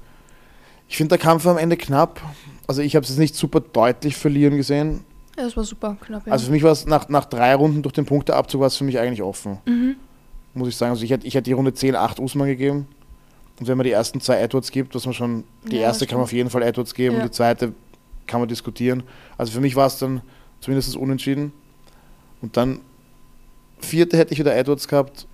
Ich 0.88 0.98
finde, 0.98 1.10
der 1.10 1.18
Kampf 1.18 1.46
war 1.46 1.54
am 1.54 1.58
Ende 1.58 1.78
knapp. 1.78 2.22
Also 2.68 2.82
ich 2.82 2.96
habe 2.96 3.04
es 3.04 3.10
jetzt 3.10 3.20
nicht 3.20 3.36
super 3.36 3.60
deutlich 3.62 4.22
Leon 4.24 4.56
gesehen. 4.58 5.04
ja, 5.38 5.44
das 5.46 5.58
war 5.58 5.64
super 5.64 5.98
knapp. 6.00 6.26
Ja. 6.28 6.34
Also 6.34 6.46
für 6.48 6.52
mich 6.52 6.64
war 6.64 6.72
es 6.72 6.86
nach, 6.86 7.10
nach 7.10 7.26
drei 7.26 7.56
Runden 7.56 7.82
durch 7.82 7.94
den 7.94 8.06
Punkteabzug 8.06 8.62
war 8.62 8.68
es 8.68 8.78
für 8.78 8.84
mich 8.84 9.00
eigentlich 9.00 9.22
offen. 9.22 9.60
mhm. 9.66 9.96
Muss 10.56 10.68
ich 10.68 10.76
sagen. 10.76 10.92
Also 10.92 11.04
ich 11.04 11.10
hätte, 11.10 11.26
ich 11.26 11.34
die 11.42 11.52
Runde 11.54 11.74
10, 11.74 11.96
8 11.96 12.20
Usman 12.20 12.48
gegeben. 12.48 12.88
Und 13.60 13.68
wenn 13.68 13.78
man 13.78 13.86
die 13.86 13.92
ersten 13.92 14.20
zwei 14.22 14.38
Edwards 14.40 14.72
gibt, 14.72 14.94
was 14.94 15.06
man 15.06 15.14
schon, 15.14 15.44
die 15.68 15.78
Ja, 15.78 15.84
erste 15.84 16.06
kann 16.06 16.18
man 16.18 16.24
auf 16.26 16.34
jeden 16.34 16.50
Fall 16.52 16.62
Edwards 16.62 16.94
geben, 16.94 17.18
Ja. 17.18 17.24
die 17.24 17.32
zweite 17.32 17.74
kann 18.28 18.40
man 18.40 18.48
diskutieren. 18.50 19.04
Also 19.38 19.52
für 19.52 19.62
mich 19.62 19.76
war 19.76 19.88
es 19.88 19.98
dann 19.98 20.22
zumindest 20.60 20.96
unentschieden. 20.96 21.54
Und 22.42 22.56
dann 22.58 22.80
vierte 23.80 24.18
hätte 24.18 24.34
ich 24.34 24.40
wieder 24.40 24.56
Edwards 24.56 24.88
gehabt. 24.88 25.28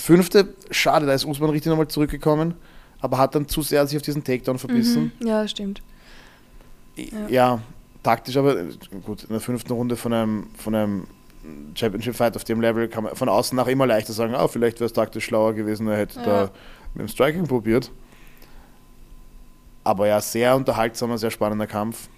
Fünfte, 0.00 0.54
schade, 0.70 1.06
da 1.06 1.12
ist 1.12 1.24
Usman 1.24 1.50
richtig 1.50 1.68
nochmal 1.70 1.88
zurückgekommen, 1.88 2.54
aber 3.00 3.18
hat 3.18 3.34
dann 3.34 3.48
zu 3.48 3.62
sehr 3.62 3.86
sich 3.86 3.96
auf 3.96 4.02
diesen 4.02 4.24
Takedown 4.24 4.58
verbissen. 4.58 5.12
Mhm. 5.20 5.26
Ja, 5.26 5.46
stimmt. 5.46 5.82
Ja. 6.96 7.28
Ja. 7.28 7.62
taktisch, 8.02 8.36
aber 8.36 8.58
äh, 8.58 8.66
gut, 9.04 9.24
in 9.24 9.30
der 9.30 9.40
fünften 9.40 9.72
Runde 9.72 9.96
von 9.96 10.12
einem, 10.12 10.46
von 10.56 10.74
einem 10.74 11.06
Championship-Fight 11.74 12.36
auf 12.36 12.44
dem 12.44 12.60
Level 12.60 12.88
kann 12.88 13.04
man 13.04 13.14
von 13.14 13.28
außen 13.28 13.54
nach 13.56 13.66
immer 13.66 13.86
leichter 13.86 14.12
sagen, 14.12 14.34
ah, 14.34 14.48
vielleicht 14.48 14.80
wäre 14.80 14.86
es 14.86 14.92
taktisch 14.92 15.24
schlauer 15.26 15.54
gewesen, 15.54 15.86
er 15.88 15.98
hätte 15.98 16.18
Ja. 16.20 16.24
da 16.24 16.50
mit 16.94 17.02
dem 17.02 17.08
Striking 17.08 17.46
probiert. 17.46 17.90
Aber 19.84 20.06
ja, 20.06 20.20
sehr 20.20 20.56
unterhaltsamer, 20.56 21.18
sehr 21.18 21.30
spannender 21.30 21.66
Kampf. 21.66 22.08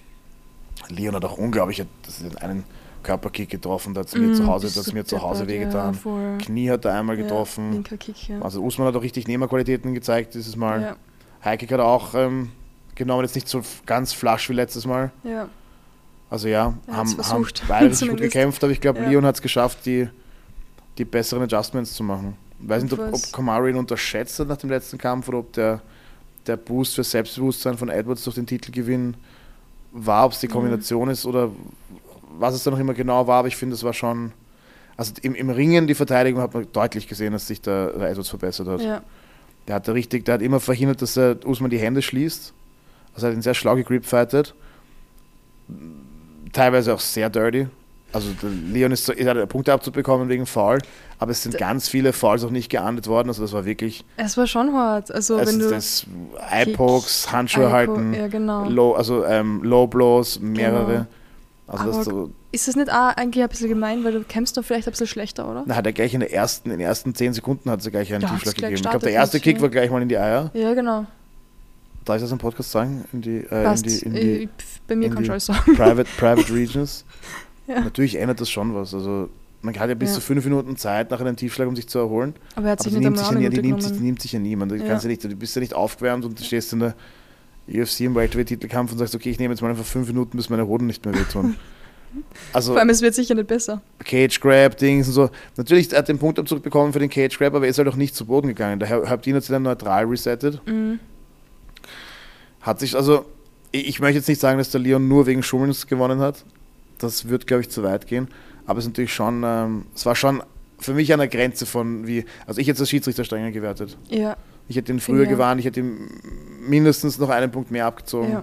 Leon 0.89 1.15
hat 1.15 1.25
auch 1.25 1.39
unglaublich 1.39 1.85
das 2.05 2.21
ist 2.21 2.43
einen 2.43 2.65
Körperkick 3.03 3.51
getroffen, 3.51 3.95
da 3.95 4.01
hat 4.01 4.09
es 4.09 4.15
mir 4.15 4.29
Mhm, 4.29 4.35
zu 4.35 4.47
Hause, 4.47 4.71
das 4.75 4.93
mir 4.93 5.05
zu 5.05 5.21
Hause 5.23 5.47
wehgetan. 5.49 5.99
Ja. 6.05 6.39
Knie 6.39 6.71
hat 6.71 6.85
er 6.85 6.95
einmal 6.95 7.17
Ja, 7.17 7.23
getroffen. 7.23 7.73
linker 7.73 7.97
Kick, 7.97 8.29
ja. 8.29 8.41
Also 8.41 8.63
Usman 8.63 8.87
hat 8.89 8.97
auch 8.97 9.03
richtig 9.03 9.27
Nehmerqualitäten 9.29 9.95
gezeigt 9.95 10.35
dieses 10.35 10.57
Mal. 10.57 10.81
ja. 10.83 10.97
Heikik 11.45 11.73
hat 11.73 11.81
auch 11.81 12.15
ähm, 12.15 12.51
genommen, 12.95 13.23
jetzt 13.25 13.35
nicht 13.35 13.49
so 13.49 13.63
ganz 13.87 14.13
flash 14.13 14.49
wie 14.49 14.55
letztes 14.55 14.87
Mal. 14.87 15.11
ja. 15.25 15.49
Also 16.31 16.49
ja, 16.49 16.73
haben, 16.91 17.15
haben 17.29 17.47
beide 17.69 17.91
richtig 17.91 18.09
gut 18.09 18.21
gekämpft, 18.23 18.65
aber 18.65 18.73
ich 18.73 18.81
glaube, 18.81 19.01
Ja. 19.01 19.09
Leon 19.11 19.27
hat 19.27 19.35
es 19.35 19.43
geschafft, 19.43 19.85
die, 19.85 20.09
die 20.97 21.05
besseren 21.05 21.43
Adjustments 21.43 21.93
zu 21.93 22.03
machen. 22.03 22.37
Ich 22.63 22.67
weiß 22.71 22.85
nicht, 22.85 22.93
ob, 22.95 23.01
ob 23.13 23.33
Kamari 23.35 23.69
ihn 23.71 23.77
unterschätzt 23.77 24.39
hat 24.39 24.49
nach 24.49 24.57
dem 24.57 24.71
letzten 24.71 24.97
Kampf 24.97 25.29
oder 25.29 25.41
ob 25.41 25.53
der, 25.53 25.83
der 26.47 26.57
Boost 26.57 26.95
für 26.95 27.05
Selbstbewusstsein 27.05 27.77
von 27.77 27.91
Edwards 27.91 28.25
durch 28.25 28.37
den 28.37 28.47
Titelgewinn 28.47 29.15
war, 29.93 30.25
ob 30.25 30.33
es 30.33 30.41
die 30.41 30.47
Mhm. 30.49 30.53
Kombination 30.53 31.11
ist 31.11 31.27
oder 31.27 31.51
was 32.39 32.55
es 32.55 32.65
dann 32.65 32.73
noch 32.75 32.81
immer 32.81 32.95
genau 32.95 33.27
war, 33.27 33.39
aber 33.41 33.49
ich 33.49 33.57
finde, 33.57 33.75
es 33.75 33.85
war 33.85 33.93
schon. 33.93 34.33
Also 34.97 35.13
im, 35.23 35.35
im 35.35 35.49
Ringen, 35.51 35.87
die 35.87 35.95
Verteidigung 35.95 36.41
hat 36.43 36.53
man 36.55 36.67
deutlich 36.73 37.09
gesehen, 37.09 37.33
dass 37.33 37.47
sich 37.47 37.61
der, 37.63 37.95
Edwards 37.97 38.29
verbessert 38.29 38.69
hat. 38.69 38.81
ja. 38.83 39.03
Der 39.69 39.77
hat 39.77 39.89
richtig, 39.89 40.25
der 40.25 40.35
hat 40.35 40.43
immer 40.43 40.59
verhindert, 40.59 41.01
dass 41.03 41.17
er 41.17 41.37
Usman 41.47 41.71
die 41.71 41.79
Hände 41.79 42.03
schließt. 42.03 42.53
Also 43.15 43.27
er 43.27 43.31
hat 43.31 43.39
ihn 43.39 43.43
sehr 43.43 43.55
schlau 43.55 43.77
gegripfightet. 43.77 44.55
Teilweise 46.53 46.93
auch 46.95 47.01
sehr 47.01 47.31
dirty. 47.31 47.69
Also 48.13 48.29
Leon 48.43 48.93
ist 48.93 49.07
so, 49.07 49.13
er 49.13 49.31
hat 49.31 49.37
einen 49.39 49.49
Punkteabzug 49.49 49.95
bekommen 49.95 50.29
wegen 50.29 50.45
Foul, 50.45 50.79
aber 51.19 51.31
es 51.31 51.43
sind 51.43 51.55
Da- 51.55 51.59
ganz 51.61 51.89
viele 51.89 52.13
Fouls 52.13 52.45
auch 52.45 52.51
nicht 52.51 52.69
geahndet 52.71 53.07
worden. 53.07 53.29
Also 53.29 53.41
das 53.43 53.53
war 53.55 53.65
wirklich, 53.65 54.05
Es 54.19 54.37
war 54.37 54.47
schon 54.47 54.75
hart. 54.75 55.11
Also, 55.11 55.39
wenn 55.39 55.59
du. 55.61 55.71
das 55.71 56.05
Eye-Pokes, 56.51 57.33
Handschuhe 57.33 57.65
Eye-Po- 57.67 57.73
halten, 57.73 58.13
Ja, 58.15 58.27
genau. 58.27 58.69
low, 58.69 58.93
also 58.95 59.25
ähm, 59.25 59.63
Low 59.63 59.87
Blows, 59.87 60.41
mehrere. 60.41 60.93
Genau. 60.93 61.07
Also 61.73 61.91
Aber- 61.93 62.05
so, 62.05 62.31
Ist 62.53 62.69
das 62.69 62.77
nicht 62.77 62.91
auch 62.93 63.17
eigentlich 63.17 63.43
ein 63.43 63.49
bisschen 63.49 63.69
gemein, 63.69 64.05
weil 64.05 64.13
du 64.13 64.23
kämpfst 64.25 64.57
doch 64.57 64.63
vielleicht 64.65 64.87
ein 64.87 64.91
bisschen 64.93 65.07
schlechter, 65.07 65.49
oder? 65.51 65.65
na, 65.67 65.75
hat 65.77 65.87
er 65.87 65.93
gleich 65.93 66.13
in, 66.15 66.21
der 66.21 66.33
ersten, 66.33 66.71
in 66.71 66.79
den 66.79 66.87
ersten 66.87 67.15
10 67.15 67.33
Sekunden 67.33 67.71
hat 67.71 67.85
er 67.85 67.91
gleich 67.91 68.13
einen 68.13 68.23
hat's 68.23 68.33
Tiefschlag 68.33 68.55
gegeben. 68.57 68.75
Ich 68.75 68.83
glaube, 68.83 68.99
der 69.01 69.13
erste 69.13 69.41
Kick 69.41 69.57
ja. 69.57 69.63
war 69.63 69.69
gleich 69.71 69.91
mal 69.91 70.03
in 70.03 70.09
die 70.09 70.19
Eier. 70.19 70.51
Ja, 70.55 70.75
genau. 70.75 71.07
Darf 72.05 72.17
ich 72.17 72.23
das 72.23 72.33
im 72.33 72.39
Podcast 72.39 72.71
sagen? 72.71 73.05
In 73.13 73.23
die, 73.23 73.39
äh, 73.51 73.65
in 73.75 73.83
die, 73.83 73.99
in 74.01 74.13
die 74.15 74.21
Ich- 74.45 74.49
Bei 74.87 74.97
mir 74.97 75.09
die 75.09 75.23
du 75.25 75.31
alles 75.31 75.47
sagen. 75.47 75.75
Private, 75.77 76.09
Private 76.19 76.53
Regions. 76.55 77.05
Ja. 77.67 77.81
Natürlich 77.81 78.17
ändert 78.19 78.41
das 78.41 78.51
schon 78.51 78.75
was. 78.75 78.93
Also 78.93 79.29
man 79.63 79.79
hat 79.79 79.89
ja 79.89 79.95
bis 79.95 80.09
Ja. 80.11 80.15
zu 80.17 80.21
fünf 80.21 80.45
Minuten 80.45 80.77
Zeit 80.77 81.11
nach 81.13 81.21
einem 81.21 81.37
Tiefschlag, 81.37 81.69
um 81.69 81.77
sich 81.77 81.87
zu 81.89 82.01
erholen. 82.01 82.35
Aber 82.57 82.67
er 82.67 82.73
hat 82.73 82.81
Aber 82.81 82.85
sich 82.91 82.93
die 82.93 82.99
nicht 82.99 83.05
nimmt, 83.05 83.19
sich 83.19 83.31
ja, 83.41 83.49
die, 83.49 83.63
nimmt, 83.63 83.83
sich, 83.83 83.93
die 83.93 84.01
nimmt 84.01 84.21
sich 84.21 84.33
ja 84.33 84.41
niemand. 84.41 84.73
Du, 84.73 84.77
Ja. 84.77 84.85
kannst 84.85 85.05
ja 85.05 85.09
nicht, 85.11 85.23
du 85.23 85.29
bist 85.37 85.55
ja 85.55 85.61
nicht 85.61 85.75
aufgewärmt 85.75 86.25
und 86.25 86.39
du 86.39 86.43
stehst 86.43 86.73
in 86.73 86.81
der 86.81 86.95
UFC 87.69 88.01
im 88.01 88.15
Welterweight-Titelkampf 88.15 88.93
und 88.93 88.99
sagst, 88.99 89.15
okay, 89.15 89.31
ich 89.31 89.39
nehme 89.39 89.55
jetzt 89.55 89.61
mal 89.61 89.71
einfach 89.71 89.85
fünf 89.85 90.09
Minuten, 90.09 90.37
bis 90.37 90.51
meine 90.51 90.67
Hoden 90.67 90.87
nicht 90.87 91.05
mehr 91.05 91.15
wehtun. 91.15 91.57
Also 92.53 92.73
Vor 92.73 92.81
allem, 92.81 92.91
es 92.91 93.01
wird 93.01 93.15
sicher 93.15 93.35
nicht 93.35 93.47
besser. 93.47 93.81
Cage 94.05 94.39
Grab, 94.39 94.77
Dings 94.77 95.07
und 95.09 95.15
so. 95.15 95.31
Natürlich 95.57 95.87
hat 95.87 95.95
er 95.95 96.03
den 96.03 96.19
Punktabzug 96.19 96.63
bekommen 96.63 96.93
für 96.93 96.99
den 96.99 97.09
Cage 97.09 97.39
Grab, 97.39 97.55
aber 97.55 97.65
er 97.65 97.71
ist 97.71 97.79
halt 97.79 97.89
auch 97.89 97.97
nicht 97.97 98.15
zu 98.15 98.27
Boden 98.27 98.49
gegangen. 98.49 98.81
Der 98.81 98.89
Herr 98.91 99.09
Habdin 99.09 99.35
hat 99.35 99.45
sich 99.45 99.51
dann 99.51 99.63
neutral 99.63 100.05
resettet. 100.05 100.61
Mhm. 100.67 101.01
Hat 102.61 102.81
sich, 102.81 102.95
also, 102.97 103.25
ich, 103.71 103.89
ich 103.89 104.01
möchte 104.01 104.19
jetzt 104.19 104.29
nicht 104.29 104.43
sagen, 104.43 104.59
dass 104.59 104.71
der 104.71 104.81
Leon 104.83 105.09
nur 105.09 105.25
wegen 105.27 105.43
Schummelns 105.43 105.87
gewonnen 105.87 106.21
hat. 106.21 106.45
Das 106.99 107.31
wird, 107.31 107.47
glaube 107.47 107.63
ich, 107.63 107.71
zu 107.71 107.83
weit 107.83 108.07
gehen. 108.07 108.29
Aber 108.67 108.79
es 108.79 108.85
ist 108.85 108.91
natürlich 108.91 109.15
schon, 109.15 109.43
ähm, 109.45 109.87
es 109.95 110.05
war 110.05 110.15
schon 110.15 110.43
für 110.79 110.93
mich 110.93 111.13
an 111.15 111.19
der 111.19 111.29
Grenze 111.29 111.65
von 111.65 112.07
wie, 112.07 112.25
also 112.47 112.61
ich 112.61 112.67
hätte 112.67 112.75
es 112.77 112.81
als 112.81 112.91
Schiedsrichter 112.91 113.25
strenger 113.25 113.53
gewertet. 113.53 113.97
Ja, 114.09 114.37
Ich 114.69 114.77
hätte 114.77 114.93
ihn 114.93 115.01
früher 115.01 115.25
auch. 115.25 115.31
gewarnt, 115.31 115.61
ich 115.61 115.67
hätte 115.67 115.81
ihm 115.81 116.09
mindestens 116.69 117.19
noch 117.19 117.29
einen 117.29 117.51
Punkt 117.51 117.71
mehr 117.71 117.87
abgezogen. 117.87 118.31
ja. 118.33 118.43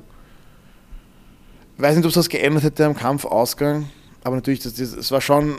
Weiß 1.77 1.95
nicht, 1.95 2.03
ob 2.05 2.11
es 2.11 2.17
was 2.17 2.27
geändert 2.29 2.63
hätte 2.63 2.85
am 2.85 2.95
Kampfausgang, 2.95 3.89
aber 4.23 4.35
natürlich, 4.35 4.59
das, 4.59 4.73
das, 4.73 4.93
es 4.93 5.11
war 5.11 5.21
schon, 5.21 5.55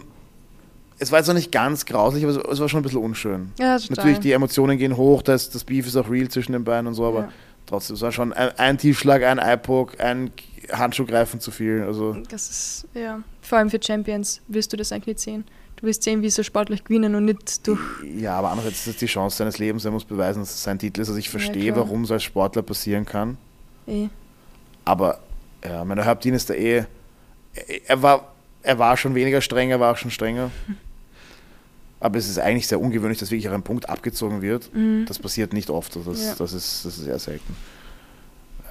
es 0.99 1.11
war 1.11 1.19
jetzt 1.19 1.29
noch 1.29 1.35
nicht 1.35 1.51
ganz 1.51 1.87
grauslich, 1.87 2.23
aber 2.25 2.33
es- 2.37 2.53
es 2.53 2.61
war 2.61 2.69
schon 2.69 2.81
ein 2.81 2.83
bisschen 2.83 3.01
unschön. 3.03 3.53
Ja. 3.59 3.79
Natürlich, 3.89 4.19
die 4.19 4.33
Emotionen 4.33 4.77
gehen 4.77 4.97
hoch, 4.99 5.23
das, 5.23 5.49
das 5.49 5.65
Beef 5.65 5.87
ist 5.87 5.97
auch 5.97 6.11
real 6.11 6.29
zwischen 6.29 6.53
den 6.53 6.63
beiden 6.65 6.87
und 6.89 6.95
so, 6.95 7.07
aber 7.07 7.21
Ja. 7.21 7.29
trotzdem, 7.65 7.97
es 7.97 8.03
war 8.03 8.13
schon 8.13 8.35
ein, 8.35 8.51
ein 8.59 8.77
Tiefschlag, 8.77 9.23
ein 9.23 9.39
Eye-Poke, 9.39 9.99
ein 10.05 10.31
Handschuhgreifen 10.71 11.41
zu 11.41 11.51
viel. 11.51 11.83
Also, 11.87 12.13
Das 12.29 12.51
ist, 12.51 12.87
ja. 12.93 13.23
Vor 13.41 13.57
allem 13.59 13.71
für 13.71 13.81
Champions 13.83 14.43
wirst 14.47 14.73
du 14.75 14.77
das 14.77 14.93
eigentlich 14.93 15.07
nicht 15.07 15.21
sehen. 15.21 15.45
Du 15.81 15.87
wirst 15.87 16.03
sehen, 16.03 16.21
wie 16.23 16.29
sie 16.31 16.45
sportlich 16.45 16.85
gewinnen 16.85 17.15
und 17.15 17.25
nicht 17.25 17.67
durch. 17.67 17.81
ja, 18.19 18.35
aber 18.39 18.51
andererseits 18.51 18.81
ist 18.81 18.87
das 18.89 18.97
die 18.97 19.07
Chance 19.07 19.39
seines 19.39 19.59
Lebens, 19.59 19.85
er 19.85 19.91
muss 19.91 20.05
beweisen, 20.05 20.41
dass 20.41 20.51
es 20.51 20.63
sein 20.63 20.79
Titel 20.79 21.01
ist. 21.01 21.09
Also 21.09 21.19
ich 21.19 21.31
verstehe, 21.31 21.73
klar. 21.73 21.85
warum 21.87 22.05
es 22.05 22.11
als 22.11 22.23
Sportler 22.23 22.63
passieren 22.63 23.07
kann. 23.07 23.39
Eh. 23.87 24.09
Aber 24.85 25.21
ja, 25.65 25.85
meiner 25.85 26.05
Hauptdien 26.05 26.35
ist 26.35 26.51
da 26.51 26.55
eh. 26.55 26.85
Er- 27.87 28.03
war, 28.03 28.33
er 28.63 28.79
war 28.79 28.97
schon 28.97 29.15
weniger 29.15 29.41
streng, 29.41 29.71
er 29.71 29.81
war 29.81 29.93
auch 29.93 29.97
schon 29.97 30.11
strenger. 30.11 30.51
Aber 31.99 32.19
es 32.19 32.29
ist 32.29 32.39
eigentlich 32.39 32.67
sehr 32.67 32.81
ungewöhnlich, 32.81 33.19
dass 33.19 33.31
wirklich 33.31 33.49
auch 33.49 33.55
ein 33.55 33.63
Punkt 33.63 33.89
abgezogen 33.89 34.41
wird. 34.43 34.75
Mhm. 34.75 35.05
Das 35.07 35.19
passiert 35.19 35.53
nicht 35.53 35.69
oft. 35.71 35.97
Also 35.97 36.13
das, 36.13 36.23
Ja. 36.25 36.35
das, 36.39 36.53
ist, 36.53 36.85
das 36.85 36.99
ist 36.99 37.05
sehr 37.05 37.19
selten. 37.19 37.57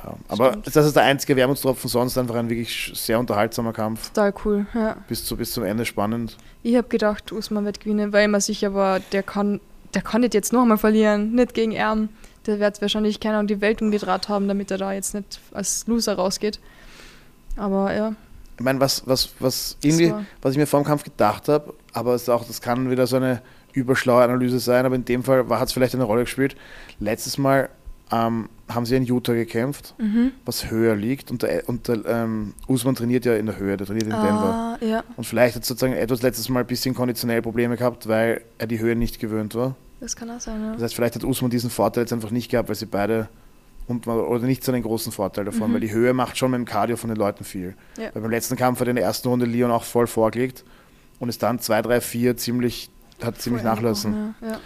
Ja, 0.03 0.15
aber 0.27 0.49
Stimmt. 0.51 0.75
das 0.75 0.85
ist 0.85 0.95
der 0.95 1.03
einzige 1.03 1.35
Wermutstropfen, 1.35 1.89
sonst 1.89 2.17
einfach 2.17 2.35
ein 2.35 2.49
wirklich 2.49 2.91
sehr 2.95 3.19
unterhaltsamer 3.19 3.73
Kampf. 3.73 4.09
Total 4.09 4.33
cool, 4.45 4.65
ja. 4.73 4.95
Bis, 5.07 5.25
zu, 5.25 5.35
bis 5.35 5.51
zum 5.51 5.63
Ende 5.63 5.85
spannend. 5.85 6.37
Ich 6.63 6.75
habe 6.75 6.87
gedacht, 6.87 7.31
Usman 7.31 7.65
wird 7.65 7.79
gewinnen, 7.81 8.13
weil 8.13 8.25
ich 8.25 8.31
mir 8.31 8.41
sicher 8.41 8.73
war, 8.73 8.99
der 8.99 9.23
kann, 9.23 9.59
der 9.93 10.01
kann 10.01 10.21
nicht 10.21 10.33
jetzt 10.33 10.53
noch 10.53 10.61
einmal 10.61 10.77
verlieren, 10.77 11.33
nicht 11.35 11.53
gegen 11.53 11.71
Erm. 11.71 12.09
Der 12.45 12.59
wird 12.59 12.81
wahrscheinlich 12.81 13.19
keiner 13.19 13.39
um 13.39 13.47
die 13.47 13.59
Welt 13.61 13.81
umgedreht 13.81 14.29
haben, 14.29 14.47
damit 14.47 14.71
er 14.71 14.77
da 14.77 14.93
jetzt 14.93 15.13
nicht 15.13 15.39
als 15.51 15.85
Loser 15.87 16.15
rausgeht. 16.15 16.59
Aber 17.57 17.93
ja, 17.93 18.13
Ich 18.57 18.63
meine, 18.63 18.79
was, 18.79 19.05
was, 19.05 19.29
was, 19.39 19.77
irgendwie, 19.81 20.13
was 20.41 20.53
ich 20.53 20.57
mir 20.57 20.65
vor 20.67 20.81
dem 20.81 20.85
Kampf 20.85 21.03
gedacht 21.03 21.49
habe, 21.49 21.73
aber 21.93 22.13
es 22.15 22.29
auch, 22.29 22.45
das 22.45 22.61
kann 22.61 22.89
wieder 22.89 23.05
so 23.07 23.17
eine 23.17 23.41
überschlaue 23.73 24.23
Analyse 24.23 24.59
sein, 24.59 24.85
aber 24.85 24.95
in 24.95 25.05
dem 25.05 25.23
Fall 25.23 25.45
hat 25.49 25.67
es 25.67 25.73
vielleicht 25.73 25.93
eine 25.93 26.05
Rolle 26.05 26.21
gespielt. 26.21 26.55
Letztes 26.99 27.37
Mal 27.37 27.69
ähm, 28.11 28.49
haben 28.67 28.85
sie 28.85 28.95
in 28.95 29.03
Utah 29.03 29.33
gekämpft, 29.33 29.93
mhm. 29.97 30.31
was 30.45 30.69
höher 30.71 30.95
liegt 30.95 31.31
und 31.31 31.43
der, 31.43 31.67
und 31.69 31.87
der 31.87 32.05
ähm, 32.05 32.53
Usman 32.67 32.95
trainiert 32.95 33.25
ja 33.25 33.35
in 33.35 33.45
der 33.47 33.57
Höhe, 33.57 33.77
der 33.77 33.87
trainiert 33.87 34.05
in 34.05 34.11
Denver. 34.11 34.77
ah, 34.81 34.85
ja, 34.85 35.03
Und 35.17 35.23
vielleicht 35.25 35.55
hat 35.55 35.65
sozusagen 35.65 35.93
etwas 35.93 36.21
letztes 36.21 36.49
Mal 36.49 36.61
ein 36.61 36.67
bisschen 36.67 36.93
konditionell 36.95 37.41
Probleme 37.41 37.77
gehabt, 37.77 38.07
weil 38.07 38.41
er 38.57 38.67
die 38.67 38.79
Höhe 38.79 38.95
nicht 38.95 39.19
gewöhnt 39.19 39.53
war. 39.55 39.75
das 39.99 40.15
kann 40.15 40.29
auch 40.29 40.39
sein, 40.39 40.61
Das 40.71 40.77
ja. 40.79 40.83
heißt, 40.85 40.95
vielleicht 40.95 41.15
hat 41.15 41.23
Usman 41.23 41.49
diesen 41.51 41.69
Vorteil 41.69 42.03
jetzt 42.03 42.13
einfach 42.13 42.31
nicht 42.31 42.49
gehabt, 42.51 42.69
weil 42.69 42.75
sie 42.75 42.85
beide 42.85 43.27
und 43.87 44.05
man- 44.05 44.19
oder 44.19 44.45
nicht 44.45 44.63
so 44.63 44.71
einen 44.71 44.83
großen 44.83 45.11
Vorteil 45.11 45.45
davon, 45.45 45.69
Mhm. 45.69 45.73
weil 45.73 45.81
die 45.81 45.91
Höhe 45.91 46.13
macht 46.13 46.37
schon 46.37 46.51
mit 46.51 46.59
dem 46.59 46.65
Cardio 46.65 46.95
von 46.95 47.09
den 47.09 47.17
Leuten 47.17 47.43
viel. 47.43 47.75
Ja. 47.97 48.09
Weil 48.13 48.21
beim 48.21 48.31
letzten 48.31 48.55
Kampf 48.55 48.79
hat 48.79 48.87
in 48.87 48.95
der 48.95 49.03
ersten 49.05 49.27
Runde 49.27 49.45
Leon 49.47 49.71
auch 49.71 49.83
voll 49.83 50.05
vorgelegt 50.07 50.63
und 51.19 51.27
ist 51.29 51.41
dann 51.41 51.57
2, 51.59 51.81
3, 51.81 51.99
4 52.01 52.37
ziemlich, 52.37 52.89
hat 53.23 53.41
ziemlich 53.41 53.63
Voll 53.63 53.71
nachlassen. 53.71 54.35
ja. 54.41 54.59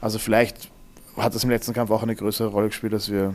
Also 0.00 0.18
vielleicht 0.18 0.70
hat 1.16 1.34
das 1.34 1.44
im 1.44 1.50
letzten 1.50 1.72
Kampf 1.72 1.90
auch 1.90 2.02
eine 2.02 2.14
größere 2.14 2.48
Rolle 2.48 2.68
gespielt, 2.68 2.92
als 2.94 3.10
wir, 3.10 3.34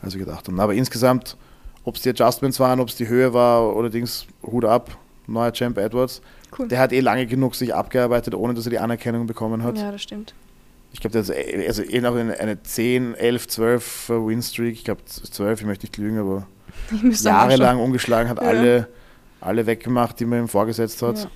als 0.00 0.14
wir 0.14 0.24
gedacht 0.24 0.46
haben. 0.48 0.58
Aber 0.60 0.74
insgesamt, 0.74 1.36
ob 1.84 1.96
es 1.96 2.02
die 2.02 2.10
Adjustments 2.10 2.58
waren, 2.60 2.80
ob 2.80 2.88
es 2.88 2.96
die 2.96 3.08
Höhe 3.08 3.32
war 3.34 3.74
oder 3.76 3.90
Dings, 3.90 4.26
Hut 4.42 4.64
ab, 4.64 4.96
neuer 5.26 5.52
Champ 5.52 5.78
Edwards. 5.78 6.22
Cool. 6.58 6.68
Der 6.68 6.78
hat 6.80 6.92
eh 6.92 7.00
lange 7.00 7.26
genug 7.26 7.54
sich 7.54 7.74
abgearbeitet, 7.74 8.34
ohne 8.34 8.54
dass 8.54 8.66
er 8.66 8.70
die 8.70 8.78
Anerkennung 8.78 9.26
bekommen 9.26 9.62
hat. 9.62 9.78
ja, 9.78 9.90
das 9.92 10.02
stimmt. 10.02 10.34
Ich 10.94 11.00
glaube, 11.00 11.12
der 11.12 11.22
ist 11.22 11.30
eh- 11.30 11.66
also 11.66 11.82
eh 11.82 12.00
noch 12.02 12.14
eine, 12.14 12.38
eine 12.38 12.62
10, 12.62 13.14
11, 13.14 13.48
12 13.48 14.08
Win-Streak. 14.10 14.74
Ich 14.74 14.84
glaube 14.84 15.02
12, 15.06 15.60
ich 15.62 15.66
möchte 15.66 15.86
nicht 15.86 15.96
lügen, 15.96 16.18
aber 16.18 16.46
jahrelang 17.10 17.80
ungeschlagen, 17.80 18.28
hat 18.28 18.42
Ja. 18.42 18.46
alle, 18.48 18.88
alle 19.40 19.64
weggemacht, 19.66 20.20
die 20.20 20.26
man 20.26 20.40
ihm 20.40 20.48
vorgesetzt 20.48 21.00
hat. 21.00 21.18
Ja. 21.18 21.30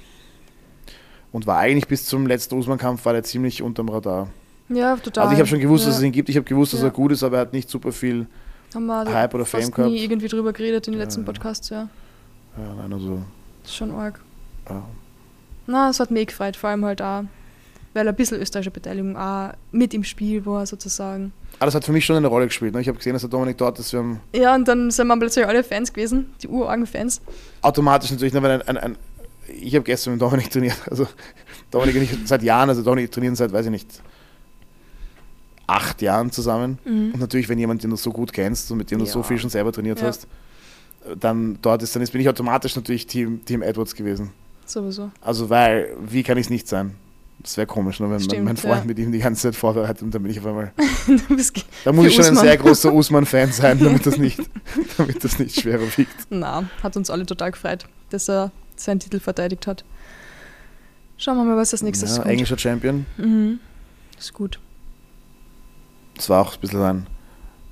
Und 1.32 1.46
war 1.46 1.58
eigentlich 1.58 1.88
bis 1.88 2.04
zum 2.04 2.26
letzten 2.26 2.56
Usman-Kampf 2.58 3.04
war 3.06 3.14
der 3.14 3.22
ziemlich 3.24 3.62
unterm 3.62 3.88
Radar. 3.88 4.28
Ja, 4.68 4.96
total. 4.96 5.24
Also 5.24 5.34
ich 5.34 5.38
habe 5.40 5.48
schon 5.48 5.60
gewusst, 5.60 5.84
ja. 5.84 5.90
dass 5.90 5.98
es 5.98 6.02
ihn 6.04 6.12
gibt, 6.12 6.28
ich 6.28 6.36
habe 6.36 6.44
gewusst, 6.44 6.72
dass 6.72 6.80
Ja. 6.80 6.86
er 6.86 6.90
gut 6.92 7.12
ist, 7.12 7.22
aber 7.22 7.36
er 7.36 7.40
hat 7.42 7.52
nicht 7.52 7.68
super 7.70 7.92
viel. 7.92 8.26
Haben 8.74 8.86
wir 8.86 9.04
Hype 9.12 9.34
oder 9.34 9.44
fast 9.46 9.64
Fame 9.64 9.72
gehabt. 9.74 9.92
nie 9.92 10.02
irgendwie 10.02 10.28
drüber 10.28 10.52
geredet 10.52 10.86
in 10.88 10.92
den 10.94 11.00
letzten. 11.00 11.24
Podcasts, 11.24 11.68
ja. 11.70 11.88
Ja, 12.58 12.74
nein, 12.76 12.92
also, 12.92 13.22
Das 13.62 13.70
ist 13.70 13.76
schon 13.76 13.90
arg. 13.92 14.20
ja. 14.68 14.82
Na, 15.68 15.90
es 15.90 15.98
hat 16.00 16.10
mich 16.10 16.22
eh 16.22 16.24
gefreut, 16.26 16.56
vor 16.56 16.70
allem 16.70 16.84
halt 16.84 17.02
auch, 17.02 17.24
weil 17.94 18.06
ein 18.08 18.14
bisschen 18.14 18.40
österreichische 18.40 18.70
Beteiligung 18.70 19.16
auch 19.16 19.50
mit 19.72 19.94
im 19.94 20.04
Spiel 20.04 20.44
war, 20.46 20.64
sozusagen. 20.66 21.32
Aber 21.58 21.66
das 21.66 21.74
hat 21.74 21.84
für 21.84 21.92
mich 21.92 22.04
schon 22.04 22.14
eine 22.16 22.26
Rolle 22.28 22.46
gespielt. 22.46 22.74
Ne? 22.74 22.80
Ich 22.80 22.88
habe 22.88 22.98
gesehen, 22.98 23.14
dass 23.14 23.22
der 23.22 23.30
Dominik 23.30 23.56
dort 23.58 23.78
ist. 23.78 23.92
Ja, 24.32 24.54
und 24.54 24.68
dann 24.68 24.90
sind 24.90 25.06
wir 25.08 25.16
plötzlich 25.18 25.46
alle 25.46 25.64
Fans 25.64 25.92
gewesen, 25.92 26.26
die 26.42 26.48
urargen 26.48 26.86
Fans. 26.86 27.20
automatisch 27.62 28.10
natürlich, 28.10 28.32
ne, 28.34 28.42
weil 28.42 28.50
ein, 28.60 28.62
ein, 28.68 28.76
ein, 28.76 28.96
ich 29.48 29.74
habe 29.74 29.84
gestern 29.84 30.12
mit 30.14 30.22
Dominik 30.22 30.50
trainiert. 30.50 30.76
Also 30.90 31.06
Dominik 31.70 31.96
und 31.96 32.02
ich 32.02 32.16
seit 32.26 32.42
Jahren, 32.42 32.68
also 32.68 32.82
Dominik 32.82 33.10
trainieren 33.10 33.34
seit, 33.36 33.52
weiß 33.52 33.64
ich 33.66 33.72
nicht, 33.72 34.02
acht 35.66 36.00
Jahren 36.02 36.30
zusammen. 36.30 36.78
Mhm. 36.84 37.12
Und 37.12 37.20
natürlich, 37.20 37.48
wenn 37.48 37.58
jemand, 37.58 37.82
den 37.82 37.90
du 37.90 37.96
so 37.96 38.10
gut 38.12 38.32
kennst 38.32 38.70
und 38.70 38.78
mit 38.78 38.90
dem 38.90 38.98
du 39.00 39.06
so 39.06 39.22
viel 39.22 39.38
schon 39.38 39.50
selber 39.50 39.72
trainiert 39.72 40.00
Ja. 40.00 40.06
hast, 40.08 40.26
dann 41.20 41.58
dort 41.62 41.82
ist, 41.82 41.94
dann 41.94 42.02
ist, 42.02 42.10
bin 42.12 42.20
ich 42.20 42.28
automatisch 42.28 42.74
natürlich 42.76 43.06
Team, 43.06 43.44
Team 43.44 43.62
Edwards 43.62 43.94
gewesen. 43.94 44.30
Sowieso. 44.64 45.10
Also 45.20 45.48
weil, 45.50 45.96
wie 46.00 46.22
kann 46.22 46.36
ich 46.38 46.46
es 46.46 46.50
nicht 46.50 46.66
sein? 46.68 46.94
Das 47.40 47.56
wäre 47.56 47.66
komisch, 47.66 48.00
ne, 48.00 48.06
wenn 48.06 48.12
mein, 48.12 48.20
Stimmt, 48.20 48.44
mein 48.44 48.56
Freund 48.56 48.80
ja. 48.80 48.84
mit 48.86 48.98
ihm 48.98 49.12
die 49.12 49.18
ganze 49.20 49.42
Zeit 49.42 49.54
vorbereitet 49.54 50.02
und 50.02 50.12
dann 50.12 50.22
bin 50.22 50.32
ich 50.32 50.40
auf 50.40 50.46
einmal. 50.46 50.72
Da 51.84 51.92
muss 51.92 52.06
ich 52.06 52.14
schon 52.14 52.22
Usman. 52.24 52.38
ein 52.38 52.44
sehr 52.44 52.56
großer 52.56 52.92
Usman-Fan 52.92 53.52
sein, 53.52 53.78
damit 53.78 54.04
das 54.06 54.16
nicht, 54.18 54.40
damit 54.96 55.22
das 55.22 55.38
nicht 55.38 55.60
schwerer 55.60 55.86
wiegt. 55.96 56.26
Na, 56.30 56.64
hat 56.82 56.96
uns 56.96 57.08
alle 57.10 57.24
total 57.26 57.52
gefreut, 57.52 57.86
dass 58.10 58.28
er 58.28 58.50
seinen 58.74 58.98
Titel 58.98 59.20
verteidigt 59.20 59.66
hat. 59.68 59.84
Schauen 61.18 61.36
wir 61.36 61.44
mal, 61.44 61.56
was 61.56 61.72
als 61.72 61.82
nächstes 61.82 62.16
Ja, 62.16 62.22
kommt. 62.22 62.32
englischer 62.32 62.58
Champion. 62.58 63.06
Mhm. 63.16 63.60
Ist 64.18 64.32
gut. 64.34 64.58
Das 66.16 66.28
war 66.28 66.40
auch 66.42 66.54
ein 66.54 66.60
bisschen 66.60 66.80
ein, 66.82 67.06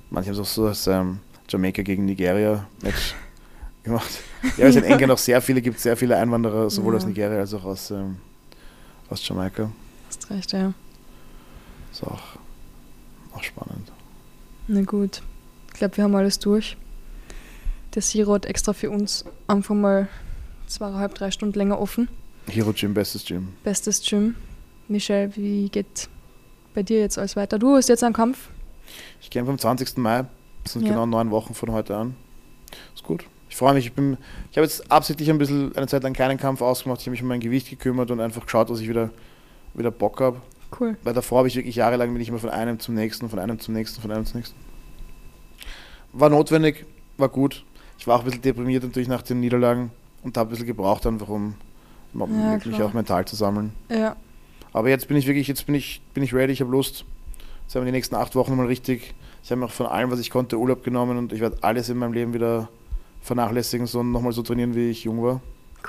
manche 0.09 0.29
haben 0.29 0.35
es 0.35 0.39
auch 0.41 0.45
so 0.53 0.67
als 0.67 0.87
ähm, 0.87 1.19
Jamaika 1.49 1.81
gegen 1.81 2.05
Nigeria-Match 2.05 3.15
gemacht. 3.83 4.09
Ja, 4.57 4.65
es 4.67 4.75
in 4.75 4.83
England 4.83 5.11
auch 5.13 5.17
sehr 5.17 5.41
viele, 5.41 5.61
gibt 5.61 5.79
sehr 5.79 5.97
viele 5.97 6.17
Einwanderer, 6.17 6.69
sowohl 6.69 6.93
Ja. 6.93 6.97
aus 6.99 7.05
Nigeria 7.05 7.39
als 7.39 7.53
auch 7.53 7.63
aus, 7.65 7.91
ähm, 7.91 8.17
aus 9.09 9.27
Jamaika. 9.27 9.71
Hast 10.07 10.29
recht, 10.29 10.51
ja. 10.53 10.73
Ist 11.91 12.03
auch, 12.03 12.21
auch 13.33 13.43
spannend. 13.43 13.91
Na 14.67 14.81
gut. 14.81 15.21
Ich 15.73 15.79
glaube, 15.79 15.97
wir 15.97 16.03
haben 16.03 16.15
alles 16.15 16.39
durch. 16.39 16.77
Der 17.93 18.01
Siro 18.01 18.33
hat 18.33 18.45
extra 18.45 18.73
für 18.73 18.89
uns 18.89 19.25
einfach 19.47 19.75
mal 19.75 20.07
zweieinhalb, 20.67 21.15
drei 21.15 21.31
Stunden 21.31 21.57
länger 21.57 21.79
offen. 21.79 22.07
Hero 22.47 22.73
Gym, 22.73 22.93
bestes 22.93 23.25
Gym. 23.25 23.49
Bestes 23.63 24.01
Gym. 24.03 24.35
Michelle, 24.87 25.35
wie 25.35 25.69
geht 25.69 26.09
bei 26.75 26.83
dir 26.83 26.99
jetzt 26.99 27.17
alles 27.17 27.35
weiter? 27.35 27.57
Du 27.57 27.75
hast 27.75 27.89
jetzt 27.89 28.03
einen 28.03 28.13
Kampf. 28.13 28.49
Ich 29.21 29.29
kämpfe 29.29 29.51
am 29.51 29.57
20. 29.57 29.97
Mai. 29.97 30.25
Das 30.63 30.73
sind 30.73 30.83
Ja. 30.83 30.89
genau 30.89 31.05
neun 31.05 31.31
Wochen 31.31 31.53
von 31.53 31.71
heute 31.71 31.95
an. 31.95 32.15
Ist 32.93 33.03
gut. 33.03 33.25
Ich 33.49 33.55
freue 33.55 33.73
mich. 33.73 33.85
Ich, 33.87 33.93
bin- 33.93 34.17
ich 34.51 34.57
habe 34.57 34.65
jetzt 34.65 34.91
absichtlich 34.91 35.29
ein 35.29 35.37
bisschen 35.37 35.75
eine 35.75 35.87
Zeit 35.87 36.03
lang 36.03 36.13
keinen 36.13 36.37
Kampf 36.37 36.61
ausgemacht. 36.61 36.99
Ich 37.01 37.07
habe 37.07 37.11
mich 37.11 37.21
um 37.21 37.27
mein 37.29 37.39
Gewicht 37.39 37.69
gekümmert 37.69 38.11
und 38.11 38.19
einfach 38.19 38.43
geschaut, 38.43 38.69
dass 38.69 38.79
ich 38.79 38.89
wieder, 38.89 39.09
wieder 39.73 39.91
Bock 39.91 40.19
habe. 40.21 40.41
Cool. 40.79 40.97
Weil 41.03 41.13
davor 41.13 41.39
habe 41.39 41.47
ich 41.47 41.55
wirklich 41.55 41.75
jahrelang 41.75 42.11
bin 42.11 42.21
ich 42.21 42.27
immer 42.29 42.39
von 42.39 42.49
einem 42.49 42.79
zum 42.79 42.95
nächsten, 42.95 43.29
von 43.29 43.39
einem 43.39 43.59
zum 43.59 43.73
nächsten, 43.73 44.01
von 44.01 44.11
einem 44.11 44.25
zum 44.25 44.39
nächsten. 44.39 44.55
War 46.11 46.29
notwendig, 46.29 46.85
war 47.17 47.29
gut. 47.29 47.63
Ich 47.97 48.07
war 48.07 48.15
auch 48.15 48.19
ein 48.21 48.25
bisschen 48.25 48.41
deprimiert 48.41 48.83
natürlich 48.83 49.07
nach 49.07 49.21
den 49.21 49.39
Niederlagen 49.39 49.91
und 50.23 50.37
habe 50.37 50.49
ein 50.49 50.51
bisschen 50.51 50.65
gebraucht, 50.67 51.05
einfach 51.05 51.29
um, 51.29 51.55
um 52.13 52.39
Ja, 52.41 52.57
mich 52.65 52.81
auch 52.81 52.93
mental 52.93 53.25
zu 53.25 53.35
sammeln. 53.35 53.71
Ja. 53.89 54.15
Aber 54.75 54.89
jetzt 54.89 55.07
bin 55.07 55.15
ich 55.15 55.25
wirklich, 55.25 55.47
jetzt 55.47 55.65
bin 55.65 55.73
ich, 55.75 56.01
bin 56.13 56.21
ich 56.21 56.33
ready, 56.33 56.51
ich 56.51 56.59
habe 56.59 56.69
Lust. 56.69 57.05
Jetzt 57.63 57.75
haben 57.75 57.83
wir 57.83 57.85
die 57.85 57.91
nächsten 57.93 58.15
acht 58.15 58.35
Wochen 58.35 58.55
mal 58.57 58.65
richtig. 58.65 59.13
Ich 59.41 59.49
habe 59.49 59.59
mir 59.59 59.67
auch 59.67 59.71
von 59.71 59.85
allem, 59.85 60.11
was 60.11 60.19
ich 60.19 60.29
konnte, 60.29 60.57
Urlaub 60.57 60.83
genommen 60.83 61.17
und 61.17 61.31
ich 61.31 61.39
werde 61.39 61.57
alles 61.61 61.87
in 61.87 61.97
meinem 61.97 62.11
Leben 62.11 62.33
wieder 62.33 62.67
vernachlässigen, 63.21 63.87
so 63.87 64.03
nochmal 64.03 64.33
so 64.33 64.41
trainieren, 64.43 64.75
wie 64.75 64.89
ich 64.89 65.05
jung 65.05 65.23
war. 65.23 65.39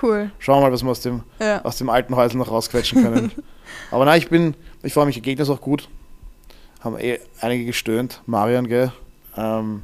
Cool. 0.01 0.31
Schauen 0.39 0.59
wir 0.61 0.67
mal, 0.69 0.73
was 0.73 0.85
wir 0.85 0.91
aus 0.91 1.01
dem, 1.01 1.23
Ja. 1.41 1.65
aus 1.65 1.79
dem 1.79 1.91
alten 1.91 2.15
Häusl 2.15 2.37
noch 2.37 2.49
rausquetschen 2.51 3.03
können. 3.03 3.33
Aber 3.91 4.05
nein, 4.05 4.19
ich 4.19 4.29
bin, 4.29 4.55
ich 4.85 4.93
freue 4.93 5.07
mich, 5.07 5.17
der 5.17 5.23
Gegner 5.23 5.43
ist 5.43 5.51
auch 5.51 5.61
gut. 5.61 5.89
Haben 6.81 6.97
eh 7.01 7.19
einige 7.41 7.65
gestöhnt. 7.65 8.23
Marian, 8.27 8.69
gell? 8.69 8.93
Ähm, 9.37 9.83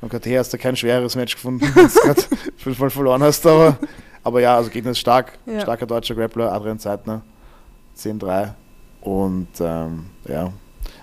und 0.00 0.10
gerade 0.10 0.28
her 0.28 0.40
hast 0.40 0.52
du 0.52 0.58
kein 0.58 0.74
schwereres 0.74 1.14
Match 1.14 1.36
gefunden, 1.36 1.60
wenn 1.74 1.86
du 1.86 1.94
gerade 2.00 2.22
fünfmal 2.56 2.90
verloren 2.90 3.22
hast, 3.22 3.46
aber, 3.46 3.78
aber 4.24 4.40
ja, 4.40 4.56
also 4.56 4.70
Gegner 4.70 4.90
ist 4.90 4.98
stark. 4.98 5.38
Ja. 5.46 5.60
Starker 5.60 5.86
deutscher 5.86 6.14
Grappler, 6.16 6.52
Adrian 6.52 6.78
Zeitner, 6.80 7.22
10-3. 7.98 8.50
Und 9.00 9.48
ähm, 9.60 10.06
ja, 10.28 10.52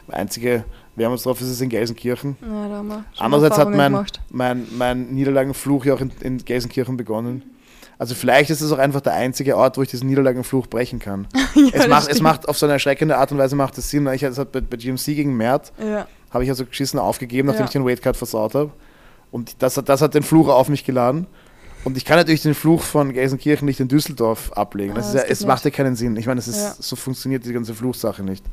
der 0.07 0.15
einzige 0.17 0.63
Wermutstropf 0.95 1.41
ist 1.41 1.47
es 1.49 1.61
in 1.61 1.69
Gelsenkirchen. 1.69 2.35
Ja, 2.41 2.47
haben 2.47 2.87
wir 2.87 3.05
Andererseits 3.17 3.57
hat 3.57 3.69
mein, 3.69 3.91
gemacht. 3.91 4.19
mein, 4.29 4.67
mein 4.77 5.13
Niederlagenfluch 5.13 5.85
ja 5.85 5.93
auch 5.93 6.01
in, 6.01 6.11
in 6.21 6.37
Gelsenkirchen 6.43 6.97
begonnen. 6.97 7.43
Also 7.97 8.15
vielleicht 8.15 8.49
ist 8.49 8.61
es 8.61 8.71
auch 8.71 8.79
einfach 8.79 9.01
der 9.01 9.13
einzige 9.13 9.55
Ort, 9.55 9.77
wo 9.77 9.83
ich 9.83 9.89
diesen 9.89 10.07
Niederlagenfluch 10.09 10.67
brechen 10.67 10.99
kann. 10.99 11.27
Ja, 11.55 11.69
es, 11.73 11.87
macht, 11.87 12.07
es 12.09 12.21
macht 12.21 12.47
auf 12.49 12.57
so 12.57 12.65
eine 12.65 12.73
erschreckende 12.73 13.17
Art 13.17 13.31
und 13.31 13.37
Weise 13.37 13.55
macht 13.55 13.77
es 13.77 13.89
Sinn. 13.89 14.07
Ich, 14.07 14.23
es 14.23 14.37
hat 14.39 14.51
bei, 14.53 14.61
bei 14.61 14.77
GMC 14.77 15.05
gegen 15.07 15.35
Mert 15.35 15.71
Ja. 15.79 16.07
habe 16.31 16.43
ich 16.43 16.49
also 16.49 16.65
geschissen 16.65 16.97
aufgegeben, 16.97 17.49
nachdem 17.49 17.65
ich 17.65 17.71
den 17.71 17.85
Weightcut 17.85 18.15
versaut 18.17 18.55
habe. 18.55 18.71
Und 19.31 19.61
das, 19.61 19.75
das 19.75 20.01
hat 20.01 20.13
den 20.15 20.23
Fluch 20.23 20.47
auf 20.47 20.69
mich 20.69 20.83
geladen. 20.85 21.27
Und 21.83 21.97
ich 21.97 22.05
kann 22.05 22.17
natürlich 22.17 22.43
den 22.43 22.53
Fluch 22.53 22.81
von 22.83 23.11
Gelsenkirchen 23.11 23.65
nicht 23.65 23.79
in 23.79 23.87
Düsseldorf 23.87 24.51
ablegen. 24.53 24.95
Ah, 24.95 25.13
ja, 25.13 25.21
es 25.21 25.45
macht 25.45 25.65
ja 25.65 25.71
keinen 25.71 25.95
Sinn. 25.95 26.15
Ich 26.15 26.27
meine, 26.27 26.37
das 26.37 26.47
ist, 26.47 26.57
Ja. 26.61 26.75
so 26.79 26.95
funktioniert 26.95 27.43
die 27.45 27.53
ganze 27.53 27.73
Fluchsache 27.73 28.23
nicht. 28.23 28.45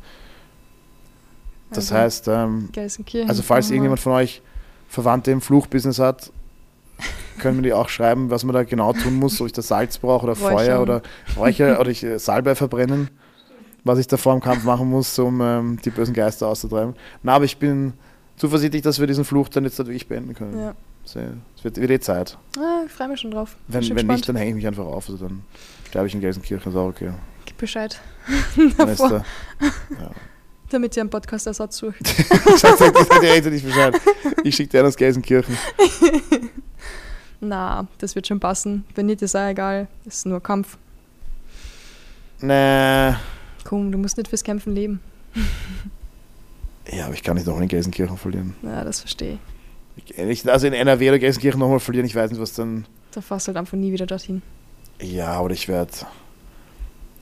Das 1.71 1.93
Also, 1.93 1.95
heißt, 1.97 2.29
ähm, 2.29 2.69
also 2.77 3.43
falls 3.43 3.67
nochmal. 3.67 3.75
irgendjemand 3.75 4.01
von 4.01 4.13
euch 4.13 4.41
Verwandte 4.89 5.31
im 5.31 5.43
Fluchbusiness 5.43 5.99
hat, 5.99 6.33
können 7.39 7.59
wir 7.59 7.63
die 7.63 7.73
auch 7.75 7.91
schreiben, 7.91 8.31
was 8.31 8.45
man 8.45 8.55
da 8.55 8.65
genau 8.65 8.95
tun 8.95 9.15
muss, 9.17 9.39
ob 9.41 9.47
ich 9.47 9.53
da 9.53 9.61
Salz 9.63 9.99
brauche 9.99 10.25
oder 10.25 10.33
Räuchern. 10.33 10.51
Feuer 10.57 10.81
oder 10.83 11.03
Räucher 11.37 11.79
oder 11.81 11.91
ich 11.91 12.03
äh, 12.03 12.19
Salbei 12.19 12.55
verbrennen, 12.55 13.11
was 13.85 13.99
ich 13.99 14.07
da 14.07 14.17
vor 14.17 14.33
dem 14.33 14.41
Kampf 14.43 14.65
machen 14.65 14.89
muss, 14.89 15.17
um 15.19 15.41
ähm, 15.43 15.79
die 15.85 15.91
bösen 15.91 16.15
Geister 16.15 16.49
auszutreiben. 16.49 16.95
Na, 17.23 17.35
aber 17.35 17.45
ich 17.45 17.59
bin 17.59 17.93
zuversichtlich, 18.37 18.81
dass 18.83 18.99
wir 18.99 19.07
diesen 19.07 19.25
Fluch 19.27 19.51
dann 19.51 19.65
jetzt 19.65 19.77
wirklich 19.79 20.09
beenden 20.09 20.35
können. 20.35 20.59
Ja. 20.59 20.75
Es 21.17 21.65
wird, 21.65 21.77
wird 21.77 21.91
eh 21.91 22.01
Zeit. 22.01 22.37
Ah, 22.59 22.83
ich 22.87 22.93
freue 22.93 23.09
mich 23.09 23.21
schon 23.21 23.31
drauf. 23.31 23.57
Wenn, 23.67 23.83
schon 23.83 23.91
wenn 23.91 24.07
gespannt. 24.07 24.19
nicht, 24.19 24.29
dann 24.29 24.37
hänge 24.37 24.51
ich 24.51 24.55
mich 24.57 24.67
einfach 24.67 24.85
auf. 24.85 25.09
Also 25.09 25.27
dann 25.29 25.43
sterbe 25.89 26.07
ich 26.09 26.15
in 26.15 26.21
Gelsenkirchen, 26.21 26.71
ist 26.73 26.77
auch 26.77 26.89
okay. 26.89 27.13
Gib 27.47 27.57
Bescheid. 27.57 28.01
Davor, 28.77 29.25
ja. 29.61 30.11
damit 30.71 30.97
ihr 30.97 31.03
einen 31.03 31.11
Podcast-Ersatz 31.11 31.79
sucht. 31.79 32.07
Sag 32.57 32.77
sag- 32.79 32.97
sag 32.97 33.21
dir 33.21 33.33
echt 33.33 33.47
nicht 33.47 33.65
Bescheid. 33.65 33.99
Ich 34.45 34.55
schicke 34.57 34.71
dir 34.71 34.79
einen 34.81 34.89
aus 34.89 34.97
Gelsenkirchen. 34.97 35.57
Na, 37.41 37.87
das 37.99 38.15
wird 38.15 38.27
schon 38.27 38.41
passen. 38.41 38.85
Wenn 38.95 39.07
nicht, 39.07 39.23
ist 39.23 39.37
auch 39.37 39.49
egal. 39.49 39.89
Das 40.05 40.17
ist 40.17 40.27
nur 40.27 40.43
Kampf. 40.43 40.77
Nee. 42.41 43.15
Komm, 43.65 43.91
du 43.93 43.99
musst 43.99 44.17
nicht 44.17 44.29
fürs 44.29 44.45
Kämpfen 44.45 44.75
leben. 44.75 45.01
Ja, 46.91 47.05
aber 47.07 47.15
ich 47.15 47.23
kann 47.23 47.37
nicht 47.37 47.47
noch 47.47 47.61
in 47.61 47.69
Gelsenkirchen 47.69 48.17
verlieren. 48.17 48.55
Ja, 48.63 48.83
das 48.85 49.01
verstehe 49.01 49.35
ich. 49.35 49.39
Ich, 50.17 50.49
also 50.49 50.67
in 50.67 50.73
NRW 50.73 51.09
oder 51.11 51.19
Gelsenkirchen 51.19 51.61
nochmal 51.61 51.81
verlieren, 51.81 52.07
ich 52.07 52.15
weiß 52.15 52.31
nicht, 52.31 52.41
was 52.41 52.53
dann. 52.55 52.87
Da 53.13 53.21
fährst 53.21 53.47
du 53.47 53.51
halt 53.51 53.57
einfach 53.59 53.77
nie 53.77 53.93
wieder 53.93 54.07
dorthin. 54.07 54.43
Ja, 55.01 55.41
oder 55.41 55.55
ich 55.55 55.69
werde. 55.69 55.93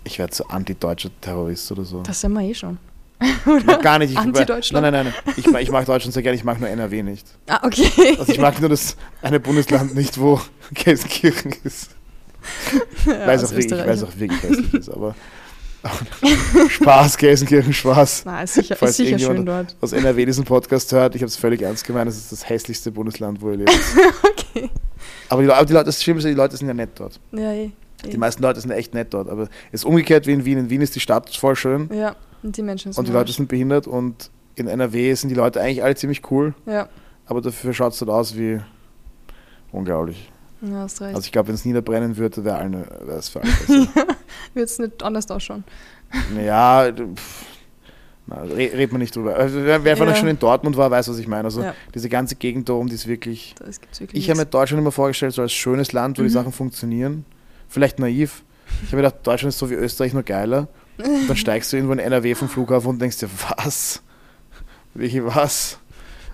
Ich 0.05 0.19
werde 0.19 0.35
so 0.35 0.45
antideutscher 0.47 1.11
Terrorist 1.21 1.71
oder 1.73 1.85
so. 1.85 2.03
Das 2.03 2.21
sind 2.21 2.33
wir 2.33 2.43
eh 2.43 2.55
schon. 2.55 2.79
Na, 3.65 3.77
gar 3.79 3.99
nicht. 3.99 4.13
Ich, 4.13 4.19
Anti-Deutschland? 4.19 4.83
Nein, 4.83 4.93
nein, 4.93 5.13
nein. 5.25 5.35
Ich, 5.37 5.47
mag- 5.51 5.63
ich 5.63 5.71
mag 5.71 5.87
Deutschland 5.87 6.13
sehr 6.13 6.23
gerne, 6.23 6.37
ich 6.37 6.45
mag 6.45 6.61
nur 6.61 6.69
NRW 6.69 7.03
nicht. 7.03 7.27
Ah, 7.49 7.61
okay. 7.67 8.17
Also 8.19 8.31
ich 8.33 8.39
mag 8.39 8.61
nur 8.61 8.69
das 8.69 8.97
eine 9.23 9.41
Bundesland 9.41 9.95
nicht, 9.95 10.21
wo 10.21 10.41
Gelsenkirchen 10.75 11.55
ist. 11.65 11.93
ja, 13.07 13.27
weiß 13.27 13.45
auch 13.45 13.51
wirklich, 13.53 13.73
ich 13.73 13.87
weiß 13.87 14.03
auch 14.05 14.17
wirklich 14.19 14.43
hässlich 14.43 14.75
ist, 14.75 14.89
aber 14.91 15.15
Spaß, 16.69 17.17
Gelsenkirchen, 17.17 17.73
Spaß. 17.73 18.23
Na, 18.25 18.43
ist 18.43 18.55
sicher, 18.55 18.77
Falls 18.77 18.93
ist 18.93 19.07
sicher 19.07 19.19
schön 19.19 19.45
dort. 19.45 19.77
Aus 19.81 19.93
NRW 19.93 20.25
diesen 20.25 20.45
Podcast 20.45 20.93
hört, 20.93 21.15
ich 21.15 21.23
habe 21.23 21.29
es 21.29 21.37
völlig 21.37 21.63
ernst 21.63 21.87
gemeint, 21.87 22.09
es 22.09 22.17
ist 22.17 22.33
das 22.33 22.49
hässlichste 22.49 22.91
Bundesland, 22.91 23.41
wo 23.41 23.51
ihr 23.51 23.59
lebt. 23.59 23.71
Okay. 24.57 24.71
Aber 25.29 25.43
die, 25.43 25.51
aber 25.51 25.67
die 25.67 25.73
Leute, 25.73 25.87
das 25.87 26.03
Schlimme 26.03 26.19
ist, 26.19 26.25
die 26.25 26.33
Leute 26.33 26.57
sind 26.57 26.67
ja 26.67 26.73
nett 26.73 26.91
dort. 26.95 27.21
Ja, 27.33 27.53
eh. 27.53 27.71
Die 28.05 28.13
eh. 28.13 28.17
meisten 28.17 28.43
Leute 28.43 28.61
sind 28.61 28.71
echt 28.71 28.95
nett 28.95 29.13
dort, 29.13 29.29
aber 29.29 29.49
es 29.71 29.81
ist 29.81 29.85
umgekehrt 29.85 30.27
wie 30.27 30.33
in 30.33 30.45
Wien. 30.45 30.59
In 30.59 30.71
Wien 30.71 30.81
ist 30.81 30.95
die 30.95 31.01
Stadt 31.01 31.35
voll 31.35 31.57
schön 31.57 31.91
Ja, 31.93 32.17
und 32.43 32.57
die 32.57 32.63
Menschen 32.63 32.93
sind 32.93 32.99
und 32.99 33.09
die 33.09 33.13
Leute 33.13 33.33
sind 33.33 33.49
behindert 33.49 33.87
und 33.87 34.31
in 34.55 34.67
NRW 34.69 35.15
sind 35.15 35.29
die 35.29 35.35
Leute 35.35 35.61
eigentlich 35.61 35.83
alle 35.83 35.95
ziemlich 35.95 36.23
cool, 36.31 36.55
Ja, 36.65 36.89
aber 37.27 37.41
dafür 37.41 37.75
schaut 37.75 37.93
es 37.93 37.99
dort 37.99 38.11
aus 38.11 38.37
wie 38.37 38.61
unglaublich. 39.73 40.31
Ja, 40.73 40.79
hast 40.81 41.01
recht. 41.01 41.15
Also 41.15 41.25
ich 41.27 41.33
glaube, 41.33 41.49
wenn 41.49 41.55
es 41.55 41.65
niederbrennen 41.65 42.17
würde, 42.17 42.45
wäre 42.45 42.85
es 43.19 43.29
für 43.29 43.41
alle 43.43 43.51
besser. 43.53 43.89
Wird 44.55 44.69
es 44.69 44.79
nicht 44.79 45.03
anders 45.03 45.31
ausschauen. 45.31 45.65
Ja, 46.43 46.91
pff, 46.93 47.45
na, 48.27 48.43
re 48.43 48.57
redet 48.57 48.93
man 48.93 49.01
nicht 49.01 49.15
drüber. 49.15 49.37
Also, 49.37 49.63
wer 49.65 49.85
wer 49.85 49.97
von 49.97 50.07
Ja. 50.07 50.13
euch 50.13 50.19
schon 50.19 50.29
in 50.29 50.39
Dortmund 50.39 50.77
war, 50.77 50.91
weiß, 50.91 51.09
was 51.09 51.19
ich 51.19 51.29
meine. 51.29 51.45
Also 51.45 51.63
Ja. 51.63 51.75
diese 51.95 52.09
ganze 52.09 52.37
Gegend 52.37 52.69
da 52.69 52.73
oben, 52.75 52.89
die 52.89 52.95
ist 52.95 53.07
wirklich. 53.07 53.55
Wirklich 53.99 54.15
Ich 54.23 54.31
habe 54.31 54.41
mir. 54.41 54.47
Deutschland 54.47 54.81
immer 54.81 54.93
vorgestellt, 54.93 55.33
so 55.35 55.43
als 55.43 55.53
schönes 55.53 55.93
Land, 55.93 56.19
wo 56.19 56.23
die 56.23 56.29
Mhm. 56.29 56.33
Sachen 56.33 56.53
funktionieren. 56.53 57.25
Vielleicht 57.69 57.99
naiv. 57.99 58.43
Ich 58.83 58.89
habe 58.89 58.97
mir 58.97 59.03
gedacht, 59.09 59.27
Deutschland 59.27 59.51
ist 59.53 59.59
so 59.59 59.71
wie 59.71 59.75
Österreich, 59.75 60.13
nur 60.13 60.23
geiler. 60.23 60.69
Und 60.99 61.07
dann 61.29 61.37
steigst 61.37 61.73
du 61.73 61.77
irgendwo 61.77 61.93
in 61.93 61.99
NRW 61.99 62.35
vom 62.35 62.49
Flughafen 62.49 62.89
und 62.91 63.01
denkst 63.01 63.19
dir, 63.19 63.29
was? 63.57 64.03
Welche 64.95 65.25
was? 65.27 65.79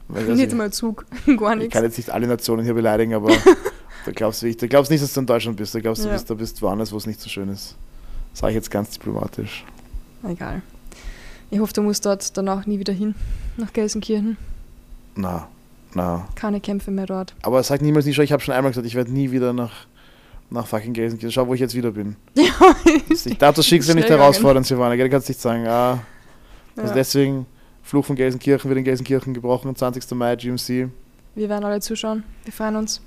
Weil, 0.08 0.28
also, 0.30 0.42
ich, 0.42 0.50
einmal 0.50 0.72
Zug, 0.72 1.04
gar 1.38 1.52
ich 1.52 1.58
nichts. 1.58 1.72
kann 1.74 1.84
jetzt 1.84 1.96
nicht 1.96 2.10
alle 2.10 2.26
Nationen 2.26 2.64
hier 2.64 2.74
beleidigen, 2.74 3.14
aber 3.14 3.30
da 4.04 4.12
glaubst 4.12 4.42
du 4.42 4.46
nicht, 4.46 4.60
da 4.62 4.66
glaubst 4.66 4.90
nicht, 4.90 5.02
dass 5.02 5.12
du 5.12 5.20
in 5.20 5.26
Deutschland 5.26 5.56
bist. 5.56 5.74
Da 5.74 5.80
glaubst 5.80 6.02
du, 6.04 6.08
Ja. 6.08 6.14
bist, 6.14 6.28
da 6.30 6.34
bist 6.34 6.60
woanders, 6.62 6.92
wo 6.92 6.96
es 6.96 7.06
nicht 7.06 7.20
so 7.20 7.28
schön 7.28 7.48
ist. 7.48 7.76
Sage 8.34 8.52
ich 8.52 8.56
jetzt 8.56 8.70
ganz 8.70 8.90
diplomatisch. 8.90 9.64
Egal. 10.26 10.62
Ich 11.50 11.58
hoffe, 11.58 11.72
du 11.72 11.82
musst 11.82 12.06
dort 12.06 12.36
danach 12.36 12.66
nie 12.66 12.78
wieder 12.78 12.92
hin. 12.92 13.14
Nach 13.56 13.72
Gelsenkirchen. 13.72 14.36
Na, 15.14 15.48
na. 15.92 16.26
Keine 16.34 16.60
Kämpfe 16.60 16.90
mehr 16.90 17.06
dort. 17.06 17.34
Aber 17.42 17.62
sag 17.62 17.82
niemals 17.82 18.06
nie 18.06 18.14
schon, 18.14 18.24
ich 18.24 18.32
habe 18.32 18.42
schon 18.42 18.54
einmal 18.54 18.70
gesagt, 18.72 18.86
ich 18.86 18.94
werde 18.94 19.12
nie 19.12 19.30
wieder 19.30 19.52
nach, 19.52 19.72
nach 20.48 20.66
fucking 20.66 20.94
Gelsenkirchen. 20.94 21.32
Schau, 21.32 21.46
wo 21.46 21.54
ich 21.54 21.60
jetzt 21.60 21.74
wieder 21.74 21.90
bin. 21.92 22.16
Ja, 22.34 22.44
Ich 23.10 23.38
darf 23.38 23.54
das 23.56 23.66
Schicksal 23.66 23.94
nicht 23.96 24.08
herausfordern, 24.08 24.64
Silvana. 24.64 24.96
Du 24.96 25.10
kannst 25.10 25.28
nicht 25.28 25.40
sagen, 25.40 25.66
ah, 25.66 25.98
also 26.76 26.88
ja. 26.88 26.94
deswegen, 26.94 27.44
Fluch 27.82 28.06
von 28.06 28.16
Gelsenkirchen 28.16 28.68
wird 28.70 28.78
in 28.78 28.84
Gelsenkirchen 28.84 29.34
gebrochen, 29.34 29.68
am 29.68 29.76
20. 29.76 30.10
Mai, 30.12 30.36
GMC. 30.36 30.88
Wir 31.34 31.48
werden 31.48 31.64
alle 31.64 31.80
zuschauen. 31.80 32.22
Wir 32.44 32.52
freuen 32.52 32.76
uns. 32.76 33.00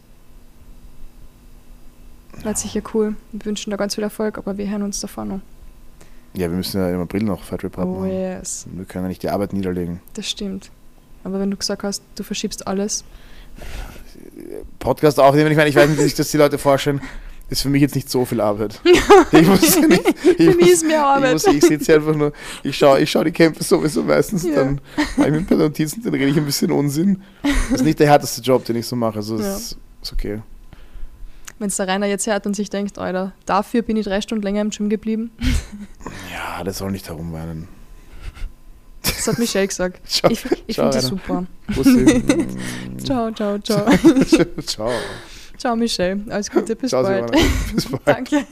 Wird 2.43 2.57
sicher 2.57 2.81
cool. 2.93 3.15
Wir 3.31 3.45
wünschen 3.45 3.71
da 3.71 3.77
ganz 3.77 3.95
viel 3.95 4.03
Erfolg, 4.03 4.37
aber 4.37 4.57
wir 4.57 4.69
hören 4.69 4.83
uns 4.83 4.99
davor 4.99 5.25
noch. 5.25 5.39
Ja, 6.33 6.49
wir 6.49 6.57
müssen 6.57 6.79
ja 6.81 6.89
im 6.89 6.99
April 7.01 7.23
noch 7.23 7.43
Fight 7.43 7.63
Rap 7.63 7.77
Oh 7.77 7.85
machen. 7.85 8.11
yes, 8.11 8.65
Wir 8.71 8.85
können 8.85 9.05
ja 9.05 9.09
nicht 9.09 9.23
die 9.23 9.29
Arbeit 9.29 9.53
niederlegen. 9.53 10.01
das 10.15 10.29
stimmt. 10.29 10.69
Aber 11.23 11.39
wenn 11.39 11.49
du 11.49 11.57
gesagt 11.57 11.83
hast, 11.83 12.03
du 12.15 12.23
verschiebst 12.23 12.67
alles, 12.67 13.03
Podcast 14.79 15.19
aufnehmen, 15.19 15.51
ich 15.51 15.57
meine, 15.57 15.69
ich 15.69 15.75
weiß 15.75 15.89
nicht, 15.89 15.99
wie 15.99 16.03
sich 16.03 16.13
das 16.15 16.29
die 16.31 16.37
Leute 16.37 16.57
vorstellen, 16.57 17.01
ist 17.49 17.61
für 17.61 17.69
mich 17.69 17.81
jetzt 17.81 17.95
nicht 17.95 18.09
so 18.09 18.25
viel 18.25 18.41
Arbeit. 18.41 18.81
Ich 19.31 19.47
muss 19.47 19.75
ja 19.79 19.87
nicht, 19.87 20.03
ich 20.37 20.49
für 20.49 20.55
mich 20.55 20.69
ist 20.71 20.83
mehr 20.85 20.97
ich, 20.97 21.03
Arbeit. 21.03 21.33
muss, 21.33 21.47
ich 21.47 21.63
sitze 21.63 21.95
einfach 21.95 22.15
nur, 22.15 22.31
ich 22.63 22.75
schaue 22.77 22.99
ich 22.99 23.09
schau 23.09 23.23
die 23.23 23.31
Kämpfe 23.31 23.63
sowieso 23.63 24.03
meistens, 24.03 24.43
Ja. 24.43 24.55
dann 24.55 24.81
mache 25.15 25.27
ich 25.27 25.31
mir 25.33 25.37
ein 25.39 25.45
paar 25.45 25.57
Notizen, 25.57 26.03
dann 26.03 26.13
rede 26.13 26.25
ich 26.27 26.37
ein 26.37 26.45
bisschen 26.45 26.71
Unsinn. 26.71 27.21
Das 27.71 27.81
ist 27.81 27.85
nicht 27.85 27.99
der 27.99 28.07
härteste 28.07 28.41
Job, 28.41 28.65
den 28.65 28.75
ich 28.77 28.87
so 28.87 28.95
mache, 28.95 29.17
also 29.17 29.37
Ja. 29.39 29.55
es 29.55 29.61
ist, 29.71 29.77
ist 30.01 30.13
okay. 30.13 30.41
Wenn 31.57 31.67
es 31.67 31.77
der 31.77 31.87
Rainer 31.87 32.05
jetzt 32.05 32.27
hört 32.27 32.45
und 32.45 32.53
sich 32.55 32.69
denkt, 32.69 32.97
Alter, 32.99 33.31
dafür 33.45 33.81
bin 33.81 33.95
ich 33.95 34.05
drei 34.05 34.19
Stunden 34.21 34.43
länger 34.43 34.61
im 34.61 34.69
Gym 34.69 34.89
geblieben. 34.89 35.31
Ja, 36.31 36.63
der 36.63 36.73
soll 36.73 36.91
nicht 36.91 37.07
herumweinen. 37.09 37.67
Das 39.01 39.27
hat 39.27 39.39
Michelle 39.39 39.67
gesagt. 39.67 39.99
Ciao, 40.07 40.31
Ich, 40.31 40.45
ich 40.67 40.75
finde 40.75 40.91
das 40.91 41.07
super. 41.07 41.45
Ciao, 43.03 43.31
ciao, 43.31 43.57
ciao. 43.59 43.89
ciao. 44.65 44.91
Ciao, 45.57 45.75
Michelle. 45.75 46.23
Alles 46.29 46.51
Gute, 46.51 46.75
bis 46.75 46.91
Ciao, 46.91 47.01
bald. 47.03 47.31
Bis 47.73 47.89
bald. 47.89 48.01
Danke. 48.05 48.45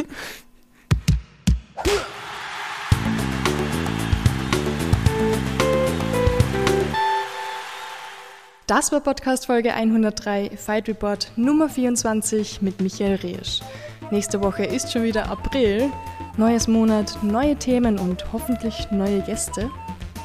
Das 8.75 8.91
war 8.91 9.01
Podcast 9.01 9.45
Folge 9.45 9.71
103 9.71 10.49
Fight 10.57 10.87
Report 10.87 11.31
Nummer 11.35 11.69
24 11.69 12.63
mit 12.63 12.81
Michael 12.81 13.17
Reesch. 13.17 13.61
Nächste 14.09 14.41
Woche 14.41 14.65
ist 14.65 14.91
schon 14.91 15.03
wieder 15.03 15.29
April. 15.29 15.91
Neues 16.37 16.67
Monat, 16.67 17.15
neue 17.21 17.55
Themen 17.55 17.99
und 17.99 18.33
hoffentlich 18.33 18.89
neue 18.89 19.21
Gäste. 19.21 19.69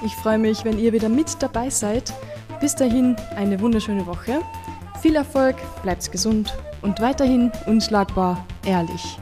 Ich 0.03 0.15
freue 0.15 0.39
mich, 0.39 0.65
wenn 0.65 0.79
ihr 0.79 0.95
wieder 0.95 1.11
mit 1.11 1.37
dabei 1.41 1.69
seid. 1.69 2.15
Bis 2.59 2.75
dahin 2.75 3.17
eine 3.37 3.61
wunderschöne 3.61 4.07
Woche. 4.07 4.41
Viel 5.03 5.17
Erfolg, 5.17 5.57
bleibt 5.83 6.11
gesund 6.11 6.57
und 6.81 7.03
weiterhin 7.03 7.53
unschlagbar 7.67 8.47
ehrlich. 8.65 9.19